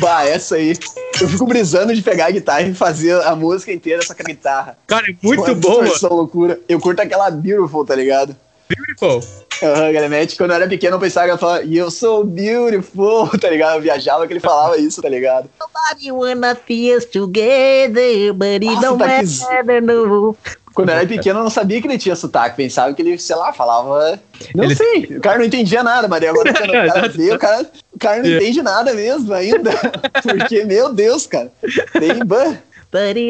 [0.00, 0.74] Bah, essa aí.
[1.20, 4.26] Eu fico brisando de pegar a guitarra e fazer a música inteira só com a
[4.26, 4.76] guitarra.
[4.86, 5.82] Cara, é muito Uma boa.
[5.82, 6.58] distorção loucura.
[6.68, 8.34] Eu curto aquela Beautiful, tá ligado?
[8.68, 9.22] Beautiful.
[9.62, 13.28] Aham, Galemete, quando eu era pequeno eu pensava que ela falava, e eu sou beautiful,
[13.38, 13.76] tá ligado?
[13.76, 15.48] Eu viajava que ele falava isso, tá ligado?
[15.60, 20.36] Nobody wanna feel together, but it Nossa, don't tá que- matter, no.
[20.74, 23.36] Quando eu era pequeno eu não sabia que ele tinha sotaque, pensava que ele, sei
[23.36, 24.18] lá, falava.
[24.54, 27.10] Não Ele- sei, o cara não entendia nada, mas agora quando o cara Exato.
[27.16, 28.36] vê, o cara, o cara não É.
[28.36, 29.70] entende nada mesmo ainda.
[30.22, 31.50] Porque, meu Deus, cara.
[31.98, 32.24] Tem.
[32.24, 32.56] ban-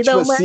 [0.02, 0.44] Tipo assim.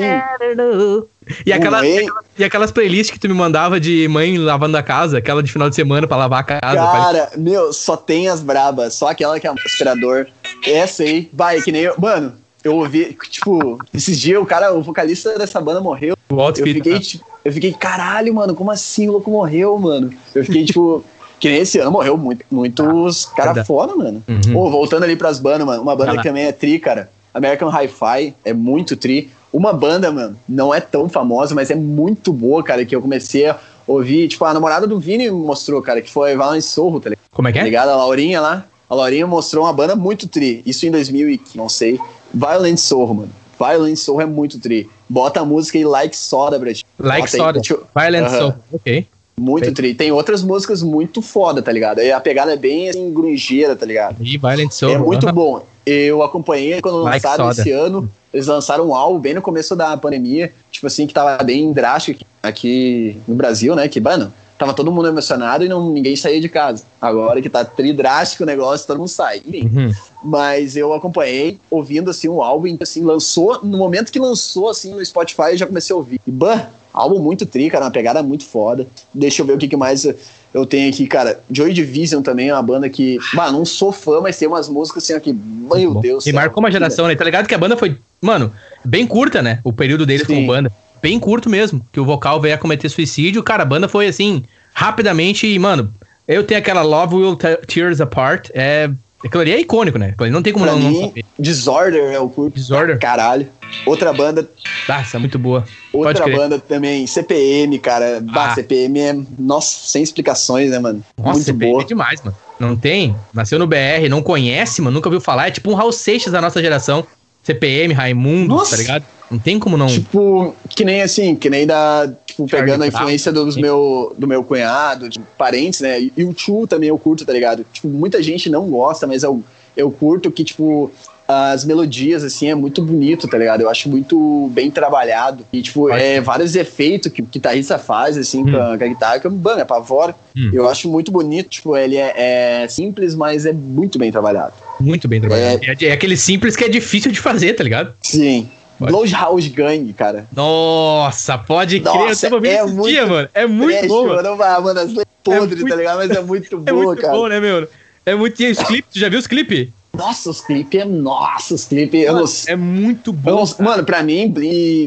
[1.45, 4.81] E, aquela, e, aquelas, e aquelas playlists que tu me mandava de mãe lavando a
[4.83, 6.75] casa, aquela de final de semana pra lavar a casa.
[6.77, 7.01] pai.
[7.01, 10.25] Cara, meu, só tem as brabas, só aquela que é um aspirador.
[10.65, 11.95] Essa aí, vai, que nem eu.
[11.97, 16.15] Mano, eu ouvi, tipo, esses dias o cara, o vocalista dessa banda morreu.
[16.29, 20.13] O Eu fiquei, tipo, eu fiquei, caralho, mano, como assim o louco morreu, mano?
[20.35, 21.03] Eu fiquei, tipo,
[21.39, 23.67] que nem esse ano morreu muito, muitos cara verdade.
[23.67, 24.23] foda, mano.
[24.27, 24.53] Uhum.
[24.53, 26.21] Pô, voltando ali pras bandas, mano, uma banda lá.
[26.21, 27.09] que também é tri, cara.
[27.33, 29.29] American Hi-Fi é muito tri.
[29.51, 33.47] Uma banda, mano, não é tão famosa, mas é muito boa, cara, que eu comecei
[33.49, 33.57] a
[33.87, 37.23] ouvir, tipo, a namorada do Vini mostrou, cara, que foi Valence Sorro, tá ligado?
[37.31, 37.65] Como é que Tá é?
[37.65, 37.89] ligado?
[37.89, 38.65] A Laurinha lá.
[38.89, 40.61] A Laurinha mostrou uma banda muito tri.
[40.65, 41.99] Isso em 2000 e não sei.
[42.33, 43.29] Violent Sorro, mano.
[43.59, 44.89] Violent Sorro é muito tri.
[45.07, 46.85] Bota a música aí Like Soda pra ti.
[46.97, 47.61] Like Soda.
[47.95, 48.29] Violent.
[48.29, 48.53] Soul.
[48.71, 49.05] Ok.
[49.39, 49.73] Muito Bem.
[49.73, 49.93] tri.
[49.93, 51.99] Tem outras músicas muito foda, tá ligado?
[51.99, 54.17] Aí a pegada é bem assim, grungeira, tá ligado?
[54.21, 54.91] E Violent Soul.
[54.93, 55.33] é muito aham.
[55.33, 55.65] bom.
[55.85, 57.61] Eu acompanhei quando Like lançaram Soda.
[57.61, 58.09] esse ano.
[58.33, 62.19] Eles lançaram um álbum bem no começo da pandemia, tipo assim, que tava bem drástico
[62.21, 63.87] aqui, aqui no Brasil, né?
[63.87, 66.83] Que, mano, tava todo mundo emocionado e não, ninguém saía de casa.
[67.01, 69.41] Agora que tá tri drástico o negócio, todo mundo sai.
[69.47, 69.93] Enfim, Uhum.
[70.23, 75.03] mas eu acompanhei ouvindo assim um álbum, assim, lançou, no momento que lançou assim no
[75.03, 76.19] Spotify, eu já comecei a ouvir.
[76.27, 78.85] E bah, álbum muito tri, cara, uma pegada muito foda.
[79.13, 80.05] Deixa eu ver o que, que mais
[80.53, 81.39] eu tenho aqui, cara.
[81.49, 85.03] Joy Division também é uma banda que, bah, não sou fã, mas tem umas músicas
[85.03, 85.95] assim ó, que, meu.
[86.01, 86.25] Deus.
[86.25, 86.35] E céu.
[86.39, 87.15] marcou uma geração, né?
[87.15, 88.51] Tá ligado que a banda foi, mano,
[88.83, 89.59] bem curta, né?
[89.63, 90.35] O período deles Sim.
[90.35, 90.71] como banda.
[91.01, 91.85] Bem curto mesmo.
[91.91, 93.43] Que o vocal veio a cometer suicídio.
[93.43, 94.43] Cara, a banda foi assim,
[94.73, 95.47] rapidamente.
[95.47, 95.93] E, mano,
[96.27, 98.49] eu tenho aquela Love Will Te- Tears Apart.
[98.53, 98.89] É.
[99.23, 100.07] Aquilo ali é icônico, né?
[100.11, 101.25] Aquilo ali não tem como Pra não, não mim, saber.
[101.37, 102.55] Disorder é o curto.
[102.55, 102.97] Disorder?
[102.97, 103.47] Caralho.
[103.85, 104.49] Outra banda,
[104.87, 105.63] Ah, essa é muito boa.
[105.91, 108.19] Outra banda também, CPM, cara.
[108.21, 108.55] Bah, Ah.
[108.55, 111.03] CPM é, nossa, sem explicações, né, mano?
[111.17, 111.83] Nossa, muito CPM boa.
[111.83, 112.35] é demais, mano.
[112.59, 113.13] Não tem?
[113.33, 115.49] Nasceu no BR, não conhece, mano, nunca ouviu falar.
[115.49, 117.05] É tipo um Raul Seixas da nossa geração.
[117.43, 118.71] CPM, Raimundo, Nossa.
[118.71, 119.05] tá ligado?
[119.29, 119.87] Não tem como não.
[119.87, 122.11] Tipo, que nem assim, que nem da.
[122.25, 123.01] Tipo, Charlie pegando a Brown.
[123.01, 125.99] influência dos meu, do meu cunhado, tipo, parentes, né?
[126.01, 127.65] E o Chu também eu curto, tá ligado?
[127.71, 129.43] Tipo, muita gente não gosta, mas eu,
[129.75, 130.91] eu curto que, tipo,
[131.31, 133.61] as melodias, assim, é muito bonito, tá ligado?
[133.61, 135.45] Eu acho muito bem trabalhado.
[135.53, 138.87] E, tipo, Pode é vários efeitos que o guitarrista faz, assim, com, a, com a
[138.87, 140.15] guitarra, que é, mano, é pavor.
[140.35, 140.49] Hum.
[140.51, 144.53] Eu acho muito bonito, tipo, ele é, é simples, mas é muito bem trabalhado.
[144.79, 145.61] Muito bem trabalhado.
[145.63, 145.85] É...
[145.85, 147.93] é aquele simples que é difícil de fazer, tá ligado?
[148.01, 148.49] Sim.
[148.79, 148.91] Pode.
[148.91, 150.25] Bloodhouse Gang, cara.
[150.33, 151.93] Nossa, pode crer.
[151.93, 153.29] Nossa, eu tava é esse muito dia, mano.
[153.33, 154.07] É muito bom.
[154.07, 154.15] mano.
[154.23, 155.97] mano, vai, mano, as letras podres, muito- tá ligado?
[155.97, 157.13] Mas é muito É boa, muito cara.
[157.13, 157.67] bom, né, meu?
[158.05, 158.41] É muito.
[158.41, 159.67] E os clipes, tu já viu os clipes?
[159.91, 160.85] Nossa, os clipes é.
[160.85, 162.05] Nossa, os clipes.
[162.05, 163.43] Mano, não é muito bom.
[163.59, 164.31] não- mano, pra mim,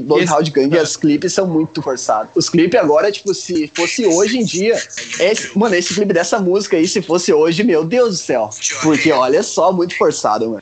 [0.06, 0.82] Bloodhound Gang, Ah.
[0.82, 2.30] os clipes são muito forçados.
[2.34, 4.74] Os clipes agora, tipo, se fosse hoje em dia.
[5.20, 8.48] Esse, mano, esse clipe dessa música aí, se fosse hoje, meu Deus do céu.
[8.82, 10.60] Porque olha só, muito forçado, mano.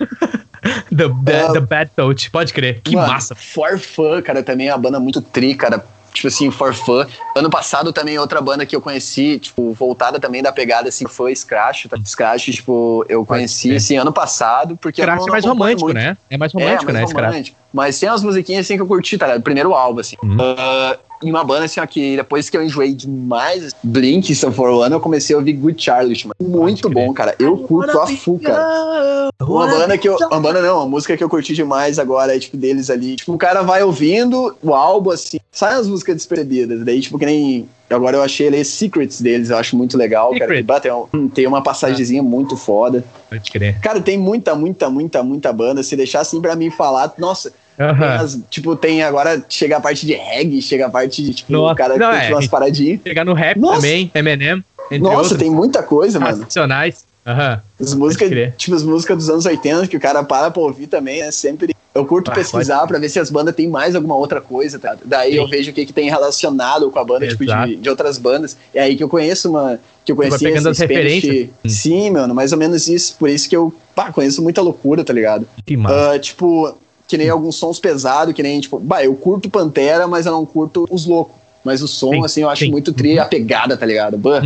[0.95, 1.53] The, the, Ah.
[1.53, 2.81] the Bad Touch, pode crer.
[2.83, 3.35] Que Mano, massa.
[3.35, 5.85] For Fun, cara, também é uma banda muito tri, cara.
[6.13, 7.07] Tipo assim, For Fun.
[7.37, 11.35] Ano passado também outra banda que eu conheci, tipo, voltada também da pegada, assim, foi
[11.35, 11.87] Scratch.
[11.87, 11.97] Tá?
[12.05, 15.95] Scratch, tipo, eu conheci, assim, ano passado, porque não é mais romântico, muito.
[15.95, 16.17] né?
[16.29, 17.57] É mais É, romântico, mais né, romântico.
[17.73, 19.43] Mas tem umas musiquinhas assim que eu curti, tá ligado?
[19.43, 20.17] Primeiro álbum, assim.
[20.23, 20.37] Uhum.
[20.41, 24.53] Ah, E uma banda assim, ó, que depois que eu enjoei demais Blink e Sun
[24.53, 26.35] For One, eu comecei a ouvir Good Charlotte, mano.
[26.59, 27.35] Muito bom, cara.
[27.39, 28.07] Eu curto a
[28.43, 29.29] cara.
[29.41, 30.17] Uma banda que eu.
[30.17, 33.17] Uma banda não, uma música que eu curti demais agora, é tipo, deles ali.
[33.17, 36.85] Tipo, o cara vai ouvindo o álbum, assim, sai as músicas despercebidas.
[36.85, 37.69] Daí, tipo, que nem.
[37.89, 40.45] Agora eu achei ali Secrets deles, eu acho muito legal, cara.
[40.47, 40.63] Secret.
[40.63, 43.05] Bah, Tem, um- tem uma passagemzinha muito foda.
[43.29, 43.81] Pode crer.
[43.81, 45.83] Cara, tem muita, muita, muita, muita banda.
[45.83, 48.17] Se deixar assim pra mim falar, nossa, tem Aham.
[48.23, 51.73] as- tipo, tem agora, chega a parte de reggae, chega a parte de, tipo, Nossa,
[51.73, 52.31] o cara não, é.
[52.31, 53.01] umas paradinhas.
[53.07, 53.77] Chegar no rap Nossa.
[53.77, 54.63] também, Eminem,
[55.01, 55.39] Nossa, outros.
[55.39, 56.39] tem muita coisa, mano.
[56.39, 57.05] Nacionais.
[57.27, 57.61] Aham.
[57.79, 61.23] As músicas, tipo, as músicas dos anos 80 que o cara para pra ouvir também,
[61.23, 61.75] é sempre.
[61.95, 64.97] Eu curto Ah, pesquisar pra ver se as bandas têm mais alguma outra coisa, tá?
[65.05, 65.39] Daí Sim.
[65.39, 67.69] eu vejo o que, que tem relacionado com a banda, tipo, Exato.
[67.69, 68.57] de, de outras bandas.
[68.73, 69.79] É aí que eu conheço uma.
[70.05, 71.49] Que eu vai conheci pegando as referências.
[71.65, 71.69] Hum.
[71.69, 73.17] Sim, mano, mais ou menos isso.
[73.19, 75.47] Por isso que eu, pá, conheço muita loucura, tá ligado?
[75.67, 76.13] Que massa.
[76.13, 76.75] Ah, tipo,
[77.11, 80.47] que nem alguns sons pesados, que nem, tipo, bah, eu curto Pantera, mas eu não
[80.47, 81.35] curto os loucos.
[81.65, 82.71] Mas o som, Sim, assim, eu acho sim.
[82.71, 84.17] muito tri a pegada, tá ligado?
[84.17, 84.43] Bah,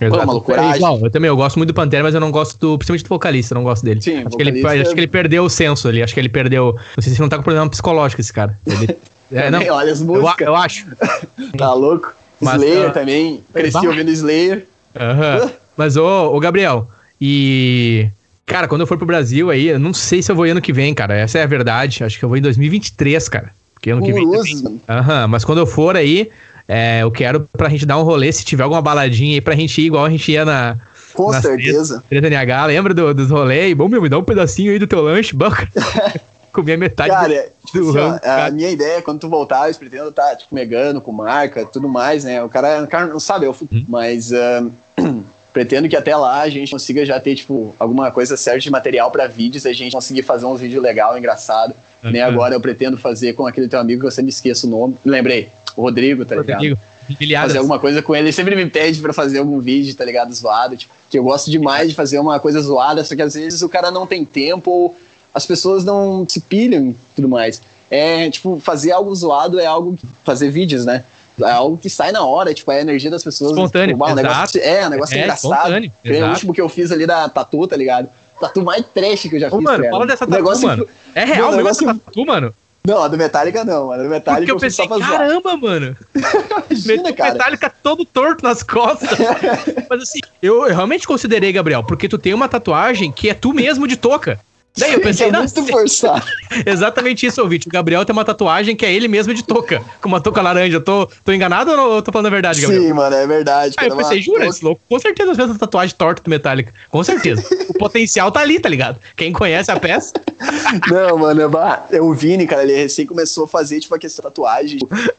[0.00, 0.26] Exato.
[0.26, 0.72] loucuragem.
[0.72, 3.04] É igual, eu também eu gosto muito do Pantera, mas eu não gosto do, principalmente
[3.04, 4.02] do vocalista, eu não gosto dele.
[4.02, 6.76] Sim, acho, que ele, acho que ele perdeu o senso ali, acho que ele perdeu.
[6.96, 8.58] Não sei se não tá com problema psicológico esse cara.
[8.66, 8.96] Ele,
[9.32, 10.86] é, não, olha as eu, músicas, eu acho.
[11.56, 12.12] tá louco?
[12.40, 13.88] Mas, Slayer ah, também, cresci bah.
[13.88, 14.66] ouvindo Slayer.
[14.94, 15.50] Aham.
[15.76, 16.88] Mas, ô, ô, Gabriel,
[17.20, 18.08] e.
[18.48, 20.72] Cara, quando eu for pro Brasil aí, eu não sei se eu vou ano que
[20.72, 21.14] vem, cara.
[21.14, 22.02] Essa é a verdade.
[22.02, 23.50] Acho que eu vou em 2023, cara.
[23.74, 24.80] Porque ano que vem.
[24.88, 26.30] Aham, mas quando eu for aí,
[26.66, 29.80] é, eu quero pra gente dar um rolê, se tiver alguma baladinha aí, pra gente
[29.80, 30.76] ir igual a gente ia na
[31.14, 32.02] Com Nas certeza.
[32.08, 32.66] Treta NH.
[32.66, 33.74] Lembra do- dos rolês?
[33.74, 35.36] Bom, meu, me dá um pedacinho aí do teu lanche.
[35.36, 35.50] Bom,
[36.50, 38.50] Comia metade Cara, do, tipo do assim, ó, rango, a cara.
[38.50, 42.24] minha ideia é quando tu voltar, eu pretendo estar, tipo, megando com marca, tudo mais,
[42.24, 42.42] né?
[42.42, 43.80] O cara, o cara não sabe, é futuro.
[43.80, 43.86] Uhum.
[43.88, 44.64] Mas ah,
[45.58, 49.10] pretendo que até lá a gente consiga já ter, tipo, alguma coisa certa de material
[49.10, 51.74] pra vídeos, a gente conseguir fazer uns vídeos legal, engraçado.
[52.00, 52.30] Nem Aham.
[52.32, 54.96] agora eu pretendo fazer com aquele teu amigo que eu sempre esqueço o nome.
[55.04, 56.58] Lembrei, o Rodrigo, tá ligado?
[56.58, 56.78] Rodrigo,
[57.18, 57.48] Bilhadas.
[57.48, 58.26] fazer alguma coisa com ele.
[58.26, 60.32] Ele sempre me pede pra fazer algum vídeo, tá ligado?
[60.32, 60.76] Zoado.
[60.76, 63.68] Tipo, que eu gosto demais de fazer uma coisa zoada, só que às vezes o
[63.68, 64.96] cara não tem tempo ou
[65.34, 67.60] as pessoas não se pilham e tudo mais.
[67.90, 69.96] É, tipo, fazer algo zoado é algo.
[69.96, 71.02] que- Fazer vídeos, né?
[71.44, 73.52] É algo que sai na hora, tipo, é a energia das pessoas.
[73.52, 74.22] Espontâneo, tipo, um exato.
[74.22, 75.70] negócio, é, um negócio É, engraçado.
[76.04, 78.08] nem O último que eu fiz ali da tatu, tá ligado?
[78.40, 79.60] Tatu mais trash que eu já Ô, fiz.
[79.62, 79.90] mano, cara.
[79.90, 80.86] fala dessa tatu, negócio- mano.
[81.14, 82.54] É real o mesmo negócio- essa tatu, mano?
[82.86, 85.96] Não, a do Metallica não, a do Metallica Porque eu pensei, caramba, mano.
[86.70, 87.32] Imagina, cara.
[87.32, 89.10] Metallica todo torto nas costas.
[89.90, 93.52] Mas assim, eu, eu realmente considerei, Gabriel, porque tu tem uma tatuagem que é tu
[93.52, 94.40] mesmo de touca.
[94.78, 96.24] Daí eu pensei, é muito forçado.
[96.66, 97.68] exatamente isso, ouvinte.
[97.68, 100.76] O Gabriel tem uma tatuagem que é ele mesmo de touca, com uma touca laranja.
[100.76, 102.82] Eu tô, tô enganado ou eu tô falando a verdade, Gabriel?
[102.82, 103.74] Sim, mano, é verdade.
[103.78, 104.80] Aí eu pensei, jura, esse louco?
[104.88, 106.72] Com certeza fez essa tatuagem torta do Metallica.
[106.90, 107.44] Com certeza.
[107.68, 108.98] o potencial tá ali, tá ligado?
[109.16, 110.12] Quem conhece a peça.
[110.90, 114.22] Não, mano, é é o Vini, cara, ele recém começou a fazer, tipo, a questão
[114.22, 114.78] da tatuagem.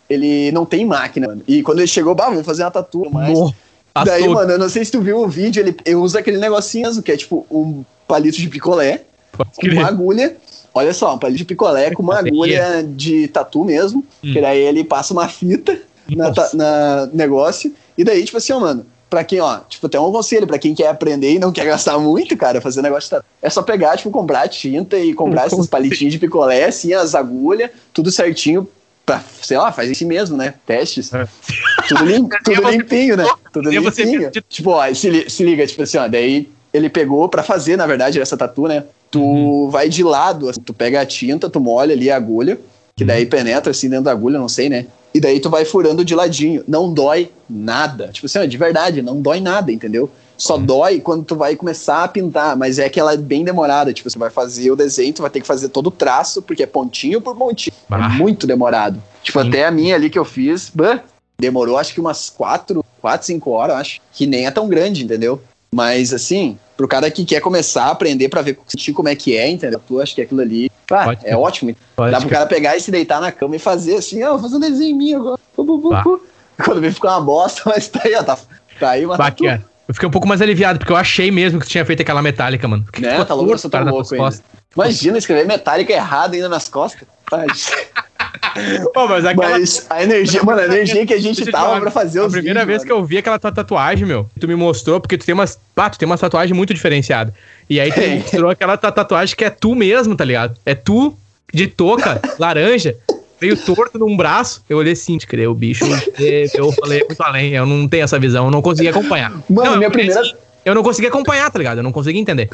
[0.10, 1.44] Ele não tem máquina, mano.
[1.48, 3.38] E quando ele chegou, bah, vamos fazer uma tatu, mas...
[3.38, 3.54] No,
[4.06, 7.04] Daí, mano, eu não sei se tu viu o vídeo, ele, usa aquele negocinho azul,
[7.04, 9.04] que é tipo um palito de picolé
[9.46, 10.36] com uma agulha.
[10.74, 14.06] Olha só, um palito de picolé com uma agulha de tatu mesmo.
[14.24, 14.34] Hum.
[14.34, 15.78] Que daí ele passa uma fita
[16.10, 17.74] na, na negócio.
[17.98, 20.76] E daí, tipo assim, ó, mano, pra quem, ó, tipo, tem um conselho, pra quem
[20.76, 23.26] quer aprender e não quer gastar muito, cara, fazer negócio de tatu.
[23.42, 27.16] É só pegar, tipo, comprar tinta e comprar Um esses palitinhos de picolé, assim, as
[27.16, 28.68] agulhas, tudo certinho.
[29.06, 30.54] Pra, sei lá, faz isso mesmo, né?
[30.68, 31.12] Testes.
[31.12, 31.28] É.
[31.88, 33.26] Tudo, lim, tudo limpinho, né?
[33.52, 34.32] Tudo limpinho.
[34.48, 37.88] Tipo, ó, se, li- se liga, tipo assim, ó, daí ele pegou pra fazer, na
[37.88, 38.84] verdade, essa tatu, né?
[39.12, 39.70] Tu Uhum.
[39.70, 42.60] vai de lado, assim, tu pega a tinta, tu molha ali a agulha,
[42.96, 43.30] que daí Uhum.
[43.30, 44.86] penetra assim dentro da agulha, não sei, né?
[45.14, 46.64] E daí tu vai furando de ladinho.
[46.68, 48.10] Não dói nada.
[48.10, 50.10] Tipo assim, de verdade, não dói nada, entendeu?
[50.38, 50.66] Só Uhum.
[50.66, 53.92] dói quando tu vai começar a pintar, mas é que ela é bem demorada.
[53.92, 56.62] Tipo, você vai fazer o desenho, tu vai ter que fazer todo o traço, porque
[56.64, 57.74] é pontinho por pontinho.
[57.90, 57.98] Bah.
[58.06, 59.02] É muito demorado.
[59.24, 59.48] Tipo, Sim.
[59.50, 61.00] até a minha ali que eu fiz, bah,
[61.42, 64.00] demorou acho que umas quatro, quatro, cinco horas, acho.
[64.14, 65.42] Que nem é tão grande, entendeu?
[65.72, 69.38] Mas assim, pro cara que quer começar a aprender pra ver sentir como é que
[69.38, 69.82] é, entendeu?
[69.88, 71.76] Tu acha que aquilo ali pá, Pode é ótimo.
[71.96, 74.40] Pode Dá pro cara pegar e se deitar na cama e fazer assim, ó, vou
[74.40, 75.40] fazer um desenho em mim agora.
[75.56, 78.38] Quando vem ficar uma bosta, mas tá aí, ó, tá,
[78.80, 79.16] tá aí uma.
[79.16, 79.64] Bacana.
[79.88, 82.22] Eu fiquei um pouco mais aliviado, porque eu achei mesmo que tu tinha feito aquela
[82.22, 82.84] metálica, mano.
[82.84, 83.92] Porque Né, ficou tá louco, eu tuas ainda.
[83.92, 84.44] costas.
[84.76, 87.08] Imagina escrever metálica errado ainda nas costas.
[87.28, 87.44] Tá,
[88.94, 89.52] Pô, mas aquela...
[89.60, 92.30] Mas a energia, mano, a energia que a gente Deixa tava pra fazer os A
[92.38, 92.86] primeira vídeos, vez mano.
[92.88, 95.60] que eu vi aquela tua tatuagem, meu, tu me mostrou, porque tu tem umas.
[95.76, 97.34] Ah, tu tem uma tatuagem muito diferenciada.
[97.70, 100.56] E aí tu me mostrou aquela tua tatuagem que é tu mesmo, tá ligado?
[100.66, 101.16] É tu
[101.54, 102.96] de touca, laranja,
[103.42, 104.64] meio torto num braço.
[104.70, 105.86] Eu olhei assim, crer, o bicho.
[106.54, 109.32] Eu falei muito além, eu não tenho essa visão, eu não consegui acompanhar.
[109.50, 110.34] Mano, não, minha primeira- assim,
[110.66, 111.78] eu não consegui acompanhar, tá ligado?
[111.78, 112.50] Eu não consegui entender.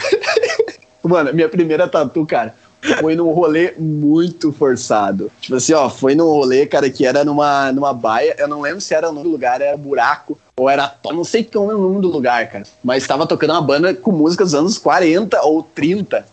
[1.03, 2.55] Mano, minha primeira tatu, cara.
[2.99, 5.31] Foi num rolê muito forçado.
[5.39, 8.35] Tipo assim, ó, foi num rolê, cara, que era numa, numa baia.
[8.37, 10.37] Eu não lembro se era no lugar, era buraco.
[10.57, 10.95] Ou era.
[11.05, 12.63] Não sei qual é o nome do lugar, cara.
[12.83, 16.25] Mas tava tocando uma banda com músicas dos anos 40 ou 30.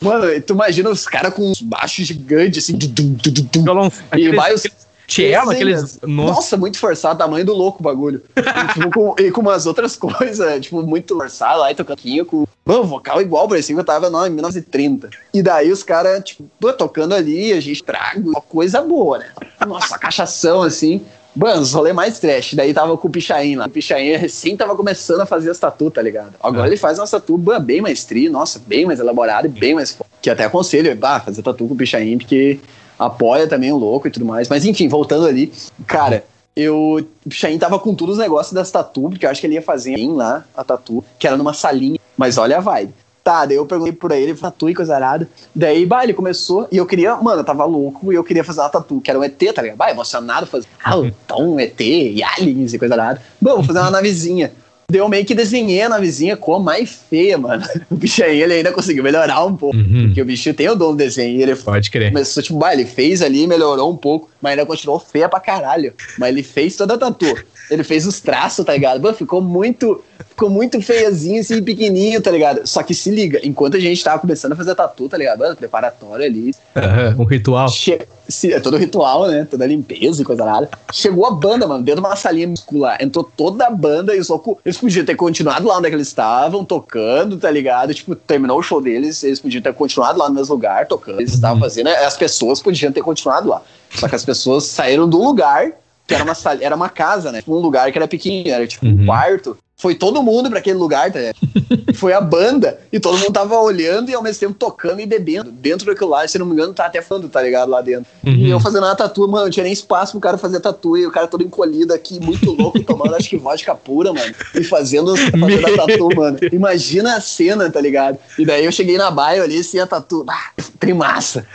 [0.00, 2.76] Mano, tu imagina os caras com uns baixos gigantes, assim.
[2.76, 4.64] Dum, dum, dum, Violão, e vai os.
[5.06, 6.00] Cello, aqueles.
[6.02, 6.06] Nossa.
[6.06, 6.56] Nossa.
[6.56, 8.22] muito forçado, tamanho do louco o bagulho.
[8.36, 12.46] e, tipo, com, e com umas outras coisas, tipo, muito forçado lá e tocando com.
[12.64, 15.10] Mano, vocal igual, parecia que eu tava não, em 1930.
[15.32, 19.26] E daí os caras, tipo, tocando ali, a gente traga uma coisa boa, né?
[19.66, 21.02] Nossa, cachação assim.
[21.36, 22.54] Mano, os rolê mais trash.
[22.54, 23.66] Daí tava com o Pichain lá.
[23.66, 26.34] O Pichain recém tava começando a fazer as tatu, tá ligado?
[26.40, 26.66] Agora Ah.
[26.68, 30.08] ele faz uma tatu bem mais tri, nossa, bem mais elaborada e bem mais foda.
[30.22, 32.60] Que até aconselho, bah, fazer tatu com o Pichain, porque
[32.98, 34.48] apoia também o louco e tudo mais.
[34.48, 35.52] Mas enfim, voltando ali,
[35.86, 36.24] cara,
[36.56, 37.04] eu.
[37.24, 39.62] O Pichain tava com todos os negócios das tatu, porque eu acho que ele ia
[39.62, 41.98] fazer em lá a tatu, que era numa salinha.
[42.16, 42.94] Mas olha a vibe.
[43.24, 45.26] Tá, daí eu perguntei por ele, tatu e coisa arada.
[45.54, 48.60] Daí, bah, ele começou, e eu queria, mano, eu tava louco, e eu queria fazer
[48.60, 49.78] uma tatu, que era um ET, tá ligado?
[49.78, 53.22] Bah, emocionado, fazer, ah, então, ET, e aliens e coisa arada.
[53.40, 54.52] Bom, vou fazer uma navezinha.
[54.90, 57.64] Daí eu meio que desenhei a navezinha com a mais feia, mano.
[57.90, 60.06] O bicho aí, ele ainda conseguiu melhorar um pouco, Uhum.
[60.06, 62.12] porque o bicho tem o dom do desenho, e ele Pode crer.
[62.12, 65.92] Começou, tipo, bah, ele fez ali, melhorou um pouco, mas ainda continuou feia pra caralho.
[66.18, 67.34] Mas ele fez toda a tatu.
[67.70, 69.00] Ele fez os traços, tá ligado?
[69.00, 72.66] Mano, ficou muito, ficou muito feiazinho, assim, pequenininho, tá ligado?
[72.66, 75.38] Só que se liga, enquanto a gente tava começando a fazer tatu, tá ligado?
[75.38, 76.52] Mano, preparatório ali.
[76.76, 77.68] Aham, um ritual.
[77.70, 79.46] Che se, é todo ritual, né?
[79.50, 80.68] Toda limpeza e coisa nada.
[80.92, 82.96] Chegou a banda, mano, dentro de uma salinha muscular.
[83.00, 84.56] Entrou toda a banda e os loucos.
[84.74, 87.94] Eles podiam ter continuado lá onde é eles estavam, tocando, tá ligado?
[87.94, 91.20] Tipo, terminou o show deles, eles podiam ter continuado lá no mesmo lugar, tocando.
[91.20, 91.96] Eles estavam fazendo, né?
[92.04, 93.62] as pessoas podiam ter continuado lá.
[93.90, 95.70] Só que as pessoas saíram do lugar,
[96.06, 97.38] que era uma, era uma casa, né?
[97.38, 99.02] Tipo, um lugar que era pequenininho, era tipo Uhum.
[99.02, 99.56] um quarto.
[99.84, 101.36] Foi todo mundo pra aquele lugar, tá ligado?
[101.92, 105.52] Foi a banda e todo mundo tava olhando e ao mesmo tempo tocando e bebendo.
[105.52, 107.68] Dentro daquilo lá, se não me engano, tá até falando, tá ligado?
[107.68, 108.06] Lá dentro.
[108.24, 108.32] Uhum.
[108.32, 110.96] E eu fazendo uma tatu, mano, não tinha nem espaço pro cara fazer tatu.
[110.96, 114.34] E o cara todo encolhido aqui, muito louco, tomando acho que vodka pura, mano.
[114.54, 116.38] E fazendo, fazendo a tatu, mano.
[116.50, 118.18] Imagina a cena, tá ligado?
[118.38, 120.24] E daí eu cheguei na baia, olhei assim a tatu.
[120.26, 120.50] Ah,
[120.80, 121.46] trimassa.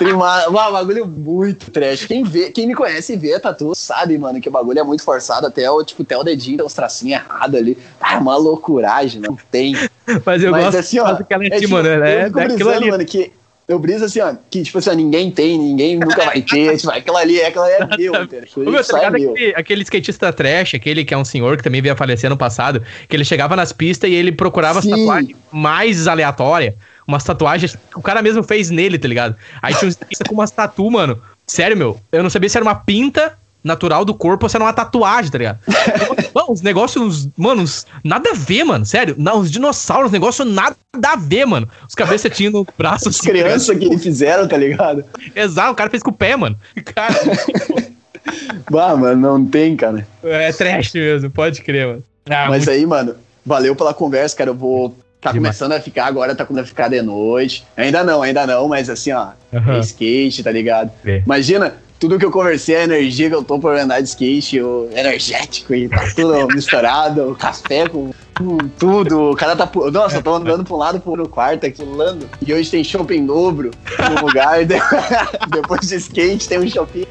[0.00, 0.50] Trimassa.
[0.50, 2.04] Uau, bagulho muito trash.
[2.04, 4.82] Quem, vê, quem me conhece e vê a tatu sabe, mano, que o bagulho é
[4.82, 5.46] muito forçado.
[5.46, 7.75] Até o, tipo, até o dedinho uns tracinhos errados ali.
[8.00, 9.74] Ah, uma loucuragem, não tem.
[10.24, 12.20] Mas eu Mas gosto assim, ó, daquela em é, cima, tipo, né?
[12.20, 12.90] É daquilo ali.
[12.90, 13.32] mano, que
[13.68, 16.90] eu briso assim, ó, que tipo assim, ó, ninguém tem, ninguém nunca vai ter, tipo,
[16.90, 18.70] aquela ali, aquela é meu, entendeu?
[18.70, 19.32] Meu, tá é meu.
[19.32, 22.36] aquele, aquele skatista trash, aquele que é um senhor que também veio a falecer no
[22.36, 24.90] passado, que ele chegava nas pistas e ele procurava as Sim.
[24.90, 26.74] tatuagens mais aleatórias,
[27.08, 29.34] umas tatuagens que o cara mesmo fez nele, tá ligado?
[29.60, 31.20] Aí tinha um skatista com umas tatu, mano.
[31.44, 33.36] Sério, meu, eu não sabia se era uma pinta
[33.66, 35.58] natural do corpo ou se era uma tatuagem, tá ligado?
[36.34, 39.14] Mano, os negócios, mano, uns- nada a ver, mano, sério.
[39.18, 41.66] Não, os dinossauros, os negócios nada a ver, mano.
[41.88, 45.02] Os cabeças tinham no braço As assim, tá crianças que eles fizeram, tá ligado?
[45.34, 46.56] Exato, o cara fez com o pé, mano.
[46.94, 47.14] Cara,
[48.70, 50.06] Bah, mano, não tem, cara.
[50.22, 52.04] é trash mesmo, pode crer, mano.
[52.28, 53.14] Ah, Mas muito- aí, mano,
[53.44, 54.50] valeu pela conversa, cara.
[54.50, 54.90] Eu vou.
[55.20, 55.56] Tá Demais.
[55.56, 57.64] começando a ficar agora, tá começando a ficar de noite.
[57.76, 60.90] Ainda não, ainda não, mas assim, ó, é skate, tá ligado?
[61.04, 61.22] É.
[61.24, 64.88] Imagina, tudo que eu conversei, a energia que eu tô por andar de skate, o
[64.94, 69.30] energético e tá tudo misturado, o café com, com tudo.
[69.30, 69.68] O cara tá.
[69.92, 72.28] Nossa, eu tô andando pra um lado pro outro quarto aqui, pulando.
[72.46, 73.70] E hoje tem shopping dobro
[74.14, 74.64] no lugar.
[74.64, 74.74] de-
[75.50, 77.06] Depois de skate tem um shopping.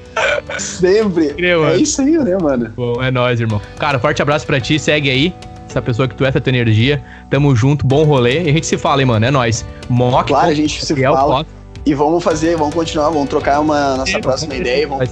[0.59, 1.33] Sempre.
[1.43, 2.71] É isso aí, né, mano?
[2.75, 3.61] Bom, é nóis, irmão.
[3.79, 5.33] Cara, forte abraço pra ti, segue aí.
[5.67, 7.03] Essa pessoa que tu é, essa tua energia.
[7.29, 8.43] Tamo junto, bom rolê.
[8.43, 9.25] E a gente se fala, hein, mano.
[9.25, 9.65] É nóis.
[9.89, 11.37] Mock, Claro, a gente se Gabriel, fala.
[11.39, 11.49] Mock.
[11.85, 15.09] E vamos fazer, vamos continuar, vamos trocar uma nossa próxima ideia vamos,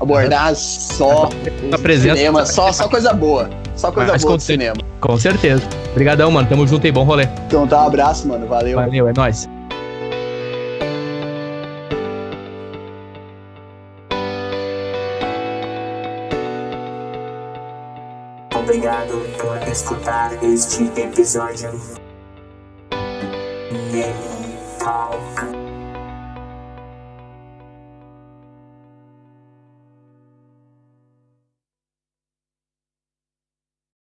[0.00, 0.54] abordar uhum.
[0.54, 3.48] só o cinema, só, só coisa boa.
[3.76, 4.76] Só coisa Mas boa do cinema.
[5.00, 5.62] Com certeza.
[5.90, 6.48] Obrigadão, mano.
[6.48, 7.24] Tamo junto aí, bom rolê.
[7.46, 8.46] Então tá, um abraço, mano.
[8.46, 8.76] Valeu.
[8.76, 9.48] Valeu, é nóis.
[18.54, 21.70] Obrigado por escutar este episódio.